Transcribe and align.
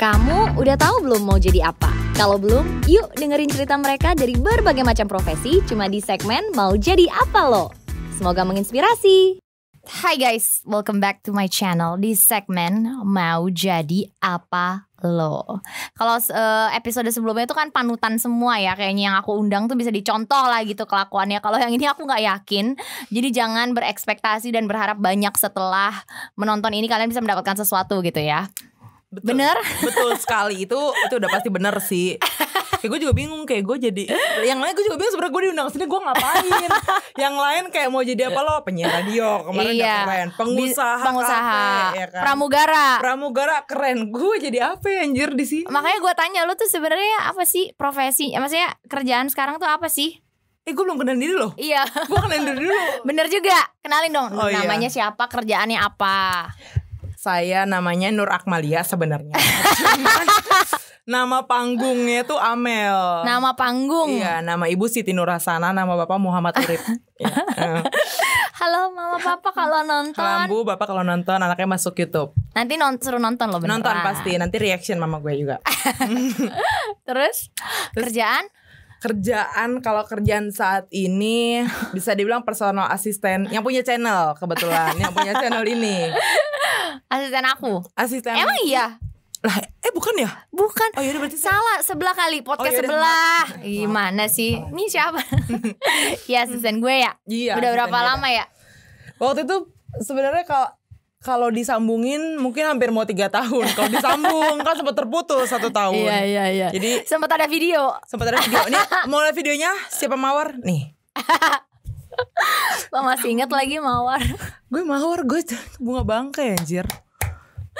Kamu 0.00 0.56
udah 0.56 0.80
tahu 0.80 1.04
belum 1.04 1.28
mau 1.28 1.36
jadi 1.36 1.68
apa? 1.68 1.92
Kalau 2.16 2.40
belum, 2.40 2.88
yuk 2.88 3.12
dengerin 3.20 3.52
cerita 3.52 3.76
mereka 3.76 4.16
dari 4.16 4.32
berbagai 4.32 4.80
macam 4.80 5.04
profesi 5.04 5.60
cuma 5.68 5.92
di 5.92 6.00
segmen 6.00 6.40
Mau 6.56 6.72
Jadi 6.72 7.04
Apa 7.04 7.44
Lo. 7.44 7.68
Semoga 8.16 8.48
menginspirasi. 8.48 9.44
Hai 10.00 10.16
guys, 10.16 10.64
welcome 10.64 11.04
back 11.04 11.20
to 11.20 11.36
my 11.36 11.44
channel 11.44 12.00
di 12.00 12.16
segmen 12.16 12.88
Mau 13.04 13.52
Jadi 13.52 14.08
Apa 14.24 14.88
Lo. 15.04 15.60
Kalau 15.92 16.16
uh, 16.16 16.72
episode 16.72 17.12
sebelumnya 17.12 17.44
itu 17.44 17.52
kan 17.52 17.68
panutan 17.68 18.16
semua 18.16 18.56
ya, 18.56 18.72
kayaknya 18.80 19.12
yang 19.12 19.16
aku 19.20 19.36
undang 19.36 19.68
tuh 19.68 19.76
bisa 19.76 19.92
dicontoh 19.92 20.48
lah 20.48 20.64
gitu 20.64 20.88
kelakuannya. 20.88 21.44
Kalau 21.44 21.60
yang 21.60 21.76
ini 21.76 21.84
aku 21.84 22.08
nggak 22.08 22.24
yakin, 22.24 22.72
jadi 23.12 23.28
jangan 23.44 23.76
berekspektasi 23.76 24.48
dan 24.48 24.64
berharap 24.64 24.96
banyak 24.96 25.36
setelah 25.36 25.92
menonton 26.40 26.72
ini 26.72 26.88
kalian 26.88 27.12
bisa 27.12 27.20
mendapatkan 27.20 27.60
sesuatu 27.60 28.00
gitu 28.00 28.24
ya. 28.24 28.48
Betul, 29.10 29.34
Bener? 29.34 29.58
Betul 29.82 30.14
sekali 30.22 30.70
itu 30.70 30.78
itu 30.78 31.14
udah 31.18 31.30
pasti 31.34 31.50
bener 31.50 31.74
sih. 31.82 32.14
Kayak 32.78 32.90
gue 32.94 33.00
juga 33.02 33.14
bingung 33.18 33.42
kayak 33.42 33.66
gue 33.66 33.76
jadi 33.90 34.04
yang 34.46 34.62
lain 34.62 34.72
gue 34.72 34.86
juga 34.86 34.96
bingung 34.96 35.12
sebenarnya 35.12 35.34
gue 35.34 35.42
diundang 35.50 35.68
sini 35.68 35.84
gue 35.90 36.00
ngapain. 36.00 36.70
yang 37.28 37.34
lain 37.34 37.64
kayak 37.74 37.90
mau 37.90 38.06
jadi 38.06 38.30
apa 38.30 38.40
lo 38.40 38.62
penyiar 38.62 39.02
radio 39.02 39.44
kemarin 39.50 39.72
iya. 39.74 39.84
udah 39.84 40.00
keren, 40.06 40.28
pengusaha, 40.38 41.04
pengusaha, 41.04 41.42
kafe, 41.42 41.98
ya 41.98 42.06
kan? 42.06 42.22
pramugara. 42.22 42.88
Pramugara 43.02 43.56
keren. 43.66 43.98
Gue 44.14 44.38
jadi 44.38 44.78
apa 44.78 44.86
ya 44.86 45.02
anjir 45.02 45.34
di 45.34 45.44
sini? 45.44 45.66
Makanya 45.66 45.98
gue 45.98 46.12
tanya 46.14 46.40
lu 46.46 46.54
tuh 46.54 46.70
sebenarnya 46.70 47.34
apa 47.34 47.42
sih 47.42 47.74
profesi? 47.74 48.30
Ya, 48.30 48.38
maksudnya 48.38 48.78
kerjaan 48.86 49.26
sekarang 49.26 49.58
tuh 49.58 49.66
apa 49.66 49.90
sih? 49.90 50.22
Eh 50.64 50.70
gue 50.70 50.84
belum 50.86 51.02
kenal 51.02 51.18
diri 51.18 51.34
loh. 51.34 51.52
Iya. 51.58 51.82
Gue 52.06 52.14
kenalin 52.14 52.46
diri 52.46 52.58
dulu. 52.62 52.78
Bener 53.10 53.26
juga. 53.26 53.58
Kenalin 53.82 54.12
dong. 54.14 54.30
Oh, 54.38 54.46
iya. 54.46 54.62
namanya 54.62 54.86
siapa? 54.86 55.26
Kerjaannya 55.26 55.82
apa? 55.82 56.46
Saya 57.20 57.68
namanya 57.68 58.08
Nur 58.08 58.32
Akmalia 58.32 58.80
sebenarnya. 58.80 59.36
Nama 61.04 61.44
panggungnya 61.44 62.24
tuh 62.24 62.40
Amel. 62.40 63.28
Nama 63.28 63.52
panggung. 63.52 64.16
Iya, 64.16 64.40
nama 64.40 64.70
ibu 64.70 64.86
Siti 64.86 65.10
Nurhasana, 65.10 65.74
nama 65.74 65.98
bapak 65.98 66.16
Muhammad 66.22 66.54
Urip. 66.62 66.78
Halo 68.60 68.92
mama 68.94 69.18
papa 69.20 69.50
kalau 69.52 69.82
nonton. 69.84 70.22
Halo 70.22 70.48
Bu, 70.48 70.64
Bapak 70.68 70.86
kalau 70.92 71.00
nonton 71.04 71.40
anaknya 71.40 71.68
masuk 71.68 71.96
YouTube. 71.98 72.36
Nanti 72.52 72.76
non 72.76 73.00
suruh 73.00 73.20
nonton 73.20 73.48
loh 73.48 73.58
beneran. 73.58 73.80
Nonton 73.80 73.96
pasti, 74.00 74.36
nanti 74.36 74.56
reaction 74.60 75.00
mama 75.00 75.20
gue 75.20 75.34
juga. 75.34 75.60
Terus, 77.08 77.48
kerjaan? 77.96 78.48
Kerjaan 79.00 79.80
kalau 79.80 80.04
kerjaan 80.04 80.52
saat 80.52 80.84
ini 80.90 81.64
bisa 81.96 82.12
dibilang 82.12 82.44
personal 82.44 82.84
assistant 82.86 83.48
yang 83.48 83.64
punya 83.64 83.80
channel 83.80 84.36
kebetulan, 84.36 84.92
yang 84.94 85.10
punya 85.10 85.32
channel 85.34 85.64
ini. 85.64 86.12
Asisten 87.08 87.44
aku. 87.44 87.80
Asisten. 87.94 88.36
Emang 88.36 88.60
iya? 88.60 89.00
Lah, 89.40 89.56
eh 89.56 89.88
bukan 89.90 90.12
ya? 90.14 90.28
Bukan. 90.52 90.92
Oh 90.94 91.02
iya 91.02 91.16
berarti 91.16 91.34
saya- 91.34 91.56
Salah 91.56 91.76
sebelah 91.80 92.12
kali 92.12 92.44
podcast 92.44 92.70
Oh, 92.70 92.76
yaudah, 92.76 92.92
sebelah. 92.92 93.44
maaf. 93.48 93.64
Gimana 93.64 94.24
sih? 94.28 94.60
Ini 94.60 94.84
siapa? 94.86 95.16
ya 96.30 96.44
asisten 96.44 96.78
gue 96.78 96.92
ya. 97.00 97.16
Iya, 97.24 97.56
Udah 97.56 97.70
berapa 97.72 97.98
lama 98.04 98.28
ya? 98.28 98.44
Waktu 99.16 99.48
itu 99.48 99.56
sebenarnya 99.98 100.44
kalau 100.44 100.68
kalau 101.20 101.52
disambungin 101.52 102.40
mungkin 102.40 102.64
hampir 102.64 102.88
mau 102.88 103.04
tiga 103.04 103.28
tahun. 103.28 103.68
Kalau 103.76 103.92
disambung 103.92 104.56
kan 104.64 104.72
sempat 104.72 104.96
terputus 104.96 105.52
satu 105.52 105.68
tahun. 105.68 106.00
iya 106.24 106.44
iya. 106.48 106.68
Jadi 106.72 107.04
Sempat 107.04 107.28
ada 107.36 107.44
video. 107.44 107.92
sempat 108.08 108.32
ada 108.32 108.40
video. 108.40 108.64
Ini 108.72 108.80
mau 109.12 109.20
lihat 109.20 109.36
videonya 109.36 109.68
siapa 109.92 110.16
mawar? 110.16 110.56
Nih. 110.64 110.96
Lo 112.88 113.04
masih 113.04 113.36
inget 113.36 113.52
lagi 113.52 113.76
mawar. 113.78 114.20
Gue 114.72 114.80
mawar, 114.80 115.20
gue 115.28 115.44
bunga 115.76 116.02
bangkai 116.02 116.56
anjir. 116.56 116.88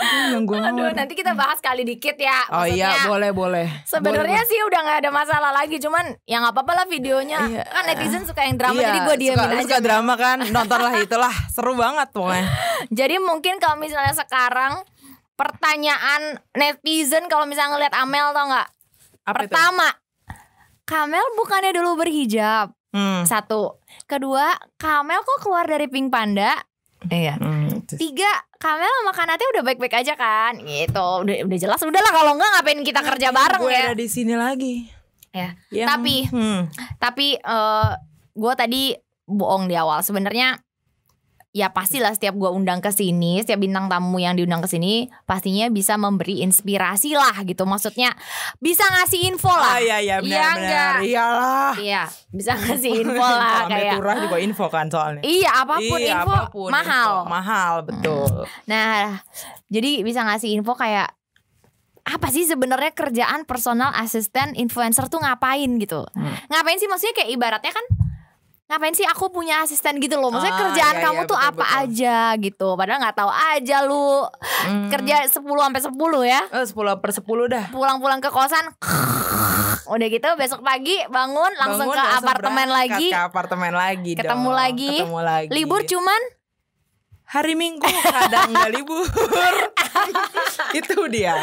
Yang 0.01 0.45
gue 0.48 0.59
Aduh, 0.59 0.91
nanti 0.93 1.12
kita 1.12 1.37
bahas 1.37 1.61
kali 1.61 1.84
dikit 1.84 2.17
ya. 2.17 2.41
Oh 2.51 2.65
iya, 2.65 2.89
Maksudnya, 2.89 3.11
boleh 3.11 3.31
boleh. 3.31 3.67
Sebenarnya 3.84 4.43
sih 4.45 4.59
udah 4.65 4.81
nggak 4.81 4.98
ada 5.05 5.11
masalah 5.12 5.51
lagi, 5.53 5.77
cuman 5.77 6.17
ya 6.25 6.41
nggak 6.41 6.55
apa-apa 6.56 6.73
lah 6.73 6.87
videonya. 6.89 7.39
Iya. 7.45 7.62
Kan 7.69 7.84
netizen 7.84 8.25
suka 8.25 8.43
yang 8.43 8.56
drama, 8.56 8.81
Iya, 8.81 8.87
jadi 8.89 8.98
gue 9.03 9.17
diemin 9.19 9.39
suka, 9.39 9.53
aja. 9.53 9.65
suka 9.69 9.78
drama 9.81 10.15
kan 10.16 10.39
Nontonlah 10.44 10.94
itulah 11.05 11.34
Seru 11.49 11.75
banget 11.75 12.09
pokoknya 12.10 12.47
Jadi 12.89 13.16
mungkin 13.21 13.60
kalau 13.60 13.77
misalnya 13.77 14.16
sekarang 14.16 14.81
pertanyaan 15.34 16.37
netizen 16.53 17.25
kalau 17.27 17.49
misalnya 17.49 17.77
ngeliat 17.77 17.94
Amel 17.97 18.33
tau 18.33 18.47
nggak? 18.49 18.69
Apa 19.25 19.39
itu? 19.41 19.53
Pertama, 19.53 19.89
Kamel 20.84 21.25
bukannya 21.39 21.72
dulu 21.72 21.97
berhijab. 21.97 22.75
Hmm. 22.91 23.22
Satu. 23.22 23.78
Kedua, 24.05 24.50
Kamel 24.75 25.22
kok 25.22 25.41
keluar 25.41 25.65
dari 25.65 25.87
Pink 25.87 26.10
Panda? 26.10 26.59
Iya. 27.06 27.39
Hmm, 27.39 27.87
Tiga, 27.87 28.28
Kamel 28.60 28.93
sama 29.00 29.12
Kanate 29.16 29.44
udah 29.56 29.62
baik-baik 29.65 29.94
aja 29.97 30.12
kan? 30.12 30.60
Gitu. 30.60 30.93
Udah 31.25 31.34
udah 31.48 31.59
jelas. 31.59 31.81
Udahlah 31.81 32.12
kalau 32.12 32.37
enggak 32.37 32.50
ngapain 32.54 32.81
kita 32.84 33.00
kerja 33.00 33.28
bareng 33.32 33.62
Gue 33.65 33.72
ya? 33.72 33.88
ada 33.88 33.97
di 33.97 34.04
sini 34.06 34.37
lagi 34.37 34.84
Ya. 35.32 35.54
Yang- 35.72 35.88
Tapi 35.88 36.15
hmm. 36.28 36.60
tapi 37.00 37.26
eh 37.38 37.91
gue 38.37 38.53
tadi 38.54 38.82
bohong 39.25 39.65
di 39.65 39.75
awal. 39.75 40.04
Sebenarnya 40.04 40.60
ya 41.50 41.66
pastilah 41.69 42.15
setiap 42.15 42.33
gue 42.33 42.47
undang 42.47 42.78
ke 42.78 42.88
sini, 42.88 43.43
setiap 43.43 43.59
bintang 43.59 43.87
tamu 43.87 44.16
yang 44.16 44.34
diundang 44.34 44.62
ke 44.62 44.69
sini 44.69 45.11
pastinya 45.25 45.66
bisa 45.66 45.94
memberi 45.94 46.41
inspirasi 46.41 47.12
lah 47.12 47.43
gitu. 47.43 47.65
Maksudnya 47.65 48.15
bisa 48.56 48.87
ngasih 48.87 49.27
info 49.27 49.50
lah. 49.50 49.75
Ah 49.75 49.81
iya 49.81 49.99
iya 49.99 50.16
Iya 50.16 50.22
benar 50.22 50.55
enggak? 50.55 50.93
benar 50.94 50.94
Iyalah 51.03 51.72
Iya, 51.77 52.03
bisa 52.31 52.53
ngasih 52.55 52.93
info 53.03 53.27
lah 53.27 53.59
kayak. 53.66 53.94
Turah 53.94 54.16
juga 54.21 54.37
info 54.39 54.65
kan 54.66 54.87
soalnya 54.87 55.22
Iya, 55.22 55.50
apa 55.56 55.75
pun 55.77 55.99
Iya, 55.99 56.15
info 56.16 56.31
apa 56.33 56.49
pun 56.49 56.71
mahal. 56.71 57.09
info. 57.10 57.27
Mahal 57.27 57.72
betul 57.83 58.31
Nah, 58.65 59.19
jadi 59.66 59.91
bisa 60.00 60.22
ngasih 60.22 60.55
info 60.55 60.75
kayak 60.75 61.10
apa 62.00 62.27
sih 62.28 62.43
sebenarnya 62.43 62.91
kerjaan 62.91 63.44
personal 63.44 63.93
assistant 63.93 64.55
influencer 64.55 65.06
tuh 65.06 65.19
ngapain 65.19 65.69
gitu? 65.78 66.06
Hmm. 66.10 66.34
Ngapain 66.49 66.78
sih 66.78 66.87
maksudnya 66.87 67.15
kayak 67.16 67.31
ibaratnya 67.31 67.71
kan 67.71 67.87
ngapain 68.70 68.94
sih 68.94 69.03
aku 69.03 69.28
punya 69.28 69.60
asisten 69.60 69.98
gitu 69.98 70.14
loh? 70.14 70.31
Maksudnya 70.31 70.54
Ah, 70.54 70.60
kerjaan 70.64 70.94
iya, 70.94 71.03
kamu 71.03 71.20
iya, 71.20 71.26
tuh 71.26 71.34
betul, 71.34 71.48
apa 71.50 71.58
betul. 71.60 71.81
aja 71.82 72.16
gitu. 72.38 72.69
Padahal 72.72 72.98
nggak 73.00 73.16
tahu 73.16 73.31
aja 73.31 73.76
lu 73.82 74.06
Hmm. 74.60 74.86
kerja 74.88 75.16
10 75.26 75.42
sampai 75.60 75.82
10 75.82 75.91
ya. 76.22 76.41
Eh, 76.48 76.64
10 76.64 76.94
per 76.97 77.10
10 77.10 77.44
dah 77.47 77.64
Pulang-pulang 77.69 78.20
ke 78.20 78.30
kosan 78.30 78.62
udah 79.91 80.06
gitu 80.06 80.28
besok 80.34 80.60
pagi 80.60 81.03
bangun 81.04 81.50
langsung 81.56 81.91
Bangun, 81.91 81.97
ke 81.97 82.03
langsung 82.04 82.22
apartemen 82.22 82.69
lagi. 82.70 83.06
Ke 83.10 83.20
apartemen 83.20 83.72
lagi 83.72 84.12
Ketemu 84.14 84.38
dong. 84.44 84.54
lagi. 84.54 84.92
Ketemu 84.97 85.19
lagi 85.20 85.48
Libur 85.50 85.82
cuman 85.82 86.22
Hari 87.26 87.54
Minggu 87.54 87.86
kadang 88.04 88.50
nggak 88.50 88.70
libur 88.72 89.06
Itu 90.78 91.06
dia 91.06 91.34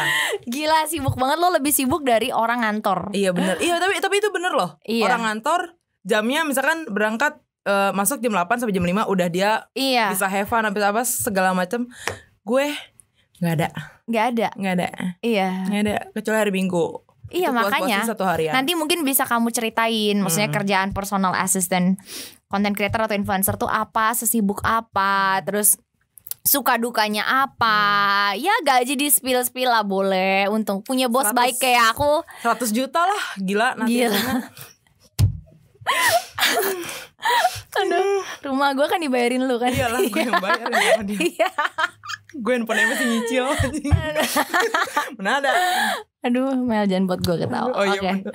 gila 0.44 0.84
sibuk 0.84 1.12
banget 1.14 1.36
lo 1.36 1.48
lebih 1.50 1.70
sibuk 1.70 2.00
dari 2.02 2.28
orang 2.28 2.60
ngantor. 2.60 3.08
Iya 3.10 3.32
bener 3.32 3.56
Iya 3.56 3.76
tapi 3.78 3.96
tapi 3.98 4.14
itu 4.16 4.28
bener 4.28 4.52
loh 4.52 4.76
Iya. 4.82 5.04
Orang 5.04 5.24
ngantor 5.24 5.77
jamnya 6.08 6.40
misalkan 6.42 6.88
berangkat 6.88 7.36
eh, 7.62 7.92
masuk 7.92 8.18
jam 8.18 8.32
8 8.32 8.48
sampai 8.58 8.72
jam 8.72 8.82
5 8.82 9.04
udah 9.06 9.28
dia 9.28 9.50
Iya, 9.72 10.08
bisa 10.08 10.24
have 10.24 10.48
fun 10.48 10.64
habis 10.64 10.80
apa 10.80 11.04
segala 11.04 11.52
macam. 11.52 11.84
Gue 12.42 12.72
nggak 13.38 13.54
ada, 13.54 13.68
nggak 14.04 14.24
ada. 14.32 14.48
nggak 14.56 14.74
ada, 14.74 14.88
Iya. 15.20 15.48
nggak 15.68 15.82
ada 15.84 15.96
kecuali 16.10 16.38
hari 16.38 16.50
Minggu. 16.50 16.84
Iya 17.28 17.52
makanya 17.52 18.08
satu 18.08 18.24
harian. 18.24 18.56
nanti 18.56 18.72
mungkin 18.72 19.04
bisa 19.04 19.22
kamu 19.22 19.52
ceritain 19.52 20.16
maksudnya 20.16 20.48
Hmm. 20.48 20.56
kerjaan 20.56 20.90
personal 20.90 21.36
assistant 21.36 22.00
content 22.48 22.72
creator 22.72 23.04
atau 23.04 23.12
influencer 23.12 23.54
tuh 23.54 23.68
apa, 23.68 24.16
sesibuk 24.16 24.64
apa, 24.64 25.44
terus 25.44 25.76
suka 26.40 26.80
dukanya 26.80 27.20
apa. 27.44 27.76
Ya 28.34 28.56
gaji 28.58 28.96
di 28.96 29.06
spill 29.06 29.44
spill 29.44 29.68
lah 29.68 29.84
boleh. 29.84 30.48
Untung 30.48 30.80
punya 30.80 31.04
bos 31.06 31.28
100. 31.28 31.36
baik 31.36 31.56
kayak 31.60 31.92
aku. 31.92 32.24
100 32.40 32.72
juta 32.72 33.04
lah, 33.04 33.22
gila 33.36 33.76
nanti. 33.76 34.00
Gila. 34.00 34.16
Aduh, 37.78 38.22
rumah 38.44 38.72
gue 38.74 38.86
kan 38.86 38.98
dibayarin 38.98 39.44
lu 39.44 39.56
kan. 39.56 39.70
Iyalah 39.70 40.00
gue 40.02 40.22
yang 40.22 40.40
bayar 40.40 40.66
sama 40.66 41.02
dia. 41.04 41.18
Iya. 41.18 41.50
Gue 42.34 42.52
handphonenya 42.54 42.86
masih 42.90 43.06
nyicil 43.06 43.44
anjing. 43.46 43.92
Mana 45.18 45.30
ada? 45.40 45.50
Aduh, 46.22 46.54
Mel 46.58 46.84
jangan 46.86 47.04
buat 47.06 47.20
gue 47.22 47.36
ketawa. 47.38 47.70
Oh 47.72 47.84
iya 47.84 48.00
Oke. 48.00 48.10
bener. 48.20 48.32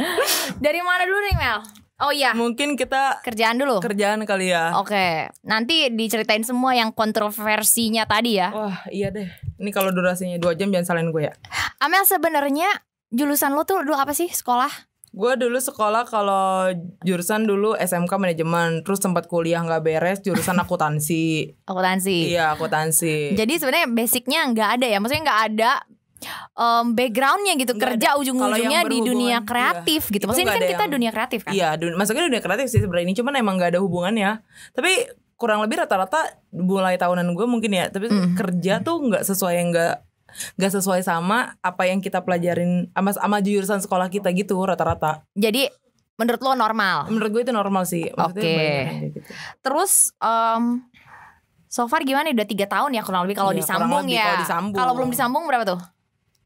Dari 0.59 0.79
mana 0.81 1.03
dulu 1.03 1.19
nih 1.21 1.35
Mel? 1.35 1.59
Oh 2.03 2.11
iya, 2.11 2.35
Mungkin 2.35 2.75
kita 2.75 3.21
kerjaan 3.23 3.55
dulu. 3.55 3.79
kerjaan 3.79 4.25
kali 4.27 4.51
ya. 4.51 4.75
Oke, 4.75 5.29
nanti 5.45 5.87
diceritain 5.87 6.43
semua 6.43 6.75
yang 6.75 6.91
kontroversinya 6.91 8.03
tadi 8.03 8.35
ya. 8.41 8.49
Wah 8.51 8.83
iya 8.91 9.07
deh. 9.07 9.29
Ini 9.61 9.69
kalau 9.71 9.93
durasinya 9.93 10.35
2 10.35 10.57
jam 10.57 10.67
jangan 10.73 10.83
salahin 10.83 11.13
gue 11.13 11.31
ya. 11.31 11.33
Amel 11.79 12.03
sebenarnya 12.03 12.67
jurusan 13.07 13.55
lo 13.55 13.63
tuh 13.63 13.85
dulu 13.87 13.95
apa 13.95 14.11
sih 14.11 14.27
sekolah? 14.27 14.67
Gue 15.13 15.37
dulu 15.37 15.55
sekolah 15.55 16.03
kalau 16.03 16.73
jurusan 16.99 17.45
dulu 17.45 17.77
SMK 17.77 18.09
manajemen, 18.11 18.81
terus 18.81 18.97
sempat 18.97 19.25
kuliah 19.25 19.61
nggak 19.61 19.79
beres 19.79 20.19
jurusan 20.19 20.57
akuntansi. 20.63 21.53
Akuntansi. 21.63 22.33
Iya 22.33 22.51
akuntansi. 22.51 23.37
Jadi 23.37 23.53
sebenarnya 23.55 23.87
basicnya 23.87 24.41
nggak 24.43 24.69
ada 24.73 24.85
ya, 24.87 24.97
maksudnya 24.97 25.23
nggak 25.23 25.41
ada 25.47 25.71
um, 26.53 26.85
backgroundnya 26.91 27.53
gitu 27.55 27.73
Nggak 27.73 27.99
kerja 27.99 28.09
ujung-ujungnya 28.17 28.81
di 28.83 28.97
dunia 28.99 29.37
berhubungan, 29.37 29.45
kreatif 29.45 30.01
iya. 30.03 30.11
gitu. 30.11 30.17
Itu 30.17 30.25
Maksudnya 30.25 30.41
ini 30.41 30.49
nggak 30.49 30.57
kan 30.59 30.71
kita 30.71 30.81
yang- 30.81 30.93
dunia 30.97 31.11
kreatif 31.11 31.39
kan? 31.43 31.53
Iya, 31.53 31.69
dun- 31.77 31.93
masuknya 31.93 32.23
dunia 32.25 32.41
kreatif 32.41 32.65
sih 32.67 32.79
sebenarnya 32.79 33.05
ini 33.05 33.15
cuman 33.15 33.33
emang 33.35 33.55
gak 33.55 33.69
ada 33.69 33.79
hubungannya. 33.79 34.31
Tapi 34.71 34.91
kurang 35.35 35.59
lebih 35.59 35.77
rata-rata 35.77 36.25
mulai 36.49 36.95
tahunan 36.95 37.27
gue 37.29 37.45
mungkin 37.45 37.69
ya, 37.69 37.85
tapi 37.87 38.07
Mm. 38.07 38.33
kerja 38.33 38.79
tuh 38.79 38.97
nggak 39.03 39.21
sesuai 39.23 39.53
yang 39.53 39.69
nggak 39.69 39.93
nggak 40.55 40.71
sesuai 40.73 41.01
sama 41.01 41.55
apa 41.59 41.83
yang 41.85 41.97
kita 41.97 42.19
pelajarin 42.19 42.89
sama 42.89 43.11
sama 43.11 43.37
jurusan 43.39 43.79
sekolah 43.79 44.07
kita 44.07 44.29
gitu 44.31 44.55
rata-rata. 44.57 45.25
Jadi 45.33 45.67
menurut 46.13 46.39
lo 46.39 46.53
normal. 46.53 47.09
Menurut 47.09 47.29
gue 47.31 47.41
itu 47.41 47.51
normal 47.51 47.83
sih. 47.83 48.05
Oke. 48.09 48.37
kayak 48.37 48.85
gitu. 49.11 49.29
Terus 49.59 50.13
em, 50.17 50.85
so 51.65 51.85
far 51.85 52.01
gimana 52.01 52.29
udah 52.29 52.45
tiga 52.45 52.65
tahun 52.65 52.93
ya 52.93 53.01
kurang 53.01 53.25
lebih 53.25 53.37
kalau 53.37 53.49
Iya, 53.49 53.59
disambung 53.59 54.05
lebih 54.05 54.13
ya. 54.13 54.23
kalau 54.23 54.39
disambung. 54.39 54.77
Kalau 54.77 54.93
belum 54.93 55.09
disambung 55.09 55.43
berapa 55.45 55.65
tuh? 55.67 55.81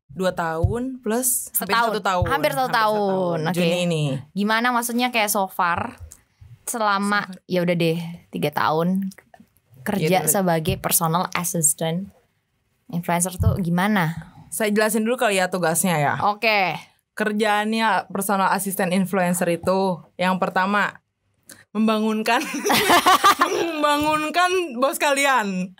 Dua 0.07 0.31
tahun 0.31 0.97
plus 0.99 1.51
hampir 1.53 1.75
Setahun. 1.75 1.87
satu 1.91 2.01
tahun. 2.01 2.25
Hampir 2.25 2.51
satu 2.51 2.69
tahun, 2.71 3.37
oke. 3.45 3.53
Juni 3.53 3.77
ini. 3.85 4.03
Gimana 4.31 4.71
maksudnya 4.71 5.11
kayak 5.11 5.29
so 5.29 5.45
far 5.45 5.99
selama 6.65 7.27
ya 7.45 7.63
udah 7.63 7.75
deh 7.75 7.99
tiga 8.27 8.49
tahun 8.49 9.11
kerja 9.83 10.09
Ya 10.09 10.21
sebagai 10.25 10.75
personal 10.75 11.31
assistant 11.31 12.11
influencer 12.89 13.35
tuh 13.35 13.55
gimana? 13.59 14.33
Saya 14.47 14.71
jelasin 14.71 15.03
dulu 15.03 15.19
kali 15.19 15.37
ya 15.37 15.51
tugasnya 15.51 15.99
ya. 15.99 16.13
Oke. 16.23 16.75
Kerjaannya 17.13 18.07
personal 18.07 18.53
assistant 18.53 18.93
influencer 18.93 19.49
itu 19.49 19.99
yang 20.15 20.37
pertama 20.37 21.01
membangunkan 21.73 22.39
membangunkan 23.53 24.49
bos 24.77 24.97
kalian. 24.97 25.73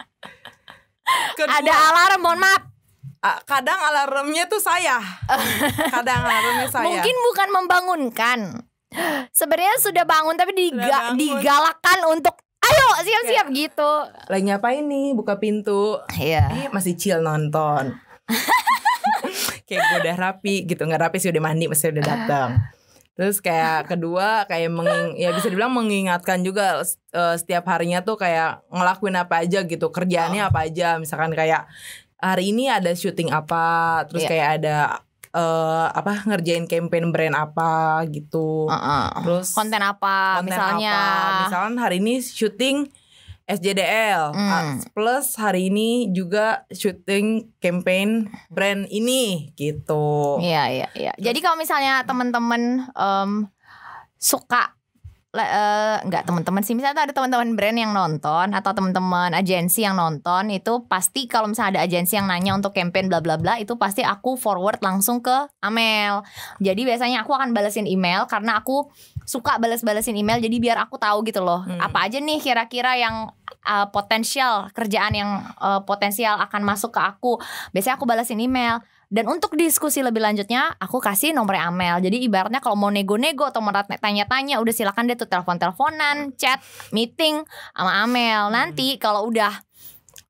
Kedua, 1.39 1.63
Ada 1.63 1.71
alarm, 1.71 2.19
mohon 2.19 2.39
maaf. 2.41 2.61
kadang 3.47 3.79
alarmnya 3.79 4.47
tuh 4.47 4.59
saya. 4.59 4.99
Kadang 5.95 6.23
alarmnya 6.23 6.67
saya. 6.67 6.85
Mungkin 6.85 7.15
bukan 7.27 7.47
membangunkan. 7.49 8.39
Sebenarnya 9.31 9.75
sudah 9.79 10.03
bangun 10.07 10.35
tapi 10.35 10.51
diga- 10.55 11.11
digalakan 11.11 11.99
untuk 12.07 12.39
ayo 12.67 12.87
siap-siap 12.99 13.47
gitu. 13.51 13.91
lagi 14.27 14.43
ngapain 14.45 14.83
nih 14.83 15.15
buka 15.15 15.39
pintu. 15.39 15.97
Iya. 16.13 16.51
Eh, 16.51 16.67
masih 16.69 16.93
chill 16.99 17.23
nonton. 17.23 17.95
kayak 19.67 19.83
gue 19.83 19.97
udah 20.07 20.15
rapi 20.15 20.55
gitu 20.63 20.81
nggak 20.83 21.01
rapi 21.07 21.17
sih 21.19 21.29
udah 21.29 21.43
mandi 21.43 21.67
masih 21.67 21.91
udah 21.91 22.03
datang 22.03 22.49
terus 23.17 23.41
kayak 23.41 23.89
kedua 23.89 24.45
kayak 24.45 24.69
menging 24.69 25.17
ya 25.17 25.33
bisa 25.33 25.49
dibilang 25.49 25.73
mengingatkan 25.73 26.39
juga 26.39 26.79
eh, 27.11 27.35
setiap 27.35 27.67
harinya 27.67 27.99
tuh 27.99 28.15
kayak 28.15 28.63
ngelakuin 28.71 29.17
apa 29.19 29.43
aja 29.43 29.65
gitu 29.65 29.89
kerjaannya 29.91 30.47
Oh. 30.47 30.49
apa 30.53 30.69
aja 30.69 30.95
misalkan 31.01 31.33
kayak 31.33 31.65
hari 32.15 32.55
ini 32.55 32.71
ada 32.71 32.93
syuting 32.93 33.33
apa 33.33 34.05
terus 34.07 34.23
Iya. 34.23 34.29
kayak 34.31 34.47
ada 34.61 34.75
eh, 35.29 35.85
apa 35.89 36.23
ngerjain 36.23 36.65
campaign 36.65 37.09
brand 37.09 37.35
apa 37.35 38.03
gitu 38.07 38.67
Heeh. 38.67 39.05
terus 39.21 39.51
Konten 39.51 39.79
apa 39.79 40.39
konten 40.39 40.51
misalnya? 40.51 40.93
apa. 40.93 41.39
misalkan 41.43 41.75
hari 41.77 41.97
ini 41.97 42.19
syuting 42.19 42.87
SJDL 43.45 44.35
Hmm. 44.35 44.51
Ah, 44.51 44.63
plus 44.91 45.33
hari 45.35 45.67
ini 45.67 46.11
juga 46.11 46.67
syuting 46.67 47.47
campaign 47.57 48.27
brand 48.47 48.83
ini 48.89 49.55
gitu 49.55 50.37
Iya 50.37 50.63
iya 50.69 50.87
iya. 50.93 51.13
Jadi 51.15 51.39
kalau 51.39 51.55
misalnya 51.55 52.03
teman-teman 52.03 52.91
em, 52.91 53.47
suka 54.17 54.76
eh, 55.35 55.97
nggak 56.07 56.23
teman-teman 56.23 56.63
sih 56.63 56.71
misalnya 56.73 57.09
ada 57.09 57.13
teman-teman 57.13 57.53
brand 57.59 57.77
yang 57.77 57.91
nonton 57.91 58.55
atau 58.55 58.71
teman-teman 58.71 59.35
agensi 59.35 59.83
yang 59.83 59.99
nonton 59.99 60.47
itu 60.49 60.87
pasti 60.87 61.27
kalau 61.27 61.51
misalnya 61.51 61.79
ada 61.79 61.81
agensi 61.83 62.15
yang 62.15 62.31
nanya 62.31 62.55
untuk 62.55 62.71
campaign 62.71 63.11
bla 63.11 63.19
bla 63.19 63.35
bla 63.35 63.59
itu 63.59 63.75
pasti 63.75 64.01
aku 64.07 64.39
forward 64.39 64.79
langsung 64.79 65.19
ke 65.19 65.51
Amel. 65.59 66.23
Jadi 66.63 66.81
biasanya 66.87 67.27
aku 67.27 67.35
akan 67.35 67.51
balesin 67.51 67.85
email 67.85 68.23
karena 68.25 68.63
aku 68.63 68.87
suka 69.27 69.59
bales-balesin 69.59 70.15
email 70.15 70.39
jadi 70.39 70.55
biar 70.57 70.77
aku 70.87 70.95
tahu 70.95 71.27
gitu 71.27 71.43
loh 71.43 71.59
Hmm. 71.67 71.83
apa 71.83 72.07
aja 72.07 72.21
nih 72.23 72.39
kira-kira 72.39 72.95
yang 72.95 73.27
uh, 73.67 73.87
potensial 73.91 74.71
kerjaan 74.71 75.11
yang 75.11 75.43
uh, 75.59 75.83
potensial 75.83 76.39
akan 76.39 76.63
masuk 76.63 76.95
ke 76.95 77.01
aku. 77.03 77.35
Biasanya 77.75 77.99
aku 77.99 78.07
balesin 78.07 78.39
email. 78.39 78.79
Dan 79.07 79.23
untuk 79.31 79.55
diskusi 79.55 80.03
lebih 80.03 80.19
lanjutnya, 80.19 80.75
aku 80.83 80.99
kasih 80.99 81.31
nomornya 81.31 81.71
Amel. 81.71 82.03
Jadi 82.03 82.27
ibaratnya 82.27 82.59
kalau 82.59 82.75
mau 82.75 82.91
nego-nego 82.91 83.47
atau 83.47 83.63
mau 83.63 83.71
tanya-tanya, 83.71 84.59
udah 84.59 84.73
silakan 84.75 85.07
deh 85.07 85.15
tuh 85.15 85.31
telepon-teleponan, 85.31 86.35
chat, 86.35 86.59
meeting 86.91 87.39
sama 87.71 88.03
Amel. 88.03 88.51
Nanti 88.51 88.99
kalau 88.99 89.31
udah 89.31 89.63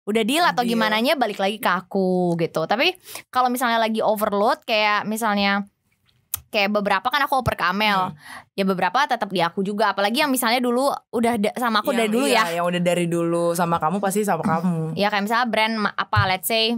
udah 0.07 0.24
deal 0.24 0.45
atau 0.47 0.63
gimana 0.63 1.03
nya 1.03 1.19
balik 1.19 1.41
lagi 1.41 1.57
ke 1.59 1.68
aku 1.68 2.38
gitu. 2.39 2.63
Tapi 2.69 2.95
kalau 3.27 3.51
misalnya 3.51 3.81
lagi 3.81 4.00
overload 4.00 4.63
kayak 4.63 5.03
misalnya 5.03 5.68
kayak 6.47 6.71
beberapa 6.71 7.12
kan 7.12 7.19
aku 7.27 7.44
oper 7.44 7.59
ke 7.59 7.65
Amel. 7.68 8.15
Ya 8.56 8.63
beberapa 8.63 9.03
tetap 9.03 9.27
di 9.27 9.44
aku 9.44 9.68
juga. 9.68 9.91
Apalagi 9.91 10.24
yang 10.24 10.31
misalnya 10.31 10.63
dulu 10.63 10.88
udah 11.12 11.33
da- 11.35 11.56
sama 11.59 11.83
aku 11.83 11.91
dari 11.91 12.07
Yang- 12.07 12.15
dulu 12.15 12.25
iya, 12.29 12.44
ya. 12.47 12.62
yang 12.62 12.65
udah 12.71 12.81
dari 12.81 13.06
dulu 13.12 13.44
sama 13.51 13.81
kamu 13.83 14.00
pasti 14.00 14.24
sama 14.24 14.45
kamu 14.47 14.95
Ya 14.95 15.12
kayak 15.12 15.27
misalnya 15.27 15.47
brand 15.51 15.75
apa 15.91 16.19
let's 16.29 16.47
say 16.47 16.71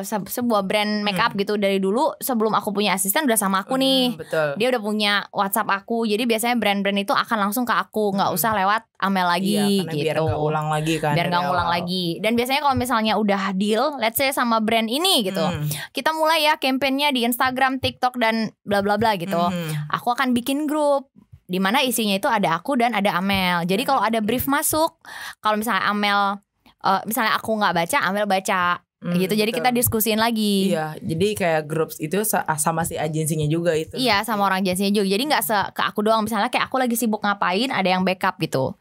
se- 0.00 0.30
sebuah 0.32 0.62
brand 0.62 1.02
makeup 1.02 1.32
gitu 1.34 1.54
dari 1.54 1.76
dulu 1.76 2.14
sebelum 2.16 2.52
aku 2.52 2.70
punya 2.70 2.92
asisten 2.92 3.24
udah 3.24 3.34
sama 3.34 3.62
aku 3.62 3.74
nih. 3.74 4.02
Hmm, 4.08 4.18
betul 4.18 4.48
Dia 4.56 4.66
udah 4.68 4.80
punya 4.80 5.12
WhatsApp 5.28 5.68
aku. 5.72 6.04
Jadi 6.04 6.22
biasanya 6.24 6.54
brand-brand 6.54 6.98
itu 6.98 7.10
akan 7.10 7.38
langsung 7.40 7.62
ke 7.62 7.72
aku, 7.72 8.12
nggak 8.12 8.28
Hmm. 8.28 8.36
usah 8.36 8.52
lewat 8.52 8.82
Amel 8.98 9.26
lagi 9.26 9.58
iya, 9.80 9.82
gitu. 9.84 10.04
biar 10.04 10.16
nggak 10.20 10.40
ulang 10.40 10.68
lagi 10.68 10.94
kan 10.96 11.12
Biar 11.12 11.26
nggak 11.26 11.42
ngulang 11.44 11.66
awal. 11.66 11.76
lagi. 11.80 12.06
Dan 12.18 12.32
biasanya 12.32 12.60
kalau 12.60 12.76
misalnya 12.76 13.14
udah 13.14 13.42
deal, 13.52 13.84
let's 13.96 14.14
say 14.14 14.30
sama 14.30 14.58
brand 14.58 14.86
ini 14.86 15.22
gitu. 15.22 15.42
Hmm, 15.42 15.66
Kita 15.90 16.10
mulai 16.12 16.42
ya 16.42 16.54
campaignnya 16.54 17.10
di 17.10 17.22
Instagram, 17.22 17.78
TikTok 17.78 18.14
dan 18.16 18.54
bla 18.62 18.78
bla 18.78 18.94
bla 18.94 19.14
gitu. 19.14 19.38
hmm. 19.38 19.90
Aku 19.90 20.10
akan 20.10 20.30
bikin 20.32 20.64
grup 20.64 21.10
di 21.44 21.58
mana 21.58 21.82
isinya 21.82 22.14
itu 22.14 22.26
ada 22.26 22.56
aku 22.56 22.74
dan 22.74 22.92
ada 22.92 23.12
Amel. 23.14 23.64
Jadi 23.64 23.82
kalau 23.82 24.00
ada 24.00 24.18
brief 24.18 24.46
masuk, 24.46 24.96
kalau 25.38 25.54
misalnya 25.54 25.84
Amel 25.84 26.38
eh, 26.80 27.02
misalnya 27.04 27.34
aku 27.34 27.50
nggak 27.52 27.74
baca, 27.76 27.98
Amel 28.02 28.24
baca 28.24 28.78
Hmm, 29.02 29.18
gitu. 29.18 29.34
Jadi 29.34 29.50
betul. 29.50 29.58
kita 29.58 29.70
diskusin 29.72 30.14
lagi. 30.16 30.70
Iya, 30.70 30.94
jadi 30.96 31.26
kayak 31.34 31.62
groups 31.64 31.98
itu 31.98 32.22
sa- 32.22 32.46
sama 32.54 32.82
si 32.82 32.94
agensinya 32.94 33.44
juga 33.44 33.74
itu. 33.74 33.94
Iya 33.94 34.22
sama 34.22 34.46
orang 34.46 34.62
agensinya 34.62 34.94
juga. 34.94 35.10
Jadi 35.10 35.22
nggak 35.26 35.42
se 35.42 35.58
ke 35.70 35.82
aku 35.82 36.00
doang. 36.00 36.22
Misalnya 36.22 36.48
kayak 36.48 36.66
aku 36.66 36.78
lagi 36.78 36.94
sibuk 36.94 37.18
ngapain, 37.18 37.68
ada 37.68 37.88
yang 37.88 38.00
backup 38.00 38.38
gitu. 38.38 38.78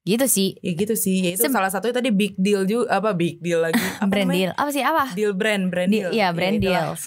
Gitu 0.00 0.24
sih. 0.24 0.54
Ya 0.56 0.72
gitu 0.72 0.94
sih. 0.94 1.20
Ya 1.20 1.34
itu 1.34 1.42
Sem- 1.42 1.50
salah 1.50 1.66
satunya 1.66 1.92
tadi 1.92 2.08
big 2.08 2.32
deal 2.36 2.62
juga 2.62 2.94
apa 2.94 3.10
big 3.10 3.36
deal 3.38 3.58
lagi. 3.60 3.76
Apa 3.98 4.06
brand 4.06 4.24
namanya? 4.24 4.38
deal. 4.40 4.52
Apa 4.54 4.70
sih 4.70 4.82
apa? 4.82 5.04
Deal 5.12 5.32
brand, 5.34 5.64
brand 5.66 5.90
deal. 5.90 6.08
Iya 6.08 6.30
brand 6.30 6.54
Ya, 6.54 6.60
itulah. 6.60 6.82
deals. 6.88 7.02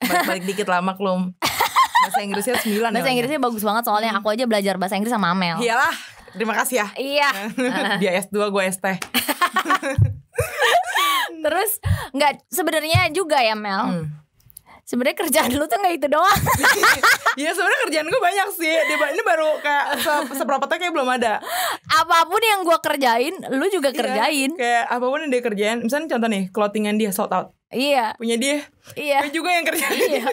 Balik-balik 0.00 0.44
dikit 0.44 0.66
lah 0.66 0.80
maklum. 0.80 1.30
Bahasa 2.04 2.20
Inggrisnya 2.20 2.58
9 2.58 2.90
Bahasa 2.90 3.08
Inggrisnya 3.08 3.40
bagus 3.40 3.62
banget 3.62 3.82
soalnya 3.86 4.12
aku 4.12 4.28
aja 4.28 4.44
belajar 4.44 4.76
bahasa 4.76 4.92
Inggris 4.92 5.08
sama 5.08 5.30
Amel. 5.30 5.56
Iyalah. 5.56 5.94
Terima 6.34 6.52
kasih 6.52 6.82
ya. 6.82 6.86
Iya. 6.98 7.28
Dia 7.96 8.10
S2 8.20 8.50
gue 8.50 8.62
ST. 8.66 8.84
Terus 11.44 11.70
nggak 12.10 12.32
sebenarnya 12.48 13.10
juga 13.10 13.38
ya 13.38 13.54
Mel. 13.54 13.82
Hmm. 13.84 14.06
Sebenarnya 14.84 15.16
kerjaan 15.16 15.48
lu 15.48 15.64
tuh 15.64 15.80
nggak 15.80 15.94
itu 15.96 16.08
doang. 16.08 16.40
Ya 17.34 17.50
sebenarnya 17.50 17.80
kerjaan 17.82 18.06
gue 18.06 18.22
banyak 18.22 18.48
sih. 18.54 18.70
Ini 18.70 19.22
baru 19.26 19.58
kayak 19.58 19.98
se- 19.98 20.38
seperempatnya 20.38 20.78
kayak 20.78 20.94
belum 20.94 21.18
ada. 21.18 21.42
Apa 21.90 22.30
pun 22.30 22.38
yang 22.38 22.62
gua 22.62 22.78
kerjain, 22.78 23.34
lu 23.50 23.66
juga 23.74 23.90
Iya, 23.90 23.98
kerjain. 23.98 24.50
Kayak 24.54 24.84
apa 24.86 25.02
pun 25.02 25.18
yang 25.18 25.32
dia 25.34 25.42
kerjain. 25.42 25.78
Misalnya 25.82 26.14
contoh 26.14 26.30
nih, 26.30 26.54
clothingan 26.54 26.94
dia 26.94 27.10
sold 27.10 27.34
out. 27.34 27.50
Iya. 27.74 28.14
Punya 28.14 28.36
dia. 28.38 28.62
Iya. 28.94 29.26
Gue 29.26 29.34
juga 29.34 29.50
yang 29.50 29.66
kerjain. 29.66 29.98
Iya. 29.98 30.24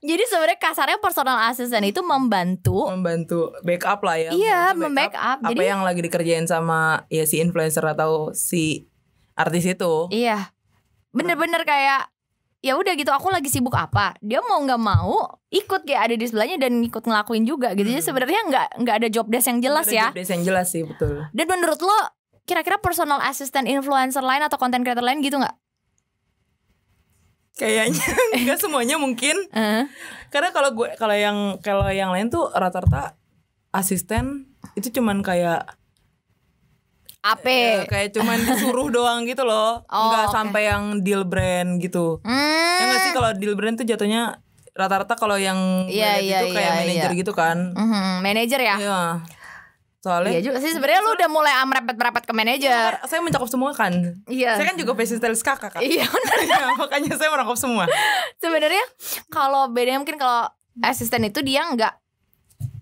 Jadi 0.00 0.22
sebenarnya 0.24 0.58
kasarnya 0.58 0.98
personal 0.98 1.38
assistant 1.46 1.84
itu 1.84 2.00
membantu 2.00 2.88
membantu 2.88 3.52
backup 3.60 4.00
lah 4.00 4.16
ya. 4.16 4.30
Iya, 4.32 4.60
membackup. 4.72 5.38
Apa 5.38 5.52
Jadi- 5.52 5.68
yang 5.68 5.84
lagi 5.84 6.00
dikerjain 6.00 6.44
sama 6.44 7.04
ya 7.06 7.22
si 7.22 7.38
influencer 7.38 7.84
atau 7.84 8.32
si 8.32 8.88
artis 9.34 9.68
itu. 9.68 10.08
Iya. 10.08 10.50
Bener-bener 11.10 11.62
kayak 11.62 12.08
ya 12.58 12.74
udah 12.74 12.90
gitu 12.92 13.08
aku 13.08 13.30
lagi 13.30 13.46
sibuk 13.46 13.70
apa 13.70 14.18
dia 14.18 14.42
mau 14.42 14.58
nggak 14.58 14.82
mau 14.82 15.30
ikut 15.48 15.86
kayak 15.86 16.10
ada 16.10 16.14
di 16.18 16.26
sebelahnya 16.26 16.58
dan 16.58 16.82
ikut 16.82 17.06
ngelakuin 17.06 17.46
juga 17.46 17.70
gitu 17.70 17.86
jadi 17.86 18.02
Hmm. 18.02 18.08
sebenarnya 18.10 18.40
nggak 18.44 18.68
nggak 18.82 18.96
ada 18.98 19.08
job 19.08 19.30
desk 19.30 19.46
yang 19.46 19.62
jelas 19.62 19.86
Ada 19.86 19.94
ya 19.94 20.06
job 20.10 20.18
desk 20.18 20.30
yang 20.34 20.42
jelas 20.42 20.66
sih 20.66 20.82
betul. 20.82 21.22
dan 21.30 21.46
menurut 21.46 21.78
lo 21.78 21.94
kira-kira 22.42 22.82
personal 22.82 23.22
assistant 23.22 23.62
influencer 23.64 24.18
lain 24.20 24.42
atau 24.42 24.58
content 24.58 24.82
creator 24.82 25.06
lain 25.06 25.22
gitu 25.22 25.38
nggak 25.38 25.54
Kayaknya 27.58 28.04
enggak 28.38 28.58
semuanya 28.62 28.96
mungkin. 28.96 29.34
Eh, 29.50 29.84
Karena 30.30 30.54
kalau 30.54 30.70
gue 30.72 30.94
kalau 30.94 31.16
yang 31.16 31.58
kalau 31.58 31.84
yang 31.90 32.14
lain 32.14 32.30
tuh 32.30 32.46
rata-rata 32.48 33.18
asisten 33.74 34.46
itu 34.78 34.94
cuman 34.94 35.20
kayak 35.20 35.66
AP 37.18 37.46
ya, 37.50 37.82
kayak 37.90 38.14
cuman 38.14 38.38
disuruh 38.46 38.88
doang 38.94 39.26
gitu 39.26 39.42
loh. 39.42 39.82
Oh, 39.90 39.98
Enggak 40.08 40.24
oke. 40.30 40.34
sampai 40.38 40.62
yang 40.70 41.02
deal 41.02 41.26
brand 41.26 41.82
gitu. 41.82 42.22
Hmm. 42.22 42.78
Ya 42.78 42.84
enggak 42.86 43.00
sih 43.04 43.12
kalau 43.12 43.30
deal 43.34 43.58
brand 43.58 43.74
tuh 43.74 43.84
jatuhnya 43.84 44.38
rata-rata 44.72 45.18
kalau 45.18 45.34
yang 45.34 45.90
liat 45.90 46.22
iya, 46.22 46.38
itu 46.46 46.54
kayak 46.54 46.70
iya, 46.70 46.78
manajer 46.78 47.10
iya. 47.10 47.18
gitu 47.18 47.32
kan. 47.34 47.74
Mhm, 47.74 48.22
manager 48.22 48.60
ya 48.62 48.76
Iya. 48.78 49.02
Soalnya 50.08 50.32
Iya 50.32 50.40
juga 50.42 50.58
sih 50.58 50.72
sebenarnya 50.72 51.00
lu 51.02 51.12
udah 51.12 51.28
mulai 51.28 51.52
merapat-merapat 51.62 52.24
ke 52.24 52.32
manager 52.32 52.96
saya 53.04 53.20
mencakup 53.20 53.44
semua 53.46 53.70
kan. 53.72 53.92
iya 54.26 54.56
Saya 54.56 54.66
kan 54.66 54.76
juga 54.76 54.92
fashion 54.94 55.20
stylist 55.20 55.44
kakak 55.44 55.70
kan. 55.70 55.80
iya 55.80 56.08
Ya, 56.48 56.72
makanya 56.74 57.12
saya 57.12 57.28
merangkap 57.28 57.56
semua. 57.56 57.84
sebenarnya 58.34 58.80
kalau 59.28 59.68
bedanya 59.68 60.00
mungkin 60.00 60.16
kalau 60.16 60.48
asisten 60.80 61.22
itu 61.22 61.42
dia 61.42 61.66
nggak 61.66 61.92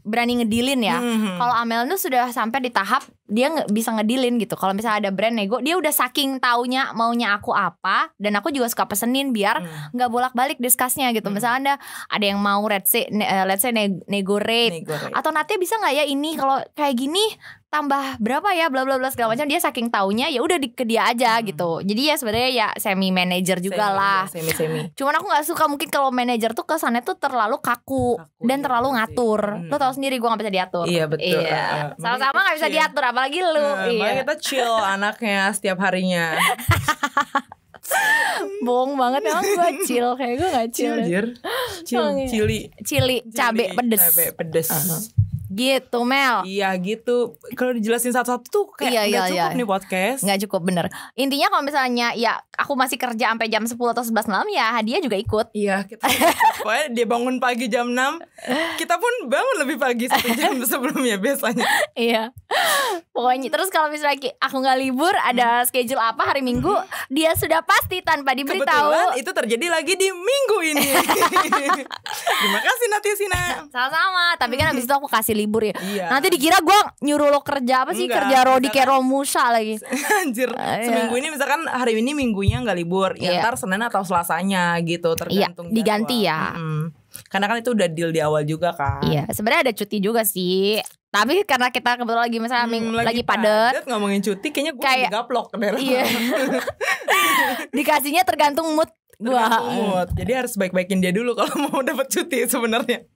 berani 0.03 0.39
ngedilin 0.39 0.79
ya 0.81 0.97
Mhm. 0.97 1.35
Kalau 1.35 1.55
Amel 1.57 1.83
tuh 1.89 1.99
sudah 2.01 2.31
sampai 2.31 2.61
di 2.61 2.71
tahap 2.71 3.03
dia 3.27 3.47
nggak 3.49 3.69
bisa 3.69 3.91
ngedilin 3.93 4.39
gitu. 4.39 4.55
Kalau 4.55 4.71
misalnya 4.71 4.99
ada 5.01 5.11
brand 5.11 5.35
nego, 5.35 5.59
dia 5.59 5.75
udah 5.75 5.91
saking 5.91 6.39
taunya 6.39 6.91
maunya 6.93 7.33
aku 7.33 7.51
apa 7.51 8.11
dan 8.15 8.35
aku 8.35 8.51
juga 8.51 8.67
suka 8.67 8.85
pesenin 8.85 9.31
biar 9.31 9.59
Hmm. 9.59 9.93
nggak 9.93 10.11
bolak-balik 10.11 10.59
discussnya 10.59 11.11
gitu. 11.11 11.27
Hmm. 11.27 11.37
Misalnya 11.37 11.59
ada 11.59 11.75
ada 12.09 12.25
yang 12.25 12.39
mau 12.39 12.63
let's 12.63 12.89
say 12.89 13.07
ne- 13.09 13.23
eh, 13.23 13.45
let's 13.45 13.61
say 13.61 13.71
ne- 13.71 14.03
nego 14.07 14.37
rate 14.37 14.81
Nego 14.81 14.93
rate. 14.93 15.13
atau 15.13 15.31
nanti 15.31 15.55
bisa 15.57 15.75
nggak 15.77 15.95
ya 15.95 16.05
ini 16.05 16.35
kalau 16.35 16.57
kayak 16.73 16.95
gini 16.95 17.23
tambah 17.67 18.17
berapa 18.19 18.47
ya 18.53 18.71
bla 18.71 18.87
bla 18.87 18.97
bla 18.97 19.11
segala 19.11 19.35
macam 19.35 19.45
dia 19.45 19.59
saking 19.59 19.91
taunya 19.91 20.29
ya 20.29 20.39
udah 20.39 20.57
di 20.57 20.71
ke 20.71 20.83
dia 20.83 21.05
aja 21.05 21.37
Hmm. 21.37 21.45
gitu. 21.45 21.71
Jadi 21.83 22.03
ya 22.03 22.15
sebenarnya 22.15 22.51
ya 22.51 22.69
semi 22.77 23.11
manager 23.11 23.59
juga 23.59 23.91
Semi, 23.91 23.99
lah. 23.99 24.23
ya, 24.23 24.33
Semi 24.33 24.53
semi. 24.53 24.81
Cuman 24.95 25.15
aku 25.15 25.27
nggak 25.27 25.45
suka 25.45 25.65
mungkin 25.67 25.89
kalau 25.89 26.09
manajer 26.09 26.53
tuh 26.53 26.63
kesannya 26.63 27.03
tuh 27.03 27.17
terlalu 27.17 27.59
kaku, 27.59 28.17
Kaku, 28.17 28.43
dan 28.43 28.59
iya, 28.59 28.65
terlalu 28.65 28.89
ngatur. 28.95 29.41
Hmm. 29.59 29.69
Lo 29.69 29.77
tau 29.77 29.91
sendiri 29.91 30.17
gue 30.17 30.25
gak 30.27 30.41
bisa 30.41 30.53
diatur. 30.53 30.87
Iya, 30.87 31.05
betul. 31.07 31.27
Iya. 31.37 31.43
Uh, 31.43 31.77
uh. 31.91 31.91
Sama-sama 31.99 32.33
Makanya 32.33 32.47
gak 32.47 32.57
bisa 32.57 32.69
diatur, 32.71 33.03
apalagi 33.17 33.41
lu. 33.41 33.57
Nah, 33.57 33.89
iya. 33.89 33.97
makanya 33.97 34.17
kita 34.29 34.37
chill 34.45 34.75
anaknya 34.77 35.49
setiap 35.57 35.81
harinya. 35.81 36.37
Bohong 38.67 38.93
banget 39.01 39.25
emang 39.25 39.41
gue 39.41 39.73
chill 39.89 40.13
kayak 40.21 40.37
gue 40.37 40.49
gak 40.53 40.69
chill. 40.77 41.01
Chill, 41.01 41.09
jir. 41.09 41.27
Chill, 41.89 42.05
Oh, 42.05 42.13
iya. 42.13 42.29
cili. 42.29 42.61
Cili, 42.85 43.17
cabe 43.33 43.73
pedes. 43.73 44.05
Cabe 44.05 44.37
pedes. 44.37 44.69
Uh-huh. 44.69 45.01
Gitu 45.47 45.99
Mel. 46.03 46.43
Iya 46.43 46.75
gitu. 46.79 47.39
Kalau 47.55 47.73
dijelasin 47.73 48.11
satu-satu 48.11 48.47
tuh 48.49 48.67
kayak 48.75 48.91
Iya, 48.91 49.03
nggak 49.07 49.11
iya, 49.11 49.31
cukup 49.31 49.51
iya. 49.51 49.59
nih 49.59 49.69
podcast. 49.69 50.21
Nggak 50.27 50.39
cukup 50.49 50.61
bener. 50.67 50.87
Intinya 51.15 51.47
kalau 51.53 51.63
misalnya 51.63 52.09
ya 52.19 52.33
aku 52.59 52.73
masih 52.75 52.99
kerja 52.99 53.31
sampai 53.31 53.47
jam 53.47 53.63
10 53.63 53.77
atau 53.77 54.03
11 54.03 54.27
malam 54.27 54.49
ya 54.51 54.67
hadiah 54.75 54.99
juga 54.99 55.17
ikut. 55.17 55.47
Iya, 55.55 55.87
kita 55.87 56.03
pokoknya 56.65 56.87
dia 56.91 57.07
bangun 57.07 57.37
pagi 57.39 57.67
jam 57.71 57.93
6 57.93 58.79
Kita 58.81 58.99
pun 58.99 59.13
bangun 59.31 59.57
lebih 59.63 59.77
pagi 59.79 60.11
satu 60.11 60.29
jam 60.35 60.59
sebelumnya 60.71 61.21
biasanya 61.21 61.67
Iya. 61.95 62.35
Pokoknya 63.15 63.49
terus 63.49 63.69
kalau 63.71 63.89
misalnya 63.89 64.35
aku 64.43 64.57
nggak 64.61 64.79
libur 64.81 65.15
ada 65.15 65.63
schedule 65.65 66.01
apa 66.01 66.27
hari 66.27 66.43
Minggu, 66.43 66.73
dia 67.09 67.33
sudah 67.37 67.61
pasti 67.65 68.01
tanpa 68.03 68.33
diberitahu. 68.37 68.67
Kebetulan 68.67 69.07
itu 69.19 69.31
terjadi 69.33 69.67
lagi 69.73 69.95
di 69.97 70.09
minggu 70.13 70.59
ini 70.63 70.89
Terima 72.41 72.61
kasih 72.61 72.87
Natisina 72.93 73.43
Sama-sama, 73.73 74.37
tapi 74.37 74.55
kan 74.57 74.73
abis 74.73 74.85
itu 74.85 74.95
aku 74.95 75.09
kasih 75.09 75.36
libur 75.37 75.63
ya. 75.63 75.77
Iya 75.77 76.09
Nanti 76.09 76.27
dikira 76.29 76.59
gue 76.59 76.75
nyuruh 77.01 77.29
lo 77.29 77.41
kerja 77.41 77.85
apa 77.85 77.93
sih 77.93 78.05
Enggak, 78.05 78.27
kerja 78.27 78.39
Rodi 78.43 78.69
kayak 78.69 78.89
Romusa 78.89 79.45
lagi. 79.49 79.77
Anjir 80.21 80.49
Ah, 80.51 80.77
iya. 80.77 80.89
Seminggu 80.89 81.15
ini 81.15 81.29
misalkan 81.29 81.63
hari 81.67 81.95
ini 81.97 82.11
minggunya 82.11 82.59
nggak 82.59 82.75
libur 82.75 83.13
Ya 83.15 83.31
Iya. 83.31 83.41
ntar 83.43 83.55
Senin 83.55 83.81
atau 83.81 84.01
Selasanya 84.01 84.81
gitu 84.81 85.13
Tergantung 85.13 85.69
Iya, 85.69 85.75
diganti 85.75 86.17
jadwal. 86.19 86.31
ya. 86.33 86.41
Mm-mm. 86.53 86.83
Karena 87.27 87.47
kan 87.47 87.57
itu 87.59 87.71
udah 87.71 87.89
deal 87.89 88.09
di 88.09 88.19
awal 88.19 88.43
juga 88.43 88.73
kan 88.73 89.01
Iya, 89.03 89.29
sebenarnya 89.29 89.63
ada 89.63 89.75
cuti 89.75 89.97
juga 89.99 90.23
sih. 90.23 90.81
Tapi 91.09 91.45
karena 91.45 91.69
kita 91.69 91.97
kebetulan 91.97 92.23
lagi 92.23 92.39
misalnya 92.39 92.67
Hmm, 92.67 92.75
ming- 92.77 92.93
lagi, 92.93 93.23
padet, 93.23 93.85
ngomongin 93.85 94.21
cuti 94.21 94.49
kayaknya 94.51 94.73
gue 94.73 94.83
Kayak- 94.83 95.09
lagi 95.09 95.17
gaplok. 95.17 95.47
Iya. 95.79 96.03
dikasihnya 97.73 98.23
tergantung 98.23 98.69
mood 98.71 98.91
gua. 99.17 99.49
Tergantung 99.49 99.77
mood. 99.87 100.09
Jadi 100.15 100.33
harus 100.35 100.53
baik-baikin 100.55 101.01
dia 101.01 101.09
dulu 101.11 101.33
kalau 101.35 101.55
mau 101.65 101.81
dapat 101.81 102.07
cuti 102.07 102.45
sebenarnya. 102.45 103.07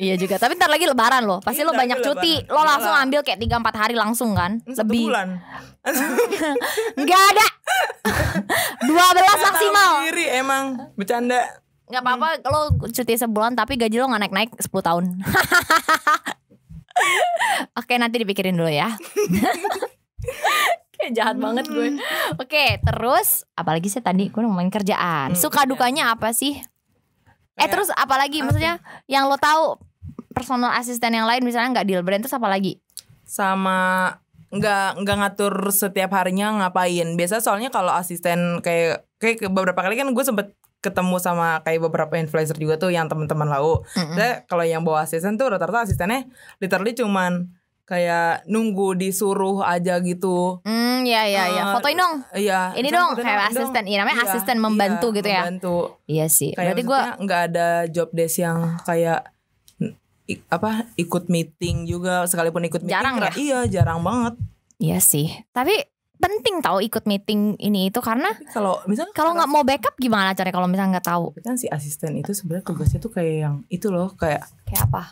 Iya 0.00 0.16
juga, 0.16 0.40
tapi 0.40 0.56
ntar 0.56 0.72
lagi 0.72 0.88
lebaran 0.88 1.22
loh. 1.22 1.38
Pasti 1.38 1.60
Iya, 1.60 1.68
lo 1.68 1.72
ntar 1.72 1.80
banyak 1.84 1.98
cuti. 2.00 2.34
lebaran. 2.40 2.56
Lo 2.56 2.62
langsung 2.64 2.88
Iyalah. 2.90 3.04
ambil 3.04 3.20
kayak 3.20 3.38
3 3.38 3.60
4 3.60 3.76
hari 3.76 3.94
langsung 3.94 4.30
kan? 4.32 4.52
Satu 4.66 4.88
Lebih. 4.88 5.04
bulan. 5.06 5.28
Enggak 7.00 7.22
ada. 7.30 7.46
12 8.88 8.96
maksimal. 9.44 9.90
Diri 10.08 10.26
emang 10.32 10.64
bercanda. 10.96 11.40
Nggak 11.86 12.00
apa-apa 12.00 12.28
lo 12.46 12.60
cuti 12.86 13.14
sebulan 13.14 13.52
tapi 13.52 13.74
gaji 13.74 13.98
lo 13.98 14.08
nggak 14.08 14.22
naik-naik 14.24 14.50
10 14.54 14.70
tahun. 14.72 15.04
Oke, 17.76 17.96
nanti 17.96 18.16
dipikirin 18.18 18.54
dulu 18.54 18.68
ya. 18.68 18.92
Kayak 20.92 21.12
jahat 21.12 21.36
banget 21.36 21.64
gue. 21.66 21.96
Oke, 22.36 22.76
terus 22.78 23.44
apalagi 23.52 23.88
sih 23.88 23.98
tadi 23.98 24.28
gue 24.28 24.38
ngomongin 24.38 24.68
kerjaan. 24.70 25.32
Hmm, 25.32 25.38
Suka 25.38 25.64
dukanya 25.64 26.12
apa 26.12 26.30
sih? 26.30 26.60
Eh 27.56 27.68
terus 27.68 27.88
apalagi 27.90 28.40
apa? 28.40 28.46
maksudnya 28.46 28.74
yang 29.06 29.26
lo 29.26 29.36
tahu 29.36 29.76
personal 30.30 30.72
asisten 30.74 31.12
yang 31.14 31.26
lain 31.26 31.42
misalnya 31.42 31.80
nggak 31.80 31.88
deal 31.88 32.02
brand 32.06 32.22
terus 32.22 32.36
apa 32.36 32.48
lagi? 32.50 32.78
sama 33.30 34.10
nggak 34.50 35.06
nggak 35.06 35.16
ngatur 35.22 35.54
setiap 35.70 36.10
harinya 36.18 36.50
ngapain. 36.58 37.14
Biasa 37.14 37.38
soalnya 37.38 37.70
kalau 37.70 37.94
asisten 37.94 38.58
kayak 38.58 39.06
kayak 39.22 39.46
beberapa 39.46 39.78
kali 39.78 39.94
kan 39.94 40.10
gue 40.10 40.24
sempet 40.26 40.58
ketemu 40.82 41.22
sama 41.22 41.62
kayak 41.62 41.86
beberapa 41.86 42.18
influencer 42.18 42.58
juga 42.58 42.74
tuh 42.74 42.90
yang 42.90 43.06
teman-teman 43.06 43.46
lau. 43.46 43.86
Mm-mm. 43.94 44.18
Saya 44.18 44.42
kalau 44.50 44.66
yang 44.66 44.82
bawa 44.82 45.06
asisten 45.06 45.38
tuh 45.38 45.54
rata-rata 45.54 45.86
asistennya 45.86 46.26
literally 46.58 46.98
cuman 46.98 47.54
kayak 47.86 48.42
nunggu 48.50 48.98
disuruh 48.98 49.62
aja 49.62 50.02
gitu. 50.02 50.58
Hmm, 50.66 51.06
ya 51.06 51.26
ya 51.30 51.46
ya. 51.46 51.62
Fotoin 51.78 51.94
dong. 51.94 52.22
Iya. 52.34 52.74
Ini 52.74 52.88
dong 52.90 53.14
kayak 53.14 53.54
asisten. 53.54 53.86
Iya 53.86 54.02
namanya 54.02 54.18
Iya, 54.18 54.30
asisten 54.34 54.58
membantu 54.58 55.06
iya, 55.10 55.16
gitu 55.22 55.28
ya. 55.30 55.42
Membantu. 55.46 55.76
Iya 56.10 56.26
sih. 56.26 56.50
Kayak 56.58 56.74
Berarti 56.74 56.82
gue 56.82 57.00
nggak 57.22 57.40
ada 57.54 57.68
job 57.86 58.08
desk 58.10 58.42
yang 58.42 58.78
kayak 58.82 59.30
apa 60.46 60.70
ikut 60.94 61.26
meeting 61.26 61.84
juga 61.84 62.22
sekalipun 62.24 62.62
ikut 62.62 62.80
meeting 62.80 62.94
Jarang 62.94 63.16
kera- 63.16 63.36
iya 63.36 63.60
jarang 63.66 64.00
banget 64.00 64.34
Iya 64.76 64.96
sih. 64.96 65.28
Tapi 65.50 65.76
penting 66.16 66.60
tahu 66.60 66.80
ikut 66.80 67.04
meeting 67.04 67.56
ini 67.56 67.88
itu 67.88 67.98
karena 67.98 68.32
kalau 68.48 68.80
misalnya 68.84 69.12
kalau 69.12 69.32
nggak 69.34 69.44
mau 69.46 69.60
backup 69.60 69.92
gimana 69.94 70.32
caranya 70.32 70.52
kalau 70.54 70.68
misalnya 70.68 70.90
nggak 70.94 71.08
tahu? 71.10 71.24
Kan 71.38 71.54
si 71.54 71.66
asisten 71.66 72.12
itu 72.14 72.32
sebenarnya 72.32 72.64
tugasnya 72.64 72.96
tuh 72.98 73.08
kayak 73.10 73.34
yang 73.40 73.54
itu 73.66 73.88
loh 73.88 74.12
kayak 74.14 74.44
Kayak 74.64 74.88
apa? 74.88 75.02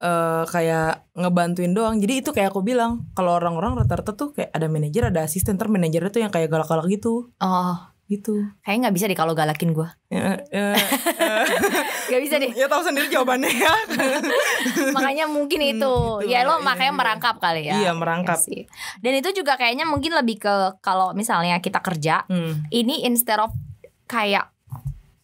eh 0.00 0.44
kayak 0.46 1.12
ngebantuin 1.12 1.70
doang 1.70 1.98
jadi 1.98 2.24
itu 2.24 2.30
kayak 2.30 2.48
aku 2.48 2.64
bilang 2.64 3.04
kalau 3.12 3.36
orang-orang 3.36 3.76
rata-rata 3.76 4.14
tuh 4.14 4.32
kayak 4.32 4.48
ada 4.48 4.64
manajer 4.64 5.04
ada 5.04 5.20
asisten 5.20 5.54
ter 5.54 5.68
manajernya 5.68 6.08
tuh 6.08 6.22
yang 6.22 6.32
kayak 6.32 6.48
galak-galak 6.48 6.88
gitu 6.88 7.28
Oh, 7.36 7.76
gitu 8.10 8.42
kayaknya 8.60 8.80
nggak 8.84 8.96
bisa 8.98 9.06
deh 9.06 9.14
kalau 9.14 9.32
galakin 9.32 9.70
gue. 9.70 9.86
ya, 10.10 10.34
ya, 10.50 10.74
eh, 10.74 11.46
Gak 12.10 12.20
bisa 12.20 12.36
deh. 12.36 12.50
ya 12.50 12.66
tahu 12.66 12.82
sendiri 12.82 13.06
jawabannya 13.06 13.46
ya 13.46 13.70
makanya 14.96 15.24
mungkin 15.24 15.62
Hmm, 15.62 15.70
itu. 15.70 15.94
gitu. 16.18 16.26
ya 16.26 16.42
lo 16.42 16.58
Iya, 16.58 16.66
makanya 16.66 16.90
iya. 16.90 16.98
merangkap 16.98 17.36
kali 17.38 17.62
ya. 17.62 17.74
Iya, 17.78 17.90
merangkap. 17.94 18.34
Sih. 18.36 18.66
Dan 18.98 19.12
itu 19.14 19.30
juga 19.32 19.54
kayaknya 19.54 19.86
mungkin 19.86 20.10
lebih 20.10 20.36
ke 20.38 20.54
kalau 20.80 21.14
misalnya 21.14 21.56
kita 21.58 21.78
kerja 21.78 22.26
hmm. 22.26 22.66
ini 22.68 23.06
instead 23.06 23.38
of 23.38 23.54
kayak 24.04 24.50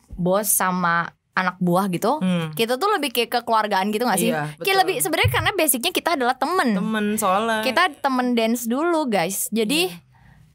bos 0.09 0.47
sama 0.47 1.11
anak 1.35 1.59
buah 1.59 1.90
gitu. 1.90 2.16
Hmm. 2.16 2.55
Kita 2.55 2.78
tuh 2.78 2.88
lebih 2.88 3.11
kayak 3.11 3.28
kekeluargaan 3.35 3.90
gitu 3.90 4.07
gak 4.07 4.16
sih? 4.16 4.31
Iya, 4.31 4.57
Kayak 4.57 4.87
lebih 4.87 4.97
sebenarnya 5.02 5.31
karena 5.31 5.50
basicnya 5.52 5.90
kita 5.90 6.14
adalah 6.14 6.33
temen. 6.33 6.73
temen 6.73 7.07
soalnya 7.19 7.61
Kita 7.61 7.93
temen 7.99 8.33
dance 8.33 8.64
dulu 8.64 9.05
guys. 9.05 9.50
Jadi 9.50 9.90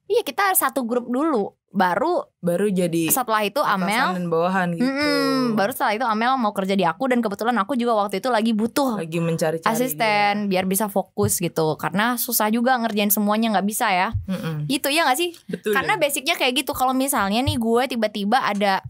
iya 0.07 0.21
kita 0.23 0.55
satu 0.55 0.81
grup 0.81 1.05
dulu. 1.05 1.53
Baru 1.71 2.27
baru 2.43 2.67
jadi 2.67 3.07
setelah 3.07 3.45
itu 3.45 3.61
Amel 3.63 4.17
dan 4.17 4.25
bawahan 4.27 4.73
gitu 4.73 4.81
Mm-mm, 4.81 5.53
baru 5.53 5.71
setelah 5.71 5.93
itu 5.93 6.05
Amel 6.09 6.33
mau 6.41 6.51
kerja 6.51 6.73
di 6.73 6.81
aku 6.81 7.05
dan 7.05 7.21
kebetulan 7.21 7.53
aku 7.61 7.77
juga 7.77 7.93
waktu 7.95 8.17
itu 8.17 8.33
lagi 8.33 8.51
butuh 8.51 8.97
lagi 8.97 9.21
mencari-cari 9.21 9.69
asisten 9.69 10.49
biar 10.49 10.65
bisa 10.65 10.89
fokus 10.89 11.37
gitu 11.37 11.77
karena 11.77 12.17
susah 12.17 12.49
juga 12.49 12.75
ngerjain 12.81 13.13
semuanya 13.13 13.53
nggak 13.53 13.67
bisa 13.69 13.87
ya 13.93 14.09
dia. 14.09 14.33
Mm-mm. 14.33 14.55
gitu 14.67 14.89
ya 14.89 15.05
nggak 15.05 15.19
sih 15.21 15.37
betul 15.47 15.71
karena 15.77 15.95
ya. 15.95 15.99
basicnya 16.01 16.35
kayak 16.35 16.65
gitu 16.65 16.73
kalau 16.73 16.97
misalnya 16.97 17.45
nih 17.45 17.61
gue 17.61 17.83
tiba-tiba 17.93 18.41
ada 18.41 18.81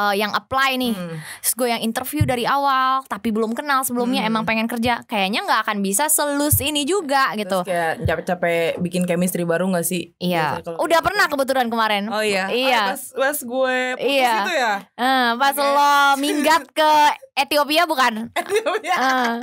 eh, 0.00 0.14
yang 0.16 0.32
apply 0.32 0.74
nih 0.74 0.92
Hmm. 0.92 1.16
terus 1.38 1.54
gue 1.54 1.68
yang 1.68 1.80
interview 1.80 2.24
dari 2.24 2.42
awal 2.42 3.04
tapi 3.04 3.28
belum 3.28 3.52
kenal 3.52 3.82
sebelumnya 3.82 4.22
Hmm. 4.22 4.30
emang 4.30 4.44
pengen 4.44 4.64
kerja 4.66 5.04
kayaknya 5.04 5.42
nggak 5.42 5.60
akan 5.62 5.78
bisa 5.80 6.08
selus 6.08 6.56
ini 6.58 6.82
juga 6.82 7.34
gitu 7.34 7.60
Terus 7.60 7.68
kayak 7.68 7.92
capek-capek 8.02 8.48
bikin 8.78 9.04
chemistry 9.04 9.42
baru 9.42 9.68
gak 9.70 9.84
sih? 9.84 10.16
iya 10.16 10.56
udah 10.64 11.00
pernah 11.00 11.26
kebetulan 11.26 11.66
kemarin 11.66 12.08
Oh 12.08 12.20
iya. 12.20 12.48
Iya. 12.48 12.80
Ah, 12.80 12.86
pas, 12.90 13.02
pas 13.12 13.38
gue 13.38 13.76
putus 13.94 14.08
Iya. 14.10 14.34
itu 14.40 14.52
ya. 14.52 14.74
Eh, 14.94 15.28
pas 15.36 15.52
Oke. 15.52 15.62
lo 15.62 15.92
minggat 16.22 16.62
ke 16.70 16.92
Ethiopia 17.36 17.84
bukan 17.84 18.32
Iya. 18.80 18.96
Eh, 18.96 19.34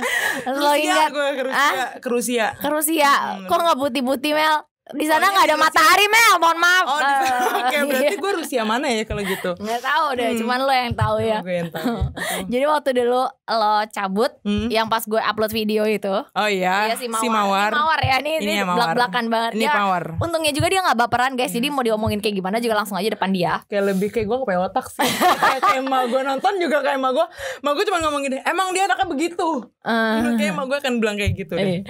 lo 0.50 0.72
ingat 0.74 1.10
gue 1.10 1.28
ke 1.32 1.42
Rusia. 1.44 1.84
Ke 1.94 2.08
Rusia. 2.08 2.46
ke 2.54 2.68
Rusia 2.68 3.12
Hmm. 3.12 3.46
kok 3.46 3.58
nggak 3.58 3.78
putih-putih 3.78 4.32
Mel 4.32 4.56
di 4.90 5.04
sana 5.04 5.24
nggak 5.26 5.44
ada 5.44 5.52
Rusia- 5.52 5.64
matahari 5.66 6.06
Mel 6.06 6.32
mohon 6.36 6.58
maaf 6.58 6.86
Oh, 6.86 6.98
Eh, 6.98 7.30
oke 7.60 7.76
berarti 7.84 8.06
iya. 8.06 8.16
gue 8.16 8.32
Rusia 8.34 8.62
mana 8.62 8.86
ya 8.86 9.02
kalau 9.02 9.20
gitu? 9.20 9.50
nggak 9.54 9.80
tahu 9.80 10.06
deh 10.14 10.28
Hmm. 10.28 10.38
cuman 10.38 10.58
lo 10.60 10.72
yang 10.72 10.94
tahu 10.94 11.16
ya 11.18 11.38
Gue 11.40 11.54
yang 11.56 11.68
tahu. 11.68 11.94
jadi 12.52 12.64
waktu 12.66 12.90
dulu 12.94 13.20
lo 13.28 13.64
cabut 13.88 14.32
Hmm. 14.40 14.68
yang 14.68 14.86
pas 14.86 15.02
gue 15.02 15.18
upload 15.18 15.50
video 15.50 15.84
itu 15.84 16.08
Oh 16.10 16.48
iya, 16.48 16.88
Iya 16.88 16.96
si 16.96 17.06
Mawar. 17.06 17.20
si 17.20 17.28
Mawar. 17.28 17.68
Ini 17.68 17.78
Mawar 17.78 18.00
ya 18.00 18.16
ini, 18.18 18.30
Ini 18.30 18.40
ini 18.40 18.52
ya 18.54 18.62
Mawar. 18.62 18.76
belak-belakan 18.78 19.24
banget 19.26 19.52
Ini 19.52 19.62
Dia- 19.62 19.76
Mawar. 19.76 20.04
Untungnya 20.18 20.52
juga 20.52 20.66
dia 20.68 20.80
nggak 20.82 20.98
baperan 20.98 21.32
guys 21.34 21.50
Jadi 21.50 21.68
mau 21.68 21.80
diomongin 21.80 22.18
kayak 22.18 22.34
gimana 22.34 22.56
juga 22.58 22.74
langsung 22.74 22.94
aja 22.94 23.08
depan 23.08 23.30
dia 23.30 23.60
Kayak 23.66 23.84
lebih 23.88 24.08
kayak 24.08 24.26
gue 24.26 24.36
kepengen 24.38 24.62
otak 24.64 24.86
sih 24.86 25.04
Kayak 25.42 25.60
kayak 25.60 25.80
emak 25.80 26.02
gue 26.06 26.20
nonton 26.22 26.52
juga 26.56 26.76
kayak 26.80 26.96
emak 26.96 27.12
gue 27.12 27.26
Emak 27.58 27.72
gue 27.72 27.84
cuma 27.84 27.98
ngomong 28.00 28.20
gini 28.22 28.36
Emang 28.42 28.70
dia 28.70 28.84
anaknya 28.84 29.06
begitu 29.06 29.46
Eh, 29.80 30.16
Kayak 30.34 30.50
emak 30.50 30.64
gue 30.66 30.78
akan 30.78 30.92
bilang 30.96 31.16
kayak 31.16 31.32
gitu 31.34 31.52
deh 31.54 31.64
eh. 31.76 31.80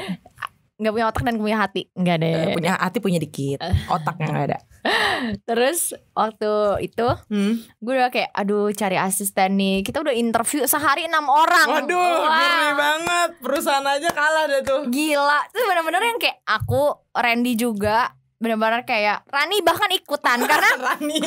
Nggak 0.78 0.92
punya 0.92 1.06
otak 1.06 1.22
dan 1.22 1.36
punya 1.36 1.56
hati 1.58 1.82
nggak 1.90 2.16
deh 2.16 2.30
Eh, 2.30 2.54
punya 2.54 2.72
hati 2.76 2.98
punya 2.98 3.18
dikit, 3.18 3.58
otaknya 3.86 4.26
nggak 4.28 4.46
ada. 4.46 4.58
terus 5.44 5.78
waktu 6.12 6.50
itu 6.82 7.08
Hmm. 7.26 7.58
gue 7.76 7.92
udah 7.92 8.08
kayak 8.08 8.30
aduh 8.30 8.70
cari 8.70 8.94
asisten 8.96 9.54
nih 9.54 9.82
kita 9.82 9.98
udah 9.98 10.14
interview 10.14 10.62
sehari 10.64 11.04
enam 11.04 11.26
orang 11.26 11.66
Waduh, 11.66 11.98
Wah. 12.20 12.30
ngeri 12.30 12.70
banget. 12.72 13.28
Perusahaan 13.38 13.82
aja 13.84 14.08
kalah 14.08 14.44
deh 14.46 14.62
tuh. 14.62 14.80
gila 14.88 15.38
itu 15.44 15.58
bener-bener 15.60 16.02
yang 16.04 16.18
kayak 16.18 16.38
aku 16.44 16.82
Randy 17.12 17.54
juga 17.54 18.14
bener-bener 18.38 18.86
kayak 18.86 19.26
Rani 19.26 19.58
bahkan 19.60 19.90
ikutan 19.90 20.38
karena 20.40 20.70
Rani. 20.86 21.18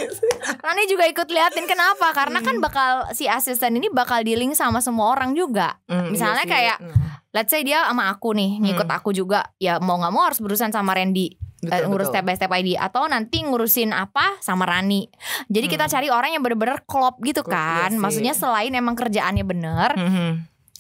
Rani 0.58 0.84
juga 0.88 1.04
ikut 1.06 1.28
liatin 1.28 1.68
kenapa 1.68 2.16
karena 2.16 2.40
kan 2.40 2.56
bakal 2.58 3.12
si 3.12 3.28
asisten 3.28 3.76
ini 3.76 3.92
bakal 3.92 4.24
dealing 4.24 4.56
sama 4.56 4.80
semua 4.80 5.12
orang 5.12 5.36
juga 5.36 5.76
Hmm, 5.86 6.08
Misalnya 6.08 6.48
iya 6.48 6.50
kayak 6.50 6.78
Hmm. 6.80 7.11
Let's 7.32 7.50
say 7.50 7.62
dia 7.62 7.84
sama 7.84 8.08
aku 8.10 8.32
nih 8.32 8.60
ngikut 8.60 8.86
Hmm. 8.86 8.98
aku 8.98 9.10
juga 9.12 9.52
ya 9.58 9.78
mau 9.78 9.96
nggak 9.96 10.12
mau 10.12 10.24
harus 10.24 10.40
berurusan 10.40 10.70
sama 10.70 10.92
Randy 10.92 11.36
Betul, 11.62 11.78
Eh, 11.78 11.86
ngurus 11.86 12.10
betul. 12.10 12.14
step 12.18 12.26
by 12.26 12.36
step 12.36 12.52
ID 12.52 12.70
atau 12.74 13.06
nanti 13.06 13.38
ngurusin 13.40 13.94
apa 13.94 14.42
sama 14.42 14.66
Rani. 14.66 15.06
Jadi 15.46 15.70
kita 15.70 15.86
Hmm. 15.86 15.94
cari 15.94 16.10
orang 16.10 16.34
yang 16.34 16.42
bener-bener 16.42 16.82
klop 16.84 17.22
gitu 17.22 17.46
Klop, 17.46 17.54
kan. 17.54 17.86
iya 17.86 17.94
sih. 17.94 18.02
Maksudnya 18.02 18.34
selain 18.34 18.74
emang 18.74 18.98
kerjaannya 18.98 19.46
bener, 19.46 19.94
Mhm. 19.94 20.30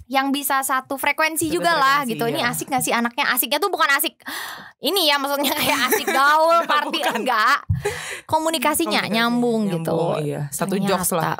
yang 0.10 0.34
bisa 0.34 0.58
satu 0.60 0.98
frekuensi 0.98 1.48
Satu 1.48 1.56
juga 1.56 1.78
lah 1.78 2.02
frekuensi, 2.02 2.12
gitu. 2.18 2.26
Ini 2.26 2.42
ya. 2.42 2.50
asik 2.50 2.68
gak 2.68 2.82
sih 2.82 2.90
anaknya? 2.92 3.30
Asiknya 3.30 3.62
tuh 3.62 3.70
bukan 3.70 3.94
asik 3.94 4.18
ini 4.82 5.06
ya 5.06 5.22
maksudnya 5.22 5.54
kayak 5.54 5.80
asik 5.88 6.08
gaul, 6.18 6.58
party 6.66 7.00
enggak. 7.14 7.62
Komunikasinya 8.26 9.06
Komunikasi, 9.06 9.14
nyambung, 9.14 9.62
gitu. 9.70 10.18
Iya, 10.18 10.50
satu 10.50 10.76
Ternyata 10.76 10.90
jokes 10.98 11.12
lah. 11.14 11.38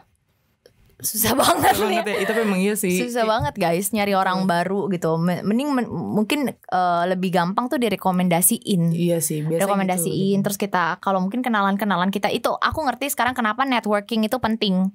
Susah 1.02 1.34
banget 1.34 1.74
nih. 1.76 2.00
Banget 2.00 2.06
ya. 2.06 2.16
Itu 2.22 2.32
memang 2.36 2.60
iya 2.60 2.74
sih. 2.74 2.94
Susah 2.96 3.26
banget 3.26 3.54
guys 3.54 3.90
nyari 3.90 4.14
orang 4.14 4.46
baru 4.46 4.86
gitu. 4.88 5.18
Men- 5.18 5.42
Mending 5.42 5.70
men- 5.72 5.90
mungkin 5.90 6.40
eh, 6.50 7.04
lebih 7.06 7.30
gampang 7.30 7.68
tuh 7.68 7.78
direkomendasiin. 7.78 8.92
Iya 8.92 9.18
sih, 9.18 9.42
biasa 9.42 9.66
rekomendasiin 9.66 10.14
gitu. 10.36 10.44
terus 10.44 10.58
kita 10.58 10.98
kalau 10.98 11.20
mungkin 11.20 11.42
kenalan-kenalan 11.42 12.10
kita 12.10 12.30
itu 12.30 12.50
aku 12.52 12.80
ngerti 12.82 13.10
sekarang 13.10 13.34
kenapa 13.34 13.64
networking 13.64 14.22
itu 14.22 14.38
penting 14.38 14.94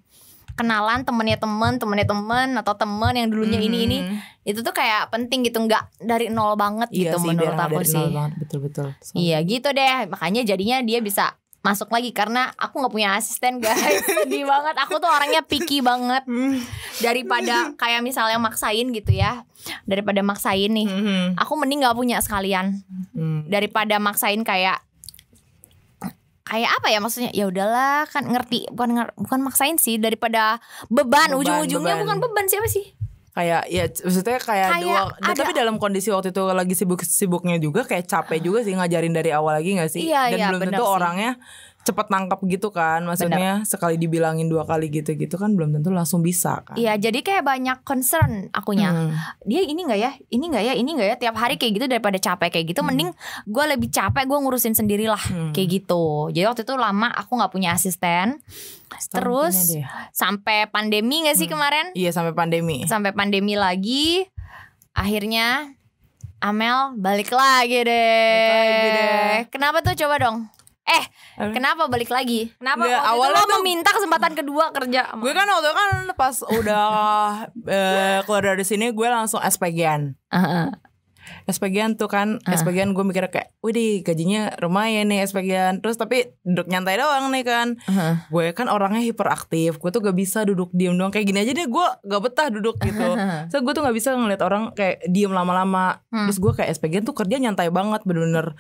kenalan 0.55 1.05
temennya 1.05 1.37
temen 1.37 1.77
temennya 1.77 2.09
temen 2.09 2.49
atau 2.57 2.73
temen 2.73 3.13
yang 3.13 3.29
dulunya 3.29 3.61
ini 3.61 3.79
ini 3.83 3.99
Mhm. 4.01 4.17
itu 4.47 4.61
tuh 4.63 4.73
kayak 4.73 5.11
penting 5.11 5.45
gitu 5.45 5.61
nggak 5.61 6.01
dari 6.01 6.33
nol 6.33 6.57
banget 6.57 6.89
Iya 6.89 7.13
gitu 7.13 7.17
sih, 7.21 7.29
menurut 7.29 7.53
aku 7.55 7.77
dari 7.77 7.87
sih 7.87 8.01
nol 8.01 8.09
banget, 8.11 8.33
betul 8.41 8.59
betul. 8.65 8.89
So- 8.99 9.13
iya 9.15 9.37
gitu 9.43 9.69
deh 9.69 10.09
makanya 10.09 10.43
jadinya 10.45 10.81
dia 10.81 11.05
bisa 11.05 11.37
masuk 11.67 11.91
lagi 11.91 12.15
karena 12.15 12.55
aku 12.55 12.79
nggak 12.79 12.95
punya 12.95 13.19
asisten 13.19 13.59
guys. 13.59 14.07
Sedih 14.23 14.47
banget. 14.47 14.79
Aku 14.87 15.03
tuh 15.03 15.11
orangnya 15.11 15.43
picky 15.43 15.83
banget. 15.83 16.23
Hmm. 16.27 16.63
daripada 17.03 17.75
kayak 17.75 18.01
misalnya 18.07 18.39
maksain 18.39 18.87
gitu 18.95 19.11
ya. 19.11 19.43
Daripada 19.83 20.23
maksain 20.23 20.71
nih. 20.71 20.87
Mhm. 20.87 21.27
aku 21.35 21.53
mending 21.59 21.83
nggak 21.83 21.99
punya 21.99 22.23
sekalian. 22.23 22.87
Hmm. 23.11 23.51
daripada 23.51 23.99
maksain 23.99 24.47
kayak 24.47 24.79
kayak 26.47 26.71
apa 26.71 26.87
ya 26.95 27.03
maksudnya? 27.03 27.35
Ya 27.35 27.51
udahlah 27.51 28.07
kan 28.07 28.31
ngerti. 28.31 28.71
Bukan 28.71 29.11
bukan 29.19 29.41
maksain 29.43 29.83
sih. 29.83 29.99
Daripada 29.99 30.63
beban, 30.87 31.35
Beban, 31.35 31.39
ujung-ujungnya 31.43 31.99
bukan 32.07 32.23
beban. 32.23 32.47
Siapa 32.47 32.71
sih 32.71 32.95
kayak 33.37 33.69
ya 33.69 33.85
maksudnya 33.85 34.41
kayak, 34.41 34.69
Kayak 34.73 34.81
dua 34.81 35.01
ada- 35.21 35.37
tapi 35.37 35.53
dalam 35.53 35.77
kondisi 35.77 36.09
waktu 36.09 36.33
itu 36.33 36.41
lagi 36.51 36.73
sibuk-sibuknya 36.73 37.61
juga 37.61 37.85
kayak 37.85 38.09
capek 38.09 38.41
juga 38.41 38.65
sih 38.65 38.73
ngajarin 38.73 39.13
dari 39.13 39.29
awal 39.29 39.53
lagi 39.55 39.77
gak 39.77 39.93
sih 39.93 40.09
Iya, 40.09 40.33
dan 40.33 40.39
iya, 40.39 40.47
belum 40.49 40.61
tentu 40.65 40.81
sih. 40.81 40.95
orangnya 40.97 41.33
cepet 41.87 42.07
nangkap 42.11 42.43
gitu 42.45 42.75
kan. 42.75 43.07
Maksudnya 43.07 43.63
sekali 43.63 43.95
dibilangin 43.95 44.51
dua 44.51 44.67
kali 44.67 44.91
gitu-gitu 44.91 45.39
kan 45.39 45.55
belum 45.55 45.71
tentu 45.71 45.95
langsung 45.95 46.21
bisa 46.21 46.67
kan. 46.67 46.75
Iya 46.75 46.99
jadi 46.99 47.23
kayak 47.23 47.47
banyak 47.47 47.79
concern 47.87 48.51
akunya. 48.51 48.91
Hmm. 48.91 49.15
dia 49.47 49.63
ini 49.63 49.87
nggak 49.87 50.01
ya? 50.03 50.11
Ini 50.27 50.45
nggak 50.51 50.65
ya? 50.67 50.75
Ini 50.75 50.91
nggak 50.91 51.09
ya? 51.09 51.17
Tiap 51.23 51.37
hari 51.39 51.55
kayak 51.55 51.73
gitu 51.79 51.87
daripada 51.87 52.19
capek 52.19 52.51
kayak 52.51 52.67
gitu 52.75 52.83
mending 52.83 53.15
gue 53.47 53.65
lebih 53.65 53.89
capek 53.89 54.27
gue 54.27 54.39
ngurusin 54.43 54.75
sendirilah 54.75 55.23
Hmm. 55.27 55.53
kayak 55.55 55.69
gitu. 55.81 56.35
Jadi 56.35 56.45
waktu 56.45 56.63
itu 56.67 56.75
lama 56.75 57.09
aku 57.15 57.39
nggak 57.39 57.53
punya 57.55 57.71
asisten. 57.73 58.43
Setahun 58.87 59.15
terus 59.15 59.57
sampai 60.11 60.67
pandemi 60.67 61.23
nggak 61.23 61.37
sih 61.37 61.47
Hmm. 61.47 61.55
kemarin? 61.55 61.87
Iya 61.95 62.11
sampai 62.11 62.35
pandemi. 62.35 62.83
Sampai 62.85 63.15
pandemi 63.15 63.55
lagi 63.55 64.27
akhirnya 64.91 65.71
Amel 66.37 66.93
balik 67.01 67.33
lagi 67.33 67.81
deh. 67.81 67.89
Balik 67.89 68.69
lagi 68.69 68.91
deh. 68.93 69.37
Kenapa 69.49 69.81
tuh? 69.81 69.97
Coba 69.97 70.21
dong? 70.21 70.37
Eh, 70.87 71.05
Apa? 71.37 71.51
kenapa 71.51 71.83
balik 71.87 72.09
lagi? 72.09 72.55
Kenapa 72.55 72.81
Nggak, 72.81 72.95
waktu 72.95 73.11
awalnya 73.11 73.33
itu 73.33 73.37
lo 73.37 73.45
tuh- 73.45 73.55
meminta 73.59 73.91
kesempatan 73.91 74.33
kedua 74.33 74.65
kerja? 74.71 75.03
sama- 75.09 75.19
gue 75.21 75.33
kan 75.33 75.47
waktu 75.49 75.65
itu 75.65 75.75
kan 75.75 75.91
pas 76.15 76.37
udah 76.47 76.87
eh, 77.69 78.19
keluar 78.23 78.43
dari 78.45 78.63
sini 78.63 78.87
gue 78.89 79.09
langsung 79.09 79.41
SPG-an 79.41 80.15
Heeh. 80.29 80.67
SPG-an 81.45 81.95
tuh 81.95 82.07
kan 82.07 82.39
Ah. 82.41 82.55
SPG-an 82.55 82.91
gue 82.93 83.03
mikir 83.03 83.27
kayak 83.27 83.51
Widih 83.59 83.99
gajinya 84.01 84.55
lumayan 84.61 85.07
nih 85.07 85.23
SPG-an 85.23 85.79
Terus 85.79 85.95
tapi 85.97 86.23
duduk 86.41 86.67
nyantai 86.67 86.95
doang 86.97 87.27
nih 87.29 87.43
kan 87.43 87.75
Heeh. 87.83 88.15
Gue 88.29 88.51
kan 88.53 88.67
orangnya 88.69 89.03
hiperaktif 89.03 89.75
Gue 89.77 89.91
tuh 89.91 89.99
gak 90.01 90.15
bisa 90.15 90.43
duduk 90.43 90.71
diem 90.71 90.95
doang 90.95 91.11
Kayak 91.11 91.27
gini 91.27 91.39
aja 91.41 91.53
deh 91.53 91.67
gue 91.67 91.87
gak 92.01 92.23
betah 92.23 92.47
duduk 92.49 92.79
gitu 92.81 93.19
So 93.49 93.59
gue 93.59 93.73
tuh 93.73 93.83
gak 93.83 93.91
bisa 93.93 94.15
ngeliat 94.15 94.39
orang 94.41 94.71
kayak 94.73 95.03
diem 95.05 95.31
lama-lama 95.31 95.99
Hmm. 96.07 96.31
Terus 96.31 96.39
gue 96.39 96.53
kayak 96.53 96.71
SPG 96.73 97.03
tuh 97.03 97.13
kerja 97.13 97.37
nyantai 97.37 97.69
banget 97.69 98.01
Bener-bener 98.03 98.55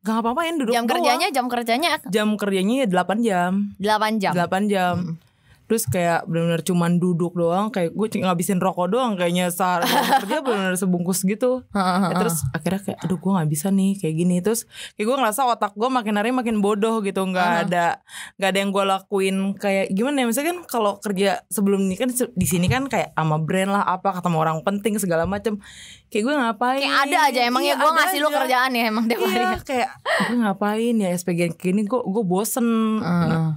Gak 0.00 0.16
ngapa-ngapain 0.16 0.56
duduk 0.56 0.72
Jam 0.72 0.88
doang. 0.88 0.96
kerjanya 0.96 1.28
jam 1.28 1.46
kerjanya 1.52 1.88
Jam 2.08 2.28
kerjanya 2.40 2.74
ya 2.82 2.86
8 2.88 3.20
jam 3.20 3.52
8 3.76 4.16
jam. 4.16 4.32
8 4.32 4.72
jam 4.72 4.94
Hmm. 4.96 5.29
Terus 5.70 5.86
kayak 5.86 6.26
bener-bener 6.26 6.66
cuman 6.66 6.98
duduk 6.98 7.38
doang 7.38 7.70
Kayak 7.70 7.94
gue 7.94 8.26
ngabisin 8.26 8.58
rokok 8.58 8.90
doang 8.90 9.14
Kayaknya 9.14 9.54
sehari 9.54 9.86
kerja 9.86 10.42
bener-bener 10.42 10.74
sebungkus 10.74 11.22
gitu. 11.22 11.62
Ya, 11.70 12.10
terus 12.18 12.42
akhirnya 12.50 12.80
kayak 12.82 12.98
aduh 13.06 13.18
gue 13.22 13.30
nggak 13.38 13.50
bisa 13.54 13.70
nih 13.70 13.94
kayak 14.02 14.14
gini. 14.18 14.36
Terus 14.42 14.66
kayak 14.98 15.06
gue 15.06 15.16
ngerasa 15.22 15.46
otak 15.46 15.78
gue 15.78 15.86
makin 15.86 16.14
hari 16.18 16.34
makin 16.34 16.58
bodoh 16.58 16.98
gitu 17.06 17.22
nggak 17.22 17.70
ada 17.70 18.02
nggak 18.34 18.48
ada 18.50 18.58
yang 18.58 18.70
gue 18.74 18.84
lakuin. 18.84 19.36
Kayak 19.54 19.94
gimana 19.94 20.16
ya 20.22 20.26
misalnya 20.26 20.48
kan 20.50 20.60
kalau 20.66 20.92
kerja 20.98 21.46
sebelum 21.46 21.86
ini 21.86 21.94
kan 21.94 22.10
di 22.10 22.46
sini 22.50 22.66
kan 22.66 22.90
kayak 22.90 23.14
sama 23.14 23.38
brand 23.38 23.70
lah 23.70 23.86
apa 23.86 24.18
ketemu 24.18 24.36
orang 24.42 24.58
penting 24.66 24.98
segala 24.98 25.22
macem. 25.22 25.62
Kayak 26.10 26.22
gue 26.26 26.34
ngapain? 26.34 26.80
Kayak 26.82 26.98
ada 27.06 27.18
aja 27.30 27.40
emangnya 27.46 27.68
Iya, 27.70 27.82
gue 27.86 27.90
ngasih 27.94 28.18
lu 28.18 28.26
aja. 28.26 28.36
kerjaan 28.42 28.70
ya 28.74 28.84
emang 28.90 29.04
tiap 29.06 29.20
hari. 29.22 29.38
iya 29.38 29.52
kayak 29.62 29.90
gue 30.26 30.36
ngapain 30.42 30.94
ya 30.98 31.08
SPG 31.14 31.40
kayak 31.54 31.54
gini 31.60 31.86
gue 31.86 32.00
gue 32.02 32.24
bosen. 32.26 32.66
Heeh. 32.98 33.50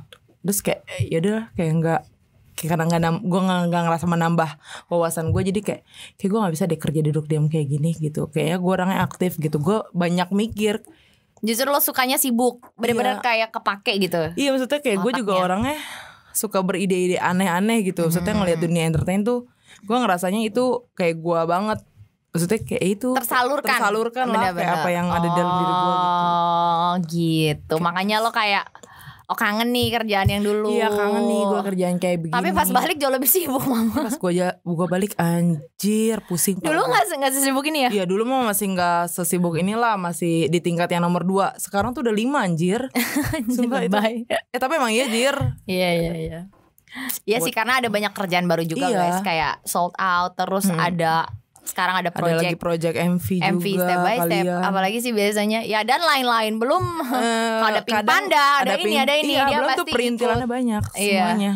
Terus 0.44 0.60
kayak 0.60 0.84
ya 1.02 1.18
udah 1.18 1.40
kayak 1.56 1.72
nggak 1.80 2.02
kayak 2.54 2.70
karena 2.70 2.86
nggak 2.86 3.02
gue 3.24 3.42
nggak 3.42 3.84
ngerasa 3.90 4.06
menambah 4.06 4.50
wawasan 4.86 5.34
gue 5.34 5.42
jadi 5.42 5.60
kayak 5.64 5.82
kayak 6.16 6.30
gue 6.30 6.40
nggak 6.44 6.54
bisa 6.54 6.64
deh 6.68 6.78
kerja 6.78 7.02
duduk 7.02 7.26
diam 7.26 7.48
kayak 7.48 7.66
gini 7.66 7.96
gitu. 7.98 8.30
Kayaknya 8.30 8.58
gue 8.60 8.72
orangnya 8.72 9.00
aktif 9.02 9.40
gitu. 9.40 9.58
Gue 9.58 9.82
banyak 9.92 10.30
mikir. 10.30 10.84
Justru 11.40 11.68
lo 11.68 11.80
sukanya 11.80 12.16
sibuk, 12.16 12.64
bener-bener 12.76 13.20
Iya. 13.20 13.26
kayak 13.26 13.50
kepake 13.52 14.00
gitu. 14.00 14.22
iya 14.38 14.56
maksudnya 14.56 14.80
kayak 14.80 15.00
gue 15.02 15.12
juga 15.18 15.34
orangnya 15.36 15.76
suka 16.32 16.64
beride-ide 16.64 17.18
aneh-aneh 17.18 17.84
gitu. 17.84 18.08
Maksudnya 18.08 18.32
ngelihat 18.32 18.60
dunia 18.60 18.88
entertain 18.88 19.24
tuh 19.24 19.48
gue 19.84 19.98
ngerasanya 19.98 20.40
itu 20.40 20.88
kayak 20.94 21.20
gue 21.20 21.40
banget. 21.44 21.80
Maksudnya 22.34 22.60
kayak 22.64 22.86
itu 22.98 23.10
Tersalurkan. 23.14 23.70
tersalurkan 23.70 24.26
lah 24.30 24.50
kayak 24.52 24.74
apa 24.78 24.90
yang 24.90 25.06
ada 25.06 25.28
dalam 25.30 25.54
diri 25.54 25.74
gue 25.74 25.94
gitu. 25.94 26.14
Oh 26.74 26.94
gitu. 27.06 27.76
Makanya 27.78 28.16
lo 28.22 28.30
kayak 28.30 28.66
oh 29.34 29.40
kangen 29.40 29.66
nih 29.68 29.90
kerjaan 29.92 30.30
yang 30.30 30.40
dulu. 30.40 30.70
iya 30.70 30.86
kangen 30.88 31.26
nih 31.26 31.42
gue 31.44 31.62
kerjaan 31.66 31.96
kayak 31.98 32.18
begini 32.22 32.36
Tapi 32.36 32.50
pas 32.52 32.70
balik 32.70 32.98
jauh 32.98 33.10
lebih 33.10 33.26
sibuk 33.26 33.64
mama. 33.64 34.06
pas 34.06 34.14
gue 34.14 34.30
aja 34.32 34.48
gue 34.56 34.88
balik 34.88 35.18
anjir 35.18 36.22
pusing 36.24 36.62
Dulu 36.62 36.70
nggak 36.84 37.04
se- 37.04 37.18
nggak 37.18 37.34
sesibuk 37.34 37.66
ini 37.66 37.80
ya? 37.84 37.90
Iya 37.92 38.04
dulu 38.06 38.24
mah 38.24 38.46
masih 38.46 38.70
nggak 38.72 39.10
sesibuk 39.10 39.56
inilah 39.56 39.98
masih 39.98 40.46
di 40.46 40.60
tingkat 40.60 40.86
yang 40.88 41.02
nomor 41.02 41.24
dua 41.24 41.58
sekarang 41.58 41.92
tuh 41.92 42.02
udah 42.02 42.14
lima 42.14 42.44
anjir 42.44 42.86
Sumpah 43.50 43.82
itu. 43.82 43.98
Eh 44.28 44.60
tapi 44.60 44.74
emang 44.76 44.90
iya 44.90 45.06
jir 45.06 45.34
Iya 45.66 45.90
iya 45.92 46.14
iya. 46.16 46.40
Iya 47.24 47.38
sih 47.40 47.50
karena 47.50 47.80
ada 47.80 47.90
banyak 47.90 48.12
kerjaan 48.12 48.46
baru 48.46 48.62
juga 48.64 48.86
Iya. 48.86 48.98
guys 49.00 49.20
kayak 49.22 49.54
sold 49.64 49.98
out 49.98 50.36
terus 50.36 50.66
Hmm. 50.66 50.78
ada 50.78 51.26
sekarang 51.64 51.96
ada 51.98 52.10
Ada 52.10 52.20
lagi 52.36 52.54
project 52.54 52.60
project 52.60 52.96
MV, 52.98 53.28
MV 53.56 53.66
juga 53.66 53.82
step 53.82 54.00
by 54.00 54.18
step 54.18 54.44
kalian. 54.46 54.62
apalagi 54.62 54.98
sih 55.00 55.12
biasanya 55.12 55.60
ya 55.62 55.80
dan 55.82 56.00
lain-lain 56.00 56.54
belum 56.56 56.84
kalau 57.58 57.70
ada 57.72 57.82
Pink 57.82 57.96
kadang 57.98 58.10
Panda 58.28 58.46
ada, 58.60 58.74
ini 58.74 58.84
Pink- 58.86 59.00
ada 59.02 59.14
ini 59.16 59.34
iya, 59.34 59.44
dia 59.44 59.58
belum 59.58 59.68
pasti 59.68 59.80
tuh 59.80 59.88
perintilannya 59.90 60.40
ikut. 60.42 60.52
banyak 60.52 60.84
Iya. 60.94 61.12
semuanya 61.26 61.54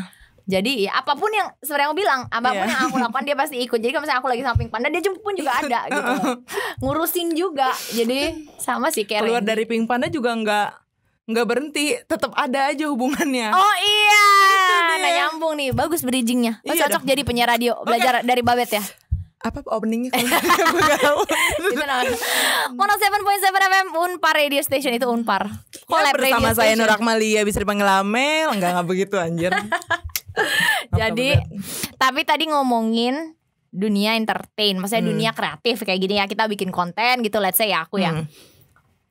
Jadi 0.48 0.72
ya 0.82 0.96
apa 0.96 1.12
pun 1.14 1.28
yang 1.28 1.52
sebenarnya 1.60 1.92
aku 1.92 1.98
bilang, 1.98 2.22
apa 2.26 2.48
pun 2.48 2.64
Iya. 2.64 2.72
yang 2.72 2.82
aku 2.88 2.96
lakukan 2.98 3.24
dia 3.26 3.36
pasti 3.36 3.60
ikut. 3.60 3.76
Jadi 3.76 3.92
kalau 3.92 4.00
misalnya 4.02 4.22
aku 4.24 4.32
lagi 4.32 4.44
samping 4.44 4.70
panda 4.70 4.88
dia 4.88 5.04
pun 5.04 5.36
juga 5.36 5.52
ada 5.54 5.80
gitu. 5.92 6.14
Ngurusin 6.80 7.28
juga. 7.34 7.68
Jadi 7.90 8.20
sama 8.56 8.88
sih 8.88 9.04
kayak 9.04 9.22
keluar 9.22 9.44
dari 9.44 9.64
Pink 9.64 9.86
Panda 9.86 10.08
juga 10.08 10.32
nggak 10.32 10.68
nggak 11.28 11.46
berhenti 11.46 12.00
tetap 12.02 12.32
ada 12.32 12.72
aja 12.72 12.88
hubungannya 12.88 13.52
Oh 13.52 13.76
iya, 13.78 14.24
nah 14.96 15.12
nyambung 15.20 15.54
nih, 15.54 15.76
bagus 15.76 16.00
bridgingnya. 16.02 16.64
Lo 16.64 16.72
Iya 16.72 16.88
cocok 16.88 17.04
dong. 17.04 17.10
jadi 17.10 17.22
penyiar 17.22 17.50
radio, 17.50 17.76
belajar 17.82 18.24
dari 18.24 18.40
Babet 18.40 18.72
ya. 18.72 18.84
Apa 19.38 19.62
openingnya 19.66 20.10
kalau 20.10 20.28
tahu. 20.98 21.20
itu 21.64 21.78
namanya. 21.78 22.18
107.7 22.74 23.54
FM 23.54 23.88
Unpar 23.94 24.34
Radio 24.34 24.62
Station 24.62 24.92
itu 24.92 25.06
Unpar. 25.06 25.46
Ya, 25.46 25.86
Collab 25.86 26.14
bersama 26.16 26.50
Radio 26.50 26.58
saya. 26.58 26.74
Nur 26.74 26.90
Akmalia 26.90 27.42
bisa 27.42 27.58
dipanggil 27.58 27.86
Amel 27.86 28.50
nggak 28.52 28.70
nggak 28.74 28.88
begitu 28.88 29.16
anjir 29.16 29.54
Jadi, 30.92 31.34
tapi 31.96 32.22
tadi 32.22 32.46
ngomongin 32.46 33.34
dunia 33.68 34.14
entertain, 34.14 34.78
maksudnya 34.78 35.04
Hmm. 35.04 35.12
dunia 35.12 35.32
kreatif 35.32 35.82
kayak 35.82 36.00
gini 36.00 36.18
ya 36.18 36.26
kita 36.26 36.46
bikin 36.46 36.70
konten 36.70 37.22
gitu, 37.22 37.38
let's 37.38 37.58
say 37.58 37.70
ya 37.70 37.84
aku 37.84 37.98
ya. 37.98 38.14
Hmm. 38.14 38.26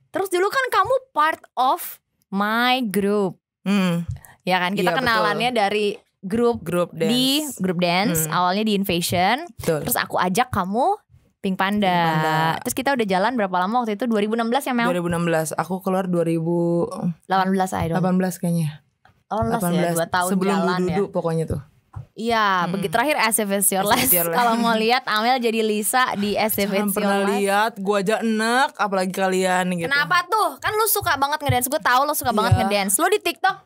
Terus 0.08 0.28
dulu 0.28 0.46
kan 0.46 0.64
kamu 0.72 0.94
part 1.12 1.42
of 1.54 1.98
my 2.28 2.82
group, 2.82 3.38
Hmm. 3.62 4.06
ya 4.42 4.58
kan? 4.58 4.72
Kita 4.72 4.90
Iya, 4.90 4.98
kenalannya 4.98 5.50
dari 5.50 5.98
grup 6.26 6.60
Grup 6.60 6.90
dance. 6.90 7.08
di 7.08 7.26
grup 7.56 7.78
dance, 7.78 8.26
Hmm. 8.26 8.34
awalnya 8.34 8.62
di 8.62 8.74
Invasion, 8.74 9.46
Betul. 9.56 9.80
terus 9.82 9.94
aku 9.94 10.18
ajak 10.18 10.50
kamu 10.50 10.98
Pink 11.38 11.54
Panda. 11.54 11.86
Pink 11.86 12.10
Panda. 12.12 12.38
Terus 12.60 12.74
kita 12.74 12.90
udah 12.92 13.06
jalan 13.06 13.32
berapa 13.32 13.56
lama 13.56 13.74
waktu 13.80 13.94
itu? 13.94 14.04
2016 14.04 14.66
ya 14.66 14.74
Mel? 14.74 14.90
2016 14.90 15.54
aku 15.54 15.78
keluar 15.78 16.04
2018 16.04 17.22
18 17.24 17.70
aja 17.72 17.94
dong. 17.94 18.18
kayaknya 18.36 18.82
18, 19.26 19.72
ya, 19.72 19.90
2 19.94 20.06
tahun 20.08 20.30
sebelum 20.32 20.50
jalan 20.52 20.80
ya. 20.82 20.96
duduk 20.96 21.08
pokoknya 21.10 21.46
tuh 21.46 21.62
Iya, 22.12 22.64
Hmm. 22.64 22.72
begitu 22.72 22.90
terakhir 22.90 23.16
As 23.18 23.36
If 23.36 23.48
It's 23.50 23.68
Your 23.68 23.84
Last. 23.84 24.08
Kalau 24.32 24.56
mau 24.56 24.72
lihat 24.72 25.04
Amel 25.04 25.36
jadi 25.36 25.60
Lisa 25.60 26.16
di 26.16 26.32
As 26.34 26.52
If 26.54 26.64
Jangan 26.66 26.72
It's 26.82 26.88
Your 26.88 26.96
pernah 26.96 27.18
Last. 27.18 27.28
lihat 27.30 27.72
gua 27.78 27.96
aja 28.00 28.16
enak 28.20 28.68
apalagi 28.74 29.12
kalian 29.12 29.64
gitu 29.70 29.84
Kenapa 29.84 30.24
tuh? 30.24 30.56
Kan 30.56 30.72
lu 30.72 30.88
suka 30.88 31.12
banget 31.14 31.36
ngedance. 31.38 31.68
Gue 31.68 31.76
tahu 31.78 32.00
lu 32.02 32.12
suka 32.12 32.32
banget 32.32 32.52
Iya. 32.54 32.60
ngedance. 32.64 32.96
Lu 32.96 33.06
di 33.06 33.20
TikTok 33.20 33.56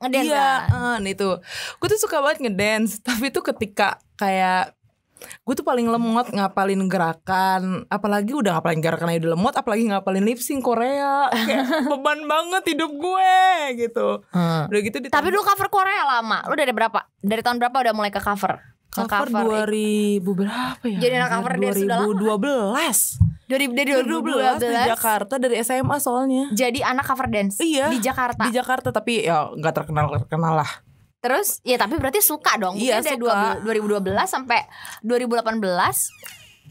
ngedance 0.00 0.32
Iya, 0.32 0.48
kan? 0.66 1.00
eh, 1.04 1.12
itu. 1.12 1.28
Gue 1.76 1.88
tuh 1.88 2.00
suka 2.00 2.18
banget 2.18 2.48
ngedance, 2.48 2.98
tapi 3.06 3.28
tuh 3.28 3.44
ketika 3.44 4.00
kayak 4.16 4.72
gue 5.20 5.52
tuh 5.52 5.60
paling 5.60 5.84
lemot 5.84 6.32
ngapalin 6.32 6.88
gerakan, 6.88 7.84
apalagi 7.92 8.32
udah 8.32 8.56
ngapalin 8.56 8.80
gerakan 8.80 9.12
aja 9.12 9.20
udah 9.20 9.32
lemot, 9.36 9.52
apalagi 9.52 9.84
ngapalin 9.84 10.24
lip 10.24 10.40
sync 10.40 10.64
Korea, 10.64 11.28
kayak 11.28 11.68
beban 11.92 12.24
banget 12.24 12.72
hidup 12.72 12.88
gue 12.88 13.36
gitu. 13.76 14.24
Hmm. 14.32 14.64
Udah 14.72 14.80
gitu 14.80 14.96
Tapi 15.12 15.28
dulu 15.28 15.44
cover 15.44 15.68
Korea 15.68 16.08
lama. 16.08 16.40
Lu 16.48 16.56
dari 16.56 16.72
berapa? 16.72 17.04
Dari 17.20 17.44
tahun 17.44 17.60
berapa 17.60 17.76
udah 17.84 17.92
mulai 17.92 18.08
ke 18.08 18.16
cover? 18.16 18.64
Ke 18.90 19.04
cover 19.06 19.28
2000 19.28 20.24
berapa 20.24 20.82
ya? 20.88 20.98
Jadi 20.98 21.14
anak 21.20 21.30
cover 21.36 21.52
dance 21.60 21.80
udah 21.84 21.98
lama. 22.00 22.80
2012. 22.80 23.29
2000 23.50 23.74
dari 23.74 23.90
2012 23.92 24.62
di 24.62 24.76
Jakarta 24.86 25.34
dari 25.36 25.58
SMA 25.58 25.96
soalnya. 25.98 26.44
Jadi 26.50 26.80
anak 26.80 27.02
cover 27.04 27.26
dance 27.26 27.58
Iya, 27.58 27.90
di 27.90 27.98
Jakarta. 27.98 28.46
Di 28.46 28.52
Jakarta 28.52 28.88
tapi 28.90 29.22
ya 29.22 29.50
nggak 29.50 29.74
terkenal 29.74 30.06
terkenal 30.16 30.54
lah. 30.56 30.70
Terus 31.18 31.58
ya 31.60 31.76
tapi 31.76 31.98
berarti 31.98 32.22
suka 32.22 32.56
dong. 32.56 32.78
Iya, 32.78 33.02
Mungkin 33.02 33.10
dari 33.10 33.18
suka. 33.18 33.98
2012 34.00 34.24
sampai 34.24 34.60
2018 35.02 35.60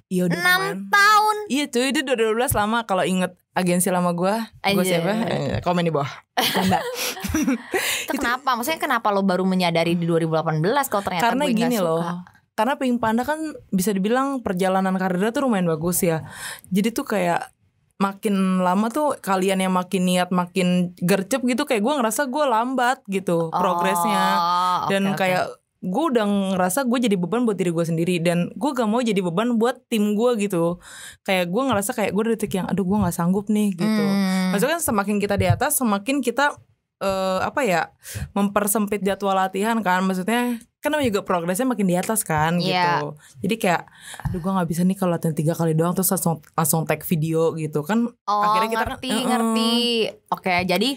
Iya 0.10 0.26
udah 0.26 0.34
6 0.34 0.42
lumayan. 0.42 0.78
tahun. 0.89 1.36
Iya 1.48 1.65
cuy 1.68 1.86
itu 1.88 2.00
2012 2.02 2.34
lama 2.56 2.80
kalau 2.84 3.04
inget 3.04 3.32
agensi 3.52 3.89
lama 3.89 4.10
gue 4.12 4.34
Gue 4.74 4.82
siapa? 4.82 5.12
Eh, 5.28 5.60
Komen 5.60 5.84
di 5.84 5.92
bawah 5.92 6.10
Canda 6.34 6.80
Itu 8.08 8.12
kenapa? 8.12 8.56
Maksudnya 8.56 8.80
kenapa 8.80 9.12
lo 9.12 9.22
baru 9.22 9.44
menyadari 9.44 9.94
di 9.94 10.06
2018 10.06 10.65
kalau 10.88 11.04
ternyata 11.04 11.26
Karena 11.28 11.44
gue 11.44 11.52
nggak 11.52 11.62
gini 11.62 11.78
suka? 11.78 11.86
loh 11.86 12.04
Karena 12.60 12.76
Pink 12.76 13.00
Panda 13.00 13.24
kan 13.24 13.56
bisa 13.72 13.95
dibilang 13.95 14.43
perjalanan 14.43 15.00
karirnya 15.00 15.32
tuh 15.32 15.48
lumayan 15.48 15.72
bagus 15.72 16.04
ya. 16.04 16.28
Jadi 16.67 16.91
tuh 16.91 17.08
kayak 17.08 17.56
makin 18.00 18.60
lama 18.60 18.91
tuh 18.91 19.15
kalian 19.19 19.63
yang 19.63 19.72
makin 19.72 20.08
niat 20.08 20.32
makin 20.32 20.95
gercep 21.00 21.39
gitu 21.43 21.63
kayak 21.63 21.84
gue 21.84 21.93
ngerasa 22.00 22.28
gue 22.28 22.45
lambat 22.48 23.00
gitu 23.08 23.48
progresnya. 23.48 24.26
Oh, 24.36 24.43
oke, 24.84 24.91
dan 24.91 25.04
oke. 25.12 25.19
kayak 25.24 25.43
gue 25.80 26.04
udah 26.12 26.28
ngerasa 26.28 26.84
gue 26.84 27.00
jadi 27.00 27.15
beban 27.15 27.48
buat 27.48 27.56
diri 27.56 27.72
gue 27.72 27.86
sendiri 27.88 28.19
dan 28.19 28.52
gue 28.52 28.72
gak 28.76 28.88
mau 28.88 29.00
jadi 29.00 29.24
beban 29.24 29.56
buat 29.56 29.80
tim 29.88 30.15
gue 30.15 30.32
gitu. 30.48 30.84
Kayak 31.24 31.48
gue 31.48 31.63
ngerasa 31.63 31.91
kayak 31.95 32.12
gue 32.12 32.24
titik 32.36 32.60
yang 32.60 32.67
aduh 32.67 32.84
gue 32.84 32.98
nggak 33.00 33.15
sanggup 33.15 33.48
nih 33.48 33.72
gitu. 33.76 34.04
Hmm. 34.04 34.52
Maksudnya 34.52 34.80
kan 34.80 34.84
semakin 34.84 35.15
kita 35.24 35.36
di 35.39 35.48
atas 35.48 35.80
semakin 35.80 36.19
kita 36.19 36.56
eh, 37.04 37.39
apa 37.43 37.63
ya 37.63 37.91
mempersempit 38.36 39.04
jadwal 39.04 39.36
latihan 39.36 39.80
kan. 39.80 40.04
Maksudnya 40.04 40.60
kan 40.80 40.89
namanya 40.89 41.10
juga 41.10 41.22
progresnya 41.22 41.65
makin 41.65 41.86
di 41.86 41.94
atas 41.94 42.24
kan 42.24 42.56
Iya. 42.56 43.04
gitu 43.04 43.08
jadi 43.42 43.56
kayak 43.58 43.82
aduh 44.24 44.39
gue 44.39 44.52
nggak 44.54 44.70
bisa 44.70 44.82
nih 44.82 44.96
kalau 44.96 45.12
latihan 45.12 45.34
tiga 45.34 45.52
kali 45.52 45.72
doang 45.74 45.92
terus 45.92 46.08
langsung 46.10 46.39
langsung 46.54 46.82
tag 46.84 47.04
video 47.04 47.52
gitu 47.54 47.80
kan 47.82 48.08
Oh, 48.24 48.42
akhirnya 48.42 48.70
kita 48.70 48.80
kan- 48.80 48.89
ngerti, 48.96 49.10
Heeh. 49.10 49.26
ngerti. 49.26 49.74
Oke, 50.30 50.56
jadi 50.63 50.89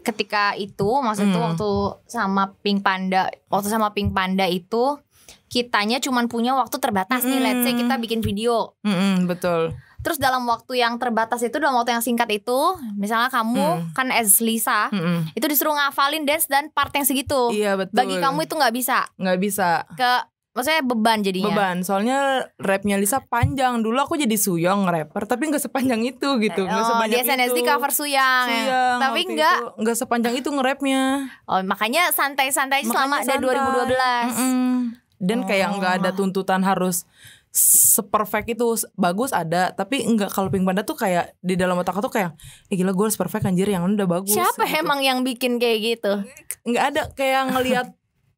ketika 0.00 0.52
itu 0.54 0.86
maksud 1.00 1.26
tuh 1.26 1.34
Hmm. 1.34 1.46
waktu 1.50 1.70
sama 2.06 2.42
Pink 2.60 2.80
Panda, 2.80 3.26
waktu 3.48 3.66
sama 3.66 3.90
Pink 3.90 4.12
Panda 4.12 4.44
itu 4.44 5.00
kitanya 5.46 5.98
cuman 5.98 6.26
punya 6.26 6.52
waktu 6.52 6.76
terbatas 6.76 7.22
nih, 7.22 7.38
let's 7.38 7.62
say 7.62 7.72
Mm. 7.72 7.80
kita 7.80 7.94
bikin 7.96 8.20
video. 8.20 8.74
Mm-mm, 8.82 9.24
betul 9.24 9.72
Terus 10.04 10.18
dalam 10.18 10.44
waktu 10.44 10.78
yang 10.78 10.94
terbatas 10.94 11.40
itu 11.40 11.56
dalam 11.56 11.74
waktu 11.74 11.90
yang 11.90 12.00
singkat 12.00 12.28
itu, 12.30 12.58
misalnya 12.94 13.26
kamu 13.26 13.56
Hmm. 13.56 13.88
kan 13.90 14.08
as 14.10 14.36
Lisa, 14.38 14.86
Mm-mm. 14.88 15.32
itu 15.32 15.44
disuruh 15.44 15.72
ngafalin 15.72 16.22
dance 16.22 16.44
dan 16.44 16.68
part 16.68 16.92
yang 16.92 17.02
segitu. 17.02 17.48
iya 17.50 17.74
betul 17.74 17.96
Bagi 17.96 18.16
kamu 18.16 18.38
itu 18.42 18.54
nggak 18.54 18.74
bisa 18.74 19.08
nggak 19.14 19.38
bisa 19.38 19.68
ke 19.90 20.10
maksudnya 20.50 20.82
beban 20.82 21.18
jadinya. 21.18 21.50
beban 21.50 21.76
soalnya 21.80 22.18
rapnya 22.56 22.94
Lisa 22.94 23.18
panjang 23.18 23.80
dulu 23.80 23.98
aku 23.98 24.14
jadi 24.14 24.34
suyong 24.34 24.84
rapper 24.84 25.24
tapi 25.24 25.48
nggak 25.48 25.58
sepanjang 25.62 26.04
itu 26.04 26.28
gitu 26.38 26.62
nggak 26.62 26.78
Oh, 26.78 26.88
sebanyak 26.92 27.16
di 27.16 27.24
SNSD 27.24 27.50
itu 27.50 27.62
cover 27.64 27.90
Suyang, 27.90 28.46
ya. 28.46 28.54
Suyang, 28.60 28.98
Tapi 29.00 29.20
nggak 29.74 29.96
sepanjang 29.96 30.34
itu 30.36 30.48
nge-rapnya 30.48 31.26
Oh, 31.44 31.58
makanya 31.60 32.06
santai-santai 32.10 32.84
selama 32.84 33.18
santai. 33.20 33.40
2012. 33.40 34.30
Mm-mm. 34.30 34.70
Dan 35.16 35.42
kayak 35.42 35.74
nggak 35.74 35.92
ada 35.98 36.10
Oh. 36.10 36.16
tuntutan 36.16 36.60
harus 36.60 37.02
seperfect 37.54 38.50
itu 38.50 38.66
bagus 38.94 39.30
ada 39.30 39.70
tapi 39.70 40.02
enggak 40.02 40.28
kalau 40.28 40.50
Pink 40.50 40.66
Panda 40.66 40.82
tuh 40.82 40.98
kayak 40.98 41.38
di 41.38 41.54
dalam 41.54 41.78
otak 41.78 41.94
aku 41.94 42.02
tuh 42.02 42.12
kayak 42.12 42.30
eh 42.66 42.74
gila 42.74 42.90
gue 42.90 43.04
harus 43.04 43.14
perfect 43.14 43.46
anjir 43.46 43.64
yang 43.64 43.86
udah 43.86 44.10
bagus 44.10 44.34
Siapa 44.34 44.66
gitu. 44.66 44.82
emang 44.82 44.98
yang 44.98 45.22
bikin 45.22 45.56
kayak 45.56 45.78
gitu? 45.80 46.12
nggak 46.66 46.84
ada 46.84 47.02
kayak 47.14 47.42
ngelihat 47.48 47.86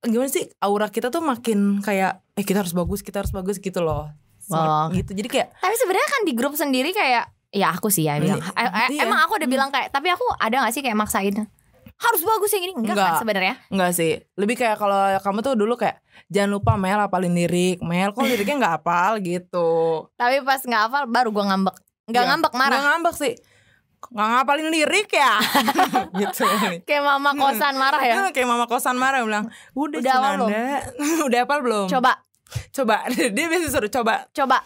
gimana 0.02 0.28
sih 0.28 0.44
aura 0.60 0.86
kita 0.86 1.08
tuh 1.08 1.24
makin 1.24 1.80
kayak 1.80 2.20
eh 2.32 2.44
kita 2.44 2.60
harus 2.60 2.70
bagus 2.70 3.00
kita 3.00 3.24
harus 3.24 3.32
bagus 3.32 3.56
gitu 3.56 3.80
loh 3.80 4.12
Oh. 4.46 4.86
gitu 4.94 5.10
jadi 5.10 5.26
kayak 5.26 5.48
Tapi 5.58 5.74
sebenarnya 5.74 6.06
kan 6.06 6.20
di 6.22 6.30
grup 6.30 6.54
sendiri 6.54 6.94
kayak 6.94 7.34
ya 7.50 7.74
aku 7.74 7.90
sih 7.90 8.06
ya 8.06 8.22
bilang. 8.22 8.38
Iya. 8.38 8.54
Eh, 8.54 8.62
eh, 8.62 8.88
Iya. 8.94 9.02
Emang 9.02 9.18
aku 9.18 9.42
udah 9.42 9.48
bilang 9.50 9.74
kayak 9.74 9.90
tapi 9.90 10.06
aku 10.06 10.22
ada 10.38 10.62
gak 10.62 10.70
sih 10.70 10.86
kayak 10.86 10.94
maksain 10.94 11.34
harus 11.96 12.22
bagus 12.22 12.54
yang 12.54 12.62
ini 12.62 12.72
enggak, 12.76 12.94
kan 12.94 13.02
Enggak. 13.10 13.18
sebenarnya. 13.18 13.54
Enggak 13.66 13.90
sih 13.90 14.12
Lebih 14.36 14.54
kayak 14.54 14.78
kalau 14.78 14.94
kamu 15.18 15.38
tuh 15.42 15.54
dulu 15.56 15.74
kayak 15.74 15.98
Jangan 16.26 16.50
lupa 16.50 16.74
Mel 16.74 16.98
apalin 16.98 17.32
lirik 17.32 17.78
Mel 17.80 18.10
kok 18.10 18.22
liriknya 18.22 18.58
gak 18.60 18.74
hafal 18.76 19.18
gitu 19.18 19.70
Tapi 20.14 20.42
pas 20.42 20.58
nggak 20.58 20.82
hafal 20.84 21.04
baru 21.06 21.30
gua 21.30 21.44
ngambek. 21.48 21.76
Nggak 22.06 22.18
Iya. 22.18 22.28
ngambek 22.28 22.52
marah. 22.52 22.70
Nggak 22.72 22.84
ngambek 22.88 23.14
sih 23.16 23.34
Nggak 24.06 24.28
ngapalin 24.28 24.68
lirik 24.68 25.08
ya 25.08 25.32
Gitu 26.20 26.46
Kayak 26.82 27.02
mama 27.04 27.30
kosan 27.32 27.74
marah 27.74 28.00
ya. 28.00 28.14
Kayak 28.28 28.48
mama 28.48 28.64
kosan 28.64 28.94
marah 28.94 29.20
bilang 29.20 29.46
Udah, 29.72 29.98
Udah 29.98 30.12
hafal 30.12 30.32
Cinanda 30.36 30.66
Udah 31.26 31.38
hafal 31.42 31.58
belum? 31.60 31.86
Coba, 31.88 32.12
Coba 32.70 32.96
Dia 33.34 33.46
biasa 33.46 33.66
suruh 33.68 33.90
coba 33.92 34.26
coba. 34.30 34.62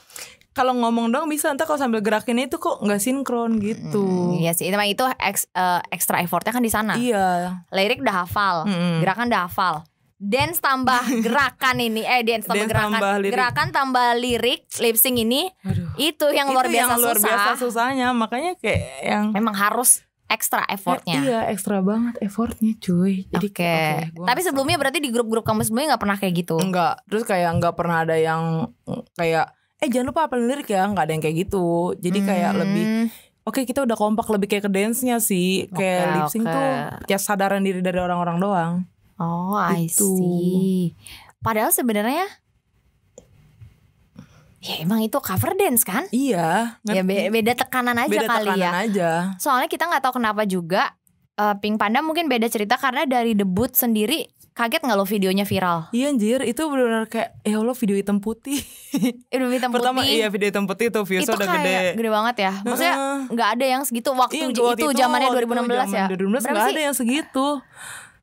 Kalau 0.51 0.75
ngomong 0.75 1.09
dong 1.09 1.25
bisa 1.27 1.49
Ntar 1.49 1.65
kalau 1.65 1.79
sambil 1.79 2.01
gerakin 2.01 2.37
itu 2.37 2.57
kok 2.57 2.81
nggak 2.81 2.99
sinkron 2.99 3.61
gitu 3.61 4.03
Hmm, 4.03 4.35
iya 4.37 4.51
sih, 4.51 4.67
emang 4.67 4.85
itu 4.85 5.07
eks- 5.17 5.47
eh, 5.49 5.81
extra 5.89 6.19
effortnya 6.19 6.51
kan 6.51 6.59
di 6.59 6.69
sana. 6.69 6.95
Iya 6.95 7.63
Lirik 7.71 8.03
udah 8.03 8.27
hafal, 8.27 8.67
Mm-mm. 8.67 8.99
gerakan 8.99 9.31
udah 9.31 9.47
hafal. 9.47 9.75
Dance 10.21 10.61
tambah 10.61 11.01
gerakan 11.25 11.81
ini, 11.81 12.05
eh 12.05 12.21
dance 12.21 12.45
tambah 12.45 12.61
Dance 12.61 12.71
gerakan, 12.71 12.93
tambah 12.95 13.13
lirik. 13.19 13.33
gerakan 13.33 13.69
tambah 13.73 14.09
lirik, 14.15 14.61
lip 14.77 14.95
sync 14.95 15.17
ini, 15.17 15.49
Aduh. 15.65 15.97
itu 15.97 16.27
yang 16.29 16.53
luar 16.53 16.69
Itu 16.69 16.77
biasa 16.77 16.85
yang 16.87 17.01
luar 17.01 17.17
susah. 17.17 17.25
biasa 17.27 17.51
susahnya 17.57 18.09
Makanya 18.13 18.53
kayak 18.55 18.85
yang 19.01 19.25
Memang 19.33 19.57
harus 19.57 20.05
extra 20.27 20.63
effortnya. 20.65 21.17
Iya 21.17 21.41
ekstra 21.49 21.81
banget 21.81 22.21
effortnya 22.21 22.77
cuy 22.77 23.27
Jadi 23.27 23.49
Oke. 23.49 23.65
oke, 23.65 23.81
gua 24.15 24.27
Tapi 24.29 24.39
nggak 24.39 24.47
sebelumnya 24.47 24.77
berarti 24.77 24.99
di 25.01 25.09
grup-grup 25.09 25.43
kamu 25.43 25.65
sebelumnya 25.65 25.89
nggak 25.91 26.03
pernah 26.05 26.17
kayak 26.21 26.35
gitu. 26.37 26.57
Enggak, 26.61 26.95
terus 27.09 27.25
kayak 27.25 27.51
enggak 27.51 27.75
pernah 27.75 28.05
ada 28.05 28.15
yang 28.15 28.69
kayak 29.17 29.51
eh 29.81 29.89
jangan 29.89 30.13
lupa 30.13 30.29
apalin 30.29 30.47
lirik 30.47 30.69
ya, 30.69 30.85
enggak 30.85 31.09
ada 31.09 31.13
yang 31.17 31.25
kayak 31.25 31.37
gitu. 31.41 31.97
Jadi 31.97 32.19
kayak 32.21 32.51
Hmm. 32.53 32.61
lebih 32.61 32.85
oke 33.43 33.61
kita 33.65 33.81
udah 33.83 33.97
kompak 33.97 34.29
lebih 34.29 34.47
kayak 34.47 34.69
ke 34.69 34.71
dance-nya 34.71 35.17
sih. 35.17 35.65
Kayak 35.67 36.05
lip 36.15 36.29
sync 36.29 36.45
tuh 36.45 36.69
kayak 37.09 37.19
sadaran 37.19 37.65
diri 37.65 37.81
dari 37.81 37.97
orang-orang 37.97 38.37
doang. 38.37 38.75
Oh, 39.21 39.53
I 39.53 39.85
Gitu. 39.85 40.09
see. 40.11 40.97
Padahal 41.39 41.69
sebenarnya 41.71 42.25
ya 44.61 44.75
emang 44.79 45.01
itu 45.01 45.17
cover 45.17 45.53
dance 45.55 45.83
kan? 45.83 46.05
Iya, 46.11 46.77
Ya 46.83 47.01
be- 47.01 47.29
beda 47.31 47.53
tekanan 47.55 47.97
aja 47.97 48.09
beda 48.11 48.29
kali 48.29 48.45
tekanan 48.47 48.61
ya. 48.61 48.71
aja. 48.83 49.11
Soalnya 49.37 49.69
kita 49.69 49.85
nggak 49.85 50.03
tahu 50.03 50.17
kenapa 50.17 50.45
juga 50.45 50.93
eh, 51.35 51.57
Pink 51.57 51.77
Panda 51.77 52.01
mungkin 52.01 52.29
beda 52.29 52.45
cerita 52.47 52.77
karena 52.77 53.05
dari 53.05 53.33
debut 53.33 53.71
sendiri 53.71 54.29
kaget 54.51 54.83
nggak 54.83 54.99
lo 54.99 55.05
videonya 55.05 55.45
viral? 55.45 55.89
Iya 55.91 56.13
anjir, 56.13 56.41
itu 56.43 56.61
benar-benar 56.63 57.09
kayak 57.09 57.41
ya 57.41 57.57
Allah 57.57 57.73
video 57.73 57.97
hitam 57.97 58.19
putih. 58.19 58.61
Itu 59.33 59.47
hitam 59.49 59.71
Pertama 59.71 60.01
putih. 60.01 60.13
iya 60.15 60.29
video 60.29 60.49
hitam 60.49 60.65
putih 60.65 60.89
tuh 60.89 61.01
itu 61.01 61.09
viewsnya 61.09 61.33
udah 61.33 61.49
kayak 61.49 61.97
gede. 61.97 62.09
banget 62.11 62.37
ya. 62.39 62.53
Maksudnya 62.61 62.95
nggak 63.31 63.49
ada 63.57 63.65
yang 63.67 63.83
segitu 63.85 64.13
waktu 64.13 64.37
Iya, 64.37 64.47
itu, 64.51 64.61
waktu 64.61 64.87
zamannya 64.93 65.29
waktu 65.31 65.41
2016 65.49 65.65
ya. 65.65 66.05
zaman 66.05 66.09
2016 66.13 66.21
Berapa 66.37 66.53
nggak 66.53 66.69
ada 66.69 66.83
yang 66.83 66.97
segitu. 66.99 67.47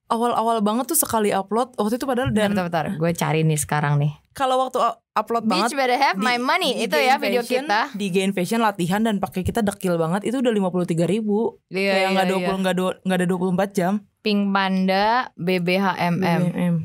Awal-awal 0.07 0.59
banget 0.59 0.87
tuh 0.87 0.95
sekali 0.95 1.29
upload 1.29 1.75
waktu 1.75 1.95
itu 1.95 2.05
padahal 2.05 2.31
dan 2.31 2.51
Bentar, 2.51 2.63
bentar, 2.63 2.85
gue 2.93 3.11
cari 3.13 3.41
nih 3.41 3.55
sekarang 3.55 3.97
nih. 3.97 4.15
kalau 4.31 4.55
waktu 4.59 4.79
upload 5.13 5.43
Bitch 5.43 5.51
banget 5.67 5.69
better 5.73 5.97
have 5.97 6.15
my 6.15 6.33
di- 6.33 6.41
money 6.41 6.71
di 6.71 6.85
itu 6.85 6.95
ya 6.95 7.17
video 7.17 7.41
Fashion- 7.41 7.65
kita. 7.65 7.81
di 7.91 8.07
Gain 8.07 8.31
Fashion 8.31 8.59
latihan 8.59 9.01
dan 9.01 9.17
pakai 9.17 9.41
kita 9.41 9.59
dekil 9.59 9.95
banget 9.95 10.23
itu 10.23 10.37
udah 10.37 10.49
lima 10.49 10.69
puluh 10.69 10.85
tiga 10.85 11.03
ribu 11.03 11.57
Iya, 11.67 11.91
kayak 11.91 12.07
nggak 12.13 12.25
dua 12.25 12.39
puluh 12.39 12.57
nggak 12.57 12.75
nggak 13.01 13.17
ada 13.17 13.25
dua 13.25 13.37
puluh 13.37 13.51
empat 13.51 13.69
jam 13.73 13.93
Pink 14.19 14.47
Panda 14.47 15.07
BBHMM. 15.35 16.41
BBM. 16.45 16.75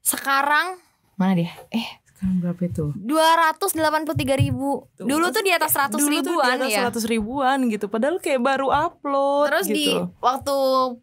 Sekarang 0.00 0.78
mana 1.14 1.32
dia? 1.34 1.50
Eh, 1.70 1.86
Sekarang 2.16 2.40
berapa 2.40 2.60
itu? 2.64 2.84
283 2.96 4.40
ribu 4.40 4.88
Dulu 4.96 5.26
tuh 5.28 5.44
di 5.44 5.52
atas 5.52 5.76
100 5.76 6.00
Dulu 6.00 6.08
ribuan 6.08 6.56
tuh 6.56 6.64
di 6.64 6.72
ya 6.72 6.88
atas 6.88 7.04
100 7.04 7.12
ribuan 7.12 7.58
gitu. 7.68 7.86
Padahal 7.92 8.16
kayak 8.24 8.40
baru 8.40 8.72
upload 8.72 9.52
Terus 9.52 9.66
di 9.68 9.92
gitu. 9.92 10.08
waktu 10.24 10.54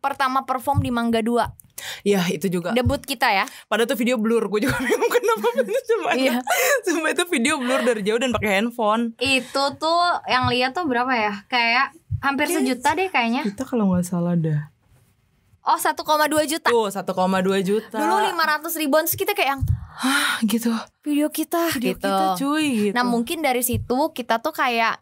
pertama 0.01 0.41
perform 0.49 0.81
di 0.81 0.89
Mangga 0.89 1.21
2 1.21 2.01
Ya 2.01 2.25
itu 2.33 2.49
juga. 2.49 2.73
Debut 2.73 2.97
kita 2.97 3.29
ya 3.29 3.45
Padahal 3.69 3.85
tuh 3.85 3.99
video 3.99 4.17
blur. 4.17 4.49
Gue 4.49 4.65
juga 4.65 4.81
bingung 4.81 5.11
kenapa 5.13 5.53
cuma. 5.93 6.09
Iya. 6.17 6.41
Cuma 6.81 7.13
itu 7.13 7.23
video 7.29 7.61
blur 7.61 7.85
dari 7.85 8.01
jauh 8.01 8.17
dan 8.17 8.33
pakai 8.33 8.57
handphone. 8.57 9.13
Itu 9.21 9.77
tuh 9.77 10.01
yang 10.25 10.49
lihat 10.49 10.73
tuh 10.73 10.89
berapa 10.89 11.13
ya 11.13 11.45
Kayak 11.45 11.93
hampir 12.25 12.49
sejuta 12.49 12.97
deh 12.97 13.11
kayaknya 13.13 13.45
Kita 13.45 13.69
kalau 13.69 13.93
nggak 13.93 14.01
salah 14.01 14.33
dah. 14.33 14.72
Oh 15.63 15.75
1,2 15.75 15.95
juta 16.43 16.67
Tuh 16.67 16.87
1,2 16.87 17.07
juta. 17.61 17.95
Dulu 17.95 18.15
500 18.35 18.81
ribuan 18.83 19.03
Terus 19.03 19.15
kita 19.15 19.31
kayak 19.31 19.49
yang 19.55 19.61
Hah 19.93 20.41
gitu. 20.43 20.73
Video 21.01 21.29
kita 21.29 21.71
Video 21.71 21.95
gitu 21.95 22.03
kita 22.03 22.25
cuy 22.35 22.65
gitu. 22.89 22.93
Nah 22.93 23.03
mungkin 23.03 23.39
dari 23.39 23.61
situ 23.61 23.97
kita 24.11 24.37
tuh 24.37 24.51
kayak 24.51 24.99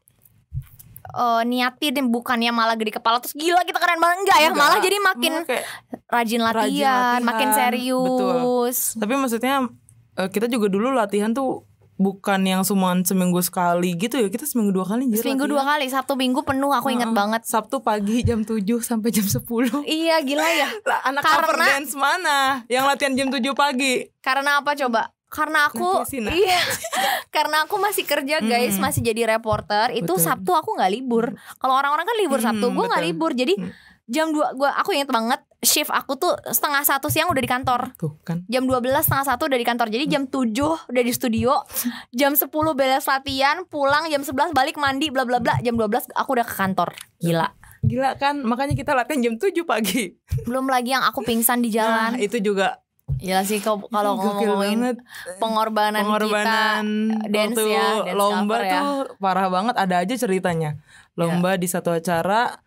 eh 1.12 1.42
niatin 1.44 2.08
bukannya 2.08 2.52
malah 2.52 2.76
gede 2.76 2.94
kepala 2.94 3.20
terus 3.20 3.34
gila 3.34 3.60
kita 3.62 3.76
keren 3.76 4.00
banget 4.00 4.18
enggak 4.24 4.38
ya 4.38 4.48
Enggak. 4.48 4.62
malah 4.64 4.80
jadi 4.80 4.98
makin 5.02 5.32
Malah 5.34 5.44
kayak 5.44 5.66
rajin 6.08 6.42
latihan, 6.42 6.64
latihan. 6.64 7.20
makin 7.20 7.50
serius 7.52 8.78
Tapi 8.96 9.14
maksudnya 9.16 9.56
eh, 10.16 10.30
kita 10.30 10.48
juga 10.48 10.68
dulu 10.68 10.92
latihan 10.92 11.32
tuh 11.32 11.68
bukan 12.02 12.42
yang 12.42 12.62
cuma 12.62 12.98
seminggu 13.00 13.38
sekali 13.40 13.94
gitu 13.94 14.18
ya. 14.18 14.28
Kita 14.28 14.44
seminggu 14.44 14.74
dua 14.74 14.84
kali 14.84 15.06
anjir 15.06 15.22
seminggu 15.22 15.46
dua 15.46 15.62
latihan. 15.62 15.72
kali 15.72 15.86
sabtu 15.88 16.14
minggu 16.16 16.42
penuh 16.42 16.70
aku 16.70 16.90
inget 16.90 17.06
Heeh. 17.06 17.16
banget 17.16 17.42
Sabtu 17.44 17.78
pagi 17.80 18.22
jam 18.22 18.42
7 18.42 18.58
sampai 18.82 19.10
jam 19.10 19.24
10 19.24 19.46
iya 19.88 20.18
gila 20.20 20.42
ya 20.44 20.68
anak 21.08 21.22
Karena- 21.22 21.46
cover 21.46 21.58
dance 21.62 21.94
mana 21.94 22.38
yang 22.68 22.84
latihan 22.84 23.14
jam 23.14 23.30
7 23.30 23.38
pagi? 23.54 24.10
karena 24.20 24.58
apa 24.58 24.74
coba 24.76 25.02
karena 25.28 25.66
aku 25.66 26.04
Nak. 26.20 26.34
iya 26.34 26.60
karena 27.36 27.64
aku 27.64 27.78
masih 27.78 28.04
kerja 28.04 28.38
guys 28.40 28.76
Mm. 28.76 28.82
masih 28.82 29.02
jadi 29.02 29.32
reporter 29.32 29.94
itu 29.94 30.04
Betul. 30.10 30.20
sabtu 30.20 30.52
aku 30.52 30.76
nggak 30.76 30.92
libur 30.92 31.32
kalau 31.56 31.76
orang-orang 31.76 32.04
kan 32.04 32.18
libur 32.18 32.38
Mm, 32.38 32.46
sabtu 32.46 32.66
gue 32.68 32.86
nggak 32.86 33.06
libur 33.06 33.32
jadi 33.32 33.54
Mm. 33.56 33.70
jam 34.08 34.28
2 34.30 34.54
gua 34.54 34.76
aku 34.76 34.92
inget 34.92 35.08
banget 35.08 35.40
shift 35.62 35.94
aku 35.94 36.18
tuh 36.18 36.34
setengah 36.50 36.82
satu 36.82 37.08
siang 37.08 37.30
udah 37.30 37.42
di 37.42 37.50
kantor. 37.50 37.94
Tuh 37.96 38.18
kan. 38.26 38.42
jam 38.50 38.66
12 38.66 38.82
setengah 39.06 39.26
satu 39.30 39.46
udah 39.46 39.60
di 39.62 39.66
kantor. 39.66 39.88
Jadi 39.94 40.06
jam 40.10 40.26
7 40.26 40.90
udah 40.90 41.04
di 41.06 41.14
studio. 41.14 41.62
Jam 42.10 42.34
10 42.34 42.50
beres 42.74 43.06
latihan 43.06 43.62
pulang 43.70 44.10
jam 44.10 44.26
11 44.26 44.58
balik 44.58 44.82
mandi 44.82 45.14
bla 45.14 45.24
bla 45.24 45.38
bla. 45.38 45.62
Jam 45.62 45.78
12 45.78 46.12
aku 46.18 46.30
udah 46.34 46.46
ke 46.46 46.56
kantor. 46.58 46.90
Gila. 47.22 47.48
Gila 47.82 48.14
kan, 48.18 48.46
makanya 48.46 48.78
kita 48.78 48.94
latihan 48.94 49.22
jam 49.22 49.34
7 49.38 49.66
pagi. 49.66 50.18
belum 50.46 50.70
lagi 50.70 50.94
yang 50.94 51.06
aku 51.06 51.22
pingsan 51.22 51.62
di 51.62 51.74
jalan. 51.74 52.18
Nah, 52.18 52.22
itu 52.22 52.42
juga 52.42 52.82
gila 53.12 53.44
sih 53.44 53.60
kalau 53.60 54.18
ngomongin 54.18 54.98
pengorbanan, 55.36 56.00
pengorbanan 56.08 56.86
kita 57.22 57.28
dance 57.28 57.60
waktu 57.60 57.76
ya 57.76 57.88
dance 58.08 58.18
lomba 58.18 58.56
cover 58.56 58.62
ya. 58.66 58.80
tuh 58.82 58.98
parah 59.22 59.48
banget. 59.50 59.76
Ada 59.78 59.96
aja 60.02 60.16
ceritanya. 60.18 60.72
Lomba 61.14 61.54
di 61.60 61.68
satu 61.70 61.94
acara 61.94 62.58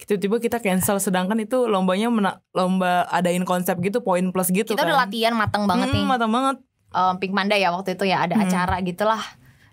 tiba-tiba 0.00 0.38
kita 0.38 0.58
cancel 0.58 0.96
sedangkan 0.96 1.36
itu 1.38 1.64
lombanya 1.64 2.06
mena- 2.06 2.38
lomba 2.50 3.02
adain 3.08 3.42
konsep 3.42 3.74
gitu 3.78 3.98
poin 3.98 4.22
plus 4.28 4.48
gitu 4.48 4.68
kita 4.68 4.78
kan 4.78 4.86
udah 4.86 4.98
latihan 5.02 5.32
mateng 5.32 5.64
banget 5.64 5.88
Hmm, 5.88 5.96
nih 5.96 6.04
matang 6.06 6.30
banget 6.30 6.56
um, 6.90 7.14
Pink 7.16 7.32
Panda 7.32 7.54
ya 7.54 7.68
waktu 7.68 7.92
itu 7.92 8.04
ya 8.04 8.22
ada 8.22 8.34
Hmm. 8.34 8.44
acara 8.44 8.78
gitulah 8.80 9.22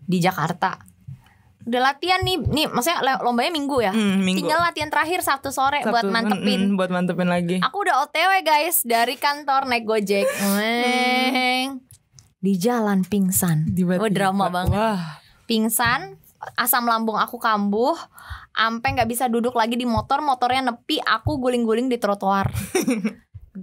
di 0.01 0.17
Jakarta 0.17 0.81
udah 1.61 1.81
latihan 1.83 2.21
nih 2.21 2.37
nih 2.37 2.65
maksudnya 2.67 3.01
lombanya 3.19 3.49
minggu 3.49 3.77
ya 3.79 3.89
Hmm, 3.89 4.17
minggu. 4.19 4.37
tinggal 4.39 4.59
latihan 4.59 4.85
terakhir 4.87 5.19
Sabtu 5.19 5.49
sore 5.49 5.81
buat 5.81 5.97
Sabtu, 5.99 6.09
mantepin 6.11 6.59
mm, 6.59 6.67
mm, 6.67 6.75
buat 6.75 6.89
mantepin 6.89 7.25
lagi 7.25 7.57
Aku 7.59 7.81
udah 7.81 8.01
OTW 8.01 8.31
guys 8.41 8.81
dari 8.81 9.15
kantor 9.15 9.65
naik 9.65 9.81
Gojek. 9.83 10.25
Weng. 10.53 11.81
Di 12.45 12.53
jalan 12.55 13.01
pingsan. 13.01 13.73
Tiba-tiba. 13.73 13.97
Oh 13.99 14.11
drama 14.11 14.45
banget. 14.47 14.77
wah 14.77 15.01
Pingsan, 15.45 16.21
asam 16.53 16.83
lambung 16.83 17.15
aku 17.15 17.35
kambuh, 17.35 17.97
ampe 18.51 18.87
nggak 18.87 19.05
bisa 19.05 19.25
duduk 19.25 19.53
lagi 19.53 19.73
di 19.73 19.83
motor, 19.83 20.19
motornya 20.19 20.61
nepi, 20.65 20.97
aku 20.97 21.37
guling-guling 21.37 21.85
di 21.85 21.97
trotoar. 21.97 22.53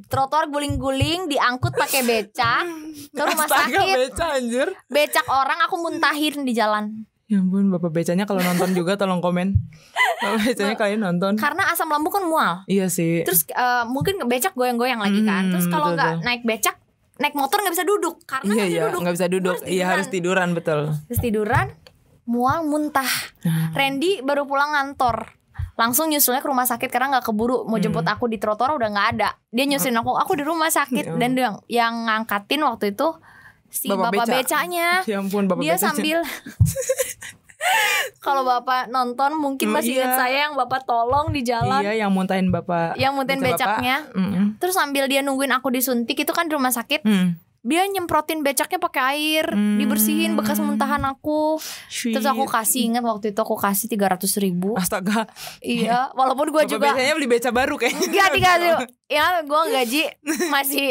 trotoar 0.09 0.49
guling-guling 0.49 1.29
diangkut 1.29 1.73
pakai 1.73 2.01
beca 2.01 2.65
ke 3.07 3.23
rumah 3.23 3.45
Astaga, 3.45 3.77
sakit. 3.77 3.97
beca 3.99 4.27
anjir 4.33 4.69
Becak 4.87 5.27
orang 5.27 5.61
aku 5.63 5.77
muntahin 5.79 6.43
di 6.43 6.53
jalan. 6.53 7.05
ya 7.25 7.37
ampun 7.39 7.69
bapak 7.69 7.89
becanya 7.91 8.25
kalau 8.25 8.41
nonton 8.41 8.73
juga 8.73 8.93
tolong 8.95 9.21
komen 9.21 9.53
bapak 10.19 10.41
becanya 10.47 10.77
kalian 10.77 11.01
nonton 11.03 11.33
Karena 11.35 11.69
asam 11.69 11.89
lambung 11.89 12.09
kan 12.11 12.25
mual. 12.25 12.65
iya 12.67 12.89
sih 12.89 13.21
Terus 13.23 13.45
eh, 13.47 13.85
mungkin 13.87 14.17
becak 14.25 14.53
goyang-goyang 14.53 14.97
lagi 14.99 15.21
kan. 15.23 15.49
Terus 15.51 15.65
Hmm, 15.67 15.73
kalau 15.73 15.93
nggak 15.93 16.13
naik 16.21 16.43
becak, 16.43 16.77
naik 17.19 17.33
motor 17.33 17.61
nggak 17.61 17.73
bisa 17.73 17.85
duduk 17.85 18.17
karena 18.23 18.49
iya 18.49 18.53
nggak 18.55 18.65
bisa 18.65 18.73
iya 18.73 18.83
duduk. 18.83 19.01
nggak 19.01 19.15
bisa 19.15 19.29
duduk 19.29 19.57
Harus 19.59 19.69
iya 19.71 19.85
harus 19.87 20.07
tiduran. 20.09 20.49
betul 20.53 20.81
Terus 21.07 21.21
tiduran, 21.21 21.67
mual 22.25 22.63
muntah. 22.63 23.09
Nah. 23.43 23.71
Randy 23.73 24.21
baru 24.21 24.43
pulang 24.43 24.73
ngantor. 24.73 25.35
Langsung 25.73 26.07
nyusulnya 26.07 26.39
ke 26.39 26.47
rumah 26.47 26.65
sakit 26.65 26.87
karena 26.87 27.09
nggak 27.11 27.27
keburu 27.27 27.65
mau 27.65 27.77
jemput 27.77 28.03
Hmm. 28.03 28.13
aku 28.13 28.27
di 28.27 28.37
trotoar 28.37 28.73
udah 28.73 28.89
nggak 28.89 29.09
ada. 29.13 29.29
Dia 29.49 29.65
nyusulin 29.67 29.97
aku, 29.97 30.15
aku 30.15 30.33
di 30.35 30.43
rumah 30.43 30.69
sakit 30.69 31.05
Ya. 31.05 31.17
dan 31.17 31.31
yang 31.33 31.55
yang 31.67 31.95
ngangkatin 32.05 32.61
waktu 32.61 32.93
itu 32.93 33.09
si 33.69 33.89
Bapak 33.89 34.13
bapak, 34.13 34.27
beca. 34.27 34.37
becanya. 34.39 34.89
ya 35.09 35.17
ampun 35.19 35.47
bapak 35.47 35.59
Dia 35.59 35.75
becanya. 35.75 35.83
sambil 35.83 36.19
kalau 38.21 38.43
bapak 38.43 38.87
nonton 38.89 39.33
mungkin 39.35 39.67
Hmm, 39.67 39.77
masih 39.77 39.93
iya. 39.93 40.03
ingat 40.03 40.15
saya 40.17 40.39
yang 40.45 40.55
bapak 40.55 40.83
tolong 40.83 41.31
di 41.31 41.43
jalan, 41.43 41.79
iya 41.81 41.95
yang 41.97 42.11
muntahin 42.11 42.49
bapak 42.49 42.95
yang 42.97 43.15
muntahin 43.15 43.39
beca 43.39 43.55
bapak. 43.57 43.79
becaknya. 43.79 43.97
Mm-mm. 44.13 44.45
Terus 44.59 44.75
sambil 44.75 45.07
dia 45.07 45.21
nungguin 45.21 45.51
aku 45.53 45.71
disuntik 45.71 46.15
itu 46.17 46.31
kan 46.31 46.47
di 46.47 46.53
rumah 46.53 46.71
sakit, 46.71 47.03
Hmm. 47.03 47.39
Dia 47.63 47.87
nyemprotin 47.87 48.43
becaknya 48.43 48.77
pakai 48.77 49.03
air, 49.13 49.47
Hmm. 49.49 49.79
dibersihin 49.79 50.35
bekas 50.35 50.59
muntahan 50.59 50.99
aku. 51.01 51.63
Terus 51.89 52.27
aku 52.27 52.43
kasih 52.45 52.91
ingat 52.91 53.01
waktu 53.01 53.31
itu 53.31 53.39
aku 53.39 53.55
kasih 53.55 53.87
300 53.87 54.19
ribu 54.37 54.75
astaga 54.75 55.31
Iya 55.59 56.11
walaupun 56.13 56.51
gue 56.51 56.63
juga 56.69 56.91
becanya 56.91 57.15
beli 57.15 57.29
beca 57.29 57.49
baru 57.49 57.75
kayaknya 57.77 58.03
Enggak 58.03 58.29
dikasih 58.37 58.71
Ya 59.07 59.27
gue 59.41 59.61
gaji 59.69 60.03
masih 60.49 60.89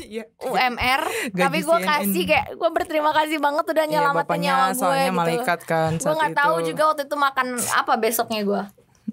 Iya. 0.00 0.22
UMR 0.40 1.02
Gaji 1.30 1.34
Tapi 1.36 1.58
gue 1.60 1.78
kasih 1.80 2.22
kayak 2.24 2.46
Gue 2.54 2.70
berterima 2.70 3.10
kasih 3.10 3.38
banget 3.38 3.66
udah 3.66 3.84
Iya, 3.84 3.92
nyelamatin 3.92 4.22
bapaknya 4.22 4.46
nyawa 4.48 4.66
gue 4.66 4.78
soalnya 4.78 5.02
gitu 5.04 5.18
malaikat 5.18 5.60
kan 5.62 5.90
Gue 5.94 6.02
saat 6.04 6.20
gak 6.20 6.32
tahu 6.36 6.54
juga 6.64 6.82
waktu 6.86 7.02
itu 7.04 7.16
makan 7.16 7.46
apa 7.58 7.92
besoknya 7.96 8.40
gue 8.40 8.62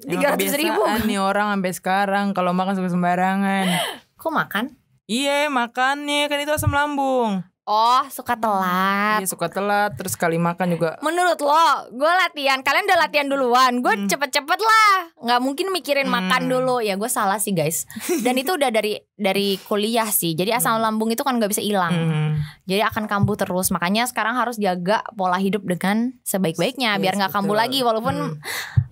Emang 0.06 0.38
300 0.38 0.54
ribu 0.56 0.82
nih 1.04 1.18
orang 1.18 1.50
sampai 1.52 1.74
sekarang 1.74 2.26
kalau 2.32 2.54
makan 2.54 2.74
suka 2.74 2.90
sembarangan. 2.90 3.66
Kok 4.14 4.30
makan? 4.32 4.66
Iya 5.08 5.48
makannya 5.48 6.28
kan 6.28 6.38
itu 6.38 6.52
asam 6.52 6.70
lambung. 6.70 7.40
Oh 7.68 8.04
suka 8.08 8.40
telat 8.40 9.20
Iya 9.20 9.28
suka 9.28 9.52
telat 9.52 9.92
terus 9.96 10.16
kali 10.16 10.36
makan 10.36 10.80
juga. 10.80 10.96
Menurut 11.00 11.36
lo 11.38 11.68
Gue 11.92 12.08
latihan 12.08 12.64
Kalian 12.64 12.88
udah 12.88 12.96
latihan 12.98 13.28
duluan 13.28 13.84
Gue 13.84 13.92
Hmm. 13.92 14.08
cepet-cepet 14.08 14.56
lah 14.56 14.96
Gak 15.28 15.44
mungkin 15.44 15.76
mikirin 15.76 16.08
makan 16.08 16.48
Hmm. 16.48 16.52
dulu 16.54 16.80
Ya 16.80 16.96
gue 16.96 17.12
salah 17.12 17.36
sih 17.38 17.52
guys 17.52 17.84
Dan 18.24 18.40
itu 18.40 18.56
udah 18.56 18.72
dari 18.72 18.96
Dari 19.18 19.58
kuliah 19.66 20.06
sih 20.08 20.38
Jadi 20.38 20.54
asam 20.54 20.78
lambung 20.78 21.10
itu 21.10 21.26
kan 21.26 21.42
gak 21.42 21.50
bisa 21.50 21.66
hilang 21.66 21.90
Hmm. 21.90 22.32
Jadi 22.70 22.86
akan 22.86 23.10
kambuh 23.10 23.34
terus. 23.34 23.74
Makanya 23.74 24.06
sekarang 24.06 24.38
harus 24.38 24.62
jaga 24.62 25.02
pola 25.18 25.42
hidup 25.42 25.66
dengan 25.66 26.14
sebaik-baiknya 26.22 26.96
Yes, 26.96 27.02
biar 27.02 27.14
nggak 27.18 27.34
kambuh 27.34 27.58
lagi 27.58 27.82
walaupun 27.82 28.38
Hmm. 28.38 28.38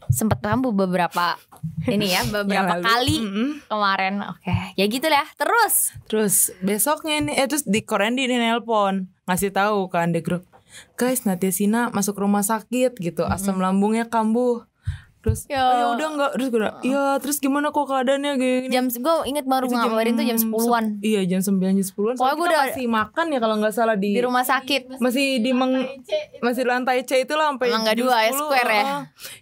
sempet 0.10 0.42
kambuh 0.42 0.74
beberapa 0.74 1.38
ini 1.94 2.10
ya 2.10 2.26
beberapa 2.26 2.82
kali 2.82 3.22
mm-mm. 3.22 3.50
kemarin. 3.70 4.26
Oke, 4.32 4.54
ya 4.74 4.86
gitu 4.86 5.06
lah. 5.06 5.26
Terus 5.38 5.94
Terus 6.10 6.36
besoknya 6.60 7.22
nih 7.22 7.36
eh 7.38 7.46
terus 7.46 7.66
di 7.66 7.86
Korendi 7.86 8.26
nih 8.26 8.42
nelpon 8.42 9.06
ngasih 9.26 9.54
tahu 9.54 9.90
kan 9.90 10.10
di 10.10 10.26
grup. 10.26 10.46
Guys, 11.00 11.24
Natia 11.24 11.52
Sina 11.56 11.88
masuk 11.92 12.20
rumah 12.20 12.44
sakit 12.44 13.00
gitu, 13.00 13.24
asam 13.24 13.62
lambungnya 13.64 14.08
kambuh. 14.08 14.68
Terus 15.26 15.40
Ya. 15.48 15.58
ya, 15.58 15.74
ya 15.74 15.86
udah 15.90 16.08
enggak 16.08 16.32
terus 16.32 16.48
gue 16.48 16.60
bilang, 16.62 16.78
"Iya, 16.80 17.06
terus 17.18 17.38
gimana 17.40 17.68
kok 17.68 17.82
keadaannya 17.84 18.32
gini?" 18.38 18.70
jam 18.70 18.86
gue 18.86 19.16
inget 19.26 19.42
baru 19.44 19.66
Itu 19.66 19.74
ngabarin 19.74 20.14
tuh 20.14 20.22
jam 20.24 20.38
10-an 20.38 20.86
sep- 20.86 21.02
Iya, 21.02 21.22
jam 21.26 21.42
9 21.42 21.74
jam 21.74 21.82
10-an. 21.84 22.14
Pokoknya 22.14 22.14
Soalnya 22.16 22.36
gue 22.36 22.46
kita 22.46 22.54
udah- 22.54 22.66
masih 22.70 22.86
makan 22.88 23.26
ya 23.26 23.40
kalau 23.40 23.56
nggak 23.58 23.74
salah 23.74 23.96
di, 23.96 24.12
di 24.12 24.22
rumah 24.22 24.46
sakit. 24.46 24.82
masih 24.98 25.26
di 25.40 25.52
meng, 25.52 25.74
masih 26.40 26.64
lantai 26.64 27.02
C 27.02 27.20
itu 27.20 27.34
lah 27.34 27.50
sampai 27.50 27.68
Mangga 27.68 27.94
dua 27.96 28.18
ya, 28.22 28.30
10, 28.30 28.38
square 28.38 28.70
ya? 28.70 28.84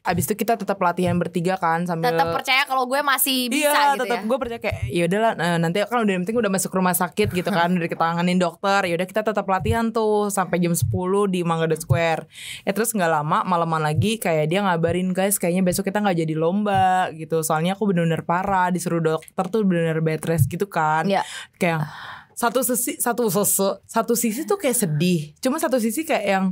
Abis 0.04 0.24
itu 0.24 0.34
kita 0.36 0.54
tetap 0.56 0.80
latihan 0.80 1.16
bertiga 1.16 1.56
kan 1.56 1.84
sambil 1.84 2.10
Tetap 2.10 2.32
percaya 2.32 2.64
kalau 2.64 2.86
gue 2.86 3.00
masih 3.02 3.52
bisa 3.52 3.68
iya, 3.68 3.94
gitu 3.94 4.08
tetap 4.08 4.18
ya. 4.18 4.24
gue 4.24 4.38
percaya 4.40 4.60
kayak 4.62 4.78
ya 4.88 5.04
udahlah 5.04 5.32
nah, 5.36 5.58
nanti 5.58 5.78
kan 5.82 6.00
udah 6.00 6.14
yang 6.14 6.24
penting 6.24 6.40
udah 6.40 6.48
masuk 6.50 6.72
rumah 6.72 6.94
sakit 6.94 7.28
gitu 7.30 7.50
kan 7.50 7.68
udah 7.70 7.84
ditanganin 7.86 8.38
dokter 8.38 8.86
ya 8.86 8.96
udah 8.96 9.04
kita 9.06 9.22
tetap 9.22 9.44
latihan 9.46 9.90
tuh 9.90 10.30
sampai 10.30 10.58
jam 10.58 10.72
10 10.72 10.88
di 11.28 11.44
Mangga 11.44 11.68
Square. 11.74 12.30
Ya 12.62 12.72
terus 12.72 12.94
nggak 12.94 13.12
lama 13.12 13.42
malaman 13.44 13.84
lagi 13.84 14.16
kayak 14.16 14.46
dia 14.46 14.62
ngabarin 14.62 15.12
guys 15.12 15.36
kayaknya 15.36 15.66
besok 15.74 15.90
kita 15.90 16.06
nggak 16.06 16.22
jadi 16.22 16.38
lomba 16.38 17.10
gitu. 17.18 17.42
Soalnya 17.42 17.74
aku 17.74 17.90
bener-bener 17.90 18.22
parah 18.22 18.70
disuruh 18.70 19.02
dokter 19.02 19.46
tuh 19.50 19.66
bener-bener 19.66 20.06
bed 20.06 20.22
rest 20.30 20.46
gitu 20.46 20.70
kan. 20.70 21.10
Iya. 21.10 21.26
Kayak 21.58 21.90
satu 22.38 22.62
sisi 22.62 23.02
satu 23.02 23.26
sosok 23.34 23.82
satu 23.90 24.14
sisi 24.14 24.46
tuh 24.46 24.62
kayak 24.62 24.78
sedih. 24.78 25.34
Cuma 25.42 25.58
satu 25.58 25.82
sisi 25.82 26.06
kayak 26.06 26.26
yang 26.30 26.46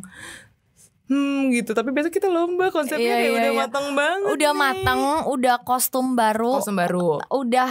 hmm 1.12 1.52
gitu 1.52 1.76
tapi 1.76 1.92
besok 1.92 2.16
kita 2.16 2.32
lomba 2.32 2.72
konsepnya 2.72 3.04
Iya, 3.04 3.16
kayak 3.20 3.28
iya, 3.28 3.36
udah 3.36 3.52
iya. 3.52 3.62
matang 3.68 3.88
banget 3.92 4.30
Udah 4.32 4.52
nih. 4.56 4.62
mateng, 4.64 5.02
udah 5.28 5.56
kostum 5.68 6.08
baru, 6.16 6.64
kostum 6.64 6.80
baru 6.80 7.20
udah 7.28 7.70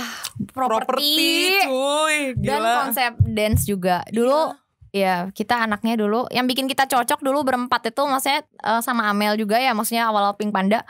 properti, 0.53 1.49
cuy 1.65 2.37
dan 2.37 2.61
gila 2.61 2.73
konsep 2.85 3.13
dance 3.25 3.65
juga. 3.65 4.05
Dulu 4.13 4.53
ya 4.91 5.31
kita 5.31 5.65
anaknya 5.71 5.95
dulu 5.97 6.27
yang 6.35 6.51
bikin 6.51 6.67
kita 6.67 6.85
cocok 6.91 7.23
dulu 7.23 7.47
berempat 7.47 7.95
itu 7.95 8.03
maksudnya 8.11 8.43
uh, 8.67 8.83
sama 8.83 9.07
Amel 9.07 9.39
juga 9.39 9.57
ya 9.57 9.71
maksudnya 9.71 10.11
awal 10.11 10.35
Pink 10.35 10.51
Panda 10.51 10.83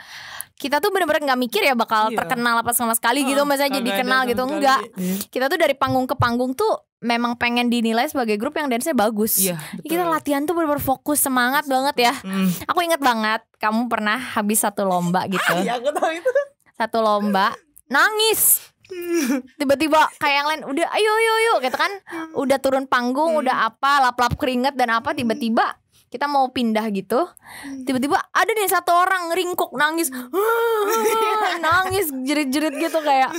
kita 0.61 0.77
tuh 0.77 0.93
bener-bener 0.93 1.25
nggak 1.25 1.41
mikir 1.41 1.61
ya 1.65 1.73
bakal 1.73 2.13
iya. 2.13 2.21
terkenal 2.21 2.61
apa 2.61 2.69
sama 2.77 2.93
sekali 2.93 3.25
gitu, 3.25 3.41
oh, 3.41 3.49
gitu 3.49 3.49
misalnya 3.49 3.81
jadi 3.81 3.91
kenal 4.05 4.21
gitu 4.29 4.43
enggak 4.45 4.81
iya. 4.93 5.17
kita 5.33 5.49
tuh 5.49 5.57
dari 5.57 5.73
panggung 5.73 6.05
ke 6.05 6.13
panggung 6.13 6.53
tuh 6.53 6.85
memang 7.01 7.33
pengen 7.33 7.65
dinilai 7.65 8.05
sebagai 8.05 8.37
grup 8.37 8.53
yang 8.61 8.69
dance-nya 8.69 8.93
bagus. 8.93 9.41
Iya, 9.41 9.57
Kita 9.81 10.05
latihan 10.05 10.45
tuh 10.45 10.53
bener-bener 10.53 10.85
fokus 10.85 11.17
semangat 11.17 11.65
banget 11.65 11.97
ya. 11.97 12.13
Mm. 12.21 12.69
Aku 12.69 12.77
inget 12.85 13.01
banget 13.01 13.41
kamu 13.57 13.89
pernah 13.89 14.21
habis 14.21 14.61
satu 14.61 14.85
lomba 14.85 15.25
gitu. 15.33 15.65
Iya, 15.65 15.81
aku 15.81 15.89
tahu 15.97 16.13
itu. 16.13 16.29
Satu 16.77 17.01
lomba 17.01 17.57
nangis 17.89 18.71
tiba-tiba 19.59 19.99
kayak 20.19 20.35
yang 20.43 20.47
lain 20.47 20.61
udah 20.67 20.87
ayo 20.95 21.11
ayo 21.11 21.31
ayo 21.35 21.53
gitu 21.63 21.77
kan 21.79 21.91
udah 22.35 22.57
turun 22.59 22.87
panggung 22.87 23.35
hmm. 23.35 23.41
udah 23.43 23.71
apa 23.71 24.03
lap-lap 24.07 24.35
keringet 24.35 24.75
dan 24.75 24.91
apa 24.95 25.15
tiba-tiba 25.15 25.79
kita 26.11 26.27
mau 26.27 26.51
pindah 26.51 26.83
gitu 26.91 27.23
tiba-tiba 27.87 28.19
ada 28.35 28.51
nih 28.51 28.67
satu 28.67 28.91
orang 28.91 29.31
ringkuk 29.31 29.71
nangis. 29.79 30.11
Nangis 31.65 32.11
jerit-jerit 32.11 32.75
gitu 32.75 32.99
kayak 32.99 33.31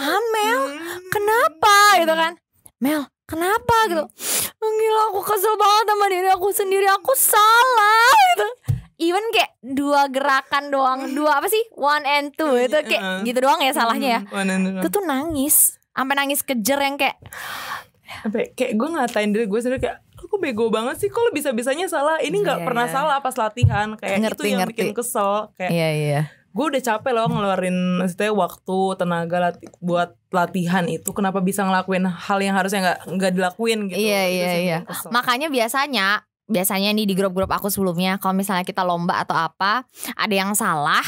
Amel 0.00 0.60
kenapa? 1.12 1.76
Gitu 2.00 2.14
kan. 2.16 2.32
Mel 2.80 3.04
kenapa? 3.28 3.76
Gitu. 3.92 4.04
Gila 4.60 5.02
aku 5.12 5.20
kesel 5.28 5.54
banget 5.60 5.84
sama 5.92 6.06
diri 6.08 6.28
aku 6.32 6.48
sendiri 6.56 6.88
aku 6.88 7.12
salah. 7.12 8.08
Gitu. 8.32 8.48
Even 9.00 9.24
kayak 9.32 9.56
dua 9.60 10.08
gerakan 10.08 10.72
doang 10.72 11.00
dua 11.12 11.40
apa 11.40 11.52
sih? 11.52 11.60
One 11.76 12.04
and 12.08 12.32
two 12.32 12.56
itu 12.56 12.80
kayak 12.80 13.00
uh, 13.04 13.20
gitu 13.28 13.44
doang 13.44 13.60
ya 13.60 13.76
salahnya 13.76 14.08
ya. 14.08 14.20
Itu 14.80 14.88
tuh 14.88 15.04
nangis 15.04 15.76
sampai 15.92 16.16
nangis 16.16 16.40
kejer 16.40 16.80
yang 16.80 16.96
kayak 16.96 17.20
sampai 18.24 18.52
kayak 18.52 18.74
gue 18.76 18.88
ngatain 18.88 19.30
diri 19.32 19.46
gue 19.46 19.60
sendiri 19.60 19.80
kayak 19.80 19.98
aku 20.30 20.38
bego 20.38 20.70
banget 20.70 21.02
sih? 21.02 21.10
Kalau 21.10 21.34
bisa 21.34 21.50
bisanya 21.50 21.90
salah? 21.90 22.22
Ini 22.22 22.38
nggak 22.38 22.62
yeah, 22.62 22.66
pernah 22.70 22.86
yeah. 22.86 22.94
salah 22.94 23.16
pas 23.18 23.34
latihan. 23.34 23.98
Kayak 23.98 24.30
ngerti, 24.30 24.38
itu 24.38 24.44
yang 24.46 24.60
ngerti. 24.62 24.72
bikin 24.78 24.88
kesel. 24.94 25.50
Kayak 25.58 25.74
yeah, 25.74 25.92
yeah. 25.98 26.24
gue 26.50 26.66
udah 26.66 26.82
capek 26.82 27.14
loh 27.14 27.30
ngeluarin 27.30 28.02
maksudnya 28.02 28.34
waktu 28.34 28.78
tenaga 28.98 29.38
lati 29.50 29.66
buat 29.82 30.14
latihan 30.30 30.86
itu. 30.86 31.10
Kenapa 31.10 31.42
bisa 31.42 31.66
ngelakuin 31.66 32.06
hal 32.06 32.38
yang 32.38 32.54
harusnya 32.54 32.80
nggak 32.82 32.98
nggak 33.18 33.32
dilakuin 33.34 33.78
gitu? 33.90 33.98
Iya 33.98 34.22
iya 34.30 34.50
iya. 34.58 34.78
makanya 35.10 35.50
biasanya 35.50 36.26
biasanya 36.50 36.90
nih 36.90 37.06
di 37.06 37.14
grup-grup 37.14 37.46
aku 37.54 37.70
sebelumnya 37.70 38.18
kalau 38.18 38.34
misalnya 38.34 38.66
kita 38.66 38.82
lomba 38.82 39.22
atau 39.22 39.38
apa 39.38 39.86
ada 40.18 40.34
yang 40.34 40.50
salah 40.58 41.06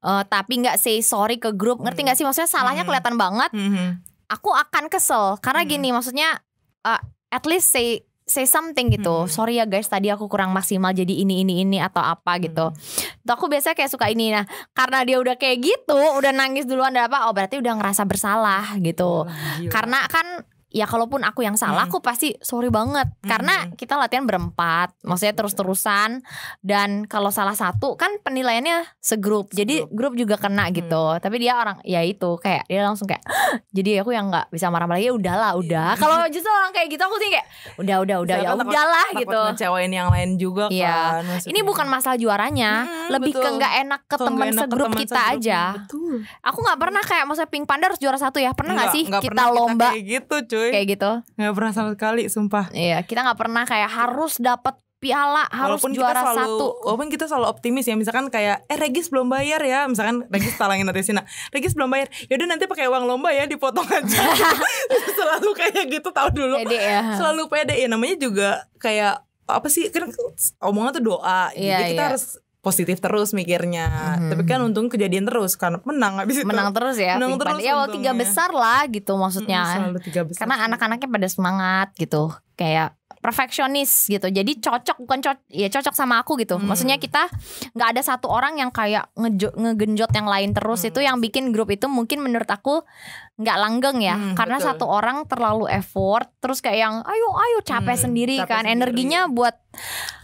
uh, 0.00 0.24
tapi 0.24 0.64
nggak 0.64 0.80
say 0.80 1.04
sorry 1.04 1.36
ke 1.36 1.52
grup. 1.52 1.84
Ngerti 1.84 2.08
nggak 2.08 2.16
sih? 2.16 2.24
Maksudnya 2.24 2.48
salahnya 2.48 2.84
hmm. 2.84 2.88
kelihatan 2.88 3.16
banget. 3.20 3.50
Hmm. 3.52 4.00
aku 4.28 4.52
akan 4.52 4.92
kesel. 4.92 5.36
Karena 5.40 5.64
hmm. 5.64 5.70
gini 5.72 5.88
maksudnya 5.92 6.36
uh, 6.84 7.00
at 7.28 7.44
least 7.44 7.68
say 7.72 8.07
say 8.28 8.44
something 8.44 8.92
gitu. 8.92 9.24
Hmm. 9.24 9.30
Sorry 9.32 9.58
ya 9.58 9.64
guys, 9.64 9.88
tadi 9.88 10.12
aku 10.12 10.28
kurang 10.28 10.52
maksimal 10.52 10.92
jadi 10.92 11.10
ini 11.10 11.42
ini 11.42 11.64
ini 11.64 11.78
atau 11.80 12.04
apa 12.04 12.36
gitu. 12.38 12.70
Hmm. 12.70 13.24
Tuh 13.24 13.32
aku 13.34 13.48
biasanya 13.48 13.74
kayak 13.74 13.90
suka 13.90 14.06
ini 14.12 14.30
nah, 14.30 14.44
karena 14.76 15.02
dia 15.02 15.16
udah 15.18 15.34
kayak 15.40 15.58
gitu, 15.64 15.96
udah 15.96 16.32
nangis 16.36 16.68
duluan 16.68 16.92
dan 16.92 17.08
apa, 17.08 17.26
oh 17.26 17.32
berarti 17.32 17.58
udah 17.58 17.74
ngerasa 17.80 18.04
bersalah 18.04 18.76
gitu. 18.78 19.24
Oh, 19.24 19.68
karena 19.72 20.04
kan 20.06 20.44
ya 20.78 20.86
kalaupun 20.86 21.26
aku 21.26 21.42
yang 21.42 21.58
salah 21.58 21.84
hmm. 21.84 21.90
aku 21.90 21.98
pasti 21.98 22.38
sorry 22.38 22.70
banget 22.70 23.10
hmm. 23.10 23.26
karena 23.26 23.66
kita 23.74 23.98
latihan 23.98 24.22
berempat 24.22 24.94
maksudnya 25.02 25.34
terus-terusan 25.34 26.22
dan 26.62 27.10
kalau 27.10 27.34
salah 27.34 27.58
satu 27.58 27.98
kan 27.98 28.14
penilaiannya 28.22 28.86
segrup 29.02 29.50
jadi 29.50 29.90
grup 29.90 30.14
juga 30.14 30.38
kena 30.38 30.70
hmm. 30.70 30.74
gitu 30.78 31.04
tapi 31.18 31.42
dia 31.42 31.58
orang 31.58 31.82
ya 31.82 32.06
itu 32.06 32.38
kayak 32.38 32.70
dia 32.70 32.86
langsung 32.86 33.10
kayak 33.10 33.26
jadi 33.76 34.06
aku 34.06 34.14
yang 34.14 34.30
nggak 34.30 34.54
bisa 34.54 34.70
marah-marah 34.70 35.02
ya 35.02 35.10
udahlah 35.10 35.58
iya. 35.58 35.60
udah 35.60 35.90
kalau 35.98 36.16
justru 36.30 36.50
orang 36.50 36.70
kayak 36.70 36.88
gitu 36.94 37.02
aku 37.02 37.16
sih 37.18 37.28
kayak 37.34 37.46
udah 37.82 37.96
udah 38.06 38.16
udah 38.22 38.36
ya 38.38 38.50
udahlah 38.54 39.08
gitu 39.18 39.40
ngecewain 39.50 39.90
yang 39.90 40.08
lain 40.14 40.38
juga 40.38 40.70
ya. 40.70 41.18
kan 41.18 41.42
ini 41.48 41.60
bukan 41.66 41.86
masalah 41.90 42.14
juaranya 42.14 42.86
hmm, 42.86 43.08
lebih 43.18 43.32
betul. 43.34 43.42
ke 43.42 43.48
nggak 43.58 43.72
enak 43.82 44.00
ke 44.06 44.16
teman 44.16 44.48
segrup 44.54 44.90
kita 44.94 45.18
segrup. 45.18 45.34
aja 45.34 45.60
betul. 45.74 46.14
aku 46.44 46.58
nggak 46.62 46.78
pernah 46.78 47.02
kayak 47.02 47.24
maksudnya 47.26 47.50
pink 47.50 47.64
panda 47.66 47.90
harus 47.90 48.00
juara 48.00 48.18
satu 48.20 48.38
ya 48.38 48.52
pernah 48.54 48.78
nggak 48.78 48.92
sih 48.94 49.04
kita 49.08 49.44
lomba 49.50 49.90
kita 49.90 49.94
kayak 49.96 50.04
gitu 50.06 50.36
cuy 50.54 50.67
kayak 50.74 50.86
gitu. 50.98 51.10
Nggak 51.40 51.54
pernah 51.54 51.72
sama 51.72 51.90
sekali 51.94 52.22
sumpah. 52.28 52.70
Iya 52.74 53.02
kita 53.04 53.24
nggak 53.24 53.38
pernah 53.38 53.62
kayak 53.64 53.90
harus 53.90 54.36
dapat 54.38 54.76
piala 54.98 55.46
harus 55.46 55.78
walaupun 55.78 55.94
juara 55.94 56.10
kita 56.10 56.22
selalu, 56.34 56.58
satu. 56.58 56.66
walaupun 56.82 57.08
kita 57.14 57.24
selalu 57.30 57.46
optimis 57.46 57.86
ya 57.86 57.94
misalkan 57.94 58.26
kayak 58.34 58.66
eh 58.66 58.74
Regis 58.74 59.06
belum 59.14 59.30
bayar 59.30 59.62
ya. 59.62 59.86
Misalkan 59.86 60.26
Regis 60.26 60.58
talangin 60.58 60.90
nanti 60.90 61.06
Sina. 61.06 61.22
Regis 61.54 61.78
belum 61.78 61.86
bayar. 61.86 62.10
Yaudah 62.26 62.46
nanti 62.50 62.66
pakai 62.66 62.90
uang 62.90 63.06
lomba 63.06 63.30
ya 63.30 63.46
dipotong 63.46 63.86
aja. 63.86 64.22
Selalu 65.18 65.50
kayak 65.54 65.84
gitu 65.86 66.08
tahu 66.10 66.28
dulu. 66.34 66.58
Pede 66.66 66.78
ya. 66.82 67.14
selalu 67.14 67.46
pede. 67.46 67.74
Ya 67.78 67.86
namanya 67.86 68.16
juga 68.18 68.50
kayak 68.82 69.22
apa 69.48 69.68
sih 69.72 69.88
kan 69.88 70.10
omongan 70.60 71.00
tuh 71.00 71.04
doa. 71.14 71.54
Iya, 71.54 71.78
jadi 71.78 71.84
kita 71.94 72.02
iya. 72.02 72.08
harus 72.12 72.24
positif 72.68 73.00
terus 73.00 73.32
mikirnya. 73.32 73.88
Hmm. 74.20 74.28
Tapi 74.28 74.44
kan 74.44 74.60
untung 74.60 74.92
kejadian 74.92 75.24
terus 75.24 75.56
karena 75.56 75.80
menang 75.88 76.20
habis 76.20 76.44
itu. 76.44 76.44
Menang 76.44 76.76
terus 76.76 77.00
ya. 77.00 77.16
Menang 77.16 77.40
terus. 77.40 77.64
Ya 77.64 77.80
tiga 77.88 78.12
besar 78.12 78.52
lah 78.52 78.84
gitu 78.92 79.16
maksudnya. 79.16 79.64
Hmm, 79.64 79.72
selalu 79.88 79.98
tiga 80.04 80.22
besar. 80.28 80.44
Karena 80.44 80.56
anak-anaknya 80.68 81.08
pada 81.08 81.28
semangat 81.32 81.88
gitu. 81.96 82.28
Kayak 82.60 82.92
perfeksionis 83.18 84.06
gitu 84.06 84.30
jadi 84.30 84.52
cocok 84.58 85.02
bukan 85.02 85.18
cocok 85.22 85.42
ya 85.50 85.68
cocok 85.68 85.94
sama 85.94 86.22
aku 86.22 86.38
gitu 86.38 86.56
hmm. 86.56 86.66
maksudnya 86.66 86.96
kita 86.96 87.26
nggak 87.74 87.88
ada 87.96 88.02
satu 88.02 88.30
orang 88.30 88.58
yang 88.62 88.70
kayak 88.70 89.10
ngejo, 89.18 89.50
ngegenjot 89.54 90.10
yang 90.14 90.28
lain 90.30 90.50
terus 90.54 90.86
hmm. 90.86 90.90
itu 90.94 91.00
yang 91.02 91.16
bikin 91.18 91.50
grup 91.50 91.68
itu 91.74 91.90
mungkin 91.90 92.22
menurut 92.22 92.46
aku 92.46 92.86
nggak 93.38 93.58
langgeng 93.58 93.98
ya 94.02 94.18
hmm, 94.18 94.34
karena 94.34 94.58
betul. 94.58 94.66
satu 94.66 94.84
orang 94.90 95.22
terlalu 95.30 95.70
effort 95.70 96.26
terus 96.42 96.58
kayak 96.58 96.78
yang 96.82 96.94
ayo 97.06 97.28
ayo 97.38 97.58
capek 97.62 97.94
hmm, 97.94 98.04
sendiri 98.10 98.36
capek 98.42 98.50
kan 98.50 98.64
sendiri. 98.66 98.74
energinya 98.74 99.20
buat 99.30 99.54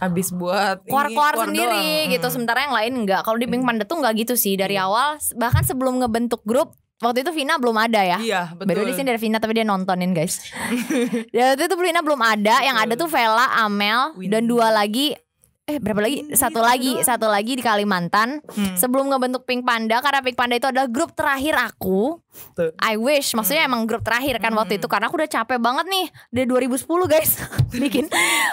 habis 0.03 0.35
buat 0.35 0.83
keluar-keluar 0.83 1.47
sendiri 1.47 1.87
doang. 1.87 2.11
gitu 2.11 2.27
hmm. 2.27 2.35
sementara 2.35 2.59
yang 2.67 2.75
lain 2.75 2.93
nggak 3.07 3.21
kalau 3.23 3.39
di 3.39 3.47
Pink 3.47 3.63
hmm. 3.63 3.69
Panda 3.71 3.83
tuh 3.87 4.03
nggak 4.03 4.13
gitu 4.19 4.35
sih 4.35 4.59
dari 4.59 4.75
hmm. 4.75 4.85
awal 4.87 5.09
bahkan 5.39 5.63
sebelum 5.63 6.03
ngebentuk 6.03 6.43
grup 6.43 6.75
Waktu 7.03 7.27
itu 7.27 7.31
Vina 7.35 7.59
belum 7.59 7.75
ada 7.75 8.01
ya. 8.07 8.17
Iya, 8.23 8.41
betul. 8.55 8.71
Baru 8.71 8.87
di 8.87 8.93
sini 8.95 9.11
dari 9.11 9.19
Vina 9.19 9.35
tapi 9.35 9.51
dia 9.51 9.67
nontonin, 9.67 10.15
guys. 10.15 10.39
dan 11.27 11.43
waktu 11.51 11.67
itu 11.67 11.75
Vina 11.75 11.99
belum 11.99 12.21
ada, 12.23 12.63
yang 12.63 12.79
ada 12.79 12.95
tuh 12.95 13.11
Vela, 13.11 13.51
Amel 13.59 14.15
Win. 14.15 14.31
dan 14.31 14.47
dua 14.47 14.71
lagi 14.71 15.11
eh 15.65 15.81
berapa 15.81 15.97
lagi? 15.97 16.29
Satu 16.37 16.61
lagi, 16.61 17.01
satu 17.01 17.25
lagi 17.25 17.57
di 17.57 17.63
Kalimantan. 17.65 18.37
Hmm. 18.45 18.77
Sebelum 18.77 19.09
ngebentuk 19.09 19.49
Pink 19.49 19.65
Panda 19.65 19.97
karena 19.97 20.21
Pink 20.21 20.37
Panda 20.37 20.55
itu 20.61 20.69
adalah 20.69 20.85
grup 20.85 21.17
terakhir 21.17 21.57
aku. 21.57 22.21
Tuh. 22.53 22.69
I 22.77 23.01
wish, 23.01 23.33
maksudnya 23.33 23.65
hmm. 23.65 23.71
emang 23.73 23.81
grup 23.89 24.05
terakhir 24.05 24.37
kan 24.37 24.53
hmm. 24.53 24.61
waktu 24.61 24.77
itu 24.77 24.85
karena 24.85 25.09
aku 25.09 25.17
udah 25.17 25.25
capek 25.25 25.57
banget 25.57 25.85
nih 25.89 26.05
dari 26.29 26.45
2010 26.69 26.85
guys. 27.09 27.31
bikin 27.81 28.05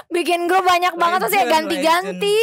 bikin 0.08 0.48
grup 0.48 0.64
banyak 0.64 0.96
banget 0.96 1.18
terus 1.28 1.36
ya 1.36 1.44
ganti-ganti, 1.52 2.36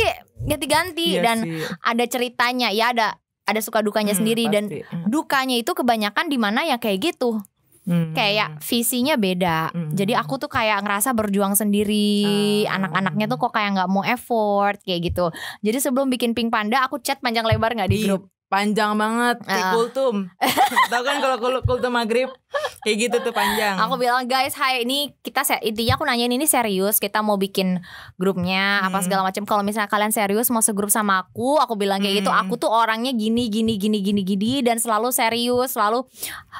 ganti-ganti 0.46 1.08
iya 1.18 1.22
dan 1.26 1.38
sih. 1.44 1.66
ada 1.82 2.04
ceritanya. 2.06 2.70
Ya 2.70 2.94
ada 2.94 3.18
ada 3.56 3.62
suka 3.62 3.80
dukanya 3.82 4.14
hmm, 4.14 4.22
sendiri 4.22 4.44
pasti. 4.48 4.56
dan 4.56 4.64
hmm. 4.70 5.06
dukanya 5.10 5.56
itu 5.58 5.72
kebanyakan 5.74 6.26
di 6.30 6.38
mana 6.38 6.66
ya 6.66 6.78
kayak 6.78 7.14
gitu 7.14 7.42
Hmm. 7.90 8.14
Kayak 8.14 8.62
visinya 8.62 9.18
beda. 9.18 9.74
Hmm. 9.74 9.98
Jadi 9.98 10.14
aku 10.14 10.38
tuh 10.38 10.46
kayak 10.46 10.86
ngerasa 10.86 11.10
berjuang 11.18 11.58
sendiri. 11.58 12.22
Hmm. 12.70 12.78
Anak-anaknya 12.86 13.26
tuh 13.26 13.38
kok 13.42 13.50
kayak 13.58 13.82
nggak 13.82 13.90
mau 13.90 14.06
effort 14.06 14.78
kayak 14.86 15.10
gitu. 15.10 15.34
Jadi 15.66 15.78
sebelum 15.82 16.14
bikin 16.14 16.38
Pink 16.38 16.54
Panda 16.54 16.86
aku 16.86 17.02
chat 17.02 17.18
panjang 17.18 17.50
lebar 17.50 17.74
nggak 17.74 17.90
di 17.90 18.06
grup 18.06 18.30
panjang 18.50 18.98
banget 18.98 19.38
kayak 19.46 19.66
uh. 19.70 19.74
kultum 19.78 20.16
tahu 20.92 21.02
kan 21.06 21.22
kalau 21.22 21.62
kultum 21.62 21.94
maghrib 21.94 22.34
kayak 22.82 22.98
gitu 22.98 23.18
tuh 23.22 23.30
panjang 23.30 23.78
aku 23.78 24.02
bilang 24.02 24.26
guys 24.26 24.58
hai 24.58 24.82
ini 24.82 25.14
kita 25.22 25.46
intinya 25.62 25.94
aku 25.96 26.04
nanyain 26.10 26.34
ini 26.34 26.50
serius 26.50 26.98
kita 26.98 27.22
mau 27.22 27.38
bikin 27.38 27.78
grupnya 28.18 28.82
hmm. 28.82 28.88
apa 28.90 28.98
segala 29.06 29.22
macam 29.22 29.46
kalau 29.46 29.62
misalnya 29.62 29.86
kalian 29.86 30.10
serius 30.10 30.50
mau 30.50 30.66
segrup 30.66 30.90
sama 30.90 31.22
aku 31.22 31.62
aku 31.62 31.78
bilang 31.78 32.02
kayak 32.02 32.20
hmm. 32.20 32.22
gitu 32.26 32.32
aku 32.34 32.58
tuh 32.58 32.74
orangnya 32.74 33.14
gini 33.14 33.54
gini 33.54 33.78
gini 33.78 34.02
gini 34.02 34.22
gini 34.26 34.52
dan 34.66 34.82
selalu 34.82 35.14
serius 35.14 35.78
selalu 35.78 36.10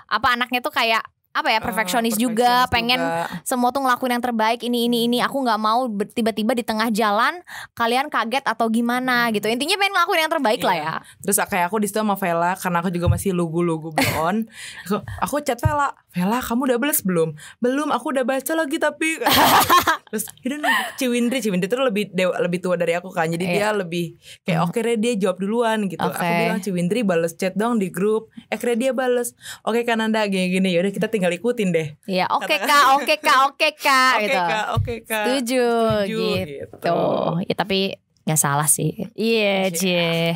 apa 0.06 0.38
anaknya 0.38 0.62
tuh 0.62 0.72
kayak 0.72 1.02
apa 1.30 1.54
ya 1.54 1.60
perfeksionis 1.62 2.18
uh, 2.18 2.20
juga 2.20 2.66
pengen 2.74 2.98
juga. 2.98 3.42
semua 3.46 3.70
tuh 3.70 3.86
ngelakuin 3.86 4.18
yang 4.18 4.24
terbaik 4.24 4.60
ini 4.66 4.90
ini 4.90 5.06
ini. 5.06 5.18
Aku 5.22 5.40
nggak 5.46 5.60
mau 5.62 5.86
tiba-tiba 6.12 6.58
di 6.58 6.66
tengah 6.66 6.90
jalan 6.90 7.40
kalian 7.78 8.10
kaget 8.10 8.44
atau 8.44 8.68
gimana 8.68 9.30
gitu. 9.30 9.46
Intinya 9.46 9.78
pengen 9.78 9.94
ngelakuin 9.94 10.22
yang 10.26 10.34
terbaik 10.34 10.60
iya. 10.60 10.68
lah 10.68 10.76
ya. 10.76 10.94
Terus 11.22 11.38
kayak 11.46 11.66
aku 11.70 11.78
di 11.80 11.88
situ 11.88 12.02
sama 12.02 12.18
Vela 12.18 12.58
karena 12.58 12.78
aku 12.82 12.90
juga 12.90 13.08
masih 13.08 13.32
lugu-lugu 13.32 13.94
belum 13.94 14.46
aku, 14.90 14.98
aku 15.22 15.36
chat 15.46 15.62
Vela 15.62 15.94
Vela 16.20 16.44
kamu 16.44 16.68
udah 16.68 16.78
balas 16.84 17.00
belum? 17.00 17.40
Belum 17.64 17.96
aku 17.96 18.12
udah 18.12 18.28
baca 18.28 18.52
lagi 18.52 18.76
tapi. 18.76 19.24
Terus 20.12 20.28
itu 20.44 20.56
Ciwindri 21.00 21.40
Ciwindri 21.40 21.72
tuh 21.72 21.80
lebih 21.80 22.12
dewa, 22.12 22.36
lebih 22.44 22.60
tua 22.60 22.76
dari 22.76 22.92
aku 22.92 23.08
kan 23.16 23.32
jadi 23.32 23.46
iya. 23.48 23.56
dia 23.56 23.68
lebih 23.72 24.20
kayak 24.44 24.68
oke 24.68 24.76
okay, 24.76 25.00
dia 25.00 25.16
jawab 25.16 25.40
duluan 25.40 25.88
gitu. 25.88 26.04
Okay. 26.04 26.20
aku 26.20 26.34
bilang 26.44 26.60
Ciwindri 26.60 27.00
balas 27.08 27.40
chat 27.40 27.56
dong 27.56 27.80
di 27.80 27.88
grup. 27.88 28.28
Eh 28.52 28.60
dia 28.76 28.92
balas 28.92 29.32
oke 29.64 29.80
okay, 29.80 29.88
kan 29.88 30.04
anda 30.04 30.28
gini-gini 30.28 30.76
yaudah 30.76 30.92
kita 30.92 31.08
tinggal 31.08 31.32
ikutin 31.32 31.72
deh. 31.72 31.88
Iya 32.04 32.28
oke 32.28 32.44
okay, 32.44 32.60
kak 32.60 32.86
oke 33.00 33.08
okay, 33.08 33.18
kak 33.24 33.40
oke 33.48 33.56
okay, 33.56 33.72
kak 33.80 34.14
okay, 34.20 34.26
gitu. 34.28 34.40
Kak, 34.44 34.66
oke 34.76 34.94
kak. 35.08 35.24
Setuju, 35.24 35.68
setuju 36.04 36.20
gitu. 36.44 36.76
gitu. 36.76 37.00
Ya 37.48 37.56
tapi 37.56 37.80
nggak 38.28 38.42
salah 38.44 38.68
sih. 38.68 38.92
Iya 39.16 39.72
yeah, 39.72 40.36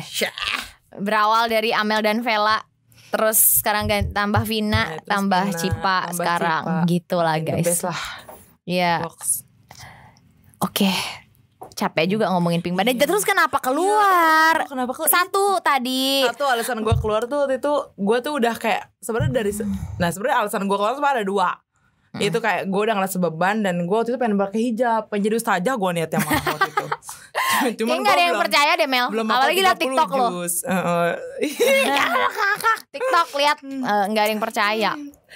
berawal 0.94 1.50
dari 1.50 1.74
Amel 1.74 2.06
dan 2.06 2.22
Vela 2.22 2.62
terus 3.14 3.62
sekarang 3.62 3.86
tambah 4.10 4.42
Vina, 4.42 4.74
nah, 4.74 4.86
tambah 5.06 5.44
Vina, 5.46 5.58
Cipa 5.62 5.98
tambah 6.10 6.16
sekarang 6.18 6.62
Cipa. 6.66 6.90
gitu 6.90 7.16
lah 7.22 7.36
guys. 7.38 7.78
lah. 7.86 8.02
Iya. 8.66 8.94
Oke. 10.58 10.90
Capek 11.74 12.06
juga 12.06 12.30
ngomongin 12.30 12.62
pink 12.62 12.78
panda. 12.78 12.94
Terus 12.94 13.26
kenapa 13.26 13.58
keluar? 13.58 14.62
Iya, 14.62 14.70
kenapa 14.70 14.94
keluar? 14.94 15.10
Satu 15.10 15.58
tadi. 15.58 16.22
Satu 16.22 16.46
alasan 16.46 16.82
gue 16.86 16.94
keluar 17.02 17.26
tuh 17.26 17.46
waktu 17.46 17.58
itu 17.58 17.72
gue 17.98 18.18
tuh 18.22 18.32
udah 18.38 18.54
kayak 18.54 18.94
sebenarnya 19.02 19.42
dari 19.42 19.50
nah 19.98 20.06
sebenarnya 20.10 20.46
alasan 20.46 20.70
gue 20.70 20.76
keluar 20.78 20.94
tuh 20.94 21.02
ada 21.02 21.26
dua. 21.26 21.50
Hmm. 22.14 22.22
Itu 22.22 22.38
kayak 22.38 22.70
gue 22.70 22.78
udah 22.78 22.94
ngerasa 22.94 23.18
beban 23.18 23.66
dan 23.66 23.90
gue 23.90 23.94
waktu 23.94 24.14
itu 24.14 24.18
pengen 24.22 24.38
pakai 24.38 24.60
hijab, 24.70 25.10
pengen 25.10 25.22
jadi 25.30 25.34
ustazah 25.34 25.74
gue 25.74 25.90
niatnya 25.98 26.18
mah 26.22 26.30
waktu 26.46 26.70
itu. 26.70 26.86
Cuman 27.78 27.96
nggak 28.00 28.14
ada 28.14 28.22
yang 28.22 28.32
belum- 28.32 28.44
percaya 28.46 28.72
deh 28.78 28.86
Mel. 28.86 29.06
belum 29.10 29.26
Apalagi 29.26 29.60
liat 29.60 29.78
TikTok 29.78 30.10
lo. 30.14 30.28
TikTok 32.94 33.28
lihat 33.34 33.58
eh, 33.64 34.04
nggak 34.10 34.22
ada 34.22 34.30
yang 34.30 34.42
percaya. 34.42 34.92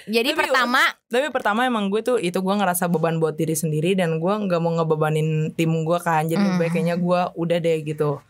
Jadi 0.07 0.31
Tapi- 0.31 0.39
pertama 0.39 0.81
Tapi 1.11 1.27
pertama 1.27 1.67
emang 1.67 1.91
gue 1.91 1.99
tuh 1.99 2.15
itu 2.15 2.39
gue 2.39 2.55
ngerasa 2.55 2.87
beban 2.87 3.19
buat 3.19 3.35
diri 3.35 3.51
sendiri 3.51 3.91
dan 3.93 4.17
gue 4.17 4.31
nggak 4.31 4.59
mau 4.61 4.71
ngebebanin 4.73 5.51
tim 5.53 5.71
gue 5.83 5.99
kan. 5.99 6.23
Jadi 6.23 6.55
baik 6.55 6.71
kayaknya 6.71 6.95
gue 6.95 7.21
udah 7.35 7.57
deh 7.59 7.77
gitu. 7.83 8.23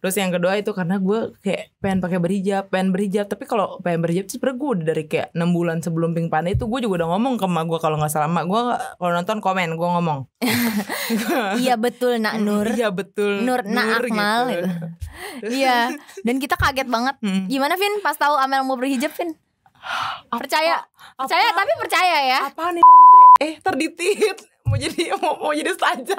Terus 0.00 0.14
yang 0.16 0.32
kedua 0.32 0.56
itu 0.56 0.70
karena 0.72 0.96
gue 0.96 1.36
kayak 1.44 1.76
pengen 1.80 1.98
pakai 2.00 2.18
berhijab, 2.20 2.72
pengen 2.72 2.88
berhijab. 2.92 3.26
Tapi 3.28 3.44
kalau 3.44 3.80
pengen 3.84 4.00
berhijab 4.00 4.24
tuh 4.28 4.40
sebenernya 4.40 4.56
gue 4.56 4.68
udah 4.68 4.84
dari 4.84 5.04
kayak 5.04 5.28
6 5.36 5.56
bulan 5.56 5.76
sebelum 5.84 6.10
Pink 6.16 6.28
Panda 6.32 6.50
itu 6.52 6.64
gue 6.64 6.80
juga 6.84 7.04
udah 7.04 7.08
ngomong 7.16 7.34
ke 7.36 7.44
emak 7.44 7.64
gue 7.68 7.78
kalau 7.80 7.96
nggak 8.00 8.12
salah. 8.12 8.28
Emak 8.28 8.44
gue 8.48 8.60
kalau 8.96 9.12
nonton 9.12 9.38
komen 9.44 9.68
gue 9.76 9.88
ngomong. 10.00 10.18
iya 11.62 11.74
betul 11.76 12.16
Nak 12.20 12.36
Nur. 12.40 12.66
Iya 12.72 12.88
betul. 12.88 13.44
Nur 13.44 13.60
Nak 13.64 13.86
Akmal 14.00 14.40
gitu. 14.52 14.68
Iya. 15.44 15.92
Dan 16.22 16.38
kita 16.38 16.54
kaget 16.54 16.86
banget. 16.86 17.18
Hmm. 17.20 17.50
Gimana 17.50 17.74
Vin 17.74 18.00
pas 18.00 18.14
tahu 18.14 18.38
Amel 18.38 18.62
mau 18.64 18.78
berhijab 18.78 19.12
Vin? 19.12 19.34
Percaya. 20.32 20.84
Apa? 21.18 21.28
Percaya 21.28 21.48
tapi 21.52 21.72
percaya 21.76 22.16
ya. 22.24 22.40
Apa 22.48 22.72
nih? 22.72 22.84
Eh 23.42 23.54
terditit 23.60 24.53
mau 24.64 24.76
jadi 24.76 24.96
mau, 25.20 25.36
mau 25.38 25.52
jadi 25.52 25.72
saja. 25.72 26.18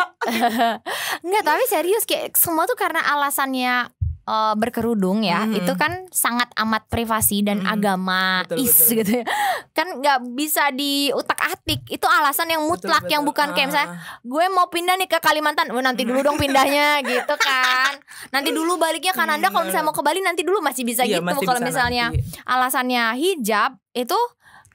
Enggak, 1.20 1.44
tapi 1.44 1.64
serius 1.66 2.04
kayak 2.04 2.34
semua 2.34 2.64
tuh 2.64 2.76
karena 2.76 3.02
alasannya 3.04 3.90
eh, 4.24 4.56
berkerudung 4.56 5.22
ya. 5.22 5.46
Mhm. 5.46 5.54
Itu 5.56 5.74
kan 5.76 6.10
sangat 6.10 6.50
amat 6.56 6.86
privasi 6.88 7.42
dan 7.42 7.62
Mhm. 7.62 7.70
agama 7.70 8.42
Betul, 8.44 8.58
is 8.60 8.74
betul. 8.74 8.94
gitu 8.98 9.12
ya. 9.16 9.26
Kan 9.72 9.88
nggak 9.96 10.20
bisa 10.34 10.64
diutak-atik. 10.72 11.86
Itu 11.88 12.08
alasan 12.08 12.50
yang 12.50 12.66
mutlak 12.66 13.06
yang 13.06 13.22
bukan 13.22 13.54
kayak 13.54 13.70
misalnya 13.70 13.92
Ah. 13.92 14.18
gue 14.20 14.46
mau 14.50 14.66
pindah 14.66 14.96
nih 14.96 15.06
ke 15.08 15.20
Kalimantan. 15.20 15.70
Oh, 15.70 15.78
nanti 15.80 16.02
dulu 16.04 16.22
dong 16.22 16.38
pindahnya 16.38 17.02
gitu 17.06 17.36
kan. 17.36 18.02
Nanti 18.30 18.50
dulu 18.50 18.78
baliknya 18.78 19.12
ke 19.12 19.20
Kanada 19.20 19.46
kalau 19.48 19.62
misalnya 19.64 19.86
mau 19.86 19.94
ke 19.94 20.02
Bali 20.02 20.18
nanti 20.20 20.42
dulu 20.42 20.58
masih 20.58 20.82
bisa 20.84 21.06
Iya, 21.06 21.22
gitu. 21.22 21.42
Kalau 21.44 21.62
misalnya 21.62 22.10
nanti. 22.10 22.26
alasannya 22.46 23.04
hijab 23.16 23.78
itu 23.94 24.18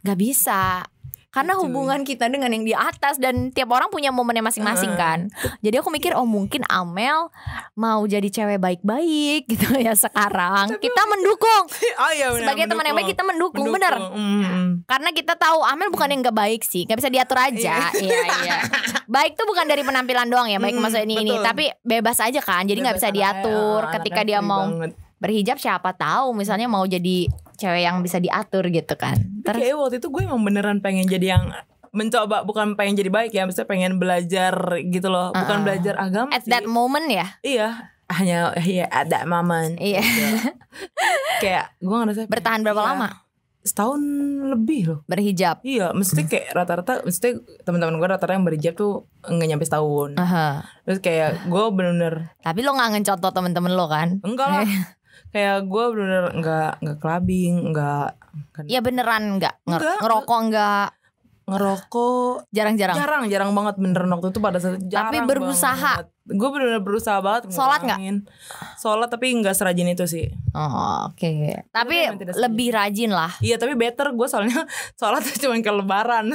nggak 0.01 0.14
bisa 0.16 0.87
karena 1.31 1.55
Betul. 1.55 1.62
hubungan 1.64 2.01
kita 2.03 2.26
dengan 2.26 2.51
yang 2.51 2.62
di 2.62 2.70
atas 2.70 3.16
dan 3.16 3.49
tiap 3.49 3.70
orang 3.70 3.87
punya 3.87 4.11
momennya 4.11 4.43
masing-masing 4.43 4.93
Heeh. 4.93 5.01
kan. 5.01 5.18
Jadi 5.61 5.76
aku 5.76 5.89
mikir 5.89 6.12
oh 6.12 6.22
mungkin 6.22 6.66
Amel 6.66 7.31
mau 7.72 8.03
jadi 8.03 8.26
cewek 8.26 8.59
baik-baik 8.59 9.47
gitu 9.53 9.70
ya 9.74 9.95
sekarang. 9.95 10.74
Kita 10.76 11.03
mendukung. 11.07 11.64
Oh 12.01 12.11
iya 12.11 12.28
benar, 12.28 12.41
sebagai 12.43 12.64
teman 12.66 12.83
yang 12.83 12.97
baik 12.97 13.11
kita 13.11 13.22
mendukung, 13.22 13.66
Mendukung. 13.66 13.76
bener. 13.76 13.95
Mm, 14.11 14.41
mm. 14.41 14.68
karena 14.85 15.11
kita 15.11 15.35
tahu 15.35 15.61
Amel 15.61 15.89
bukan 15.89 16.09
yang 16.09 16.20
gak 16.22 16.33
baik 16.35 16.62
sih. 16.62 16.83
Nggak 16.83 16.99
bisa 16.99 17.11
diatur 17.11 17.39
aja. 17.39 17.74
Iya. 18.01 18.20
Iya 18.41 18.57
baik 19.05 19.35
tuh 19.35 19.45
bukan 19.45 19.66
dari 19.66 19.83
penampilan 19.83 20.26
doang 20.26 20.47
ya 20.47 20.57
baik 20.57 20.72
Hmm, 20.72 20.83
maksudnya 20.83 21.05
ini 21.05 21.14
ini. 21.20 21.35
tapi 21.41 21.66
bebas 21.83 22.18
aja 22.18 22.39
kan. 22.39 22.62
Jadi 22.62 22.78
nggak 22.78 22.97
bisa 22.97 23.11
diatur 23.11 23.91
ketika 23.93 24.22
dia 24.22 24.39
mau 24.41 24.70
banget. 24.70 24.95
berhijab 25.16 25.59
siapa 25.59 25.93
tahu 25.93 26.33
misalnya 26.33 26.64
mau 26.64 26.83
jadi 26.83 27.26
cewek 27.61 27.84
yang 27.84 28.00
bisa 28.00 28.16
diatur 28.16 28.64
gitu 28.66 28.96
kan 28.96 29.20
terus 29.44 29.61
Kayak 29.61 29.76
waktu 29.76 29.96
itu 30.00 30.08
gue 30.08 30.22
emang 30.24 30.40
beneran 30.40 30.80
pengen 30.80 31.04
jadi 31.04 31.36
yang 31.36 31.44
mencoba 31.90 32.46
bukan 32.46 32.78
pengen 32.78 32.94
jadi 32.94 33.11
baik 33.11 33.34
ya, 33.34 33.42
maksudnya 33.42 33.66
pengen 33.66 33.98
belajar 33.98 34.54
gitu 34.86 35.11
loh, 35.11 35.34
bukan 35.34 35.58
Uh-uh. 35.58 35.66
belajar 35.66 35.94
agama 35.98 36.30
at 36.30 36.46
sih. 36.46 36.50
that 36.50 36.62
moment 36.62 37.02
ya 37.04 37.26
Iya, 37.42 37.90
hanya 38.08 38.54
iya 38.62 38.86
at 38.86 39.11
that 39.11 39.26
moment. 39.26 39.74
Iya. 39.74 39.98
Gitu. 39.98 40.38
kayak 41.42 41.74
gue 41.78 41.90
ngerasa 41.90 42.30
Bertahan 42.30 42.62
berapa 42.62 42.78
iya, 42.78 42.88
lama? 42.94 43.08
Setahun 43.61 44.00
lebih 44.54 44.80
loh. 44.86 45.00
berhijab 45.04 45.61
Iya, 45.61 45.90
maksudnya 45.90 46.24
kayak 46.24 46.54
rata-rata, 46.54 47.02
maksudnya 47.02 47.42
teman-teman 47.61 47.98
gue 47.98 48.08
rata-rata 48.08 48.32
yang 48.32 48.46
berhijab 48.46 48.72
tuh 48.72 48.92
nggak 49.20 49.48
nyampe 49.50 49.66
setahun. 49.66 50.14
Aha. 50.14 50.62
Terus 50.86 50.98
kayak 51.02 51.44
gue 51.44 51.64
bener-bener 51.74 52.30
Tapi 52.38 52.62
lo 52.62 52.72
gak 52.72 52.94
ngecontoh 52.94 53.34
temen-temen 53.34 53.72
lo 53.74 53.90
kan? 53.90 54.22
enggak 54.22 54.46
lah. 54.48 54.62
kayak 55.31 55.64
gue 55.64 55.85
bener-bener 55.89 56.24
nggak 56.35 56.70
nggak 56.81 56.99
clubbing, 56.99 57.70
nggak 57.70 58.09
Ya 58.64 58.78
beneran 58.78 59.37
nggak 59.37 59.55
Nger- 59.64 59.78
Enggak. 59.81 59.99
ngerokok 60.01 60.41
nggak 60.49 60.89
ngerokok 61.43 62.47
jarang-jarang. 62.49 62.95
jarang 62.95 63.22
jarang 63.26 63.51
banget 63.51 63.74
beneran 63.76 64.07
waktu 64.09 64.31
itu 64.31 64.39
pada 64.39 64.57
saat 64.57 64.78
jarang 64.85 65.26
berusaha. 65.26 66.07
gue 66.24 66.49
bener-bener 66.49 66.78
berusaha 66.78 67.18
banget 67.18 67.51
Sholat 67.51 67.83
nggak? 67.83 67.99
sholat 68.76 69.09
tapi 69.09 69.35
nggak 69.35 69.51
serajin 69.53 69.89
itu 69.89 70.07
sih 70.07 70.31
Oh, 70.51 71.07
Oke. 71.07 71.59
Tapi 71.68 71.95
memang 72.07 72.18
tidak 72.20 72.39
lebih 72.39 72.70
rajin 72.70 73.11
lah. 73.11 73.35
iya 73.41 73.55
tapi 73.57 73.74
better 73.74 74.11
gue 74.11 74.26
soalnya 74.26 74.62
sholat 75.01 75.26
cuma 75.37 75.59
ke 75.59 75.72
lebaran 75.72 76.31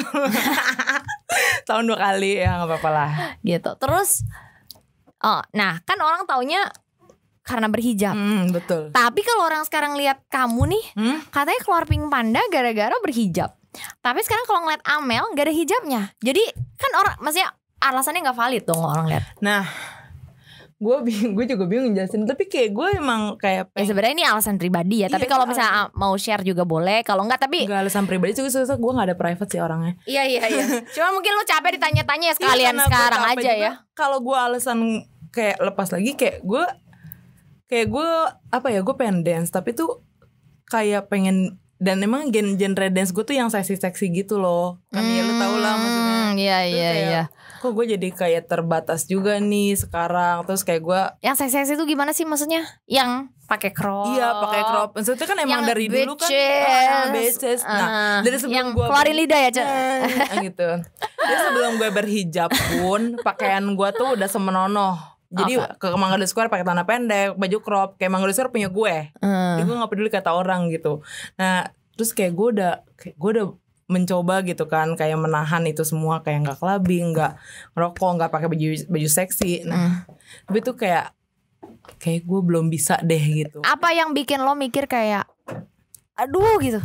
tahun 1.67 1.83
dua 1.85 1.97
kali 2.01 2.37
ya 2.37 2.57
nggak 2.57 2.69
apa-apa 2.69 2.89
lah 2.89 3.11
Gitu. 3.41 3.71
Terus 3.77 4.23
Oh, 5.17 5.41
nah 5.51 5.79
kan 5.81 5.97
orang 5.97 6.21
taunya 6.25 6.59
karena 7.45 7.67
berhijab. 7.67 8.11
hmm, 8.11 8.49
betul 8.51 8.89
Tapi 8.89 9.21
kalau 9.21 9.45
orang 9.45 9.61
sekarang 9.63 9.93
lihat 9.93 10.19
kamu 10.27 10.65
nih, 10.67 10.83
Hmm? 10.93 11.17
katanya 11.29 11.61
keluar 11.61 11.85
pink 11.85 12.09
panda 12.09 12.41
gara-gara 12.47 12.97
berhijab. 12.99 13.53
Tapi 13.99 14.19
sekarang 14.19 14.43
kalau 14.43 14.63
ngeliat 14.63 14.81
Amel 14.83 15.29
gak 15.31 15.45
ada 15.45 15.53
hijabnya. 15.53 16.01
Jadi 16.17 16.41
kan 16.73 16.91
orang 16.95 17.15
maksudnya 17.19 17.53
alasannya 17.77 18.23
nggak 18.23 18.35
valid 18.35 18.63
dong 18.63 18.79
orang 18.79 19.05
lihat. 19.05 19.23
nah 19.37 19.61
gue 20.75 20.97
bingung 21.01 21.31
gue 21.33 21.45
juga 21.45 21.63
bingung 21.65 21.91
jelasin 21.91 22.23
tapi 22.23 22.45
kayak 22.45 22.71
gue 22.71 22.87
emang 22.95 23.37
kayak 23.37 23.71
Ya 23.71 23.85
sebenarnya 23.85 24.13
ini 24.13 24.25
alasan 24.25 24.55
pribadi 24.55 25.03
ya. 25.03 25.07
Tapi 25.07 25.23
Iya, 25.23 25.31
kalau 25.31 25.45
itu 25.45 25.51
misalnya 25.51 25.71
mau 25.93 26.15
share 26.15 26.41
juga 26.41 26.63
boleh. 26.63 26.99
Kalau 27.01 27.23
enggak 27.23 27.39
tapi 27.41 27.63
Gak 27.63 27.79
alasan 27.79 28.03
pribadi 28.03 28.33
juga 28.33 28.49
susah 28.49 28.73
gue 28.73 28.91
gak 28.91 29.07
ada 29.07 29.15
private 29.15 29.47
sih 29.47 29.59
orangnya 29.59 29.95
Iya 30.03 30.23
iya 30.25 30.43
iya. 30.45 30.65
Cuma 30.95 31.13
mungkin 31.13 31.31
lu 31.31 31.43
capek 31.43 31.75
ditanya-tanya 31.75 32.25
ya 32.25 32.27
Iya, 32.27 32.37
sekalian 32.37 32.75
gue 32.75 32.85
sekarang 32.85 33.21
aja 33.25 33.39
juga. 33.45 33.53
ya. 33.55 33.71
Kalau 33.91 34.17
gue 34.19 34.35
alasan 34.37 34.79
kayak 35.29 35.57
lepas 35.61 35.89
lagi 35.89 36.11
kayak 36.13 36.37
gue 36.41 36.63
kayak 37.65 37.87
gue 37.87 38.09
apa 38.49 38.67
ya 38.67 38.79
gue 38.79 38.93
pengen 38.93 39.21
dance 39.21 39.49
tapi 39.49 39.71
tuh 39.71 40.01
kayak 40.65 41.07
pengen 41.07 41.57
dan 41.75 41.99
emang 41.99 42.29
gen 42.29 42.55
genre 42.55 42.87
dance 42.87 43.11
gue 43.11 43.21
tuh 43.21 43.33
yang 43.33 43.47
seksi-seksi 43.47 44.07
gitu 44.15 44.35
loh 44.35 44.79
kan 44.87 45.03
ya 45.03 45.21
lu 45.21 45.33
tau 45.35 45.55
lah 45.55 45.73
maksudnya 45.75 46.13
Hmm, 46.25 46.33
Iya 46.35 46.57
Terus 46.57 46.73
iya 46.73 46.89
kayak, 46.89 47.05
iya. 47.05 47.23
kok 47.61 47.71
gue 47.71 47.85
jadi 47.87 48.07
kayak 48.11 48.43
terbatas 48.45 49.05
juga 49.05 49.37
nih 49.37 49.77
sekarang 49.77 50.43
terus 50.43 50.61
kayak 50.61 50.81
gue 50.81 51.01
Yang 51.21 51.35
seksi-seksi 51.37 51.73
itu 51.75 51.85
gimana 51.85 52.11
sih 52.11 52.23
maksudnya? 52.23 52.65
Yang 52.83 53.31
pakai 53.45 53.71
crop. 53.71 54.09
iya 54.09 54.35
pakai 54.35 54.61
crop 54.65 54.89
maksudnya 54.91 55.21
kan 55.23 55.37
emang 55.37 55.61
Yang 55.61 55.69
dari 55.69 55.85
dulu 55.87 56.13
kan 56.13 56.27
bitches. 56.27 56.65
ah, 56.65 57.05
bitches. 57.09 57.59
nah 57.63 57.77
Ah, 57.79 58.19
dari 58.19 58.35
sebelum 58.35 58.51
yang 58.51 58.67
gue 58.73 58.83
keluarin 58.83 59.15
lidah 59.15 59.39
ya, 59.39 59.49
Cek. 59.53 59.67
gitu 60.43 60.69
dari 61.19 61.37
sebelum 61.39 61.71
gue 61.77 61.89
berhijab 61.93 62.49
pun 62.73 63.01
pakaian 63.21 63.63
gue 63.63 63.89
tuh 63.93 64.07
udah 64.11 64.27
semenonoh 64.27 65.14
jadi 65.31 65.53
ke 65.81 65.87
Mangga 65.97 66.21
Square 66.27 66.53
pakai 66.53 66.65
tanah 66.65 66.85
pendek, 66.85 67.35
baju 67.35 67.57
crop, 67.61 67.89
kayak 67.97 68.11
Mangga 68.13 68.31
Square 68.31 68.53
punya 68.53 68.69
gue. 68.69 68.95
Hmm. 69.19 69.57
Jadi 69.57 69.63
gue 69.65 69.75
gak 69.81 69.91
peduli 69.91 70.09
kata 70.13 70.31
orang 70.33 70.69
gitu. 70.69 71.01
Nah, 71.39 71.69
terus 71.97 72.11
kayak 72.13 72.33
gue 72.35 72.47
udah 72.59 72.73
kayak 72.95 73.15
gue 73.17 73.29
udah 73.39 73.47
mencoba 73.85 74.41
gitu 74.41 74.65
kan 74.65 74.97
kayak 74.97 75.13
menahan 75.13 75.61
itu 75.69 75.85
semua 75.85 76.25
kayak 76.25 76.49
nggak 76.49 76.57
clubbing, 76.57 77.13
nggak 77.13 77.37
ngerokok, 77.77 78.11
nggak 78.17 78.31
pakai 78.33 78.47
baju 78.49 78.67
baju 78.89 79.09
seksi. 79.09 79.53
Nah, 79.69 80.09
tapi 80.49 80.59
tuh 80.65 80.73
kayak 80.73 81.13
kayak 82.01 82.25
gue 82.25 82.41
belum 82.41 82.73
bisa 82.73 82.97
deh 83.05 83.21
gitu. 83.21 83.61
Apa 83.61 83.93
yang 83.93 84.17
bikin 84.17 84.41
lo 84.41 84.57
mikir 84.57 84.89
kayak 84.89 85.29
aduh 86.15 86.55
gitu. 86.57 86.79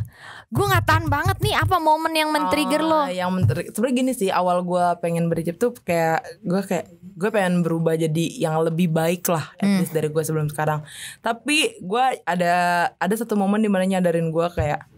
Gue 0.49 0.65
nggak 0.65 0.83
tahan 0.85 1.07
banget 1.07 1.39
nih 1.39 1.55
apa 1.55 1.79
momen 1.79 2.11
yang 2.11 2.29
men-trigger 2.29 2.83
lo. 2.83 3.01
Ah, 3.01 3.09
Yang 3.09 3.31
menteri 3.33 3.63
sebenarnya 3.69 3.97
gini 3.97 4.13
sih 4.13 4.29
awal 4.29 4.61
gue 4.61 4.85
pengen 4.99 5.27
berhijab 5.27 5.57
tuh 5.57 5.71
kayak 5.77 6.19
gue 6.41 6.61
kayak 6.61 6.87
gue 7.01 7.31
pengen 7.31 7.61
berubah 7.61 7.95
jadi 7.95 8.25
yang 8.37 8.59
lebih 8.61 8.89
baik 8.89 9.23
lah 9.27 9.55
at 9.55 9.63
Hmm. 9.63 9.79
least 9.79 9.93
dari 9.93 10.07
gue 10.07 10.19
sebelum 10.21 10.47
sekarang. 10.47 10.83
Tapi 11.19 11.79
gue 11.79 12.05
ada 12.21 12.55
ada 12.91 13.15
satu 13.15 13.35
momen 13.35 13.59
di 13.59 13.69
mana 13.69 13.87
nyadarin 13.89 14.29
gue 14.29 14.47
kayak 14.51 14.91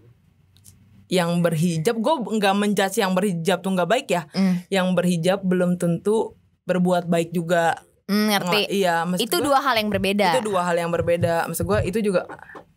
yang 1.07 1.29
berhijab 1.39 1.93
gue 1.95 2.15
nggak 2.33 2.55
menjudge 2.55 2.97
yang 2.97 3.13
berhijab 3.13 3.61
tuh 3.61 3.71
nggak 3.71 3.91
baik 3.91 4.07
ya. 4.09 4.25
Hmm. 4.31 4.65
Yang 4.67 4.87
berhijab 4.95 5.39
belum 5.43 5.77
tentu 5.77 6.33
berbuat 6.65 7.05
baik 7.05 7.31
juga. 7.31 7.77
Hmm, 8.03 8.29
ngerti. 8.29 8.61
Nggak- 8.65 8.73
iya, 8.73 8.95
Itu 9.15 9.37
gua- 9.39 9.47
dua 9.47 9.59
hal 9.61 9.75
yang 9.77 9.89
berbeda. 9.89 10.29
itu 10.33 10.43
dua 10.43 10.61
hal 10.63 10.75
yang 10.75 10.89
berbeda 10.89 11.45
maksud 11.47 11.65
gue 11.65 11.79
itu 11.85 11.99
juga 12.03 12.25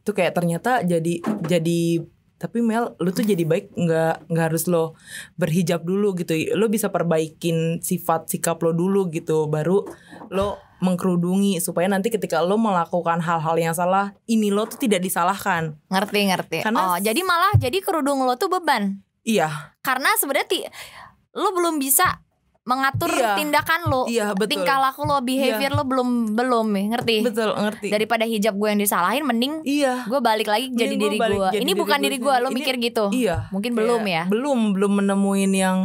tuh 0.06 0.14
kayak 0.14 0.38
ternyata 0.38 0.86
jadi 0.86 1.20
jadi 1.44 2.06
tapi 2.36 2.60
Mel 2.60 2.94
lu 3.00 3.10
tuh 3.16 3.24
jadi 3.24 3.42
baik 3.48 3.74
nggak 3.74 4.28
nggak 4.28 4.46
harus 4.52 4.68
lo 4.68 4.94
berhijab 5.40 5.82
dulu 5.82 6.14
gitu 6.20 6.36
lo 6.54 6.68
bisa 6.68 6.92
perbaikin 6.92 7.80
sifat 7.82 8.28
sikap 8.30 8.60
lo 8.62 8.76
dulu 8.76 9.08
gitu 9.10 9.48
baru 9.48 9.88
lo 10.30 10.60
mengkerudungi 10.84 11.64
supaya 11.64 11.88
nanti 11.88 12.12
ketika 12.12 12.44
lo 12.44 12.60
melakukan 12.60 13.24
hal-hal 13.24 13.56
yang 13.56 13.72
salah 13.72 14.12
ini 14.28 14.52
lo 14.52 14.68
tuh 14.68 14.78
tidak 14.78 15.02
disalahkan 15.02 15.80
Ngerti 15.88 16.20
ngerti. 16.28 16.58
Karena- 16.68 16.94
oh, 16.94 16.98
jadi 17.00 17.22
malah 17.24 17.56
jadi 17.56 17.80
kerudung 17.80 18.22
lo 18.28 18.36
tuh 18.36 18.52
beban. 18.52 19.00
iya 19.24 19.74
Karena 19.80 20.12
sebenarnya 20.20 20.70
lo 21.34 21.56
belum 21.56 21.80
bisa 21.80 22.20
mengatur 22.66 23.14
Iya. 23.14 23.38
tindakan 23.38 23.82
lo, 23.86 24.10
Iya, 24.10 24.34
betul. 24.34 24.58
tingkah 24.58 24.82
laku 24.82 25.06
lo, 25.06 25.22
behavior 25.22 25.70
lo 25.70 25.86
belum 25.86 26.34
belum 26.34 26.66
nih, 26.74 26.86
ngerti? 26.92 27.16
Betul, 27.22 27.54
ngerti. 27.54 27.88
Daripada 27.94 28.26
hijab 28.26 28.58
gue 28.58 28.68
yang 28.68 28.82
disalahin, 28.82 29.22
mending 29.22 29.62
iya. 29.62 30.02
gue 30.04 30.18
balik 30.18 30.50
lagi 30.50 30.74
jadi 30.74 30.98
Mending 30.98 31.00
gua 31.00 31.06
diri 31.06 31.18
gue. 31.38 31.50
jadi 31.54 31.62
Ini 31.62 31.72
diri 31.72 31.80
bukan 31.80 32.00
diri 32.02 32.18
gue, 32.18 32.36
lo. 32.36 32.48
Ini- 32.50 32.58
mikir 32.58 32.76
gitu. 32.82 33.06
Iya. 33.14 33.54
Mungkin 33.54 33.72
belum 33.72 34.02
ya. 34.04 34.24
Belum, 34.26 34.74
belum 34.74 34.92
menemuin 34.98 35.54
yang 35.54 35.78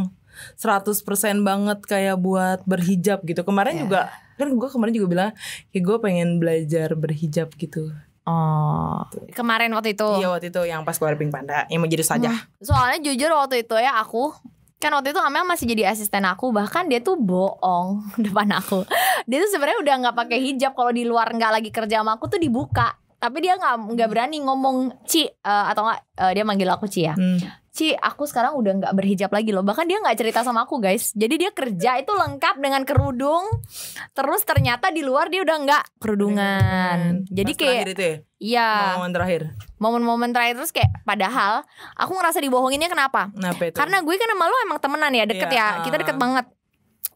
100% 0.57 0.97
banget 1.41 1.79
kayak 1.85 2.17
buat 2.17 2.65
berhijab 2.65 3.21
gitu. 3.23 3.41
Kemarin 3.41 3.77
Iya. 3.77 3.81
juga 3.85 4.01
kan 4.35 4.49
gue 4.49 4.69
kemarin 4.73 4.93
juga 4.97 5.07
bilang 5.07 5.29
kayak 5.69 5.83
gue 5.85 5.97
pengen 6.01 6.29
belajar 6.37 6.97
berhijab 6.97 7.53
gitu. 7.55 7.93
Oh, 8.21 9.01
kemarin 9.31 9.69
waktu 9.71 9.93
itu. 9.93 10.05
Iya 10.17 10.29
waktu 10.29 10.49
itu 10.49 10.61
yang 10.63 10.81
pas 10.81 10.93
keluar 10.93 11.13
Pink 11.13 11.29
Panda 11.29 11.65
yang 11.67 11.77
mau 11.77 11.85
jadi 11.85 12.01
saja. 12.01 12.29
Soalnya 12.57 13.01
jujur 13.03 13.29
waktu 13.29 13.61
itu 13.61 13.73
ya 13.75 13.97
aku 13.97 14.33
kan 14.81 14.91
waktu 14.97 15.13
itu 15.13 15.21
Amel 15.21 15.45
masih 15.45 15.69
jadi 15.69 15.93
asisten 15.93 16.25
aku 16.25 16.49
bahkan 16.49 16.89
dia 16.89 16.97
tuh 16.97 17.21
bohong 17.21 18.01
depan 18.25 18.49
aku. 18.57 18.81
Dia 19.29 19.37
tuh 19.45 19.49
sebenarnya 19.53 19.79
udah 19.85 19.95
nggak 20.07 20.15
pakai 20.17 20.39
hijab 20.41 20.73
kalau 20.73 20.89
di 20.89 21.05
luar 21.05 21.29
nggak 21.29 21.61
lagi 21.61 21.69
kerja 21.69 22.01
sama 22.01 22.17
aku 22.17 22.25
tuh 22.25 22.41
dibuka. 22.41 22.97
Tapi 23.21 23.37
dia 23.37 23.53
nggak 23.53 23.93
nggak 23.93 24.09
berani 24.09 24.41
ngomong 24.41 25.05
Ci 25.05 25.29
eh, 25.29 25.65
atau 25.69 25.85
nggak 25.85 25.99
eh, 26.25 26.31
dia 26.33 26.43
manggil 26.43 26.69
aku 26.73 26.89
Ci 26.89 27.05
ya. 27.05 27.13
Hmm. 27.13 27.60
Ci 27.71 27.95
aku 27.95 28.27
sekarang 28.27 28.59
udah 28.59 28.83
nggak 28.83 28.93
berhijab 28.93 29.31
lagi 29.31 29.55
loh. 29.55 29.63
Bahkan 29.63 29.87
dia 29.87 30.03
nggak 30.03 30.19
cerita 30.19 30.43
sama 30.43 30.67
aku 30.67 30.77
guys. 30.77 31.15
Jadi 31.15 31.39
dia 31.39 31.51
kerja 31.55 32.03
itu 32.03 32.11
lengkap 32.11 32.59
dengan 32.59 32.83
kerudung. 32.83 33.47
Terus 34.11 34.43
ternyata 34.43 34.91
di 34.91 34.99
luar 35.01 35.31
dia 35.31 35.39
udah 35.39 35.57
nggak 35.63 35.83
kerudungan. 35.97 37.23
Jadi 37.31 37.51
Pas 37.55 37.59
terakhir 37.63 37.87
kayak 37.87 37.95
itu 37.95 38.03
ya, 38.03 38.15
iya. 38.37 38.69
Momen 38.99 39.11
terakhir. 39.11 39.41
momen-momen 39.81 40.29
terakhir 40.29 40.61
terus 40.61 40.69
kayak 40.69 40.91
padahal 41.01 41.65
aku 41.97 42.11
ngerasa 42.13 42.37
dibohonginnya 42.37 42.85
kenapa? 42.85 43.33
Kenapa 43.33 43.61
itu? 43.65 43.75
karena 43.79 43.97
gue 44.03 44.13
kan 44.13 44.29
sama 44.29 44.45
lo 44.45 44.57
emang 44.61 44.77
temenan 44.77 45.13
ya 45.15 45.25
deket 45.25 45.49
Iya, 45.49 45.57
ya. 45.57 45.67
Kita 45.81 45.95
deket 45.97 46.17
ah. 46.17 46.21
banget 46.21 46.45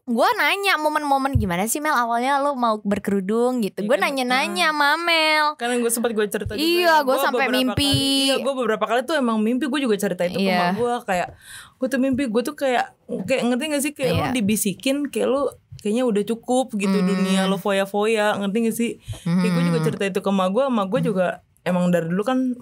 Gue 0.06 0.28
nanya 0.38 0.78
momen-momen 0.78 1.34
gimana 1.34 1.66
sih 1.66 1.82
Mel? 1.82 1.90
Awalnya 1.90 2.38
lo 2.38 2.54
mau 2.54 2.78
berkerudung? 2.78 3.58
Gitu. 3.58 3.82
Iya 3.82 3.88
Gue 3.90 3.98
kan, 3.98 4.06
nanya-nanya 4.06 4.70
sama 4.70 4.94
Mel. 4.96 5.58
Karena 5.58 5.82
gue 5.82 5.90
sempat 5.90 6.14
gue 6.14 6.22
cerita 6.30 6.54
juga 6.54 6.62
Iya, 6.62 6.86
ya, 6.92 6.96
gue 7.02 7.16
sampai 7.18 7.46
mimpi. 7.50 7.90
kali- 7.90 8.22
Iya 8.24 8.34
gue 8.38 8.52
beberapa 8.54 8.84
kali 8.86 9.02
tuh 9.02 9.18
emang 9.18 9.42
mimpi. 9.42 9.66
Gue 9.66 9.82
juga 9.82 9.98
cerita 9.98 10.22
itu 10.22 10.38
ke 10.38 10.46
Iya. 10.46 10.72
gue 10.72 10.94
Kayak 11.02 11.34
gue 11.76 11.88
tuh 11.90 11.98
mimpi 11.98 12.22
Gue 12.26 12.40
tuh 12.40 12.54
kayak 12.54 12.94
Kayak 13.26 13.42
ngerti 13.44 13.64
gak 13.66 13.82
sih? 13.82 13.92
Kayak 13.92 14.12
Iya. 14.12 14.22
lu 14.22 14.26
dibisikin 14.32 14.96
Kayak 15.06 15.28
lu 15.28 15.42
kayaknya 15.76 16.04
udah 16.04 16.22
cukup 16.24 16.66
gitu 16.72 16.96
Hmm. 16.96 17.06
dunia 17.06 17.40
lo 17.44 17.58
foya-foya 17.58 18.38
ngerti 18.38 18.58
gak 18.62 18.76
sih? 18.76 18.90
Kayak 19.22 19.50
gue 19.52 19.62
juga 19.64 19.78
cerita 19.82 20.04
itu 20.04 20.20
ke 20.20 20.30
emak 20.30 20.48
gue 20.48 20.64
emak 20.64 20.86
gue 20.88 21.00
juga 21.04 21.26
emang 21.66 21.90
dari 21.90 22.06
dulu 22.06 22.22
kan 22.22 22.54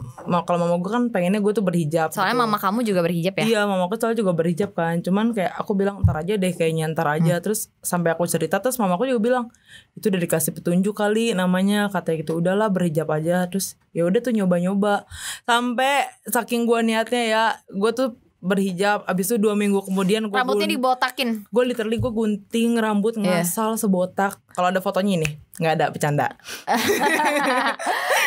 kalau 0.48 0.58
mama 0.64 0.80
gue 0.80 0.88
kan 0.88 1.04
pengennya 1.12 1.44
gue 1.44 1.52
tuh 1.52 1.60
berhijab 1.60 2.08
Soalnya 2.08 2.40
gitu. 2.40 2.42
mama 2.48 2.56
kamu 2.56 2.78
juga 2.88 3.00
berhijab 3.04 3.34
ya? 3.36 3.44
Iya 3.44 3.60
mama 3.68 3.84
aku 3.86 4.00
soalnya 4.00 4.24
juga 4.24 4.32
berhijab 4.32 4.72
kan. 4.72 5.04
Cuman 5.04 5.36
kayak 5.36 5.52
aku 5.60 5.76
bilang 5.76 6.00
ntar 6.00 6.24
aja 6.24 6.40
deh 6.40 6.52
kayaknya 6.56 6.88
ntar 6.96 7.06
aja. 7.12 7.36
Hmm. 7.36 7.44
Terus 7.44 7.68
sampai 7.84 8.16
aku 8.16 8.24
cerita 8.24 8.64
terus 8.64 8.80
mama 8.80 8.96
aku 8.96 9.04
juga 9.04 9.20
bilang 9.20 9.44
Itu 9.92 10.08
udah 10.08 10.20
dikasih 10.24 10.56
petunjuk 10.56 10.96
kali 10.96 11.36
namanya. 11.36 11.92
Katanya 11.92 12.16
gitu 12.24 12.32
udahlah 12.40 12.72
berhijab 12.72 13.12
aja. 13.12 13.44
Terus 13.52 13.76
ya 13.92 14.08
udah 14.08 14.20
tuh 14.24 14.32
nyoba-nyoba. 14.32 15.04
Sampai 15.44 16.08
saking 16.24 16.64
gua 16.64 16.80
niatnya 16.80 17.22
ya 17.28 17.44
Gue 17.68 17.92
tuh 17.92 18.16
berhijab 18.44 19.02
Abis 19.04 19.26
itu 19.26 19.40
dua 19.40 19.56
minggu 19.56 19.80
kemudian 19.82 20.28
gue 20.28 20.36
Rambutnya 20.36 20.68
dibotakin? 20.68 21.48
Gue 21.48 21.64
literally 21.64 21.96
gue 21.96 22.12
gunting 22.12 22.76
rambut 22.76 23.16
Iya. 23.16 23.40
ngasal 23.40 23.74
sebotak. 23.74 24.36
Kalau 24.52 24.68
ada 24.68 24.78
fotonya 24.78 25.16
ini 25.16 25.28
nggak 25.56 25.72
ada 25.74 25.86
bercanda. 25.88 26.26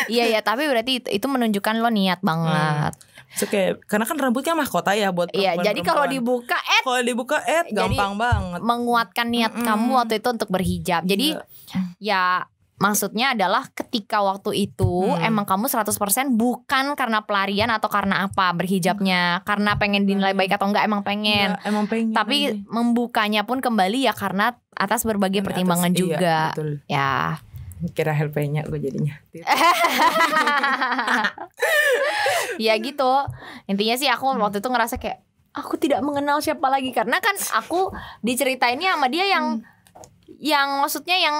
Iya 0.08 0.24
ya 0.30 0.40
tapi 0.40 0.64
berarti 0.64 0.92
itu, 0.98 1.08
itu 1.12 1.26
menunjukkan 1.26 1.74
lo 1.78 1.90
niat 1.90 2.22
banget. 2.22 2.96
So, 3.30 3.44
kayak, 3.44 3.84
Karena 3.84 4.08
kan 4.08 4.16
rambutnya 4.16 4.56
mahkota 4.56 4.96
ya 4.96 5.12
buat 5.12 5.28
Iya 5.30 5.60
jadi 5.60 5.84
kalau 5.84 6.08
dibuka 6.08 6.56
eh 6.56 6.80
Kalau 6.80 7.02
dibuka 7.02 7.36
eh 7.44 7.60
Jadi- 7.62 7.76
gampang 7.76 8.16
banget. 8.16 8.60
menguatkan 8.64 9.26
niat 9.28 9.52
Mm-mm. 9.52 9.66
kamu 9.66 9.90
waktu 9.94 10.14
itu 10.16 10.28
untuk 10.30 10.48
berhijab. 10.48 11.02
Jadi 11.04 11.36
Iya. 11.36 11.44
ya 12.00 12.22
maksudnya 12.78 13.34
adalah 13.34 13.66
ketika 13.68 14.18
waktu 14.18 14.64
itu 14.64 14.86
Hmm. 15.08 15.18
emang 15.20 15.44
kamu 15.44 15.66
100% 15.66 15.90
bukan 16.32 16.94
karena 16.94 17.20
pelarian 17.20 17.68
atau 17.68 17.86
karena 17.86 18.24
apa 18.24 18.50
berhijabnya 18.52 19.42
karena 19.42 19.74
pengen 19.74 20.02
dinilai 20.04 20.30
baik 20.30 20.52
atau 20.52 20.66
enggak 20.66 20.84
emang 20.84 21.02
pengen 21.02 21.52
Iya, 21.52 21.66
emang 21.66 21.84
pengen 21.84 22.10
tapi 22.12 22.38
aja. 22.48 22.62
membukanya 22.64 23.42
pun 23.42 23.58
kembali 23.58 23.98
ya 24.00 24.12
karena 24.12 24.46
atas 24.72 25.02
berbagai 25.02 25.40
Karena 25.40 25.48
pertimbangan 25.48 25.90
atas- 25.90 25.96
iya, 25.96 26.02
juga 26.04 26.38
betul. 26.48 26.70
ya 26.86 27.12
Kira 27.88 28.10
helpnya 28.10 28.62
gue 28.64 28.78
jadinya. 28.80 29.14
ya 32.58 32.74
gitu 32.76 33.12
intinya 33.66 33.94
sih 33.94 34.08
aku 34.08 34.26
Hmm. 34.28 34.40
waktu 34.40 34.58
itu 34.58 34.66
ngerasa 34.66 34.96
kayak 34.96 35.22
aku 35.52 35.74
tidak 35.76 36.00
mengenal 36.00 36.38
siapa 36.38 36.66
lagi 36.66 36.90
karena 36.90 37.18
kan 37.18 37.34
aku 37.54 37.90
diceritainnya 38.20 38.94
sama 38.94 39.06
dia 39.06 39.26
yang 39.26 39.58
Hmm. 39.58 39.66
yang 40.38 40.68
maksudnya 40.80 41.18
yang 41.18 41.36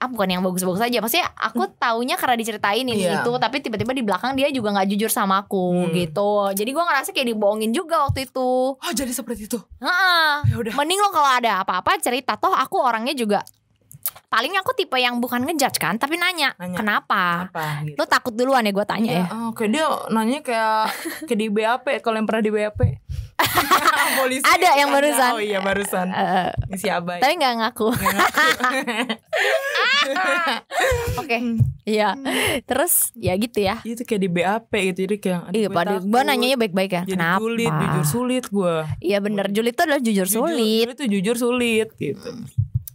ah 0.00 0.08
bukan 0.08 0.26
yang 0.26 0.40
bagus-bagus 0.40 0.80
aja 0.80 0.96
maksudnya 0.98 1.28
aku 1.30 1.68
taunya 1.74 2.16
karena 2.16 2.34
diceritain 2.34 2.82
ini 2.82 2.96
Hmm. 2.96 3.04
Iya. 3.06 3.20
itu 3.20 3.32
tapi 3.36 3.56
tiba-tiba 3.58 3.92
di 3.92 4.00
belakang 4.00 4.32
dia 4.32 4.48
juga 4.48 4.72
nggak 4.72 4.88
jujur 4.88 5.08
sama 5.08 5.44
aku 5.44 5.86
Hmm. 5.86 5.92
gitu 5.92 6.30
jadi 6.50 6.70
gua 6.70 6.84
ngerasa 6.86 7.12
kayak 7.12 7.28
dibohongin 7.28 7.70
juga 7.70 8.02
waktu 8.02 8.24
itu 8.24 8.50
Oh 8.72 8.92
jadi 8.92 9.10
seperti 9.10 9.44
itu. 9.44 9.60
Heeh. 9.76 10.32
Ya 10.64 10.72
mending 10.72 10.98
lo 10.98 11.10
kalau 11.10 11.30
ada 11.30 11.60
apa-apa 11.60 11.96
cerita 11.96 12.34
toh 12.34 12.50
aku 12.50 12.80
orangnya 12.80 13.12
juga 13.12 13.44
paling 14.26 14.54
aku 14.54 14.72
tipe 14.72 14.94
yang 14.94 15.18
bukan 15.18 15.42
ngejudge 15.42 15.76
kan 15.76 15.94
tapi 15.94 16.14
nanya, 16.14 16.54
Nanya. 16.56 16.78
kenapa 16.78 17.50
Apa 17.50 17.82
gitu? 17.84 17.98
lo 17.98 18.04
takut 18.06 18.32
duluan 18.32 18.62
ya 18.62 18.72
gue 18.72 18.86
tanya 18.86 19.10
ya 19.12 19.26
Oh, 19.28 19.50
kayak 19.50 19.70
dia 19.70 19.84
nanya 20.08 20.38
kayak 20.40 20.80
kayak 21.26 21.36
di 21.36 21.48
BAP 21.48 21.86
kalau 22.00 22.16
yang 22.16 22.24
pernah 22.24 22.40
di 22.40 22.48
BAP. 22.48 22.78
Polisi. 24.18 24.42
Ada 24.42 24.68
yang 24.76 24.90
barusan. 24.90 25.30
Oh 25.32 25.40
iya 25.40 25.58
barusan. 25.58 26.06
Ini 26.66 26.76
si 26.76 26.88
Abai. 26.88 27.18
tapi 27.18 27.34
nggak 27.34 27.54
ngaku 27.56 27.88
oke 31.16 31.38
iya 31.84 32.14
terus 32.64 33.10
ya 33.14 33.34
gitu 33.34 33.58
ya 33.60 33.80
itu 33.82 34.02
kayak 34.02 34.20
di 34.20 34.30
BAP 34.30 34.72
gitu 34.90 34.98
jadi 35.06 35.16
kayak 35.18 35.40
Iya, 35.50 35.68
pada 35.68 35.98
gue 35.98 36.20
nanyanya 36.22 36.56
baik-baik 36.56 36.92
ya. 36.92 37.02
jadi 37.04 37.16
Kenapa? 37.16 37.40
sulit, 37.42 37.70
jujur 37.70 38.04
sulit 38.06 38.44
gue. 38.46 38.74
Iya 39.00 39.18
bener, 39.18 39.46
julid 39.50 39.72
itu 39.72 39.82
adalah 39.82 40.00
jujur 40.00 40.26
sulit 40.26 40.56
Jujur 40.56 40.88
itu 40.90 41.04
jujur 41.10 41.36
sulit 41.36 41.88
gitu. 41.96 42.30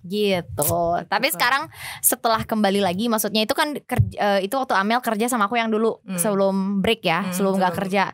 Gitu. 0.06 0.78
Tapi 1.06 1.28
sekarang 1.30 1.68
setelah 2.00 2.46
kembali 2.46 2.80
lagi, 2.80 3.10
maksudnya 3.10 3.44
itu 3.44 3.52
kan 3.52 3.74
kerja, 3.76 4.38
eh, 4.38 4.40
itu 4.46 4.54
waktu 4.54 4.78
Amel 4.78 5.02
kerja 5.02 5.26
sama 5.26 5.50
aku 5.50 5.58
yang 5.58 5.68
dulu 5.68 5.98
Hmm. 6.06 6.16
sebelum 6.16 6.80
break 6.80 7.02
ya, 7.02 7.26
Hmm, 7.26 7.34
sebelum 7.34 7.58
nggak 7.58 7.74
kerja. 7.76 8.14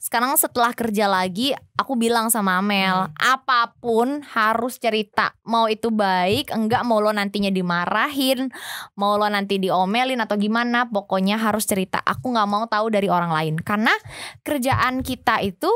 Sekarang 0.00 0.32
setelah 0.34 0.72
kerja 0.72 1.06
lagi, 1.06 1.52
aku 1.76 1.94
bilang 1.94 2.32
sama 2.32 2.58
Amel, 2.58 3.06
Hmm. 3.06 3.12
apa 3.16 3.76
pun 3.76 4.24
harus 4.32 4.80
cerita. 4.80 5.36
Mau 5.44 5.68
itu 5.68 5.92
baik, 5.92 6.50
enggak 6.50 6.82
mau 6.82 6.98
lo 6.98 7.12
nantinya 7.12 7.52
dimarahin, 7.52 8.48
mau 8.96 9.20
lo 9.20 9.28
nanti 9.28 9.60
diomelin 9.60 10.18
atau 10.18 10.40
gimana, 10.40 10.88
pokoknya 10.88 11.36
harus 11.36 11.68
cerita. 11.68 12.00
Aku 12.00 12.32
nggak 12.32 12.48
mau 12.48 12.64
tahu 12.64 12.88
dari 12.88 13.06
orang 13.06 13.30
lain 13.30 13.54
karena 13.60 13.92
kerjaan 14.40 15.04
kita 15.04 15.42
itu 15.42 15.68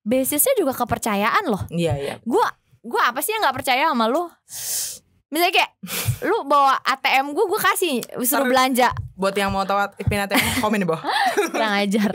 basisnya 0.00 0.56
juga 0.56 0.72
kepercayaan 0.72 1.44
loh 1.44 1.60
Iya 1.68 1.92
iya. 1.94 2.14
gue 2.24 2.46
gue 2.80 3.00
apa 3.00 3.20
sih 3.20 3.36
yang 3.36 3.44
nggak 3.44 3.56
percaya 3.60 3.92
sama 3.92 4.08
lu? 4.08 4.24
Misalnya 5.30 5.52
kayak 5.54 5.72
lu 6.26 6.42
bawa 6.48 6.80
ATM 6.82 7.32
gue 7.36 7.44
gue 7.46 7.60
kasih 7.60 7.94
suruh 8.26 8.48
belanja 8.48 8.90
Buat 9.20 9.34
yang 9.36 9.52
mau 9.52 9.62
tahu 9.62 9.76
pin 10.02 10.16
ATM 10.18 10.40
komen 10.58 10.80
di 10.80 10.88
bawah. 10.88 11.04
kurang 11.52 11.76
ajar. 11.76 12.08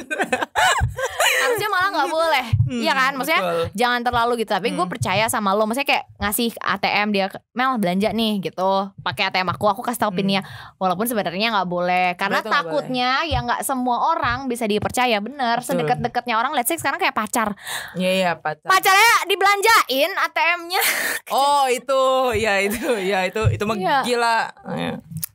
Harusnya 1.38 1.70
malah 1.70 1.90
nggak 1.92 2.10
boleh. 2.10 2.46
Hmm, 2.66 2.82
iya 2.82 2.94
kan? 2.96 3.12
Maksudnya 3.14 3.42
betul. 3.44 3.66
jangan 3.76 4.02
terlalu 4.02 4.34
gitu. 4.40 4.52
Tapi 4.52 4.68
gue 4.72 4.82
Hmm. 4.82 4.90
percaya 4.90 5.26
sama 5.28 5.54
lo. 5.54 5.64
Maksudnya 5.64 5.86
kayak 5.88 6.06
ngasih 6.18 6.50
ATM 6.58 7.08
dia 7.12 7.26
Mel 7.54 7.78
belanja 7.78 8.10
nih 8.10 8.42
gitu. 8.42 8.72
Pakai 9.00 9.30
ATM 9.30 9.46
aku 9.48 9.66
aku 9.68 9.82
kasih 9.82 10.02
tahu 10.02 10.12
Hmm. 10.12 10.20
pinnya. 10.20 10.42
Walaupun 10.76 11.06
sebenarnya 11.06 11.54
nggak 11.54 11.70
boleh. 11.70 12.08
Karena 12.16 12.42
Betul, 12.42 12.52
takutnya 12.52 13.10
ya 13.24 13.40
nggak 13.40 13.62
semua 13.62 14.10
orang 14.10 14.48
bisa 14.48 14.66
dipercaya. 14.66 15.22
Bener 15.22 15.62
sedekat-dekatnya 15.62 16.36
orang 16.36 16.52
let's 16.52 16.66
say 16.66 16.76
sekarang 16.76 16.98
kayak 16.98 17.14
pacar. 17.14 17.54
Iya 17.94 18.12
iya 18.12 18.32
pacar. 18.34 18.66
pacarnya 18.66 19.14
dibelanjain 19.26 20.12
ATM-nya 20.12 20.82
Oh 21.28 21.66
itu, 21.68 22.02
ya 22.36 22.58
itu, 22.60 22.82
ya 23.00 23.22
itu, 23.24 23.42
itu 23.50 23.64
mah 23.64 23.76
Iya. 23.76 23.98
gila. 24.02 24.40
Ya, 24.72 24.92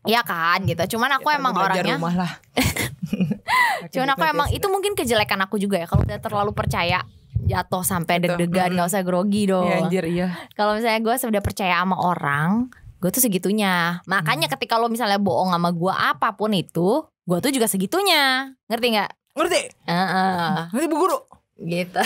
Iya 0.09 0.25
kan 0.25 0.65
gitu 0.65 0.97
cuman 0.97 1.21
aku 1.21 1.29
ya, 1.29 1.37
emang 1.37 1.53
orangnya 1.53 1.97
rumah 2.01 2.15
lah. 2.25 2.33
Cuman 3.93 4.09
aku 4.13 4.25
emang 4.25 4.49
itu 4.53 4.67
mungkin 4.71 4.93
kejelekan 4.97 5.41
aku 5.45 5.57
juga 5.57 5.81
ya 5.81 5.87
kalau 5.89 6.05
udah 6.05 6.21
terlalu 6.21 6.53
percaya 6.57 7.05
jatuh 7.41 7.83
sampai 7.83 8.23
deg-degan 8.23 8.77
nggak 8.77 8.89
usah 8.89 9.03
grogi 9.03 9.49
dong. 9.51 9.67
Ya 9.67 9.77
anjir 9.83 10.05
iya. 10.07 10.29
Kalau 10.55 10.77
misalnya 10.79 11.01
gue 11.03 11.15
sudah 11.19 11.43
percaya 11.43 11.83
sama 11.83 11.99
orang, 11.99 12.71
gue 13.03 13.11
tuh 13.11 13.21
segitunya. 13.21 14.01
Makanya 14.07 14.47
Hmm. 14.47 14.55
ketika 14.57 14.79
lo 14.79 14.87
misalnya 14.87 15.19
bohong 15.19 15.51
sama 15.51 15.75
gue 15.75 15.91
apa 15.93 16.37
pun 16.39 16.55
itu, 16.55 17.03
gue 17.27 17.39
tuh 17.43 17.51
juga 17.51 17.67
segitunya. 17.67 18.55
Ngerti 18.71 18.87
nggak? 18.95 19.11
Ngerti? 19.35 19.63
Heeh. 19.89 20.55
Ngerti 20.71 20.87
bu 20.89 20.97
guru? 20.97 21.19
gitu. 21.61 22.01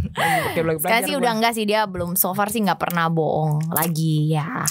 Sekarang 0.80 1.04
sih 1.04 1.12
gua. 1.12 1.20
udah 1.20 1.32
enggak 1.36 1.52
sih 1.52 1.68
dia 1.68 1.84
belum 1.84 2.16
so 2.16 2.32
far 2.32 2.48
sih 2.48 2.64
nggak 2.64 2.80
pernah 2.80 3.12
bohong 3.12 3.68
lagi 3.68 4.32
ya. 4.32 4.64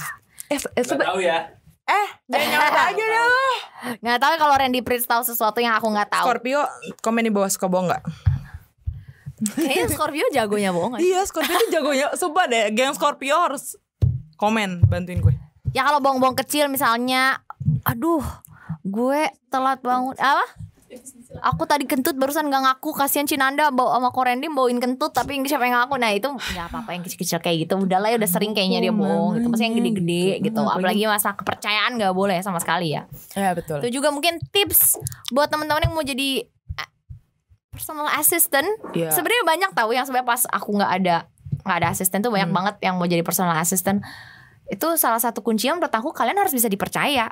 Eh, 0.49 0.57
eh 0.57 0.81
Gak 0.81 0.97
tahu 0.97 1.21
ya. 1.21 1.53
Eh, 1.83 2.07
jangan 2.31 2.47
nyata 2.47 2.81
aja 2.91 3.03
dong. 3.03 3.57
Nggak 3.99 4.19
tahu 4.19 4.33
kalau 4.39 4.55
Randy 4.55 4.81
Prince 4.81 5.05
tahu 5.07 5.21
sesuatu 5.23 5.59
yang 5.59 5.75
aku 5.75 5.87
nggak 5.91 6.09
tahu. 6.11 6.25
Scorpio 6.25 6.61
komen 7.03 7.27
di 7.27 7.31
bawah 7.33 7.49
suka 7.51 7.67
bohong 7.67 7.91
nggak? 7.91 8.03
Kayaknya 9.43 9.87
Scorpio 9.91 10.25
jagonya 10.31 10.71
bohong. 10.71 11.03
Iya 11.03 11.27
Scorpio 11.27 11.51
itu 11.51 11.67
jagonya 11.75 12.15
Sumpah 12.15 12.47
deh 12.47 12.71
Geng 12.71 12.95
Scorpio 12.95 13.35
harus 13.35 13.75
komen 14.39 14.87
bantuin 14.87 15.19
gue 15.19 15.35
Ya 15.73 15.83
kalau 15.89 15.99
bohong-bohong 15.99 16.37
kecil 16.37 16.69
misalnya, 16.69 17.41
aduh, 17.81 18.21
gue 18.85 19.25
telat 19.49 19.81
bangun 19.81 20.13
apa? 20.21 20.45
Aku 21.41 21.63
tadi 21.63 21.83
kentut 21.83 22.13
barusan 22.13 22.47
gak 22.47 22.61
ngaku. 22.61 22.93
Kasihan 22.93 23.23
Cinanda 23.23 23.69
bawa 23.69 23.97
sama 23.97 24.09
Korendim 24.09 24.51
bawain 24.51 24.77
kentut 24.77 25.09
tapi 25.09 25.41
siapa 25.43 25.63
yang 25.63 25.77
ngaku? 25.77 25.95
Nah 25.97 26.11
itu 26.11 26.29
ya 26.51 26.65
apa 26.65 26.81
apa 26.81 26.91
yang 26.91 27.01
kecil-kecil 27.01 27.39
kayak 27.39 27.57
gitu. 27.63 27.75
Udah 27.77 27.97
lah 27.97 28.09
ya 28.09 28.17
udah 28.17 28.27
sering 28.27 28.51
kayaknya 28.51 28.79
dia 28.81 28.93
bohong 28.93 29.35
gitu. 29.35 29.47
Maksudnya 29.47 29.69
yang 29.69 29.77
gede-gede 29.79 30.25
gitu. 30.41 30.59
apalagi 30.59 31.03
masa 31.05 31.33
kepercayaan 31.33 31.95
gak 31.95 32.11
boleh 32.11 32.37
sama 32.39 32.57
sekali 32.57 32.93
ya. 32.93 33.05
Ya 33.33 33.51
betul. 33.51 33.81
Itu 33.81 33.89
juga 33.93 34.09
mungkin 34.09 34.37
tips 34.49 34.97
buat 35.29 35.47
teman-teman 35.47 35.83
yang 35.83 35.91
mau 35.91 36.01
jadi 36.01 36.45
eh, 36.45 36.89
personal 37.69 38.07
assistant. 38.13 38.67
Iya. 38.91 39.09
sebenarnya 39.09 39.43
banyak 39.43 39.71
tahu 39.73 39.91
yang 39.91 40.03
sebenarnya 40.03 40.27
pas 40.27 40.41
aku 40.47 40.69
nggak 40.73 40.91
ada 41.01 41.15
nggak 41.63 41.77
ada 41.79 41.87
asisten 41.89 42.19
tuh 42.19 42.27
banyak 42.27 42.45
Hmm. 42.45 42.57
banget 42.59 42.75
yang 42.81 42.95
mau 42.95 43.05
jadi 43.05 43.23
personal 43.23 43.55
assistant. 43.55 44.03
Itu 44.65 44.95
salah 44.95 45.17
satu 45.17 45.39
kunci 45.39 45.65
yang 45.65 45.77
menurut 45.77 45.91
aku 45.91 46.11
kalian 46.11 46.35
harus 46.35 46.51
bisa 46.51 46.67
dipercaya 46.67 47.31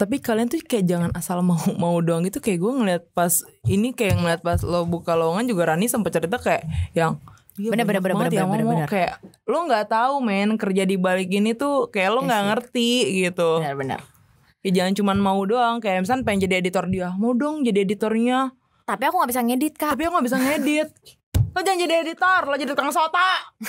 tapi 0.00 0.16
kalian 0.16 0.48
tuh 0.48 0.64
kayak 0.64 0.88
jangan 0.88 1.10
asal 1.12 1.44
mau 1.44 1.60
mau 1.82 2.00
doang 2.00 2.24
gitu. 2.24 2.40
Kayak 2.40 2.64
gue 2.64 2.72
ngeliat 2.80 3.02
pas 3.12 3.32
ini 3.68 3.92
kayak 3.92 4.16
ngeliat 4.16 4.40
pas 4.40 4.56
lo 4.64 4.88
buka 4.88 5.12
lowongan 5.12 5.44
juga 5.44 5.76
Rani 5.76 5.92
sempat 5.92 6.16
cerita 6.16 6.40
kayak 6.40 6.64
yang 6.96 7.20
Iya, 7.60 7.76
Bener, 7.76 7.84
bener, 7.84 8.00
bener, 8.00 8.16
bener, 8.16 8.40
ngomong. 8.40 8.62
bener. 8.72 8.88
kayak 8.88 9.20
lo 9.44 9.68
nggak 9.68 9.92
tahu 9.92 10.24
men 10.24 10.56
kerja 10.56 10.88
di 10.88 10.96
balik 10.96 11.28
ini 11.28 11.52
tuh 11.52 11.92
kayak 11.92 12.08
lo 12.16 12.24
nggak 12.24 12.44
ngerti 12.48 13.20
gitu. 13.20 13.60
Benar-benar 13.60 14.00
ya 14.64 14.70
jangan 14.80 14.92
cuman 14.96 15.18
mau 15.20 15.40
doang. 15.44 15.76
Kayak 15.84 16.08
misalnya 16.08 16.24
pengen 16.24 16.40
jadi 16.48 16.54
editor 16.64 16.88
dia 16.88 17.12
mau 17.20 17.36
dong 17.36 17.60
jadi 17.60 17.84
editornya. 17.84 18.56
Tapi 18.88 19.02
aku 19.04 19.20
nggak 19.20 19.30
bisa 19.36 19.42
ngedit 19.44 19.74
kak. 19.76 19.92
Tapi 19.92 20.02
aku 20.08 20.12
nggak 20.16 20.28
bisa 20.30 20.38
ngedit. 20.40 20.88
Lo 21.52 21.60
jangan 21.66 21.82
jadi 21.82 21.94
editor 22.06 22.40
lo 22.46 22.54
jadi 22.54 22.70
tukang 22.70 22.94
sota. 22.94 23.30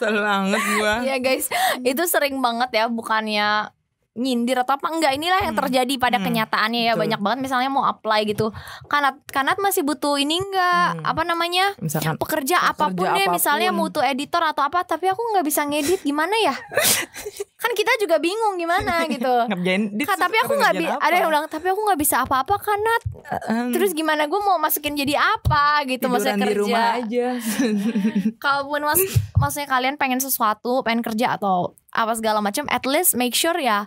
Kesel 0.00 0.16
banget 0.16 0.62
gue 0.80 0.94
Iya 1.04 1.16
guys. 1.20 1.46
Itu 1.84 2.08
sering 2.08 2.40
banget 2.40 2.72
ya 2.72 2.84
bukannya 2.88 3.68
nyindir 4.14 4.54
atau 4.56 4.78
apa 4.78 4.88
enggak. 4.90 5.12
Inilah 5.18 5.42
yang 5.42 5.54
terjadi 5.54 5.94
pada 5.98 6.18
Hmm, 6.18 6.26
kenyataannya 6.26 6.80
ya. 6.86 6.92
Betul. 6.94 7.02
banyak 7.06 7.20
banget 7.20 7.38
misalnya 7.42 7.70
mau 7.70 7.84
apply 7.84 8.20
gitu. 8.24 8.54
Kanat 8.86 9.18
kanat 9.28 9.58
masih 9.58 9.82
butuh 9.82 10.14
ini 10.16 10.38
enggak? 10.38 10.90
Hmm. 10.96 11.02
apa 11.04 11.22
namanya? 11.26 11.74
Misalkan 11.82 12.14
pekerja, 12.16 12.62
apa 12.62 12.90
pun 12.90 13.10
deh 13.10 13.26
apa 13.26 13.30
pun. 13.30 13.34
misalnya 13.34 13.70
butuh 13.74 14.02
editor 14.02 14.42
atau 14.42 14.62
apa 14.62 14.86
tapi 14.86 15.10
aku 15.10 15.18
nggak 15.34 15.44
bisa 15.44 15.66
ngedit. 15.66 16.00
Gimana 16.02 16.34
ya? 16.38 16.54
Kan 17.64 17.72
kita 17.72 17.96
juga 17.96 18.20
bingung 18.20 18.54
gimana 18.54 19.08
gitu. 19.08 19.48
Ngerjain 19.48 19.96
Kak, 20.04 20.20
tapi 20.20 20.36
aku 20.36 20.52
nggak 20.52 20.72
ngerjain 20.76 21.00
ada 21.00 21.14
yang 21.16 21.30
bilang 21.32 21.46
tapi 21.48 21.66
aku 21.72 21.80
nggak 21.80 22.00
bisa 22.00 22.20
apa-apa 22.20 22.54
kanat. 22.60 23.02
Ehm, 23.48 23.72
terus 23.72 23.96
gimana? 23.96 24.28
Gue 24.28 24.38
mau 24.38 24.60
masukin 24.60 24.94
jadi 24.94 25.16
apa? 25.16 25.82
gitu 25.84 26.06
maksudnya 26.06 26.38
tiduran 26.38 26.52
di 26.52 26.56
rumah 26.60 26.84
kerja 27.00 27.02
aja 27.02 27.26
kalaupun 28.44 28.80
mas. 28.84 29.00
Maksudnya 29.34 29.68
kalian 29.68 29.94
pengen 29.96 30.20
sesuatu 30.20 30.84
pengen 30.84 31.02
kerja 31.02 31.34
atau 31.34 31.72
apa 31.90 32.12
segala 32.14 32.42
macam 32.42 32.66
at 32.68 32.84
least 32.84 33.14
make 33.14 33.32
sure 33.32 33.54
ya 33.54 33.86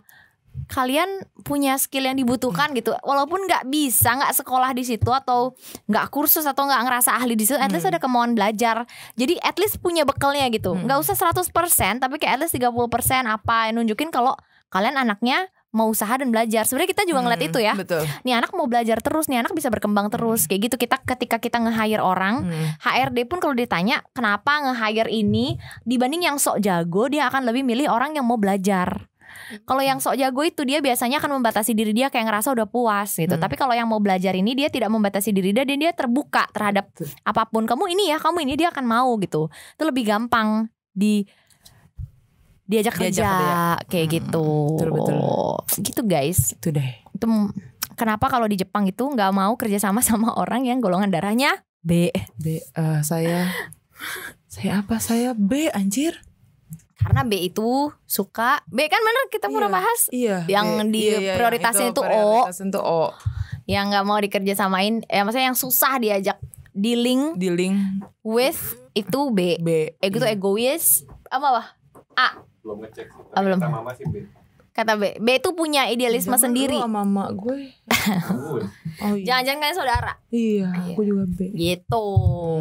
kalian 0.68 1.07
punya 1.41 1.76
skill 1.76 2.03
yang 2.03 2.15
dibutuhkan 2.15 2.72
gitu. 2.72 2.91
Walaupun 2.99 3.43
nggak 3.43 3.68
bisa 3.68 4.13
nggak 4.13 4.36
sekolah 4.36 4.72
di 4.72 4.84
situ 4.84 5.07
atau 5.07 5.55
nggak 5.86 6.07
kursus 6.07 6.43
atau 6.43 6.63
nggak 6.63 6.82
ngerasa 6.84 7.15
ahli 7.15 7.34
di 7.34 7.43
situ 7.43 7.55
at 7.55 7.72
least 7.72 7.88
ada 7.88 7.97
kemauan 7.97 8.32
belajar. 8.32 8.84
Jadi 9.13 9.39
at 9.39 9.55
least 9.55 9.80
punya 9.80 10.03
bekalnya 10.03 10.47
gitu. 10.47 10.76
Nggak 10.76 10.99
usah 11.01 11.15
100% 11.15 11.49
tapi 11.97 12.15
kayak 12.18 12.34
at 12.34 12.41
least 12.43 12.53
30% 12.53 12.68
apa 13.26 13.68
yang 13.68 13.80
nunjukin 13.80 14.09
kalau 14.09 14.36
kalian 14.68 14.95
anaknya 14.95 15.47
mau 15.70 15.88
usaha 15.88 16.09
dan 16.11 16.28
belajar. 16.28 16.63
Sebenarnya 16.63 16.89
kita 16.89 17.03
juga 17.03 17.20
ngeliat 17.22 17.39
Hmm, 17.39 17.49
itu 17.49 17.59
ya. 17.61 17.74
betul. 17.76 18.01
Nih 18.24 18.34
anak 18.34 18.51
mau 18.51 18.65
belajar 18.65 18.97
terus 18.97 19.28
nih 19.28 19.39
anak 19.39 19.51
bisa 19.51 19.68
berkembang 19.68 20.07
terus. 20.09 20.47
Kayak 20.47 20.72
gitu 20.72 20.76
kita 20.80 20.99
ketika 21.05 21.38
kita 21.38 21.57
nge-hire 21.59 22.01
orang 22.01 22.43
Hmm. 22.43 22.68
HRD 22.82 23.24
pun 23.24 23.38
kalau 23.38 23.53
ditanya 23.53 24.03
kenapa 24.11 24.63
nge-hire 24.63 25.07
ini? 25.07 25.55
Dibanding 25.84 26.26
yang 26.26 26.38
sok 26.38 26.59
jago 26.59 27.07
dia 27.07 27.28
akan 27.28 27.45
lebih 27.45 27.63
milih 27.63 27.88
orang 27.88 28.11
yang 28.11 28.26
mau 28.26 28.36
belajar. 28.36 29.07
Kalau 29.64 29.82
yang 29.82 29.98
sok 29.98 30.16
jago 30.16 30.42
itu 30.42 30.62
dia 30.64 30.80
biasanya 30.80 31.18
akan 31.18 31.40
membatasi 31.42 31.72
diri 31.72 31.92
dia 31.92 32.08
kayak 32.08 32.28
ngerasa 32.28 32.54
udah 32.54 32.68
puas 32.68 33.14
gitu. 33.14 33.34
Hmm. 33.34 33.44
Tapi 33.44 33.56
kalau 33.56 33.74
yang 33.74 33.88
mau 33.88 33.98
belajar 33.98 34.34
ini 34.34 34.54
dia 34.54 34.68
tidak 34.68 34.90
membatasi 34.90 35.32
diri 35.32 35.52
dia 35.52 35.64
dan 35.64 35.78
dia 35.78 35.92
terbuka 35.92 36.46
terhadap 36.52 36.90
Betul. 36.92 37.10
apa 37.22 37.44
pun. 37.48 37.64
Kamu 37.66 37.88
ini 37.90 38.12
ya, 38.12 38.18
kamu 38.18 38.44
ini 38.44 38.54
dia 38.56 38.70
akan 38.70 38.86
mau 38.86 39.16
gitu. 39.20 39.48
Itu 39.76 39.84
lebih 39.86 40.04
gampang 40.08 40.68
di 40.92 41.24
diajak, 42.68 43.00
Diajak 43.00 43.16
kerja 43.16 43.32
kayak 43.88 44.06
Hmm, 44.08 44.16
gitu. 44.20 44.48
betul, 44.76 44.90
betul. 44.92 45.18
Gitu 45.88 46.02
guys. 46.04 46.40
itu 46.52 46.68
deh 46.76 46.92
Itu 47.16 47.26
kenapa 47.96 48.28
kalau 48.28 48.44
di 48.46 48.60
Jepang 48.60 48.84
itu 48.84 49.08
nggak 49.08 49.32
mau 49.32 49.56
kerja 49.56 49.80
sama 49.80 50.04
sama 50.08 50.36
orang 50.36 50.68
yang 50.68 50.84
golongan 50.84 51.08
darahnya 51.08 51.64
B. 51.80 52.12
B 52.36 52.60
eh, 52.60 53.00
saya 53.02 53.48
saya 54.52 54.84
apa 54.84 55.00
saya 55.00 55.32
B 55.32 55.72
anjir 55.72 56.20
Karena 56.98 57.22
B 57.22 57.38
itu 57.43 57.70
suka 58.04 58.60
B 58.66 58.86
kan 58.86 59.00
bener 59.00 59.24
kita 59.28 59.48
pernah 59.48 59.68
Iya. 59.68 59.78
bahas 59.78 60.02
iya 60.10 60.38
Yang 60.48 60.68
B. 60.68 60.89
di 60.89 61.02
Iya, 61.04 61.18
iya, 61.20 61.34
prioritasnya 61.34 61.86
yang 61.86 61.93
itu 61.93 62.02
O. 62.02 62.50
tuh 62.50 62.84
O 62.84 63.04
yang 63.66 63.86
nggak 63.88 64.02
mau 64.02 64.16
dikerja 64.18 64.54
samain, 64.56 65.04
ya 65.04 65.22
maksudnya 65.22 65.48
yang 65.48 65.56
susah 65.56 65.98
diajak 65.98 66.39
dealing 66.72 67.36
di 67.36 67.50
link 67.50 67.76
with 68.22 68.58
itu 68.93 69.30
B. 69.30 69.58
B 69.58 69.91
Eh 69.93 70.08
gitu 70.08 70.24
egois 70.24 71.04
apa 71.26 71.45
apa? 71.50 71.64
A 72.16 72.28
belum 72.60 72.82
ngecek 72.82 73.08
sih. 73.08 73.24
Ah, 73.30 73.39
belum. 73.39 73.58
Kata 73.58 73.70
mama 73.70 73.91
sih 73.91 74.06
B. 74.06 74.24
kata 74.70 74.93
B. 74.93 75.18
B 75.18 75.28
itu 75.36 75.50
punya 75.52 75.86
idealisme 75.86 76.30
Jangan 76.30 76.43
sendiri. 76.43 76.78
sama 76.78 77.02
mama 77.02 77.30
gue 77.32 77.74
oh 79.04 79.14
iya 79.14 79.26
Jangan-jangan 79.28 79.60
kalian 79.60 79.76
saudara. 79.76 80.14
iya 80.30 80.70
Iya. 80.70 80.93
aku 80.93 81.02
juga 81.04 81.24
B 81.28 81.39
Gitu. 81.52 82.08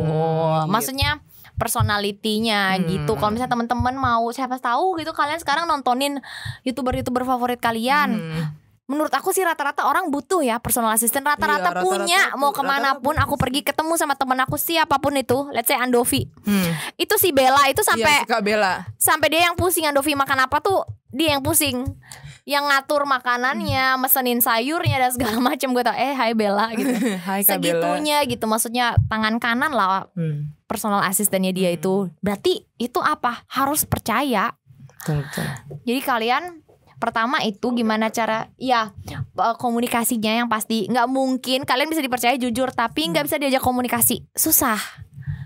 Hmm, 0.01 0.65
Maksudnya 0.67 1.21
personalitinya 1.57 2.77
Hmm. 2.77 2.85
gitu. 2.87 3.13
Kalau 3.13 3.31
misalnya 3.31 3.53
teman-teman 3.53 3.95
mau 3.95 4.25
siapa 4.31 4.57
tahu 4.57 4.97
gitu 4.97 5.11
kalian 5.11 5.37
sekarang 5.37 5.65
nontonin 5.65 6.21
youtuber-youtuber 6.63 7.25
favorit 7.25 7.59
kalian. 7.59 8.11
Hmm. 8.15 8.47
menurut 8.87 9.11
aku 9.11 9.35
sih 9.35 9.43
rata-rata 9.43 9.83
orang 9.83 10.15
butuh 10.15 10.47
ya 10.47 10.63
personal 10.63 10.95
assistant 10.95 11.27
rata-rata 11.27 11.59
Iya, 11.59 11.75
rata-rata 11.75 11.83
punya 11.83 12.21
mau 12.39 12.55
tuh, 12.55 12.63
ke 12.63 12.63
mana 12.63 12.95
pun 12.95 13.19
rata-rata 13.19 13.25
aku 13.27 13.35
pergi 13.35 13.61
ketemu 13.67 13.99
sama 13.99 14.15
temen 14.15 14.39
aku 14.39 14.55
siapa 14.55 15.03
pun 15.03 15.11
itu 15.19 15.51
let's 15.51 15.67
say 15.67 15.75
Andovi 15.75 16.31
Hmm. 16.47 16.71
itu 16.95 17.19
si 17.19 17.35
Bella 17.35 17.67
itu 17.67 17.83
Iya, 17.83 17.91
sampai 17.91 18.15
si 18.23 18.39
Bella 18.47 18.87
sampai 18.95 19.27
dia 19.27 19.43
yang 19.43 19.59
pusing 19.59 19.91
Andovi 19.91 20.15
makan 20.15 20.39
apa 20.39 20.63
tuh 20.63 20.87
dia 21.11 21.35
yang 21.35 21.43
pusing 21.43 21.83
yang 22.47 22.71
ngatur 22.71 23.11
makanannya 23.11 23.99
mesenin 23.99 24.39
sayurnya 24.39 25.03
dan 25.03 25.11
segala 25.11 25.43
macam 25.53 25.75
gue 25.75 25.83
tau 25.83 25.93
eh 25.99 26.15
hai 26.15 26.33
Bella 26.33 26.71
gitu. 26.79 26.95
Hai 27.27 27.43
Kak 27.43 27.59
Bella. 27.59 27.83
Segitunya 27.83 28.19
gitu. 28.25 28.47
Maksudnya 28.47 28.95
tangan 29.11 29.43
kanan 29.43 29.75
lah 29.75 30.07
hmm. 30.15 30.65
personal 30.71 31.03
asistennya 31.03 31.51
dia 31.51 31.75
Hmm. 31.75 31.79
itu. 31.83 31.95
Berarti 32.23 32.63
itu 32.79 33.03
apa? 33.03 33.43
Harus 33.51 33.83
percaya. 33.83 34.55
Betul, 35.03 35.23
betul. 35.27 35.47
jadi 35.87 36.01
kalian 36.03 36.45
pertama 36.97 37.39
itu 37.45 37.71
gimana 37.77 38.09
cara 38.09 38.49
ya 38.57 38.91
eh, 39.11 39.57
komunikasinya 39.59 40.33
yang 40.43 40.49
pasti. 40.49 40.87
Nggak 40.87 41.07
mungkin 41.11 41.59
kalian 41.67 41.91
bisa 41.91 42.01
dipercaya 42.01 42.39
jujur 42.39 42.71
tapi 42.71 43.05
Hmm. 43.05 43.11
nggak 43.13 43.27
bisa 43.27 43.37
diajak 43.43 43.63
komunikasi. 43.63 44.23
Susah 44.39 44.79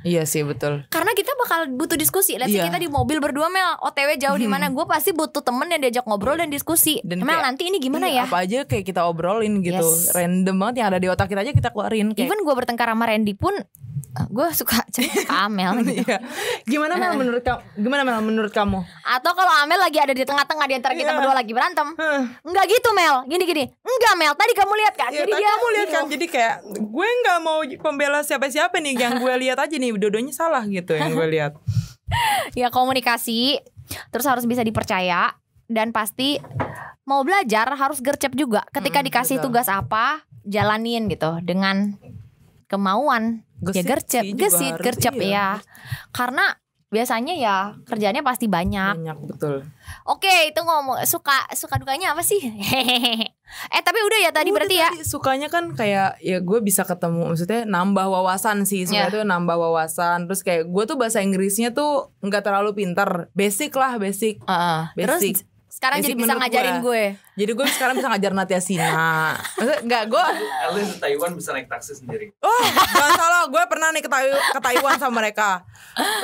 iya 0.02 0.24
sih 0.24 0.42
betul 0.42 0.84
karena 0.88 1.12
kita 1.12 1.32
bakal 1.36 1.60
butuh 1.70 1.94
diskusi. 1.94 2.36
Let's 2.36 2.48
say 2.48 2.58
Iya. 2.58 2.68
kita 2.68 2.78
di 2.78 2.88
mobil 2.88 3.18
berdua 3.18 3.48
Mel 3.48 3.76
OTW 3.80 4.16
jauh 4.16 4.36
di 4.36 4.46
mana 4.46 4.68
gue 4.68 4.84
pasti 4.84 5.10
butuh 5.10 5.40
temen 5.40 5.66
yang 5.66 5.80
diajak 5.80 6.04
ngobrol 6.04 6.34
dan 6.34 6.48
diskusi. 6.48 7.02
Dan 7.02 7.20
Mel 7.20 7.36
kayak, 7.36 7.44
nanti 7.44 7.62
ini 7.68 7.76
gimana 7.76 8.06
Iya, 8.06 8.24
ya? 8.24 8.24
apa 8.26 8.36
aja 8.40 8.58
kayak 8.64 8.84
kita 8.84 9.04
obrolin 9.04 9.60
gitu 9.60 9.80
Yes. 9.80 10.12
random 10.12 10.56
banget 10.56 10.74
yang 10.78 10.88
ada 10.88 10.98
di 10.98 11.08
otak 11.08 11.26
kita 11.26 11.40
aja 11.40 11.52
kita 11.52 11.68
keluarin 11.70 12.12
kayak 12.12 12.26
Even 12.26 12.40
gue 12.40 12.54
bertengkar 12.54 12.88
sama 12.88 13.04
Randy 13.04 13.34
pun 13.34 13.52
gue 14.10 14.48
suka 14.50 14.82
ke 14.90 15.02
Amel 15.28 15.80
gitu. 15.80 16.02
Iya. 16.02 16.18
Gimana 16.64 16.94
Mel 16.94 17.14
menurut 17.16 17.40
kamu? 17.40 17.60
Gimana 17.76 18.02
Mel 18.02 18.18
menurut 18.20 18.50
kamu? 18.50 18.78
Atau 19.00 19.32
kalau 19.32 19.52
Amel 19.56 19.78
lagi 19.78 19.96
ada 19.96 20.10
di 20.10 20.20
tengah-tengah 20.20 20.66
di 20.66 20.74
antara 20.74 20.92
kita 20.92 21.06
Iya. 21.06 21.16
berdua 21.16 21.34
lagi 21.34 21.52
berantem. 21.52 21.88
Enggak 22.42 22.64
gitu 22.66 22.90
Mel. 22.90 23.22
Gini 23.24 23.44
gini. 23.44 23.64
Enggak 23.70 24.14
Mel. 24.16 24.32
Tadi 24.34 24.52
kamu 24.52 24.72
lihat 24.76 24.94
kan? 24.94 25.10
Ya, 25.10 25.18
Jadi 25.20 25.30
tadi 25.30 25.40
dia 25.40 25.48
kamu 25.48 25.66
lihat 25.70 25.88
kan 25.88 26.04
jadi 26.06 26.26
kayak 26.26 26.54
gue 26.80 27.08
nggak 27.16 27.38
mau 27.40 27.58
pembela 27.80 28.20
siapa-siapa 28.20 28.76
nih 28.76 28.94
yang 28.96 29.12
gue 29.16 29.34
lihat 29.38 29.58
aja 29.58 29.74
nih 29.74 29.90
dua-duanya 29.92 30.30
salah 30.30 30.64
gitu 30.64 30.92
yang 30.92 31.12
gue 31.12 31.26
lihat. 31.30 31.52
ya 32.58 32.68
komunikasi 32.68 33.62
terus 34.08 34.26
harus 34.26 34.42
bisa 34.44 34.60
dipercaya 34.60 35.34
dan 35.66 35.90
pasti 35.90 36.42
mau 37.02 37.22
belajar 37.22 37.70
harus 37.70 37.98
gercep 37.98 38.34
juga 38.34 38.66
ketika 38.68 38.98
Mm, 39.00 39.06
dikasih 39.06 39.36
betul. 39.38 39.46
tugas 39.48 39.66
apa 39.66 40.22
jalanin 40.42 41.06
gitu 41.06 41.38
dengan 41.40 41.94
kemauan 42.66 43.42
ya 43.62 43.72
Gesit 43.72 43.86
gercep 43.86 44.22
sih 44.24 44.30
juga 44.32 44.40
gesit 44.48 44.76
gercep 44.80 45.14
iya. 45.16 45.28
ya 45.28 45.48
karena 46.10 46.44
biasanya 46.90 47.38
ya 47.38 47.56
kerjanya 47.86 48.18
pasti 48.26 48.50
banyak 48.50 48.98
Banyak 48.98 49.18
betul. 49.22 49.62
oke 50.10 50.34
itu 50.50 50.58
ngomong 50.58 50.98
suka 51.06 51.46
suka 51.54 51.78
dukanya 51.78 52.18
apa 52.18 52.26
sih 52.26 52.42
eh 53.74 53.82
tapi 53.82 53.98
udah 54.02 54.18
ya 54.26 54.30
tadi 54.34 54.50
Udah 54.50 54.56
berarti 54.58 54.74
ya 54.74 54.90
tadi 54.90 55.06
sukanya 55.06 55.46
kan 55.46 55.70
kayak 55.74 56.18
ya 56.18 56.42
gue 56.42 56.58
bisa 56.58 56.82
ketemu 56.82 57.30
maksudnya 57.30 57.62
nambah 57.62 58.10
wawasan 58.10 58.66
sih 58.66 58.82
Ya. 58.82 59.06
sebenarnya 59.06 59.22
tuh 59.22 59.26
nambah 59.26 59.56
wawasan 59.58 60.18
terus 60.26 60.42
kayak 60.42 60.66
gue 60.66 60.82
tuh 60.82 60.98
bahasa 60.98 61.22
Inggrisnya 61.22 61.70
tuh 61.70 62.10
nggak 62.26 62.42
terlalu 62.42 62.74
pinter 62.74 63.30
basic 63.38 63.70
lah 63.78 63.94
basic 63.94 64.42
Heeh. 64.42 64.80
terus 64.98 65.22
basic 65.22 65.46
Sekarang 65.80 66.04
Basic 66.04 66.12
jadi 66.12 66.20
bisa 66.20 66.32
ngajarin 66.36 66.76
gue. 66.84 67.04
Jadi 67.40 67.52
gue 67.56 67.66
sekarang 67.72 67.94
bisa 67.96 68.08
ngajar 68.12 68.32
Natia 68.36 68.60
Sina. 68.60 68.92
Maksudnya 69.56 69.80
enggak 69.80 70.02
gue 70.12 70.24
di 70.76 71.00
Taiwan 71.00 71.32
bisa 71.32 71.56
naik 71.56 71.72
taksi 71.72 71.96
sendiri. 71.96 72.36
Oh, 72.36 72.64
jangan 72.68 73.16
salah, 73.16 73.42
gue 73.48 73.62
pernah 73.64 73.88
nih 73.88 74.04
ke, 74.04 74.10
Tai- 74.12 74.28
ke 74.28 74.60
Taiwan 74.60 75.00
sama 75.00 75.24
mereka. 75.24 75.64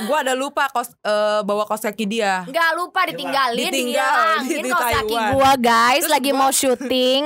Gue 0.05 0.13
ada 0.13 0.37
lupa 0.37 0.69
kos 0.69 0.93
eh, 1.01 1.41
bawa 1.41 1.65
kos 1.65 1.81
kaki 1.83 2.05
dia. 2.05 2.45
Nggak 2.45 2.71
lupa 2.77 3.09
ditinggalin, 3.09 3.73
Ditinggal 3.73 4.13
dihilangin 4.45 4.61
di- 4.61 4.61
di 4.61 4.71
kaki 4.71 4.93
Taiwan. 5.09 5.31
gue 5.33 5.53
guys 5.65 6.05
lagi 6.05 6.31
mau 6.37 6.53
syuting, 6.53 7.23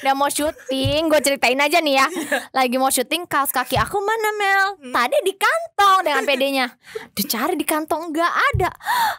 udah 0.00 0.14
mau 0.16 0.32
syuting, 0.32 1.00
gue 1.06 1.20
ceritain 1.20 1.60
aja 1.60 1.76
nih 1.78 2.00
ya, 2.00 2.06
lagi 2.50 2.80
mau 2.80 2.88
syuting 2.88 3.28
kaos 3.28 3.52
kaki 3.52 3.76
aku 3.76 4.00
mana 4.00 4.28
Mel? 4.32 4.66
Hmm. 4.80 4.92
Tadi 4.96 5.16
di 5.20 5.36
kantong 5.36 5.98
dengan 6.02 6.24
pedenya, 6.24 6.66
dicari 7.12 7.52
di 7.52 7.68
kantong 7.68 8.08
nggak 8.08 8.32
ada, 8.54 8.72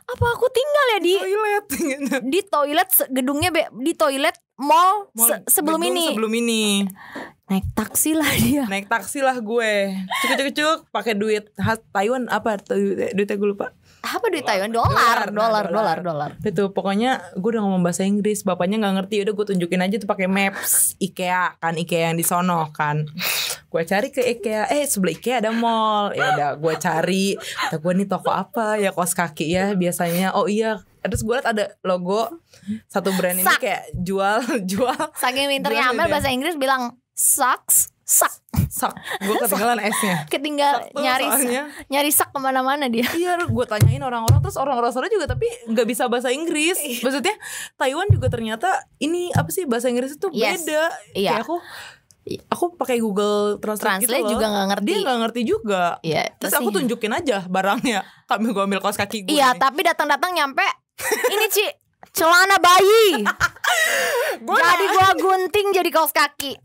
apa 0.04 0.26
aku 0.34 0.50
tinggal 0.50 0.86
ya 0.90 1.00
di 1.00 1.14
Toilet. 1.14 1.66
di 2.26 2.40
toilet 2.48 2.88
gedungnya 3.08 3.50
be- 3.50 3.72
di 3.78 3.92
toilet 3.92 4.36
mall, 4.56 5.12
Mau 5.12 5.24
se- 5.24 5.46
sebelum 5.48 5.78
ini 5.82 6.12
Sebelum 6.12 6.34
ini. 6.34 6.88
naik 7.46 7.64
taksi 7.72 8.12
lah 8.12 8.28
dia. 8.34 8.64
Naik 8.66 8.88
taksi 8.88 9.22
lah 9.22 9.38
gue. 9.38 9.74
Cuk 10.20 10.32
cuk 10.34 10.50
cuk 10.52 10.78
pakai 10.90 11.14
duit 11.14 11.48
khas 11.54 11.80
Taiwan 11.90 12.28
apa 12.28 12.60
duit 12.62 13.14
duitnya 13.14 13.36
gue 13.36 13.50
lupa. 13.50 13.72
Apa 14.00 14.28
duit 14.28 14.44
Taiwan? 14.44 14.68
Dolar, 14.68 15.30
Dolar, 15.30 15.66
dolar, 15.66 15.98
dolar. 16.02 16.32
Itu 16.42 16.70
pokoknya 16.70 17.34
gue 17.34 17.50
udah 17.50 17.62
ngomong 17.62 17.82
bahasa 17.82 18.04
Inggris, 18.04 18.42
bapaknya 18.42 18.78
nggak 18.78 18.96
ngerti, 18.98 19.16
udah 19.22 19.34
gue 19.34 19.46
tunjukin 19.48 19.80
aja 19.80 19.96
tuh 19.96 20.08
pakai 20.08 20.28
maps 20.28 20.96
IKEA 20.98 21.56
kan 21.56 21.76
IKEA 21.76 22.08
yang 22.08 22.16
di 22.16 22.24
sono 22.24 22.68
kan. 22.70 23.08
Gue 23.68 23.84
cari 23.84 24.10
ke 24.10 24.24
IKEA, 24.30 24.68
eh 24.70 24.84
sebelah 24.84 25.12
IKEA 25.14 25.40
ada 25.40 25.52
mall. 25.52 26.12
Ya 26.14 26.34
udah 26.34 26.50
gue 26.56 26.74
cari, 26.78 27.28
kata 27.36 27.78
gue 27.78 27.94
nih 27.96 28.08
toko 28.08 28.30
apa 28.30 28.76
ya 28.76 28.90
kos 28.90 29.12
kaki 29.14 29.48
ya 29.50 29.72
biasanya. 29.74 30.32
Oh 30.34 30.48
iya, 30.48 30.84
terus 31.08 31.22
gue 31.22 31.34
liat 31.34 31.48
ada 31.48 31.66
logo 31.82 32.28
satu 32.86 33.12
brand 33.14 33.36
ini 33.36 33.48
kayak 33.58 33.92
jual 33.94 34.40
jual 34.72 34.98
Saking 35.14 35.48
winternya 35.50 35.90
Amel 35.90 36.08
bahasa 36.08 36.28
Inggris 36.28 36.54
bilang 36.54 36.96
sucks, 37.12 37.90
suck. 38.02 38.30
sak. 38.68 38.94
Gue 39.20 39.36
ketinggalan 39.38 39.80
S-nya. 39.82 40.18
Ketinggal 40.34 40.74
Sak 40.78 40.92
tuh 40.92 41.02
nyari 41.02 41.26
nyari 41.88 42.12
sak 42.12 42.30
ke 42.30 42.38
mana-mana 42.38 42.86
dia. 42.88 43.08
Iya, 43.16 43.42
gue 43.42 43.66
tanyain 43.66 44.00
orang-orang 44.00 44.38
terus 44.38 44.54
orang-orang 44.54 44.92
sana 44.92 45.08
juga 45.08 45.26
tapi 45.26 45.48
nggak 45.66 45.88
bisa 45.88 46.06
bahasa 46.06 46.30
Inggris. 46.30 46.78
Maksudnya 47.02 47.34
Taiwan 47.74 48.06
juga 48.08 48.28
ternyata 48.28 48.70
ini 48.98 49.32
apa 49.32 49.50
sih 49.50 49.66
bahasa 49.66 49.88
Inggris 49.88 50.14
itu 50.14 50.28
Yes. 50.30 50.62
beda. 50.62 50.84
Iya. 51.16 51.32
Kayak 51.32 51.42
aku 51.42 51.56
aku 52.28 52.66
pakai 52.76 52.98
Google 53.00 53.56
Translate, 53.58 54.04
Translate 54.04 54.20
gitu 54.20 54.28
loh. 54.28 54.34
juga 54.36 54.46
nggak 54.46 54.68
ngerti. 54.70 54.86
Dia 54.86 54.98
nggak 55.00 55.20
ngerti 55.24 55.42
juga. 55.42 55.84
Iya, 56.04 56.22
Terus 56.28 56.38
terus 56.38 56.54
aku 56.54 56.70
tunjukin 56.70 57.12
aja 57.14 57.38
barangnya. 57.48 58.00
Kami 58.28 58.46
gue 58.52 58.64
ambil 58.64 58.80
kaos 58.80 59.00
kaki 59.00 59.26
gue. 59.26 59.32
Iya, 59.32 59.56
nih. 59.56 59.60
tapi 59.64 59.80
datang-datang 59.82 60.36
nyampe 60.36 60.66
ini 61.06 61.46
Ci, 61.50 61.68
celana 62.14 62.58
bayi. 62.58 63.24
Gua 64.48 64.58
jadi 64.58 64.86
gua 64.94 65.10
gunting 65.18 65.74
jadi 65.76 65.90
kaos 65.92 66.14
kaki. 66.14 66.58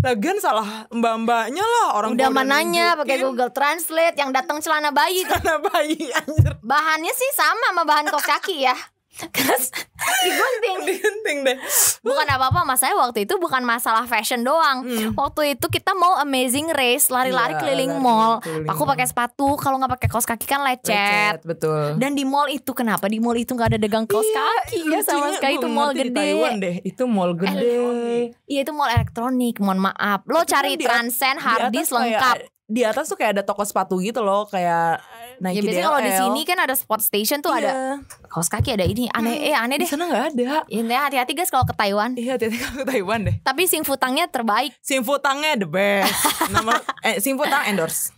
Lagian 0.00 0.40
salah 0.40 0.88
mbak-mbaknya 0.88 1.60
lah 1.60 2.00
orang 2.00 2.16
Udah 2.16 2.32
mananya 2.32 2.96
pakai. 2.96 3.20
Google 3.20 3.52
Translate 3.52 4.16
yang 4.16 4.32
datang 4.32 4.64
celana 4.64 4.88
bayi 4.96 5.28
tuh. 5.28 5.36
Celana 5.36 5.60
bayi 5.60 6.08
anjir. 6.24 6.56
Bahannya 6.64 7.12
sih 7.12 7.30
sama 7.36 7.68
sama 7.72 7.82
bahan 7.84 8.08
kaos 8.08 8.24
kaki 8.24 8.64
ya. 8.64 8.76
Terus 9.12 9.68
digunting. 10.24 10.76
Digenting 10.82 11.38
deh. 11.42 11.56
Bukan 12.00 12.26
apa-apa 12.26 12.64
mas 12.64 12.80
saya 12.80 12.94
waktu 12.94 13.22
itu 13.22 13.36
bukan 13.36 13.60
masalah 13.62 14.02
fashion 14.04 14.40
doang. 14.40 14.82
Waktu 15.12 15.54
itu 15.54 15.66
kita 15.68 15.92
mau 15.92 16.16
amazing 16.16 16.68
race 16.68 17.06
lari-lari 17.08 17.52
Iya, 17.52 17.60
keliling 17.60 17.92
lari 17.92 18.02
mall. 18.02 18.32
keliling 18.40 18.68
Aku 18.68 18.82
pakai 18.82 19.04
sepatu 19.04 19.54
kalau 19.54 19.76
nggak 19.76 19.92
pakai 19.92 20.08
kaos 20.08 20.24
kaki 20.24 20.44
kan 20.44 20.62
lecet. 20.62 20.90
Lecet, 20.90 21.40
betul. 21.44 21.96
Dan 21.96 22.12
di 22.12 22.24
mall 22.24 22.48
itu 22.48 22.72
kenapa 22.72 23.06
di 23.06 23.18
mall 23.18 23.36
itu 23.36 23.52
nggak 23.52 23.68
ada 23.68 23.78
dagang 23.78 24.04
kaos 24.04 24.26
kaki 24.26 24.80
ya 24.82 25.00
sama 25.02 25.30
sekali 25.32 25.56
itu 25.56 25.68
mall 25.68 25.92
gede. 25.92 26.12
Taiwan 26.12 26.54
deh. 26.58 26.76
Itu 26.82 27.04
mall 27.04 27.32
gede. 27.34 28.32
Iya 28.44 28.60
itu 28.62 28.72
mall 28.72 28.90
elektronik, 28.90 29.56
mohon 29.58 29.80
maaf. 29.82 30.24
Lo 30.24 30.40
Itu 30.40 30.46
kan 30.46 30.52
cari 30.58 30.70
at- 30.74 30.82
Transcend, 30.82 31.36
harddisk 31.38 31.90
kayak- 31.90 32.00
lengkap. 32.16 32.36
Di 32.72 32.82
atas 32.82 33.04
tuh 33.04 33.14
kayak 33.14 33.32
ada 33.32 33.42
toko 33.42 33.60
sepatu 33.62 33.98
gitu 33.98 34.20
loh, 34.20 34.46
kayak 34.46 35.04
Ya 35.34 35.50
Nike 35.50 35.60
biasanya 35.60 35.86
kalau 35.86 36.00
di 36.00 36.12
sini 36.14 36.40
kan 36.42 36.56
ada 36.56 36.72
sport 36.72 37.00
station 37.00 37.38
tuh 37.38 37.50
ada 37.50 37.68
Iya. 37.68 37.84
kaos 38.24 38.46
kaki 38.46 38.72
ada 38.72 38.84
ini. 38.84 39.10
Aneh 39.10 39.44
eh 39.44 39.52
aneh 39.52 39.74
Di 39.74 39.84
deh. 39.84 39.88
sana 39.88 40.06
nggak 40.06 40.24
ada. 40.32 40.64
Intinya 40.66 41.00
hati-hati 41.04 41.32
guys 41.34 41.48
kalau 41.48 41.64
ke 41.64 41.74
Taiwan. 41.74 42.14
Iya, 42.14 42.34
hati-hati 42.34 42.56
kalau 42.56 42.76
ke 42.78 42.86
Taiwan 42.86 43.18
deh. 43.22 43.36
Tapi 43.38 43.62
sing 43.64 43.82
futangnya 43.82 44.24
terbaik. 44.26 44.72
Simfu 44.78 45.18
Tangnya 45.18 45.52
the 45.54 45.66
best. 45.66 46.14
Nama 46.48 46.72
eh 47.06 47.18
Simfu 47.18 47.44
Tang 47.44 47.66
endorse. 47.66 48.14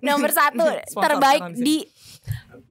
Nomor 0.00 0.30
satu 0.30 0.64
Sponsor 0.90 1.02
terbaik 1.12 1.42
di 1.54 1.84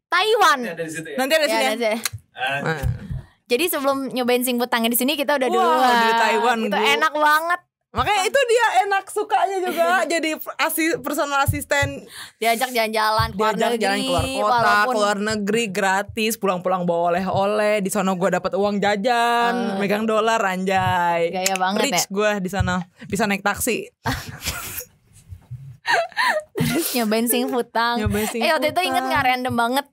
Taiwan. 0.08 0.58
Ini 0.60 0.72
ada 0.72 0.84
di 0.84 0.92
situ 0.92 1.08
ya. 1.08 1.18
Nanti 1.18 1.34
ada 1.34 1.46
Ya, 1.46 1.54
sini. 1.54 1.66
ada- 1.78 2.02
Ah, 2.34 2.60
Nah, 2.60 2.82
Jadi 3.46 3.66
sebelum 3.68 4.10
nyobain 4.10 4.42
sing 4.42 4.58
futangnya 4.58 4.88
di 4.88 4.98
sini 4.98 5.14
kita 5.14 5.36
udah 5.36 5.46
Wow, 5.46 5.54
duluan. 5.54 5.96
di 6.00 6.12
Taiwan, 6.16 6.58
Itu 6.60 6.72
Bu. 6.72 6.82
enak 6.82 7.14
banget. 7.14 7.62
Makanya 7.94 8.26
itu 8.26 8.40
dia 8.50 8.66
enak 8.90 9.06
sukanya 9.14 9.58
juga 9.62 10.02
jadi 10.18 10.34
asi, 10.58 10.98
personal 10.98 11.46
asisten 11.46 12.10
Diajak 12.42 12.74
jalan-jalan 12.74 13.38
keluar 13.38 13.54
diajak 13.54 13.78
negeri. 13.78 13.86
jalan 13.86 14.00
keluar 14.02 14.26
kota, 14.26 14.42
walaupun 14.50 14.94
keluar 14.98 15.18
negeri 15.22 15.64
gratis, 15.70 16.34
pulang-pulang 16.42 16.90
bawa 16.90 17.14
oleh-oleh. 17.14 17.86
Di 17.86 17.94
sana 17.94 18.18
gue 18.18 18.30
dapat 18.34 18.58
uang 18.58 18.82
jajan, 18.82 19.78
megang 19.78 20.10
dolar 20.10 20.42
anjay. 20.42 21.30
Gaya 21.30 21.54
banget 21.54 21.94
Rich 21.94 22.10
ya. 22.10 22.12
gue 22.12 22.32
di 22.42 22.50
sana 22.50 22.82
bisa 23.06 23.30
naik 23.30 23.46
taksi. 23.46 23.86
Terus 26.58 26.88
nyobain 26.98 27.30
sing 27.30 27.46
futang. 27.46 28.02
Nyobain 28.02 28.26
sing 28.26 28.42
eh 28.42 28.50
waktu 28.58 28.74
itu 28.74 28.82
inget 28.90 29.04
nggak 29.06 29.24
random 29.24 29.54
banget. 29.54 29.86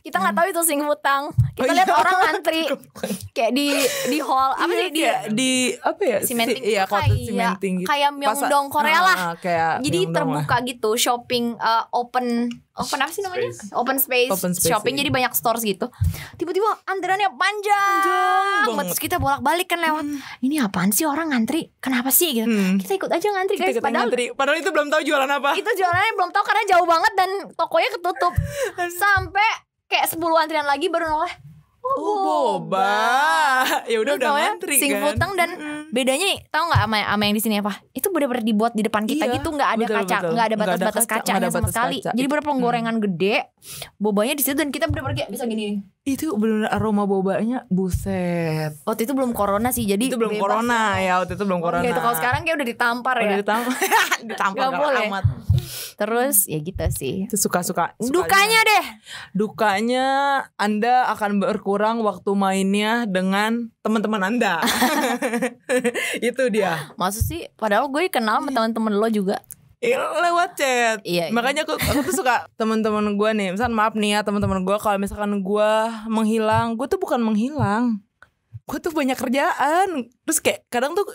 Kita 0.00 0.16
nggak 0.16 0.34
tahu 0.34 0.46
itu 0.48 0.62
sing 0.62 0.80
futang. 0.80 1.30
Kita 1.52 1.64
Oh, 1.64 1.74
lihat 1.74 1.86
iya. 1.86 1.96
orang 1.96 2.16
ngantri 2.22 2.62
kayak 3.36 3.52
di 3.52 3.66
di 4.08 4.18
hall 4.18 4.50
apa 4.52 4.70
sih 4.70 4.88
di 4.88 5.00
Iya, 5.00 5.12
di 5.28 5.52
apa 5.74 6.02
ya? 6.02 6.18
Cementing 6.20 6.62
Iya, 6.62 6.82
itu 6.82 6.90
kota 6.90 7.02
kayak- 7.02 7.18
gitu. 7.60 7.84
kayak 7.84 8.10
Myeongdong 8.12 8.66
Korea 8.68 8.92
Ah, 8.92 9.02
lah. 9.04 9.16
kayak 9.36 9.72
Jadi 9.80 10.00
terbuka 10.08 10.56
gitu 10.64 10.90
shopping 10.94 11.54
uh, 11.56 11.84
open 11.92 12.48
open 12.72 12.98
apa 12.98 13.10
sih 13.10 13.20
namanya? 13.20 13.52
Space. 13.52 13.68
Open 13.74 13.96
space, 13.98 14.30
Open 14.30 14.52
space, 14.52 14.64
shopping 14.66 14.94
iya. 14.94 15.00
jadi 15.02 15.10
banyak 15.12 15.32
stores 15.32 15.60
gitu. 15.62 15.92
Tiba-tiba 16.34 16.72
antreannya 16.84 17.28
panjang, 17.30 18.00
Panjang 18.00 18.64
banget. 18.70 18.84
Terus 18.88 19.02
kita 19.02 19.16
bolak-balik 19.18 19.66
kan 19.66 19.78
lewat. 19.78 20.04
Ini 20.40 20.56
apaan 20.62 20.88
sih 20.88 21.04
orang 21.04 21.30
ngantri? 21.30 21.68
Kenapa 21.78 22.08
sih 22.08 22.32
gitu? 22.34 22.48
Hmm. 22.48 22.76
Kita 22.76 22.96
ikut 22.96 23.10
aja 23.10 23.28
ngantri 23.28 23.54
Kita 23.54 23.64
guys. 23.66 23.74
kita 23.74 23.84
Padahal 23.84 24.08
ngantri. 24.08 24.24
Padahal 24.32 24.56
itu 24.58 24.70
belum 24.70 24.88
tahu 24.88 25.02
jualan 25.02 25.30
apa. 25.30 25.50
itu 25.54 25.70
jualannya 25.70 26.12
belum 26.14 26.30
tahu 26.30 26.42
karena 26.42 26.62
jauh 26.66 26.86
banget 26.86 27.12
dan 27.12 27.30
tokonya 27.52 27.90
ketutup. 27.92 28.32
Sampai 29.02 29.48
kayak 29.92 30.08
10 30.08 30.18
antrian 30.34 30.64
lagi 30.64 30.88
baru 30.88 31.06
noleh. 31.06 31.34
Oh, 31.84 32.62
boba. 32.62 33.66
Ya 33.84 33.98
udah 33.98 34.14
udah 34.14 34.30
ngantri 34.32 34.78
sing 34.78 34.94
kan. 34.94 35.02
futeng 35.04 35.34
dan 35.34 35.50
bedanya 35.90 36.38
tahu 36.46 36.70
nggak 36.70 36.78
sama, 36.80 36.98
sama 37.02 37.22
yang 37.26 37.34
di 37.34 37.42
sini 37.42 37.54
apa? 37.58 37.82
Itu 37.90 38.08
benar-benar 38.08 38.40
dibuat 38.40 38.72
di 38.72 38.80
depan 38.80 39.02
kita 39.02 39.26
Iya, 39.26 39.34
gitu 39.34 39.50
nggak 39.50 39.66
ada 39.68 39.82
betul, 39.82 39.96
kaca, 39.98 40.16
nggak 40.24 40.46
ada 40.46 40.56
batas-batas 40.56 41.04
kaca, 41.04 41.32
ada 41.32 41.48
sama 41.48 41.58
batas 41.58 41.70
sekali. 41.74 41.96
kaca. 41.98 42.10
Jadi 42.14 42.26
benar 42.28 42.44
penggorengan 42.44 42.96
gede, 43.00 43.36
bobanya 43.96 44.32
di 44.32 44.42
situ 44.42 44.54
dan 44.54 44.70
kita 44.70 44.86
benar-benar 44.86 45.16
kayak 45.18 45.30
bisa 45.30 45.42
gini. 45.44 45.82
Itu 46.00 46.38
bener 46.38 46.70
aroma 46.70 47.02
bobanya 47.02 47.66
buset. 47.66 48.78
Waktu 48.80 49.02
itu 49.02 49.12
belum 49.12 49.34
corona 49.34 49.68
sih, 49.68 49.82
jadi 49.82 50.00
itu 50.02 50.14
belum 50.14 50.32
bebas. 50.32 50.42
corona 50.56 50.80
ya, 50.96 51.18
waktu 51.18 51.34
itu 51.34 51.44
belum 51.44 51.58
Oh, 51.58 51.64
corona. 51.64 51.82
gitu. 51.82 51.98
Kalau 51.98 52.14
sekarang 52.14 52.40
kayak 52.42 52.56
udah 52.56 52.68
ditampar 52.68 53.14
Udah 53.16 53.26
ya. 53.28 53.36
ditampar 53.36 53.74
ditampar 54.30 54.54
Nggak 54.54 54.70
galak 54.70 54.82
boleh. 54.86 55.06
amat. 55.10 55.24
Terus 56.02 56.50
ya 56.50 56.58
gitu 56.58 56.82
sih. 56.90 57.30
Itu 57.30 57.38
suka-suka. 57.38 57.94
Dukanya 58.02 58.58
deh. 58.66 58.84
Dukanya 59.38 60.06
Anda 60.58 61.06
akan 61.14 61.38
berkurang 61.38 62.02
waktu 62.02 62.34
mainnya 62.34 63.06
dengan 63.06 63.70
teman-teman 63.86 64.18
Anda. 64.18 64.58
itu 66.18 66.42
dia. 66.50 66.90
Maksud 66.98 67.22
sih, 67.22 67.46
padahal 67.54 67.86
gue 67.86 68.10
kenal 68.10 68.42
sama 68.42 68.50
teman-teman 68.50 68.98
lo 68.98 69.06
juga. 69.06 69.38
Lewat 69.78 70.58
chat. 70.58 70.98
Iya, 71.06 71.30
iya. 71.30 71.34
Makanya 71.34 71.62
aku 71.62 71.78
aku 71.78 72.02
tuh 72.06 72.14
suka 72.18 72.50
teman-teman 72.58 73.14
gue 73.14 73.30
nih. 73.38 73.48
Misalkan 73.54 73.74
maaf 73.78 73.94
nih 73.94 74.18
ya 74.18 74.20
teman-teman 74.26 74.66
gue 74.66 74.76
kalau 74.82 74.98
misalkan 74.98 75.38
gue 75.38 75.72
menghilang, 76.10 76.74
gue 76.74 76.86
tuh 76.90 76.98
bukan 76.98 77.22
menghilang. 77.22 78.02
Gue 78.66 78.78
tuh 78.82 78.90
banyak 78.90 79.18
kerjaan. 79.18 80.10
Terus 80.26 80.38
kayak 80.42 80.66
kadang 80.66 80.98
tuh 80.98 81.06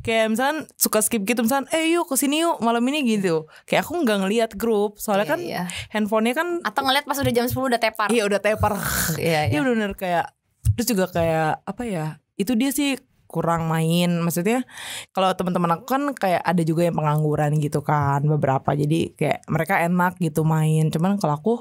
kayak 0.00 0.32
misalkan 0.32 0.64
suka 0.74 0.98
skip 1.00 1.22
gitu 1.22 1.44
misalkan 1.44 1.68
eh 1.70 1.92
yuk 1.92 2.08
ke 2.08 2.16
sini 2.16 2.40
yuk 2.40 2.58
malam 2.58 2.80
ini 2.86 3.04
gitu. 3.04 3.44
Kayak 3.64 3.84
aku 3.84 4.00
nggak 4.00 4.18
ngelihat 4.24 4.50
grup 4.56 4.96
soalnya 4.96 5.28
kan 5.28 5.40
Iya, 5.40 5.64
iya. 5.68 5.90
handphonenya 5.90 6.34
kan 6.34 6.48
Atau 6.64 6.82
ngeliat 6.82 7.04
pas 7.04 7.16
udah 7.16 7.32
jam 7.32 7.44
10 7.44 7.68
udah 7.68 7.80
tepar. 7.80 8.08
iya 8.08 8.24
udah 8.24 8.40
tepar. 8.40 8.72
Iya, 9.16 9.52
Iya. 9.52 9.60
Bener-bener 9.60 9.92
kayak 9.92 10.26
terus 10.72 10.86
juga 10.86 11.04
kayak 11.08 11.62
apa 11.62 11.82
ya 11.82 12.06
itu 12.34 12.54
dia 12.54 12.70
sih 12.70 12.96
kurang 13.28 13.68
main. 13.68 14.08
Maksudnya 14.18 14.64
kalau 15.12 15.28
teman-teman 15.36 15.76
aku 15.76 15.84
kan 15.84 16.02
kayak 16.16 16.40
ada 16.40 16.62
juga 16.64 16.88
yang 16.88 16.96
pengangguran 16.96 17.60
gitu 17.60 17.84
kan 17.84 18.24
beberapa. 18.24 18.72
Jadi 18.72 19.12
kayak 19.12 19.44
mereka 19.46 19.84
enak 19.84 20.16
gitu 20.16 20.48
main. 20.48 20.88
Cuman 20.88 21.20
kalau 21.20 21.36
aku 21.36 21.54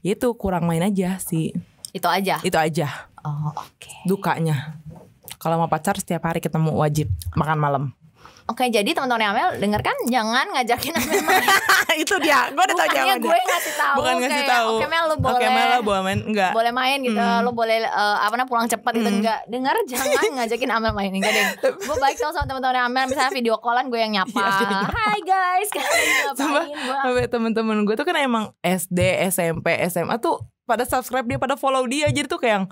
ya 0.00 0.14
itu 0.14 0.30
kurang 0.38 0.70
main 0.70 0.86
aja 0.86 1.18
sih. 1.18 1.50
Itu 1.90 2.06
aja. 2.06 2.38
itu 2.44 2.54
aja. 2.54 3.10
Oh, 3.18 3.50
oke. 3.50 3.90
dukanya 4.06 4.78
kalau 5.36 5.60
mau 5.60 5.68
pacar 5.68 6.00
setiap 6.00 6.24
hari 6.24 6.40
ketemu 6.40 6.72
wajib 6.72 7.06
makan 7.36 7.60
malam 7.60 7.84
Oke, 8.48 8.64
jadi 8.72 8.96
teman-teman 8.96 9.28
Amel 9.28 9.60
denger 9.60 9.84
kan 9.84 9.92
jangan 10.08 10.48
ngajakin 10.48 10.96
Amel 10.96 11.20
main. 11.20 11.44
itu 12.00 12.16
dia. 12.16 12.48
Gue 12.48 12.64
udah 12.64 12.76
tahu 12.80 12.88
jawabannya. 12.88 13.16
gue 13.20 13.38
ngasih 13.44 13.74
tahu 13.76 13.96
Bukan 14.00 14.14
ngasih 14.24 14.32
kayak, 14.40 14.48
tahu. 14.56 14.72
Oke 14.72 14.86
Mel 14.88 15.04
lu 15.04 15.16
boleh. 15.20 15.36
Oke 15.36 15.48
Mel 15.52 15.68
lu 15.68 15.82
boleh 15.84 16.00
main 16.00 16.20
enggak? 16.24 16.52
boleh 16.56 16.72
main 16.72 16.98
gitu, 17.04 17.20
Hmm. 17.20 17.44
lo 17.44 17.52
boleh 17.52 17.76
eh, 17.84 18.16
apa 18.24 18.32
namanya 18.32 18.48
pulang 18.48 18.64
cepat 18.64 18.92
gitu 18.96 19.10
enggak. 19.20 19.40
Dengar 19.52 19.76
jangan 19.92 20.08
ngajakin 20.40 20.70
Amel 20.72 20.92
main 20.96 21.12
enggak 21.12 21.32
deh. 21.36 21.46
Gue 21.92 21.96
baik 22.00 22.16
tau 22.16 22.32
sama 22.32 22.48
teman-teman 22.48 22.88
Amel 22.88 23.04
misalnya 23.12 23.32
video 23.36 23.60
callan 23.60 23.84
gue 23.92 24.00
yang 24.00 24.12
nyapa. 24.16 24.32
Iya. 24.40 24.80
Hai 24.88 25.20
guys, 25.20 25.68
kalian 25.68 26.08
ngapain? 26.32 26.72
Gue 26.72 26.96
Sampai 27.04 27.24
temen-temen 27.28 27.76
gue 27.84 27.94
tuh 28.00 28.06
kan 28.08 28.16
emang 28.16 28.56
SD, 28.64 29.28
SMP, 29.28 29.76
SMA 29.92 30.16
tuh 30.16 30.40
pada 30.68 30.84
subscribe 30.84 31.24
dia, 31.24 31.40
pada 31.40 31.56
follow 31.56 31.88
dia. 31.88 32.12
Jadi 32.12 32.28
tuh 32.28 32.36
kayak 32.36 32.52
yang 32.60 32.66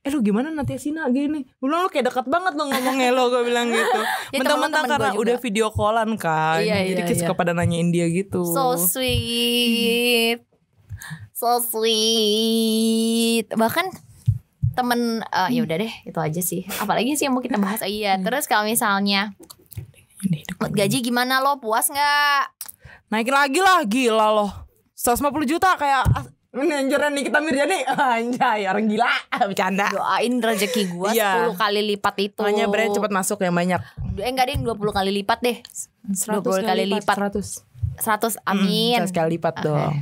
Eh 0.00 0.08
lu 0.08 0.24
gimana 0.24 0.48
nanti 0.48 0.80
Sina? 0.80 1.04
Gini. 1.12 1.44
Gue 1.60 1.68
bilang 1.68 1.84
lu 1.84 1.90
kayak 1.92 2.08
dekat 2.08 2.26
banget 2.32 2.56
lo 2.56 2.72
ngomongnya 2.72 3.12
lo 3.12 3.28
Gue 3.28 3.44
bilang 3.44 3.68
gitu. 3.68 4.00
Ya, 4.32 4.40
Mentang-mentang 4.40 4.88
karena 4.88 5.12
juga. 5.12 5.20
udah 5.20 5.36
video 5.36 5.66
callan 5.68 6.16
kan 6.16 6.64
Iya, 6.64 6.88
Jadi 6.88 6.96
iya, 6.96 7.04
kita 7.04 7.20
iya. 7.20 7.22
suka 7.28 7.34
pada 7.36 7.52
nanyain 7.52 7.92
dia 7.92 8.08
gitu. 8.08 8.40
So 8.48 8.80
sweet. 8.80 10.40
So 11.36 11.60
sweet. 11.60 13.52
Bahkan 13.52 13.86
temen 14.72 15.20
eh, 15.20 15.48
ya 15.52 15.60
udah 15.68 15.76
deh 15.76 15.92
itu 16.08 16.16
aja 16.16 16.40
sih. 16.40 16.64
Apalagi 16.80 17.12
sih 17.20 17.28
yang 17.28 17.36
mau 17.36 17.44
kita 17.44 17.60
bahas. 17.60 17.84
Oh, 17.84 17.90
iya 17.92 18.16
terus 18.16 18.48
kalau 18.48 18.64
misalnya 18.64 19.36
gaji 20.72 21.04
gimana 21.04 21.44
lo? 21.44 21.60
Puas 21.60 21.92
nggak? 21.92 22.42
Naikin 23.12 23.36
lagi 23.36 23.60
lah 23.60 23.84
Gila 23.84 24.28
loh. 24.32 24.50
150 24.96 25.44
juta 25.44 25.76
kayak 25.76 26.08
anjuran 26.52 27.10
nih 27.12 27.24
kita 27.24 27.38
Mirjani 27.40 27.78
Anjay 28.12 28.68
orang 28.68 28.84
gila. 28.86 29.08
Bercanda. 29.48 29.88
Doain 29.88 30.34
rezeki 30.36 30.82
gua 30.92 31.10
Iya. 31.10 31.48
10 31.48 31.56
kali 31.56 31.80
lipat 31.88 32.14
itu. 32.20 32.40
Makanya 32.40 32.66
brand 32.68 32.92
cepet 32.92 33.10
masuk 33.10 33.38
yang 33.40 33.52
banyak. 33.52 33.80
Eh 34.16 34.28
enggak 34.28 34.46
deh 34.48 34.56
20 34.60 34.68
kali 34.92 35.10
lipat 35.14 35.38
deh. 35.40 35.56
20 36.04 36.44
kali 36.62 36.84
lipat 36.88 37.16
100 37.32 37.64
100 37.94 38.36
amin. 38.44 39.00
Hmm, 39.00 39.08
sekali 39.08 39.36
lipat 39.36 39.54
dong. 39.60 39.94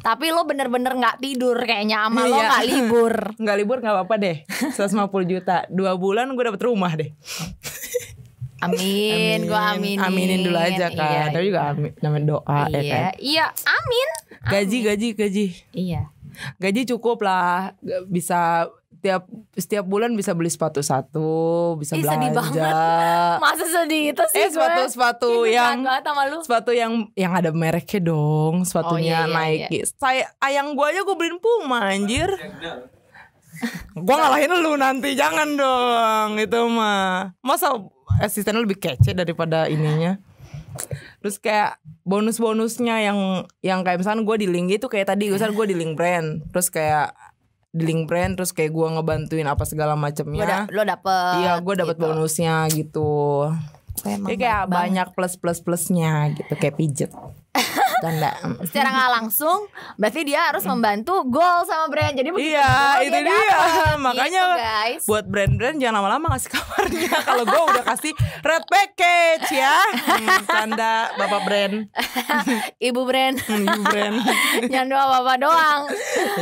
Tapi 0.00 0.32
lo 0.32 0.44
bener-bener 0.44 0.92
nggak 0.92 1.20
tidur 1.20 1.56
kayaknya 1.58 2.06
sama 2.06 2.24
lo 2.24 2.36
Iya. 2.36 2.46
nggak 2.46 2.64
libur. 2.70 3.14
Nggak 3.36 3.56
libur 3.58 3.76
nggak 3.78 3.94
apa-apa 3.96 4.14
deh. 4.16 4.36
150 4.70 4.86
juta. 5.26 5.66
Dua 5.66 5.94
bulan 5.94 6.30
gue 6.30 6.44
dapet 6.44 6.62
rumah 6.62 6.94
deh 6.94 7.10
amin, 8.62 9.38
gua 9.44 9.60
aminin. 9.72 9.98
Aminin 9.98 10.40
dulu 10.40 10.56
aja 10.56 10.86
kan 10.88 11.08
iya, 11.08 11.22
Tapi 11.28 11.44
juga 11.46 11.62
amin, 11.68 11.90
namanya 11.98 12.24
doa 12.30 12.60
ya 12.66 12.78
iya. 12.78 12.92
kan? 12.92 13.02
Iya 13.16 13.46
amin. 13.66 14.08
Gaji 14.42 14.78
gaji 14.82 15.08
gaji. 15.14 15.46
Iya. 15.70 16.02
Gaji 16.56 16.80
cukup 16.86 17.20
lah. 17.20 17.72
Bisa 18.06 18.68
tiap 18.96 19.24
setiap 19.54 19.80
bulan 19.82 20.12
bisa 20.12 20.36
beli 20.36 20.46
sepatu 20.46 20.84
satu 20.84 21.32
bisa 21.74 21.96
Ih, 21.96 22.04
sedih 22.04 22.36
belanja. 22.36 22.68
masa 23.40 23.64
sedih 23.64 24.12
itu 24.12 24.24
sih 24.28 24.44
eh 24.44 24.52
sepatu 24.52 24.76
gue. 24.78 24.92
sepatu 24.92 25.28
Ih, 25.30 25.36
gue 25.40 25.56
yang 25.56 25.76
jahat 25.80 26.04
sama 26.04 26.22
lu. 26.28 26.38
sepatu 26.44 26.70
yang 26.70 26.92
yang 27.16 27.32
ada 27.32 27.48
mereknya 27.48 28.00
dong 28.04 28.60
sepatunya 28.60 29.24
Oh, 29.24 29.32
iya, 29.32 29.40
iya, 29.56 29.68
Nike. 29.72 29.88
saya 29.96 30.28
ayang 30.38 30.76
gua 30.76 30.92
aja 30.92 31.00
gue 31.00 31.16
beliin 31.16 31.40
Puma 31.40 31.80
anjir 31.88 32.28
Gua 33.94 34.16
ngalahin 34.16 34.52
lu 34.62 34.74
nanti 34.76 35.14
jangan 35.14 35.48
dong. 35.54 36.30
Itu 36.38 36.66
mah. 36.70 37.34
Masa 37.42 37.74
asisten 38.18 38.56
lu 38.56 38.64
lebih 38.64 38.80
kece 38.80 39.12
daripada 39.12 39.66
ininya? 39.66 40.18
Terus 41.20 41.36
kayak 41.36 41.82
bonus-bonusnya 42.06 43.02
yang 43.02 43.18
yang 43.60 43.84
kayak 43.84 44.00
misalnya 44.00 44.24
gue 44.24 44.36
di 44.40 44.48
link 44.48 44.68
itu 44.72 44.86
kayak 44.86 45.12
tadi 45.12 45.28
misalnya 45.28 45.52
gue 45.52 45.66
di 45.68 45.76
link 45.76 45.92
brand 45.98 46.40
terus 46.54 46.72
kayak 46.72 47.12
di 47.70 47.84
link 47.86 48.06
brand 48.10 48.34
terus 48.34 48.50
kayak 48.50 48.72
gue 48.72 48.86
ngebantuin 48.88 49.46
apa 49.46 49.62
segala 49.62 49.94
Lo, 49.94 49.98
da- 49.98 50.02
macemnya 50.02 50.58
lo 50.70 50.82
dapet 50.82 51.32
iya 51.44 51.52
gue 51.60 51.74
dapet 51.76 51.96
gitu. 51.98 52.02
bonusnya 52.06 52.54
gitu. 52.72 53.10
Kayak, 54.00 54.18
kayak 54.40 54.62
banyak 54.70 55.06
plus 55.12 55.34
plus 55.36 55.60
plusnya 55.60 56.32
gitu 56.32 56.52
kayak 56.56 56.78
pijet 56.78 57.10
Canda 58.00 58.30
secara 58.66 58.88
nggak 58.90 59.10
langsung 59.14 59.58
berarti 59.94 60.20
dia 60.22 60.40
harus 60.46 60.64
membantu 60.64 61.22
goal 61.24 61.62
sama 61.62 61.86
brand. 61.86 62.12
Jadi 62.12 62.28
begitu 62.28 62.50
Iya 62.50 62.70
itu 63.02 63.18
dia, 63.18 63.28
dapet. 63.30 63.96
Makanya 64.06 64.42
Gitu, 64.42 64.56
guys. 64.58 65.02
buat 65.04 65.24
brand-brand 65.24 65.76
jangan 65.76 65.94
lama-lama 65.96 66.26
ngasih 66.30 66.50
kabarnya. 66.50 67.12
Kalau 67.28 67.44
gue 67.44 67.60
udah 67.66 67.84
kasih 67.86 68.12
red 68.40 68.64
package 68.64 69.48
ya. 69.52 69.76
Hmm, 69.92 70.38
Canda 70.44 70.92
bapak 71.14 71.40
brand. 71.42 71.74
Ibu 72.78 73.00
brand. 73.02 73.36
Hmm, 73.40 73.64
you 73.66 73.82
brand. 73.84 74.16
Jangan 74.64 74.88
doa 74.88 75.04
bapak 75.12 75.36
doang. 75.38 75.80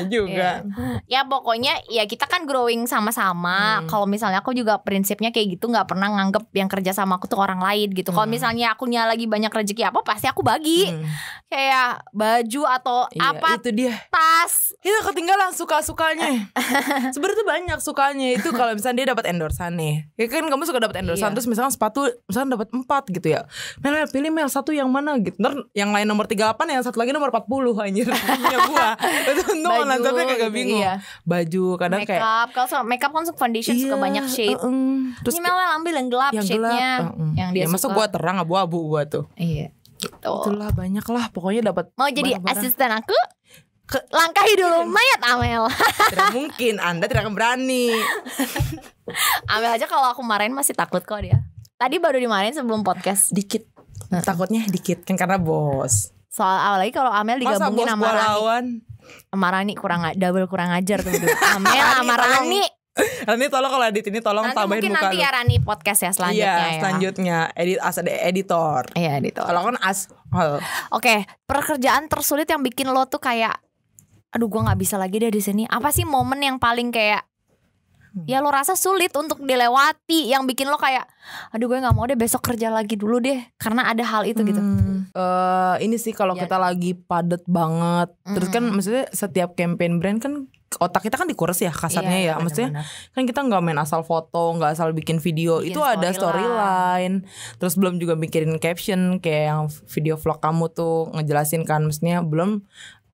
Juga. 0.06 0.62
Ya 1.06 1.24
pokoknya 1.24 1.82
ya 1.86 2.04
kita 2.04 2.24
kan 2.24 2.44
growing 2.44 2.86
sama-sama. 2.86 3.50
Hmm. 3.78 3.86
kalau 3.88 4.04
misalnya 4.04 4.38
aku 4.38 4.52
juga 4.52 4.78
prinsipnya 4.78 5.28
kayak 5.28 5.56
gitu 5.56 5.66
nggak 5.66 5.86
pernah 5.86 6.08
nganggep 6.10 6.44
yang 6.52 6.68
kerja 6.68 6.92
sama 6.92 7.16
aku 7.16 7.26
tuh 7.26 7.38
orang 7.38 7.58
lain 7.58 7.90
gitu. 7.90 8.10
Kalau 8.10 8.24
Hmm. 8.24 8.32
misalnya 8.32 8.66
akunya 8.70 9.04
lagi 9.04 9.24
banyak 9.24 9.48
rezeki 9.48 9.82
apa 9.84 10.00
pasti 10.02 10.24
aku 10.24 10.40
bagi. 10.40 10.88
Hmm, 10.88 11.02
kayak 11.48 12.04
baju 12.12 12.60
atau 12.68 12.98
iya, 13.10 13.32
apa 13.32 13.56
itu 13.56 13.70
dia. 13.72 13.94
tas. 14.08 14.76
Itu 14.78 15.00
ketinggalan 15.00 15.56
suka-sukanya. 15.56 16.52
Sebenarnya 17.16 17.36
tuh 17.40 17.48
banyak 17.48 17.78
sukanya. 17.80 18.36
Itu 18.36 18.52
kalau 18.52 18.76
misalnya 18.76 18.96
dia 19.00 19.08
dapat 19.16 19.32
endorsan 19.32 19.80
nih. 19.80 20.12
Ya 20.20 20.28
kan 20.28 20.44
kamu 20.44 20.68
suka 20.68 20.76
dapat 20.78 21.00
endorsan 21.00 21.32
Iya. 21.32 21.34
terus 21.34 21.48
misalnya 21.48 21.72
sepatu 21.72 22.04
misalnya 22.28 22.60
dapat 22.60 22.68
empat 22.70 23.08
gitu 23.08 23.32
ya. 23.32 23.48
Mel 23.80 23.96
Mel, 23.96 24.06
pilih 24.12 24.28
Mel 24.28 24.48
satu 24.48 24.76
yang 24.76 24.92
mana 24.92 25.16
gitu. 25.16 25.40
Ntar 25.40 25.56
yang 25.72 25.88
lain 25.88 26.04
nomor 26.04 26.28
38 26.28 26.52
yang 26.68 26.84
satu 26.84 27.00
lagi 27.00 27.16
nomor 27.16 27.32
40 27.32 27.48
anjir. 27.80 28.06
Punya 28.44 28.58
gua. 28.68 28.88
Itu 29.32 29.42
untung 29.56 29.72
shopnya 29.88 30.24
kagak 30.28 30.50
gitu, 30.50 30.56
bingung. 30.56 30.80
iya. 30.84 30.94
baju 31.24 31.64
kadang 31.76 32.00
make 32.02 32.10
kayak 32.10 32.22
kalau 32.52 32.68
so- 32.68 32.84
make 32.84 33.00
up 33.00 33.12
kan 33.12 33.24
suka 33.24 33.38
foundation 33.38 33.72
suka 33.72 33.96
Iya, 33.96 34.00
banyak 34.00 34.24
shade 34.28 34.58
uh-uh. 34.58 35.22
terus 35.22 35.34
ini 35.36 35.42
Mel 35.44 35.56
ambil 35.56 35.92
yang 35.94 36.08
gelap 36.08 36.32
yang 36.32 36.44
shade-nya 36.44 36.90
gelap 36.98 37.12
uh-uh. 37.14 37.30
yang 37.34 37.50
dia 37.54 37.62
ya 37.64 37.66
masa 37.68 37.86
suka. 37.86 37.94
gua 37.94 38.06
terang 38.08 38.36
abu-abu 38.36 38.78
gua 38.84 39.02
tuh. 39.06 39.24
Iya 39.34 39.72
gitu. 39.98 40.32
Itulah 40.46 40.70
banyak 40.70 41.04
lah 41.04 41.28
pokoknya 41.34 41.74
dapat 41.74 41.90
mau 41.98 42.08
jadi 42.08 42.38
barang-barang. 42.38 42.58
asisten 42.58 42.90
aku? 42.94 43.18
Ke, 43.88 43.98
langkahi 44.12 44.52
dulu 44.60 44.84
mayat 44.96 45.20
Amel. 45.32 45.64
Tidak 46.12 46.30
mungkin. 46.36 46.74
Anda 46.78 47.04
tidak 47.10 47.26
akan 47.26 47.34
berani. 47.34 47.92
Amel 49.52 49.70
aja 49.74 49.88
kalau 49.88 50.12
aku 50.12 50.20
marahin 50.22 50.54
masih 50.54 50.76
takut 50.76 51.02
kok 51.02 51.20
dia. 51.20 51.42
Tadi 51.78 51.96
baru 51.98 52.18
dimarahin 52.18 52.54
sebelum 52.54 52.84
podcast. 52.84 53.32
Dikit. 53.32 53.64
Takutnya 54.10 54.64
dikit. 54.68 55.02
Kan 55.02 55.16
karena 55.16 55.40
bos. 55.40 56.12
Soal 56.28 56.58
apalagi 56.60 56.92
kalau 56.92 57.10
Amel 57.10 57.40
digabungin 57.40 57.88
sama 57.88 58.12
Rani. 58.12 58.84
sama 59.32 59.46
Rani 59.48 59.72
kurang 59.72 60.04
double 60.20 60.46
kurang 60.46 60.70
ajar 60.76 61.00
tuh. 61.00 61.10
Amel 61.56 61.86
sama. 61.96 62.14
Rani 62.14 62.62
Rani 63.24 63.46
tolong 63.46 63.70
kalau 63.70 63.84
edit 63.84 64.04
ini 64.06 64.18
tolong 64.18 64.44
nanti 64.44 64.56
tambahin 64.56 64.80
mungkin 64.80 64.92
muka 64.92 65.02
nanti 65.04 65.16
lu. 65.16 65.22
ya 65.22 65.30
Rani 65.30 65.56
podcast 65.60 66.00
ya 66.00 66.10
selanjutnya 66.10 66.48
iya, 66.48 66.66
ya 66.66 66.78
selanjutnya 66.78 67.38
edit 67.52 67.78
as 67.78 67.96
ada 67.96 68.12
editor. 68.12 68.82
iya 68.94 69.14
gitu 69.18 69.40
Kalau 69.40 69.60
kan 69.64 69.76
as 69.78 69.98
Oke, 70.90 71.14
pekerjaan 71.44 72.06
tersulit 72.06 72.44
yang 72.44 72.60
bikin 72.60 72.86
lo 72.86 73.04
tuh 73.04 73.18
kayak 73.18 73.56
aduh 74.28 74.44
gua 74.44 74.66
nggak 74.66 74.78
bisa 74.78 74.96
lagi 74.96 75.16
deh 75.16 75.28
di 75.28 75.40
sini. 75.40 75.62
Apa 75.64 75.88
sih 75.88 76.04
momen 76.04 76.38
yang 76.38 76.56
paling 76.56 76.88
kayak 76.88 77.24
ya 78.24 78.40
lo 78.40 78.50
rasa 78.50 78.74
sulit 78.74 79.14
untuk 79.14 79.38
dilewati 79.38 80.26
yang 80.26 80.42
bikin 80.42 80.66
lo 80.66 80.74
kayak 80.74 81.06
aduh 81.48 81.64
gue 81.64 81.78
nggak 81.78 81.92
mau 81.92 82.02
deh 82.02 82.18
besok 82.18 82.40
kerja 82.42 82.66
lagi 82.66 82.96
dulu 82.96 83.20
deh 83.20 83.36
karena 83.54 83.86
ada 83.86 84.02
hal 84.02 84.24
itu 84.24 84.42
gitu. 84.42 84.58
hmm, 84.58 85.12
eh, 85.12 85.74
ini 85.86 85.94
sih 85.96 86.10
kalau 86.10 86.34
Ya. 86.34 86.44
kita 86.44 86.56
lagi 86.56 86.96
padet 86.96 87.44
banget. 87.46 88.10
Terus 88.26 88.48
kan 88.48 88.64
maksudnya 88.66 89.06
setiap 89.12 89.54
campaign 89.54 90.00
brand 90.00 90.18
kan 90.18 90.32
otak 90.76 91.08
kita 91.08 91.16
kan 91.16 91.24
dikuras 91.24 91.56
ya 91.64 91.72
kasarnya 91.72 92.20
Iya, 92.20 92.20
ya. 92.20 92.34
iya, 92.36 92.44
Maksudnya 92.44 92.84
kan 93.16 93.22
kita 93.24 93.40
nggak 93.40 93.62
main 93.64 93.80
asal 93.80 94.04
foto, 94.04 94.52
nggak 94.60 94.76
asal 94.76 94.92
bikin 94.92 95.16
video. 95.16 95.64
Bikin 95.64 95.72
itu 95.72 95.80
ada 95.80 96.12
storyline. 96.12 97.24
storyline. 97.24 97.56
Terus 97.56 97.74
belum 97.80 97.96
juga 97.96 98.14
mikirin 98.20 98.52
caption 98.60 99.16
kayak 99.18 99.44
yang 99.48 99.62
video 99.88 100.14
vlog 100.20 100.38
kamu 100.44 100.68
tuh 100.76 101.08
ngejelasin 101.16 101.64
kan 101.64 101.88
maksudnya 101.88 102.20
belum 102.20 102.68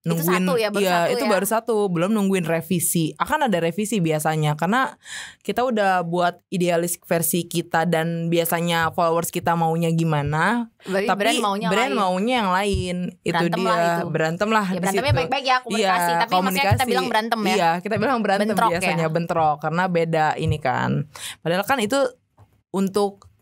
Itu 0.05 0.13
nungguin 0.13 0.45
satu 0.45 0.53
ya, 0.55 0.69
baru 0.69 0.85
iya, 0.85 0.93
satu 1.01 1.13
itu 1.17 1.25
ya. 1.25 1.31
baru 1.33 1.47
satu 1.49 1.77
belum 1.89 2.11
nungguin 2.13 2.45
revisi 2.45 3.17
akan 3.17 3.49
ada 3.49 3.57
revisi 3.57 3.99
biasanya 3.99 4.53
karena 4.53 5.01
kita 5.41 5.65
udah 5.65 6.05
buat 6.05 6.45
idealis 6.49 7.01
versi 7.01 7.49
kita 7.49 7.89
dan 7.89 8.29
biasanya 8.29 8.93
followers 8.93 9.33
kita 9.33 9.57
maunya 9.57 9.89
gimana 9.89 10.69
Berarti 10.85 11.09
tapi 11.09 11.21
brand 11.25 11.41
maunya 11.41 11.69
brand 11.73 11.89
lain. 11.89 11.97
maunya 11.97 12.35
yang 12.37 12.51
lain 12.53 12.97
itu 13.19 13.33
Berantem 13.33 13.59
dia 13.59 13.65
lah 13.65 13.81
itu. 13.81 14.07
berantem 14.13 14.49
lah 14.53 14.67
Ya, 14.67 14.77
berantemnya 14.77 15.15
baik-baik 15.17 15.45
ya 15.45 15.57
komunikasi, 15.65 16.11
tapi 16.21 16.33
maksudnya 16.37 16.73
kita 16.77 16.85
bilang 16.85 17.07
berantem 17.09 17.41
ya. 17.41 17.55
Iya, 17.57 17.71
kita 17.81 17.95
bilang 17.97 18.19
berantem 18.21 18.47
Bentrok 18.47 18.69
ya. 18.69 18.73
biasanya 18.77 19.07
bentrok 19.09 19.57
karena 19.59 19.85
beda 19.89 20.27
ini 20.37 20.59
kan. 20.61 20.91
Padahal 21.41 21.65
kan 21.65 21.81
itu 21.81 21.97
untuk 22.71 23.33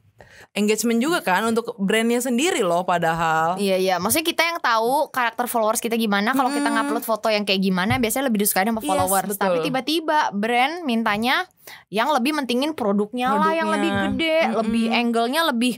engagement 0.52 0.98
juga 0.98 1.18
kan 1.20 1.42
untuk 1.44 1.74
brandnya 1.78 2.18
sendiri 2.18 2.60
loh 2.60 2.82
padahal. 2.82 3.56
Iya 3.56 3.76
iya, 3.76 3.94
maksudnya 3.96 4.26
kita 4.26 4.42
yang 4.42 4.58
tahu 4.58 5.08
karakter 5.08 5.46
followers 5.46 5.78
kita 5.78 5.94
gimana. 5.94 6.32
Kalau 6.32 6.50
kita 6.50 6.66
Mm-mm. 6.66 6.82
ngupload 6.82 7.04
foto 7.04 7.28
yang 7.28 7.42
kayak 7.42 7.62
gimana, 7.62 7.96
biasanya 7.96 8.28
lebih 8.28 8.42
disukai 8.42 8.64
sama 8.64 8.78
Yes, 8.78 8.88
followers. 8.88 9.28
betul. 9.32 9.42
Tapi 9.42 9.58
tiba-tiba 9.62 10.18
brand 10.32 10.82
mintanya 10.82 11.46
yang 11.88 12.10
lebih 12.10 12.34
mentingin 12.34 12.74
produknya, 12.74 13.32
lah, 13.32 13.54
yang 13.54 13.70
Produknya. 13.70 13.78
lebih 13.78 13.90
gede, 14.18 14.36
Mm-mm. 14.42 14.56
lebih 14.58 14.84
angle-nya 14.90 15.42
lebih 15.46 15.74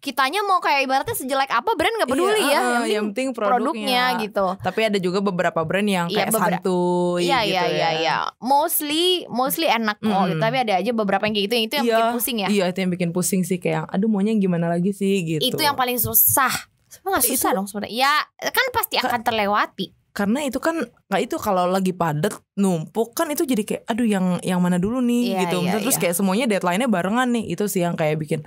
kitanya 0.00 0.40
mau 0.42 0.58
kayak 0.58 0.80
ibaratnya 0.82 1.12
sejelek 1.12 1.48
apa 1.48 1.70
brand 1.72 1.92
nggak 1.94 2.08
peduli 2.08 2.40
Iya, 2.40 2.48
ya 2.48 2.56
uh, 2.56 2.56
yang 2.56 2.72
penting, 2.74 2.90
yang 2.90 3.06
penting 3.06 3.28
produknya. 3.30 3.52
produknya. 3.52 4.04
gitu 4.18 4.46
Tapi 4.58 4.80
ada 4.82 4.98
juga 4.98 5.18
beberapa 5.20 5.60
brand 5.60 5.84
yang 5.84 6.06
Iya, 6.06 6.16
kayak 6.18 6.28
bebera- 6.30 6.56
santuy 6.56 7.20
Iya 7.22 7.38
gitu 7.38 7.50
iya 7.50 7.62
iya 7.66 7.76
ya. 7.76 7.90
iya. 7.94 8.16
Mostly 8.40 9.04
mostly 9.28 9.66
enak 9.66 9.96
kok 9.96 10.08
Mm. 10.10 10.26
gitu. 10.26 10.40
Tapi 10.40 10.56
ada 10.58 10.72
aja 10.74 10.90
beberapa 10.90 11.22
yang 11.22 11.34
kayak 11.34 11.46
gitu. 11.46 11.54
Yang 11.54 11.64
itu 11.64 11.74
yang 11.74 11.84
Iya, 11.84 11.94
bikin 11.94 12.08
pusing 12.10 12.36
ya. 12.38 12.48
Iya 12.48 12.64
itu 12.66 12.78
yang 12.78 12.90
bikin 12.90 13.10
pusing 13.10 13.42
sih 13.42 13.58
kayak 13.58 13.84
aduh 13.86 14.06
maunya 14.06 14.32
gimana 14.34 14.66
lagi 14.66 14.90
sih 14.90 15.14
gitu. 15.22 15.44
Itu 15.46 15.60
yang 15.60 15.74
paling 15.74 15.96
susah. 15.96 16.50
Sebenarnya 16.86 17.12
nggak 17.12 17.24
Itu- 17.24 17.32
susah 17.36 17.50
dong 17.52 17.66
sebenarnya. 17.66 17.94
Ya 17.94 18.12
kan 18.48 18.66
pasti 18.72 18.94
Ka- 18.96 19.06
akan 19.06 19.20
terlewati. 19.22 19.86
Karena 20.10 20.42
itu 20.42 20.58
kan 20.58 20.74
nggak 21.06 21.22
itu 21.22 21.36
kalau 21.38 21.70
lagi 21.70 21.90
padet 21.90 22.34
numpuk 22.54 23.14
kan 23.14 23.30
itu 23.30 23.46
jadi 23.46 23.62
kayak 23.62 23.82
aduh 23.86 24.02
yang 24.04 24.26
yang 24.42 24.58
mana 24.58 24.76
dulu 24.76 24.98
nih 24.98 25.34
Iya, 25.34 25.40
gitu 25.46 25.58
iya, 25.62 25.78
terus 25.78 25.96
iya. 25.96 26.02
kayak 26.02 26.14
semuanya 26.14 26.46
deadline-nya 26.50 26.90
barengan 26.90 27.30
nih 27.30 27.46
itu 27.50 27.64
sih 27.66 27.82
yang 27.82 27.94
kayak 27.94 28.18
bikin 28.18 28.42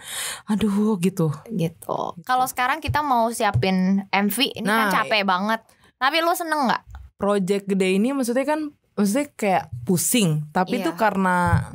aduh 0.45 0.99
gitu 0.99 1.31
Gitu. 1.47 1.97
Kalau 2.23 2.45
sekarang 2.45 2.83
kita 2.83 2.99
mau 2.99 3.31
siapin 3.31 4.03
MV, 4.09 4.37
ini 4.53 4.67
kan 4.67 4.87
Nah, 4.87 4.91
capek 4.91 5.23
banget. 5.23 5.63
Tapi 5.95 6.17
lu 6.19 6.33
seneng 6.33 6.67
nggak? 6.67 6.83
project 7.13 7.71
gede 7.71 7.95
ini 7.95 8.11
maksudnya 8.11 8.43
kan 8.43 8.59
maksudnya 8.93 9.31
kayak 9.33 9.63
pusing 9.87 10.43
tapi 10.51 10.83
itu 10.83 10.91
karena 10.91 11.71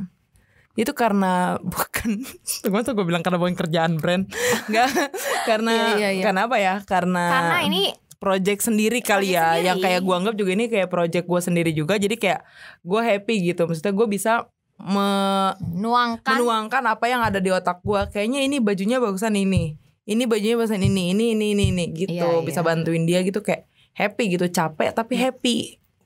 itu 0.76 0.92
karena 0.92 1.56
bukan 1.72 2.20
gue 2.68 2.80
tuh 2.84 2.92
gue 2.92 3.04
bilang 3.08 3.24
karena 3.24 3.40
bukan 3.40 3.56
kerjaan 3.56 3.96
brand 3.96 4.28
nggak 4.68 4.88
karena 5.48 5.72
Iya, 5.72 5.88
iya, 5.96 6.08
iya. 6.20 6.22
karena 6.22 6.40
apa 6.44 6.56
ya 6.60 6.74
karena 6.84 7.24
Karena 7.32 7.56
ini 7.64 7.82
project 8.18 8.60
sendiri 8.66 8.98
kali 9.00 9.32
Project 9.32 9.38
ya. 9.38 9.46
Sendiri. 9.54 9.66
yang 9.66 9.78
kayak 9.78 10.00
gue 10.02 10.14
anggap 10.14 10.34
juga 10.34 10.50
ini 10.54 10.64
kayak 10.66 10.88
project 10.90 11.26
gue 11.26 11.40
sendiri 11.40 11.70
juga. 11.72 11.94
Jadi 11.96 12.14
kayak 12.18 12.40
gue 12.82 13.00
happy 13.00 13.34
gitu. 13.54 13.62
Maksudnya 13.64 13.94
gue 13.94 14.06
bisa 14.10 14.32
me- 14.78 15.54
nuangkan 15.74 16.38
menuangkan 16.38 16.82
apa 16.86 17.04
yang 17.06 17.22
ada 17.22 17.38
di 17.38 17.50
otak 17.50 17.82
gue 17.82 18.00
kayaknya 18.10 18.42
ini 18.44 18.58
bajunya 18.58 18.98
bagusan 18.98 19.34
ini. 19.38 19.78
Ini 20.04 20.24
bajunya 20.26 20.58
bagusan 20.58 20.82
ini. 20.82 21.14
Ini 21.14 21.24
ini 21.38 21.46
ini, 21.54 21.64
ini. 21.72 21.84
Gitu. 21.94 22.18
Iya, 22.18 22.42
bisa 22.42 22.60
iya. 22.62 22.66
bantuin 22.66 23.06
dia 23.06 23.22
gitu 23.22 23.40
kayak 23.40 23.70
happy 23.94 24.34
gitu. 24.34 24.46
Capek 24.50 24.90
tapi 24.92 25.14
happy. 25.18 25.56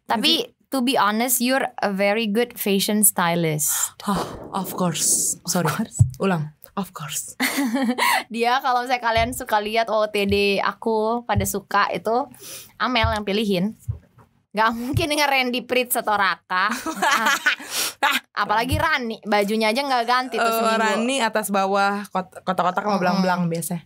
Tapi 0.06 0.52
to 0.68 0.84
be 0.84 1.00
honest, 1.00 1.40
you're 1.40 1.64
a 1.80 1.88
very 1.92 2.28
good 2.28 2.60
fashion 2.60 3.00
stylist. 3.04 3.72
Oh, 4.04 4.20
of 4.60 4.76
course. 4.76 5.40
Sorry. 5.48 5.68
Ulang 6.20 6.52
of 6.74 6.90
course 6.90 7.36
Dia 8.32 8.58
kalau 8.58 8.82
misalnya 8.82 9.02
kalian 9.02 9.30
suka 9.32 9.58
lihat 9.58 9.86
OOTD 9.86 10.58
aku 10.58 11.22
pada 11.22 11.44
suka 11.44 11.88
itu 11.90 12.28
Amel 12.76 13.12
yang 13.12 13.22
pilihin. 13.22 13.76
Gak 14.52 14.72
mungkin 14.72 15.08
dengan 15.08 15.32
Randy 15.32 15.64
Pritz 15.64 15.96
atau 15.96 16.12
Raka. 16.12 16.68
Ah, 18.02 18.18
apalagi 18.34 18.76
Rani, 18.76 19.22
bajunya 19.22 19.70
aja 19.70 19.80
nggak 19.80 20.04
ganti 20.04 20.36
tuh 20.36 20.44
Eh, 20.44 20.52
seminggu. 20.52 20.82
Rani 20.82 21.16
atas 21.22 21.48
bawah 21.48 22.04
kot- 22.10 22.42
kotak-kotak 22.42 22.82
sama 22.82 22.98
belang-belang 22.98 23.46
biasa 23.46 23.80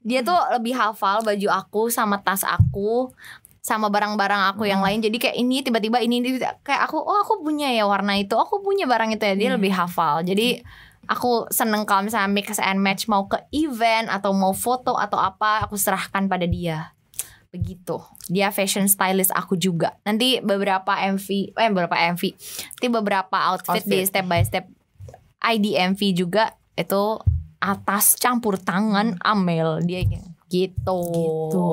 Dia 0.00 0.22
tuh 0.22 0.38
lebih 0.54 0.72
hafal 0.72 1.20
baju 1.20 1.48
aku 1.50 1.90
sama 1.90 2.22
tas 2.22 2.46
aku 2.46 3.10
sama 3.58 3.90
barang-barang 3.90 4.54
aku 4.54 4.64
yang 4.64 4.80
lain. 4.80 5.02
Jadi 5.02 5.18
kayak 5.18 5.36
ini 5.36 5.60
tiba-tiba 5.60 5.98
ini, 5.98 6.22
ini 6.22 6.38
kayak 6.62 6.86
aku 6.86 6.96
oh 6.96 7.18
aku 7.20 7.42
punya 7.42 7.66
ya 7.68 7.84
warna 7.84 8.14
itu, 8.14 8.38
aku 8.38 8.62
punya 8.62 8.86
barang 8.86 9.12
itu 9.12 9.24
ya. 9.26 9.34
Dia 9.34 9.50
lebih 9.58 9.74
hafal. 9.74 10.22
Jadi 10.22 10.62
aku 11.06 11.48
seneng 11.50 11.86
kalau 11.86 12.06
misalnya 12.06 12.30
mix 12.30 12.58
and 12.58 12.82
match 12.82 13.06
mau 13.06 13.26
ke 13.26 13.38
event 13.54 14.10
atau 14.10 14.30
mau 14.34 14.52
foto 14.52 14.94
atau 14.94 15.18
apa, 15.18 15.66
aku 15.66 15.78
serahkan 15.78 16.26
pada 16.26 16.46
dia. 16.46 16.92
Begitu. 17.50 17.96
Dia 18.28 18.52
fashion 18.52 18.90
stylist 18.90 19.32
aku 19.32 19.56
juga. 19.56 19.96
Nanti 20.04 20.42
beberapa 20.44 20.92
MV, 20.92 21.56
eh 21.56 21.68
beberapa 21.72 21.96
MV. 21.96 22.22
Nanti 22.76 22.86
beberapa 22.92 23.36
outfit, 23.54 23.82
di 23.86 24.02
Outfit. 24.02 24.10
step 24.12 24.26
by 24.28 24.42
step 24.44 24.64
IDMV 25.40 26.00
juga 26.12 26.52
itu 26.76 27.22
atas 27.62 28.20
campur 28.20 28.60
tangan 28.60 29.16
Amel 29.24 29.80
dia 29.86 30.04
gitu. 30.04 31.00
Gitu. 31.10 31.70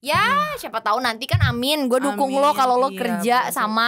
Ya, 0.00 0.56
siapa 0.56 0.80
tahu 0.80 0.96
nanti 1.04 1.28
kan 1.28 1.44
amin. 1.44 1.90
Gue 1.90 2.00
dukung 2.00 2.32
lo 2.32 2.52
Amin, 2.52 2.56
kalau 2.56 2.80
lo 2.80 2.88
iya, 2.88 2.98
kerja 3.00 3.36
betul. 3.48 3.52
sama 3.52 3.86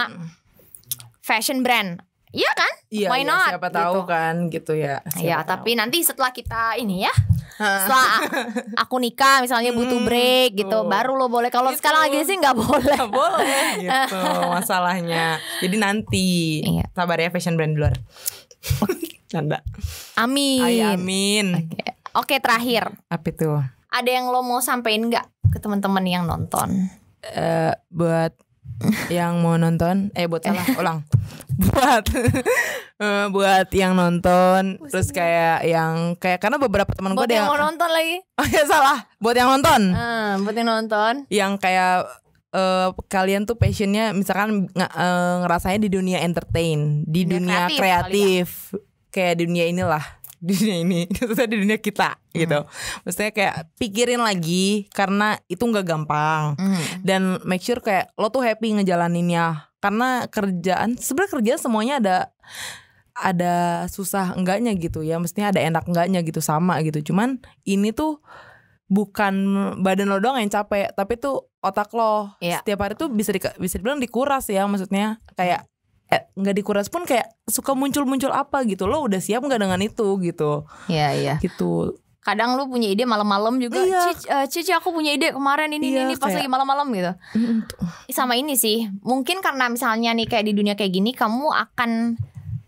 fashion 1.25 1.65
brand. 1.65 2.03
Iya 2.33 2.49
kan? 2.51 2.71
Iya, 2.89 3.07
Why 3.07 3.21
iya, 3.21 3.29
not? 3.29 3.49
siapa 3.51 3.69
Gitu. 3.69 3.77
tahu 3.77 3.99
kan 4.03 4.33
gitu 4.49 4.73
ya. 4.73 5.05
Ya, 5.13 5.37
siapa 5.39 5.45
tapi 5.47 5.71
nanti 5.73 6.01
setelah 6.01 6.29
kita 6.29 6.73
ini 6.75 7.05
ya, 7.05 7.13
setelah 7.53 8.25
aku 8.75 8.97
nikah 8.97 9.39
misalnya 9.39 9.69
butuh 9.69 9.97
Hmm, 9.97 10.07
break 10.09 10.57
gitu, 10.57 10.73
tuh. 10.73 10.83
baru 10.83 11.13
lo 11.13 11.25
boleh. 11.27 11.47
Kalau 11.47 11.69
Gitu. 11.69 11.79
sekarang 11.79 12.09
lagi 12.09 12.19
sih 12.23 12.33
nggak 12.35 12.57
boleh. 12.57 12.97
Nggak 12.97 13.13
boleh 13.13 13.65
gitu 13.79 14.19
masalahnya. 14.57 15.37
Jadi 15.61 15.75
nanti 15.77 16.27
Iya. 16.63 16.89
sabar 16.91 17.17
ya 17.17 17.29
fashion 17.29 17.53
brand 17.53 17.77
luar. 17.77 17.93
Canda. 19.27 19.61
Amin. 20.15 20.61
Ay, 20.61 20.81
amin. 20.83 21.69
Oke, 22.13 22.37
terakhir. 22.37 22.93
Apa 23.07 23.25
itu? 23.27 23.49
Ada 23.89 24.09
yang 24.11 24.29
lo 24.29 24.41
mau 24.41 24.57
sampein 24.57 25.05
nggak 25.05 25.25
ke 25.49 25.57
teman-teman 25.57 26.01
yang 26.03 26.25
nonton? 26.25 26.89
Eh 27.23 27.73
buat 27.87 28.33
yang 29.07 29.39
mau 29.39 29.55
nonton, 29.55 30.11
eh 30.11 30.25
buat 30.25 30.41
salah, 30.41 30.65
ulang. 30.75 30.99
buat 31.53 32.03
eh, 32.99 33.25
buat 33.29 33.67
yang 33.71 33.93
nonton, 33.93 34.81
terus 34.83 35.09
kayak 35.09 35.63
yang 35.63 36.17
kayak 36.17 36.37
karena 36.37 36.57
beberapa 36.57 36.89
teman 36.89 37.13
gue 37.13 37.23
yang 37.25 37.45
yang 37.45 37.47
mau 37.47 37.59
nonton 37.61 37.87
lagi? 37.87 38.17
Oh 38.39 38.45
ya 38.45 38.63
salah, 38.63 38.97
buat 39.17 39.33
yang 39.33 39.49
nonton. 39.49 39.81
Ah, 39.91 40.35
buat 40.37 40.53
yang 40.53 40.67
nonton. 40.67 41.13
yang 41.29 41.55
kayak 41.55 42.09
eh, 42.51 42.89
kalian 43.07 43.43
tuh 43.43 43.55
passionnya 43.55 44.11
misalkan 44.11 44.67
nge- 44.69 44.93
eh, 44.93 45.35
ngerasain 45.41 45.79
di 45.79 45.87
dunia 45.87 46.19
entertain, 46.19 47.05
di 47.05 47.23
Dunia 47.23 47.31
dunia 47.31 47.59
kreatif 47.71 47.79
kreatif, 47.79 48.47
kayak 49.09 49.35
dunia 49.39 49.63
inilah, 49.65 50.03
di 50.43 50.53
dunia 50.53 50.77
ini, 50.77 50.99
maksudnya 51.23 51.47
di 51.47 51.57
dunia 51.57 51.79
kita 51.79 52.19
gitu. 52.29 52.67
Maksudnya 53.01 53.31
kayak 53.31 53.55
pikirin 53.75 54.19
lagi 54.19 54.91
karena 54.91 55.39
itu 55.47 55.63
nggak 55.63 55.87
gampang 55.87 56.59
Hmm. 56.59 56.83
dan 57.01 57.21
make 57.43 57.63
sure 57.63 57.79
kayak 57.79 58.11
lo 58.13 58.27
tuh 58.27 58.43
happy 58.43 58.75
ngejalaninnya 58.75 59.71
karena 59.79 60.27
kerjaan 60.27 60.95
sebenarnya 60.95 61.31
kerjaan 61.33 61.59
semuanya 61.59 61.95
ada 61.97 62.17
ada 63.13 63.55
susah 63.87 64.33
enggaknya 64.33 64.73
gitu 64.73 64.99
ya 64.99 65.15
mestinya 65.17 65.49
ada 65.49 65.61
enak 65.61 65.85
enggaknya 65.85 66.19
gitu 66.21 66.41
sama 66.41 66.81
gitu 66.81 67.13
cuman 67.13 67.37
ini 67.63 67.93
tuh 67.93 68.17
bukan 68.87 69.33
badan 69.79 70.09
lo 70.09 70.17
doang 70.17 70.37
yang 70.37 70.49
capek 70.49 70.91
tapi 70.91 71.15
tuh 71.15 71.45
otak 71.59 71.93
lo 71.93 72.33
Iya. 72.39 72.61
setiap 72.61 72.79
hari 72.81 72.93
tuh 72.93 73.07
bisa 73.07 73.31
di, 73.31 73.39
bisa 73.39 73.77
dibilang 73.77 73.97
dikuras 73.97 74.45
ya 74.47 74.65
maksudnya 74.65 75.21
kayak 75.33 75.65
nggak 76.33 76.55
dikuras 76.55 76.87
pun 76.87 77.03
kayak 77.03 77.27
suka 77.43 77.71
muncul-muncul 77.71 78.29
apa 78.29 78.63
gitu 78.63 78.85
lo 78.85 79.01
udah 79.01 79.17
siap 79.17 79.39
nggak 79.39 79.59
dengan 79.59 79.79
itu 79.79 80.07
gitu 80.19 80.63
Iya, 80.87 81.07
iya. 81.13 81.33
gitu 81.39 81.97
Kadang 82.19 82.55
lu 82.55 82.71
punya 82.71 82.87
ide 82.87 83.03
malam-malam 83.03 83.59
juga. 83.59 83.83
Iya. 83.83 83.99
Cici, 84.07 84.25
eh, 84.31 84.45
Cici 84.47 84.71
aku 84.71 84.95
punya 84.95 85.11
ide 85.11 85.35
kemarin 85.35 85.67
ini 85.69 85.91
Iya, 85.91 86.07
ini, 86.07 86.15
pas 86.15 86.31
kayak- 86.31 86.39
lagi 86.39 86.47
malam-malam 86.47 86.87
gitu. 86.95 87.11
Sama 88.07 88.39
ini 88.39 88.55
sih, 88.55 88.87
mungkin 89.03 89.43
karena 89.43 89.67
misalnya 89.67 90.15
nih 90.15 90.31
kayak 90.31 90.47
di 90.47 90.55
dunia 90.55 90.71
kayak 90.73 90.93
gini, 90.93 91.11
kamu 91.11 91.51
akan 91.51 92.15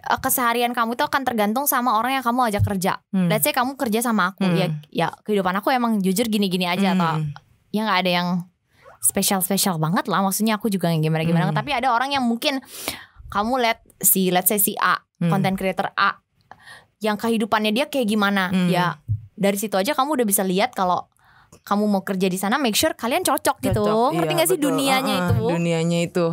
eh, 0.03 0.19
keseharian 0.19 0.69
kamu 0.69 0.93
itu 0.93 1.01
akan 1.01 1.23
tergantung 1.23 1.65
sama 1.65 1.95
orang 1.95 2.13
yang 2.13 2.21
kamu 2.21 2.51
ajak 2.51 2.67
kerja. 2.67 2.99
Hmm. 3.09 3.31
Let's 3.31 3.41
say 3.41 3.55
kamu 3.55 3.73
kerja 3.73 4.03
sama 4.03 4.35
aku, 4.35 4.43
Hmm. 4.43 4.59
ya 4.59 4.67
ya 4.91 5.07
kehidupan 5.23 5.55
aku 5.55 5.71
emang 5.71 5.97
jujur 5.97 6.27
gini-gini 6.27 6.67
aja 6.67 6.91
atau 6.91 7.23
Hmm. 7.23 7.31
ya 7.71 7.87
nggak 7.87 7.99
ada 8.03 8.11
yang 8.11 8.27
spesial-spesial 8.99 9.77
banget 9.77 10.05
lah. 10.05 10.19
Maksudnya 10.19 10.59
aku 10.59 10.67
juga 10.67 10.91
yang 10.91 10.99
gimana-gimana. 10.99 11.49
Hmm. 11.49 11.55
Tapi 11.55 11.71
ada 11.71 11.89
orang 11.89 12.11
yang 12.11 12.21
mungkin 12.21 12.59
kamu 13.27 13.59
lihat 13.59 13.79
si 13.97 14.29
let's 14.29 14.47
say 14.47 14.57
si 14.57 14.73
A, 14.75 14.99
Hmm. 15.15 15.31
content 15.31 15.55
creator 15.55 15.89
A, 15.93 16.19
yang 16.99 17.15
kehidupannya 17.15 17.71
dia 17.71 17.85
kayak 17.85 18.05
gimana, 18.05 18.49
Hmm. 18.49 18.67
ya 18.67 18.99
dari 19.33 19.55
situ 19.55 19.75
aja 19.75 19.91
kamu 19.91 20.15
udah 20.15 20.27
bisa 20.27 20.41
lihat 20.41 20.71
kalau 20.71 21.07
kamu 21.61 21.87
mau 21.87 22.01
kerja 22.01 22.27
di 22.27 22.35
sana, 22.35 22.55
make 22.55 22.75
sure 22.75 22.91
kalian 22.91 23.21
cocok, 23.21 23.57
gitu. 23.61 23.79
Cocok, 23.81 24.11
Ngerti 24.13 24.27
iya, 24.27 24.37
gak 24.37 24.47
sih 24.47 24.57
betul. 24.57 24.67
dunianya 24.69 25.13
Uh-uh, 25.13 25.23
itu? 25.23 25.45
dunianya 25.49 25.99
itu 26.01 26.27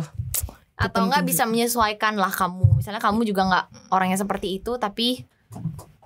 Atau 0.73 1.05
nggak 1.05 1.23
bisa 1.23 1.43
menyesuaikan 1.45 2.17
lah 2.17 2.27
kamu. 2.29 2.75
Misalnya 2.75 2.99
kamu 2.99 3.23
juga 3.23 3.45
nggak 3.45 3.65
orang 3.89 4.11
yang 4.11 4.19
seperti 4.19 4.59
itu, 4.59 4.75
tapi 4.75 5.23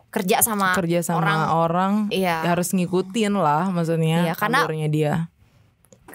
kerja 0.07 0.39
sama 0.39 0.71
kerja 0.73 1.01
sama 1.01 1.19
orang. 1.23 1.39
orang, 1.49 1.93
Iya. 2.09 2.45
ya 2.45 2.49
harus 2.53 2.71
ngikutin 2.71 3.33
lah 3.33 3.69
maksudnya 3.69 4.27
Iya, 4.27 4.33
karena- 4.35 4.63
dia 4.87 5.13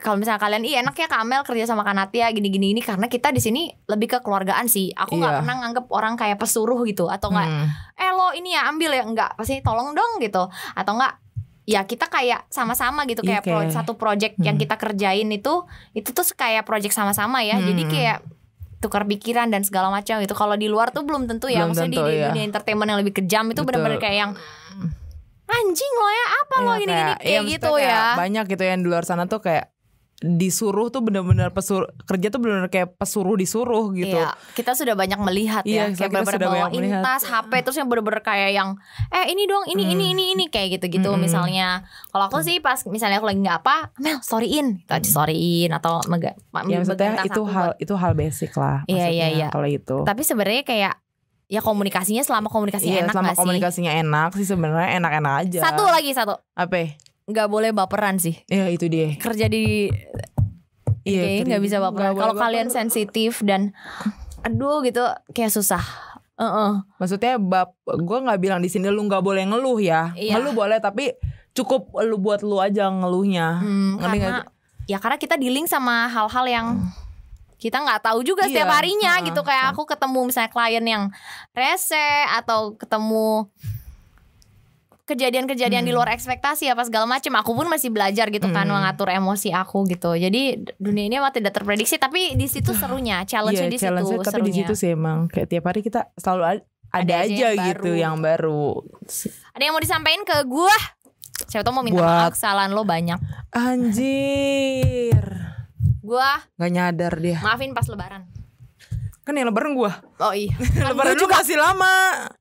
kalau 0.03 0.19
misalnya 0.19 0.37
kalian 0.37 0.63
iya 0.63 0.83
enak 0.83 0.93
ya 0.93 1.07
Kamel 1.07 1.41
kerja 1.41 1.63
sama 1.65 1.81
Kanatia 1.81 2.27
gini-gini 2.29 2.75
ini 2.75 2.83
karena 2.83 3.07
kita 3.07 3.31
di 3.31 3.39
sini 3.39 3.63
lebih 3.87 4.09
ke 4.09 4.19
keluargaan 4.19 4.67
sih. 4.67 4.91
Aku 4.93 5.15
nggak 5.15 5.31
Iya. 5.31 5.39
pernah 5.39 5.55
nganggep 5.61 5.87
orang 5.89 6.15
kayak 6.17 6.37
pesuruh 6.37 6.83
gitu 6.83 7.07
atau 7.07 7.31
enggak 7.31 7.47
Hmm. 7.47 7.71
eh 7.95 8.11
lo 8.11 8.29
ini 8.33 8.51
ya 8.51 8.67
ambil 8.67 8.91
ya 8.91 9.03
enggak 9.03 9.31
pasti 9.33 9.61
tolong 9.61 9.93
dong 9.93 10.19
gitu 10.19 10.43
atau 10.51 10.93
enggak 10.93 11.23
ya 11.63 11.81
kita 11.83 12.07
kayak 12.07 12.43
sama-sama 12.49 13.07
gitu 13.07 13.23
Iya, 13.23 13.39
kayak 13.39 13.43
pro- 13.45 13.63
kayak- 13.63 13.73
satu 13.73 13.95
project 13.95 14.35
yang 14.39 14.59
Hmm. 14.59 14.63
kita 14.63 14.75
kerjain 14.77 15.31
itu 15.31 15.55
itu 15.93 16.11
tuh 16.11 16.27
kayak 16.33 16.63
project 16.63 16.91
sama-sama 16.91 17.39
ya 17.41 17.55
jadi 17.57 17.79
Hmm. 17.79 17.89
kayak 17.89 18.19
tukar 18.79 19.07
pikiran 19.07 19.47
dan 19.47 19.63
segala 19.63 19.87
macam 19.89 20.19
gitu 20.19 20.35
kalau 20.35 20.53
di 20.55 20.67
luar 20.67 20.91
tuh 20.91 21.01
belum 21.01 21.25
tentu 21.25 21.47
ya 21.47 21.63
Belum 21.63 21.71
maksudnya 21.71 21.95
tentu, 21.95 22.03
di, 22.03 22.11
di 22.11 22.19
iya. 22.19 22.27
dunia 22.29 22.45
entertainment 22.45 22.89
yang 22.89 22.99
lebih 22.99 23.15
kejam 23.17 23.47
itu 23.47 23.63
benar-benar 23.63 23.97
kayak 23.97 24.17
yang 24.19 24.33
anjing 25.47 25.93
lo 25.95 26.09
ya 26.11 26.27
apa 26.37 26.55
lo 26.57 26.67
Iya, 26.67 26.79
gini-gini 26.81 26.91
iya, 26.91 27.15
kayak 27.15 27.15
maksudnya 27.15 27.53
gitu 27.53 27.71
kayak 27.73 27.87
ya 27.87 28.03
banyak 28.17 28.45
gitu 28.49 28.63
yang 28.65 28.79
di 28.81 28.89
luar 28.89 29.05
sana 29.05 29.25
tuh 29.25 29.39
kayak 29.39 29.65
disuruh 30.23 30.89
tuh 30.89 31.01
bener-bener 31.01 31.51
pesuruh 31.51 31.85
kerja 32.03 32.27
tuh 32.29 32.39
bener-bener 32.39 32.67
kayak 32.67 32.95
pesuruh 32.95 33.35
disuruh 33.35 33.91
gitu. 33.91 34.15
Iya, 34.15 34.31
kita 34.55 34.73
sudah 34.73 34.95
banyak 34.95 35.19
melihat 35.21 35.63
Iya, 35.63 35.75
ya, 35.85 35.85
kayak 35.89 35.99
kita 35.99 36.07
bener-bener 36.09 36.33
sudah 36.33 36.49
bawa 36.49 36.57
banyak 36.63 36.73
melihat. 36.79 37.03
tas, 37.03 37.23
HP 37.25 37.53
terus 37.61 37.77
yang 37.77 37.89
bener-bener 37.89 38.21
kayak 38.21 38.51
yang 38.53 38.69
eh 39.09 39.27
ini 39.29 39.43
dong, 39.45 39.67
ini 39.67 39.83
ini 39.89 40.05
Hmm. 40.05 40.15
ini 40.15 40.25
ini 40.33 40.45
kayak 40.47 40.79
gitu-gitu 40.79 41.07
Mm-mm. 41.09 41.21
misalnya. 41.21 41.83
Kalau 42.09 42.25
aku 42.27 42.41
sih 42.41 42.59
pas 42.59 42.79
misalnya 42.87 43.19
aku 43.19 43.27
lagi 43.27 43.41
nggak 43.41 43.59
apa, 43.61 43.77
Mel 43.99 44.19
storyin, 44.19 44.81
kita 44.81 45.03
storyin 45.03 45.71
atau 45.71 45.99
mega, 46.07 46.39
Ya 46.63 46.79
maksudnya 46.79 47.21
itu 47.21 47.43
hal 47.45 47.67
buat- 47.69 47.79
itu 47.79 47.95
hal 47.95 48.13
basic 48.15 48.53
lah. 48.55 48.87
Iya, 48.87 49.07
iya, 49.09 49.27
iya. 49.29 49.49
Kalau 49.51 49.67
itu. 49.67 50.03
Tapi 50.03 50.23
sebenarnya 50.23 50.63
kayak 50.63 50.95
ya 51.47 51.61
komunikasinya 51.61 52.23
selama 52.23 52.49
komunikasinya 52.49 52.95
Iya, 52.95 53.05
enak 53.05 53.13
selama 53.13 53.27
gak 53.27 53.35
sih? 53.35 53.41
komunikasinya 53.45 53.93
enak 53.95 54.31
sih 54.33 54.47
sebenarnya 54.47 54.89
enak-enak 54.97 55.35
aja. 55.43 55.59
Satu 55.63 55.85
lagi 55.85 56.11
satu, 56.11 56.33
Apa? 56.55 56.97
Nggak 57.25 57.49
boleh 57.49 57.71
baperan 57.71 58.17
sih. 58.17 58.39
Ya 58.47 58.67
itu 58.67 58.87
dia. 58.87 59.15
Kerja 59.17 59.47
di 59.47 59.89
Iya, 61.03 61.43
kerja- 61.43 61.47
nggak 61.49 61.63
bisa 61.63 61.77
baperan. 61.79 62.15
Kalau 62.15 62.35
kalian 62.35 62.69
sensitif 62.69 63.43
dan 63.43 63.75
aduh 64.41 64.83
gitu 64.83 65.03
kayak 65.31 65.51
susah. 65.51 65.83
Heeh. 66.35 66.73
Maksudnya 66.97 67.37
bab 67.37 67.75
gue 67.85 68.19
nggak 68.21 68.39
bilang 68.39 68.59
di 68.59 68.67
sini 68.67 68.87
lu 68.87 69.03
nggak 69.03 69.21
boleh 69.21 69.43
ngeluh 69.45 69.79
ya. 69.79 70.15
Iya. 70.15 70.39
Ngeluh 70.39 70.55
boleh 70.57 70.79
tapi 70.79 71.15
cukup 71.53 71.91
lu 72.01 72.17
buat 72.17 72.41
lu 72.41 72.59
aja 72.59 72.87
ngeluhnya. 72.89 73.61
Hmm, 73.61 73.99
Ngerti 73.99 74.19
karena 74.19 74.41
ya 74.87 74.99
karena 74.99 75.19
kita 75.19 75.35
dealing 75.37 75.67
sama 75.67 76.07
hal-hal 76.07 76.47
yang 76.47 76.67
kita 77.55 77.79
nggak 77.79 78.03
tahu 78.03 78.27
juga 78.27 78.47
setiap 78.47 78.67
Iya, 78.67 78.75
harinya 78.75 79.13
heeh. 79.15 79.27
gitu 79.31 79.41
kayak 79.43 79.71
aku 79.71 79.87
ketemu 79.87 80.21
misalnya 80.27 80.51
klien 80.51 80.83
yang 80.83 81.05
rese 81.53 82.09
atau 82.29 82.75
ketemu 82.75 83.47
kejadian-kejadian 85.13 85.81
di 85.81 85.89
Hmm. 85.89 85.99
luar 85.99 86.11
ekspektasi 86.11 86.67
apa 86.67 86.83
segala 86.83 87.05
macam 87.07 87.33
aku 87.35 87.53
pun 87.53 87.67
masih 87.67 87.89
belajar 87.89 88.29
gitu 88.29 88.49
kan 88.49 88.65
Hmm. 88.65 88.75
mengatur 88.75 89.09
emosi 89.09 89.51
aku 89.51 89.85
gitu 89.87 90.13
jadi 90.13 90.43
dunia 90.77 91.05
ini 91.07 91.17
emang 91.17 91.31
tidak 91.31 91.55
terprediksi 91.55 91.97
tapi 91.97 92.33
di 92.33 92.45
situ 92.45 92.73
serunya 92.73 93.23
challenge 93.23 93.57
Iya, 93.59 93.67
di 93.67 93.77
situ 93.77 93.87
challenge-nya, 93.87 94.19
tapi 94.23 94.41
di 94.43 94.53
situ 94.55 94.73
sih 94.73 94.91
emang 94.91 95.27
kayak 95.27 95.49
tiap 95.49 95.65
hari 95.65 95.81
kita 95.81 96.09
selalu 96.15 96.43
ad- 96.51 96.67
ada, 96.91 97.01
Ada 97.01 97.17
aja 97.23 97.33
aja, 97.33 97.49
yang 97.51 97.67
gitu 97.71 97.89
baru. 97.89 97.95
yang 97.99 98.17
baru. 98.19 98.67
ada 99.51 99.63
yang 99.63 99.73
mau 99.73 99.81
disampaikan 99.81 100.23
ke 100.23 100.37
gua 100.45 100.77
siapa 101.43 101.63
tau 101.63 101.73
mau 101.73 101.81
minta 101.81 101.99
Buat- 101.99 102.21
maaf 102.23 102.33
kesalahan 102.33 102.71
lo 102.71 102.83
banyak 102.83 103.17
Anjir. 103.53 105.21
gua 106.01 106.41
Nggak 106.57 106.71
nyadar 106.71 107.13
dia. 107.17 107.39
maafin 107.41 107.71
pas 107.71 107.87
lebaran 107.87 108.25
Kan 109.23 109.35
yang 109.35 109.47
lebaran 109.47 109.73
gua. 109.73 110.03
oh 110.19 110.33
iya 110.33 110.51
Kan 110.75 110.91
lebaran 110.91 111.15
gua 111.15 111.21
lu 111.21 111.29
masih 111.29 111.57
lama. 111.57 111.95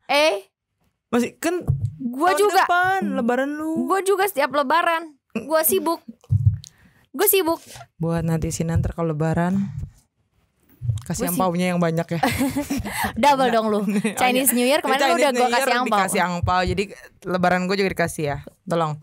eh 0.05 0.49
Masih 1.07 1.35
kan 1.37 1.61
gua 2.11 2.35
tahun 2.35 2.39
juga 2.39 2.61
depan 2.67 2.99
lebaran 3.15 3.49
lu. 3.55 3.87
Gue 3.87 3.99
juga 4.03 4.27
setiap 4.27 4.51
lebaran 4.51 5.15
Gue 5.31 5.61
sibuk. 5.63 6.03
Gue 7.15 7.27
sibuk. 7.27 7.59
Buat 7.99 8.27
nanti 8.27 8.51
sih 8.51 8.67
nanti 8.67 8.91
kalau 8.91 9.15
lebaran 9.15 9.71
kasih 11.07 11.31
angpaunya 11.31 11.71
yang 11.71 11.79
banyak 11.79 12.07
ya. 12.07 12.19
Double 13.21 13.51
dong 13.51 13.67
lu. 13.71 13.79
Chinese 14.15 14.51
New 14.51 14.67
Year 14.67 14.83
kemarin 14.83 15.15
lu 15.15 15.15
Chinese 15.15 15.23
udah 15.23 15.31
gue 15.31 15.47
kasih 15.51 15.73
angpau 15.75 15.97
Dikasih 15.99 16.21
angpau 16.23 16.61
Jadi 16.63 16.83
lebaran 17.27 17.61
gue 17.67 17.75
juga 17.79 17.89
dikasih 17.91 18.23
ya. 18.27 18.37
Tolong. 18.67 18.99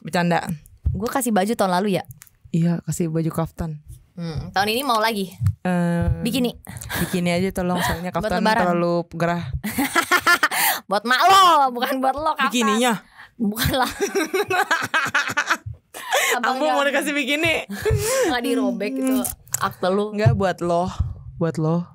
Bercanda. 0.00 0.44
Gue 0.88 1.08
kasih 1.08 1.32
baju 1.32 1.52
tahun 1.52 1.72
lalu 1.80 1.88
ya? 2.00 2.04
Iya 2.48 2.80
kasih 2.88 3.12
baju 3.12 3.30
kaftan. 3.32 3.80
Hmm, 4.18 4.50
Tahun 4.50 4.68
ini 4.72 4.82
mau 4.82 4.98
lagi. 4.98 5.30
Eh 5.62 6.08
Bikini. 6.24 6.56
Bikini 7.04 7.30
aja 7.30 7.52
tolong 7.54 7.78
Soalnya 7.78 8.10
kaftan 8.16 8.40
terlalu 8.40 9.04
gerah 9.14 9.52
Buat 10.86 11.02
mak 11.02 11.20
lo 11.24 11.72
Bukan 11.74 11.98
buat 11.98 12.14
lo 12.14 12.30
kaftan. 12.36 12.52
Bikininya? 12.52 12.92
Bukan 13.38 13.72
lah. 13.74 13.90
Aku 16.38 16.62
mau 16.62 16.84
dikasih 16.84 17.14
bikini. 17.14 17.66
Gak 18.30 18.42
dirobek 18.42 18.92
gitu 18.94 19.22
Akte 19.58 19.88
lu 19.90 20.14
Enggak 20.14 20.38
buat 20.38 20.58
lo. 20.62 20.86
Buat 21.38 21.58
lo. 21.58 21.86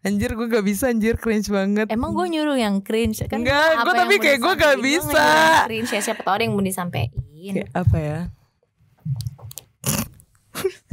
Anjir 0.00 0.32
gue 0.32 0.48
gak 0.48 0.64
bisa 0.64 0.88
anjir. 0.88 1.16
Cringe 1.20 1.48
banget. 1.48 1.86
Emang 1.92 2.16
gue 2.16 2.24
nyuruh 2.28 2.56
yang 2.56 2.80
cringe? 2.80 3.24
Kan 3.28 3.44
Enggak, 3.44 3.76
yang 3.76 3.84
tapi 3.84 4.16
kayak 4.16 4.40
disampaikan? 4.40 4.64
gak 4.64 4.76
bisa. 4.80 5.24
yang 5.24 5.68
cringe. 5.68 5.90
Ya 5.92 6.00
Siapa 6.00 6.20
tau 6.24 6.34
ada 6.36 6.42
yang 6.44 6.52
mau 6.56 6.64
disampaikan. 6.64 7.20
Kayak 7.38 7.68
apa 7.76 7.96
ya? 7.96 8.18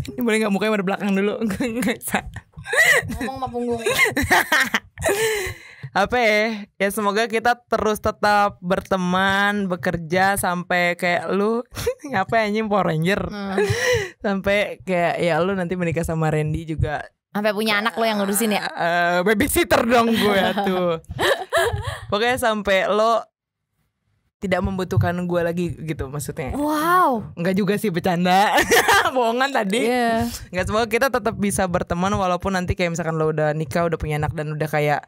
Ini 0.11 0.21
boleh 0.21 0.37
gak 0.43 0.53
mukanya 0.53 0.71
pada 0.75 0.85
belakang 0.85 1.11
dulu? 1.15 1.33
Nggak 1.47 1.95
bisa. 1.99 2.19
Ngomong 3.15 3.37
sama 3.37 3.47
punggung 3.47 3.81
apa 5.95 6.17
ya? 6.19 6.67
Ya 6.75 6.89
semoga 6.91 7.23
kita 7.31 7.55
terus 7.71 8.03
tetap 8.03 8.59
berteman 8.59 9.71
bekerja 9.71 10.35
sampai 10.35 10.99
kayak 10.99 11.31
lu 11.31 11.63
apa 12.11 12.43
ya 12.43 12.51
anjing 12.51 12.67
Power 12.67 12.91
Ranger. 12.91 13.31
Hmm. 13.31 13.55
sampai 14.25 14.83
kayak 14.83 15.23
ya 15.23 15.39
lu 15.39 15.55
nanti 15.55 15.79
menikah 15.79 16.03
sama 16.03 16.27
Randy 16.27 16.67
juga. 16.67 16.99
Sampai 17.31 17.55
punya 17.55 17.79
anak 17.79 17.95
lo 17.95 18.03
yang 18.03 18.19
ngurusin 18.19 18.59
ya? 18.59 18.67
Eh 18.75 19.17
babysitter 19.23 19.87
dong 19.87 20.11
gue 20.11 20.41
tuh. 20.67 20.99
Pokoknya 22.11 22.43
sampai 22.43 22.91
lo 22.91 23.23
tidak 24.43 24.61
membutuhkan 24.67 25.15
gue 25.15 25.41
lagi 25.47 25.65
gitu 25.79 26.11
maksudnya. 26.11 26.51
Wow. 26.59 27.31
Enggak 27.39 27.55
juga 27.55 27.79
sih 27.79 27.87
bercanda. 27.87 28.51
Bohongan 29.15 29.47
tadi. 29.55 29.87
Iya. 29.87 30.27
Nggak 30.51 30.65
semoga 30.67 30.87
kita 30.91 31.07
tetap 31.07 31.39
bisa 31.39 31.63
berteman 31.71 32.11
walaupun 32.19 32.51
nanti 32.51 32.75
kayak 32.75 32.99
misalkan 32.99 33.15
lo 33.15 33.31
udah 33.31 33.55
nikah 33.55 33.87
udah 33.87 33.95
punya 33.95 34.19
anak 34.19 34.35
dan 34.35 34.51
udah 34.51 34.67
kayak 34.67 35.07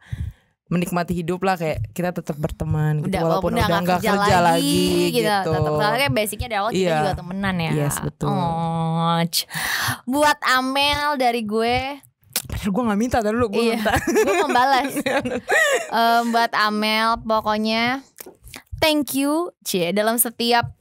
menikmati 0.68 1.14
hidup 1.14 1.40
lah 1.42 1.56
kayak 1.56 1.80
kita 1.92 2.12
tetap 2.12 2.36
berteman 2.36 3.00
gitu 3.00 3.10
udah 3.10 3.22
walaupun 3.24 3.52
udah 3.54 3.66
nggak 3.66 3.82
nggak 3.82 4.00
kerja, 4.02 4.38
lagi, 4.42 4.84
gitu. 5.12 5.24
tetap 5.48 5.74
karena 5.74 5.98
kan 5.98 6.12
basicnya 6.12 6.48
dari 6.48 6.58
awal 6.58 6.72
kita 6.72 6.84
Iya. 6.84 6.98
juga 6.98 7.14
temenan 7.16 7.56
ya 7.58 7.72
Yes, 7.74 7.96
betul. 8.00 8.28
Oh, 8.30 9.20
c- 9.26 9.48
buat 10.04 10.36
Amel 10.46 11.16
dari 11.16 11.42
gue 11.42 11.78
Padahal 12.38 12.70
gue 12.70 12.84
nggak 12.86 13.00
minta 13.00 13.18
tadi 13.20 13.34
lu 13.34 13.48
gue 13.48 13.60
iya 13.62 13.76
minta. 13.76 13.94
gue 14.26 14.36
membalas 14.40 14.92
Em, 15.98 16.24
buat 16.30 16.52
Amel 16.54 17.10
pokoknya 17.22 18.04
thank 18.78 19.14
you 19.14 19.52
cie 19.62 19.90
dalam 19.90 20.16
setiap 20.16 20.76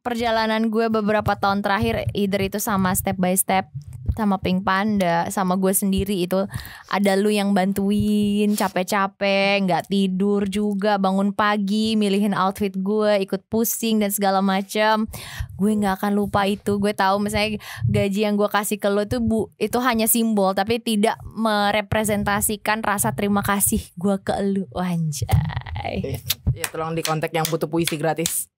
perjalanan 0.00 0.66
gue 0.66 0.86
beberapa 0.88 1.34
tahun 1.34 1.60
terakhir 1.60 2.10
either 2.12 2.40
itu 2.40 2.58
sama 2.58 2.90
step 2.92 3.14
by 3.14 3.34
step 3.34 3.70
sama 4.18 4.42
Pink 4.42 4.66
Panda 4.66 5.30
sama 5.30 5.54
gue 5.54 5.70
sendiri 5.70 6.26
itu. 6.26 6.42
Ada 6.90 7.14
lu 7.14 7.30
yang 7.30 7.54
bantuin 7.54 8.50
capek-capek 8.58 9.62
nggak 9.62 9.86
tidur 9.86 10.50
juga 10.50 10.98
bangun 10.98 11.30
pagi 11.30 11.94
milihin 11.94 12.34
outfit 12.34 12.74
gue 12.74 13.22
ikut 13.22 13.46
pusing 13.46 14.02
dan 14.02 14.10
segala 14.10 14.42
macam 14.42 15.06
gue 15.54 15.70
nggak 15.70 16.02
akan 16.02 16.12
lupa 16.18 16.42
itu. 16.50 16.82
Gue 16.82 16.90
tahu 16.90 17.22
misalnya 17.22 17.62
gaji 17.86 18.26
yang 18.26 18.34
gue 18.34 18.50
kasih 18.50 18.82
ke 18.82 18.90
lo 18.90 19.06
tuh 19.06 19.22
bu 19.22 19.46
itu 19.62 19.78
hanya 19.78 20.10
simbol 20.10 20.50
tapi 20.58 20.82
tidak 20.82 21.14
merepresentasikan 21.22 22.82
rasa 22.82 23.14
terima 23.14 23.46
kasih 23.46 23.80
gue 23.94 24.18
ke 24.18 24.34
lu. 24.42 24.66
Anjay. 24.74 26.18
Ya 26.50 26.66
tolong 26.74 26.98
di 26.98 27.06
kontak 27.06 27.30
yang 27.30 27.46
butuh 27.46 27.70
puisi 27.70 27.94
gratis. 27.94 28.50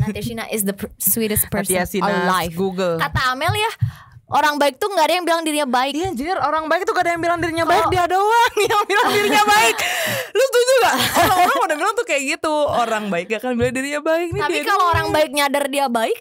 Natashina 0.00 0.48
is 0.48 0.64
the 0.64 0.72
pr- 0.72 0.92
sweetest 0.96 1.52
person 1.52 1.76
Natia 1.76 1.84
Sinas 1.84 2.24
alive. 2.24 2.56
Google. 2.56 2.96
Kata 2.96 3.36
Amel 3.36 3.52
ya 3.52 3.72
orang 4.26 4.58
baik 4.58 4.74
tuh 4.76 4.90
nggak 4.90 5.06
ada 5.06 5.14
yang 5.18 5.26
bilang 5.26 5.42
dirinya 5.46 5.68
baik. 5.68 5.92
Iya 5.94 6.06
anjir 6.10 6.36
orang 6.38 6.64
baik 6.66 6.82
tuh 6.82 6.94
gak 6.94 7.04
ada 7.06 7.12
yang 7.14 7.22
bilang 7.22 7.38
dirinya 7.38 7.66
baik. 7.66 7.84
Dia 7.94 8.04
doang 8.10 8.54
yang 8.70 8.82
bilang 8.86 9.08
dirinya 9.14 9.42
baik. 9.54 9.76
Lu 10.34 10.42
setuju 10.42 10.72
gak? 10.82 10.96
Orang-orang 11.22 11.56
pada 11.62 11.74
bilang 11.78 11.94
tuh 11.94 12.06
kayak 12.06 12.22
gitu. 12.36 12.54
Orang 12.66 13.04
baik 13.08 13.26
gak 13.30 13.40
akan 13.44 13.52
bilang 13.54 13.74
dirinya 13.74 14.00
baik 14.02 14.28
nih 14.34 14.40
Tapi 14.42 14.58
kalau 14.66 14.84
orang 14.90 15.08
baik 15.14 15.30
nyadar 15.30 15.64
dia 15.70 15.86
baik 15.86 16.18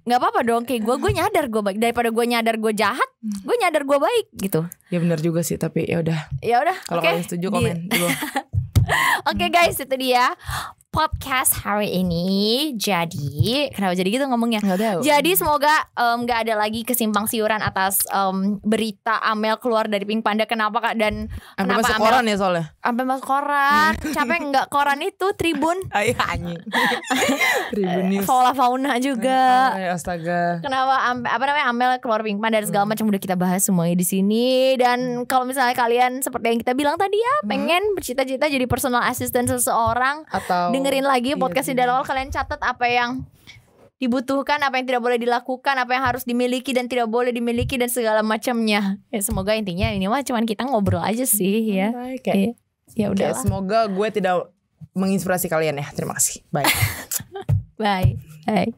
nggak 0.00 0.16
apa-apa 0.16 0.40
dong. 0.42 0.62
Kayak 0.64 0.82
gue 0.86 0.96
gue 0.96 1.12
nyadar 1.12 1.44
gue 1.46 1.62
baik. 1.62 1.78
Daripada 1.78 2.08
gue 2.10 2.24
nyadar 2.24 2.56
gue 2.58 2.72
jahat 2.74 3.10
gue 3.20 3.56
nyadar 3.58 3.82
gue 3.84 3.98
baik 3.98 4.26
gitu. 4.38 4.60
Ya 4.90 4.98
benar 5.02 5.18
juga 5.18 5.40
sih 5.42 5.58
tapi 5.58 5.86
ya 5.86 6.02
udah. 6.02 6.18
Ya 6.42 6.56
udah 6.62 6.76
Kalau 6.86 7.02
oke. 7.02 7.06
kalian 7.10 7.24
setuju 7.26 7.46
komen 7.50 7.76
Oke 9.30 9.46
guys 9.52 9.78
itu 9.78 9.94
dia 10.00 10.34
podcast 10.90 11.62
hari 11.62 12.02
ini. 12.02 12.26
Jadi 12.74 13.70
kenapa 13.70 13.94
jadi 13.94 14.10
gitu 14.10 14.26
ngomongnya? 14.26 14.58
Gak 14.58 14.78
tahu. 14.82 15.00
Jadi 15.06 15.30
semoga 15.38 15.70
em, 15.94 16.26
nggak 16.26 16.38
ada 16.46 16.54
lagi 16.58 16.82
kesimpang 16.82 17.30
siuran 17.30 17.62
atas 17.62 18.02
em, 18.10 18.58
berita 18.60 19.22
Amel 19.22 19.54
keluar 19.62 19.86
dari 19.86 20.02
Pink 20.02 20.26
Panda. 20.26 20.50
Kenapa 20.50 20.82
kak? 20.82 20.98
Dan 20.98 21.30
Sampai 21.54 21.62
kenapa 21.62 21.80
masuk 21.80 21.94
Amel 21.94 22.04
koran 22.04 22.24
ya 22.26 22.36
soalnya? 22.36 22.64
Sampai 22.82 23.04
masuk 23.06 23.26
koran. 23.26 23.90
Capek 24.02 24.38
nggak 24.50 24.66
koran 24.66 25.00
itu? 25.00 25.26
Tribun. 25.38 25.78
Ayo 25.96 26.12
anjing. 26.18 26.58
Tribun 27.72 28.04
News. 28.10 28.26
Fauna 28.26 28.52
Fauna 28.52 28.92
juga. 28.98 29.70
Ay, 29.78 29.86
Astaga. 29.94 30.58
Kenapa 30.58 31.06
am- 31.06 31.26
apa 31.30 31.44
namanya 31.46 31.66
Amel 31.70 31.90
keluar 32.02 32.26
Pink 32.26 32.42
Panda 32.42 32.58
dan 32.58 32.66
segala 32.66 32.84
macam 32.90 33.06
udah 33.06 33.22
kita 33.22 33.38
bahas 33.38 33.62
semuanya 33.62 33.94
di 33.94 34.06
sini. 34.06 34.74
Dan 34.74 35.22
kalau 35.30 35.46
misalnya 35.46 35.78
kalian 35.78 36.18
seperti 36.18 36.50
yang 36.50 36.58
kita 36.58 36.74
bilang 36.74 36.98
tadi 36.98 37.14
ya 37.14 37.34
pengen 37.46 37.94
bercita-cita 37.94 38.50
jadi 38.50 38.66
personal 38.66 39.06
assistant 39.06 39.46
seseorang 39.46 40.26
Atau 40.26 40.74
dengerin 40.80 41.06
lagi 41.06 41.36
iya, 41.36 41.40
podcast 41.40 41.68
ini 41.68 41.76
dari 41.76 41.90
awal 41.92 42.08
kalian 42.08 42.32
catat 42.32 42.60
apa 42.64 42.86
yang 42.88 43.22
dibutuhkan 44.00 44.56
apa 44.64 44.80
yang 44.80 44.88
tidak 44.88 45.04
boleh 45.04 45.20
dilakukan 45.20 45.76
apa 45.76 45.92
yang 45.92 46.04
harus 46.08 46.24
dimiliki 46.24 46.72
dan 46.72 46.88
tidak 46.88 47.12
boleh 47.12 47.36
dimiliki 47.36 47.76
dan 47.76 47.92
segala 47.92 48.24
macamnya. 48.24 48.96
Ya 49.12 49.20
semoga 49.20 49.52
intinya 49.52 49.92
ini 49.92 50.08
mah 50.08 50.24
cuman 50.24 50.48
kita 50.48 50.64
ngobrol 50.64 51.04
aja 51.04 51.28
sih 51.28 51.68
ya. 51.68 51.92
Baik, 51.92 52.24
kayak, 52.24 52.56
ya 52.96 52.96
kayak 52.96 53.08
udah 53.12 53.28
Semoga 53.36 53.84
gue 53.92 54.08
tidak 54.08 54.48
menginspirasi 54.96 55.52
kalian 55.52 55.84
ya. 55.84 55.86
Terima 55.92 56.16
kasih. 56.16 56.40
Bye. 56.48 56.64
Bye. 57.80 58.16
Bye 58.48 58.72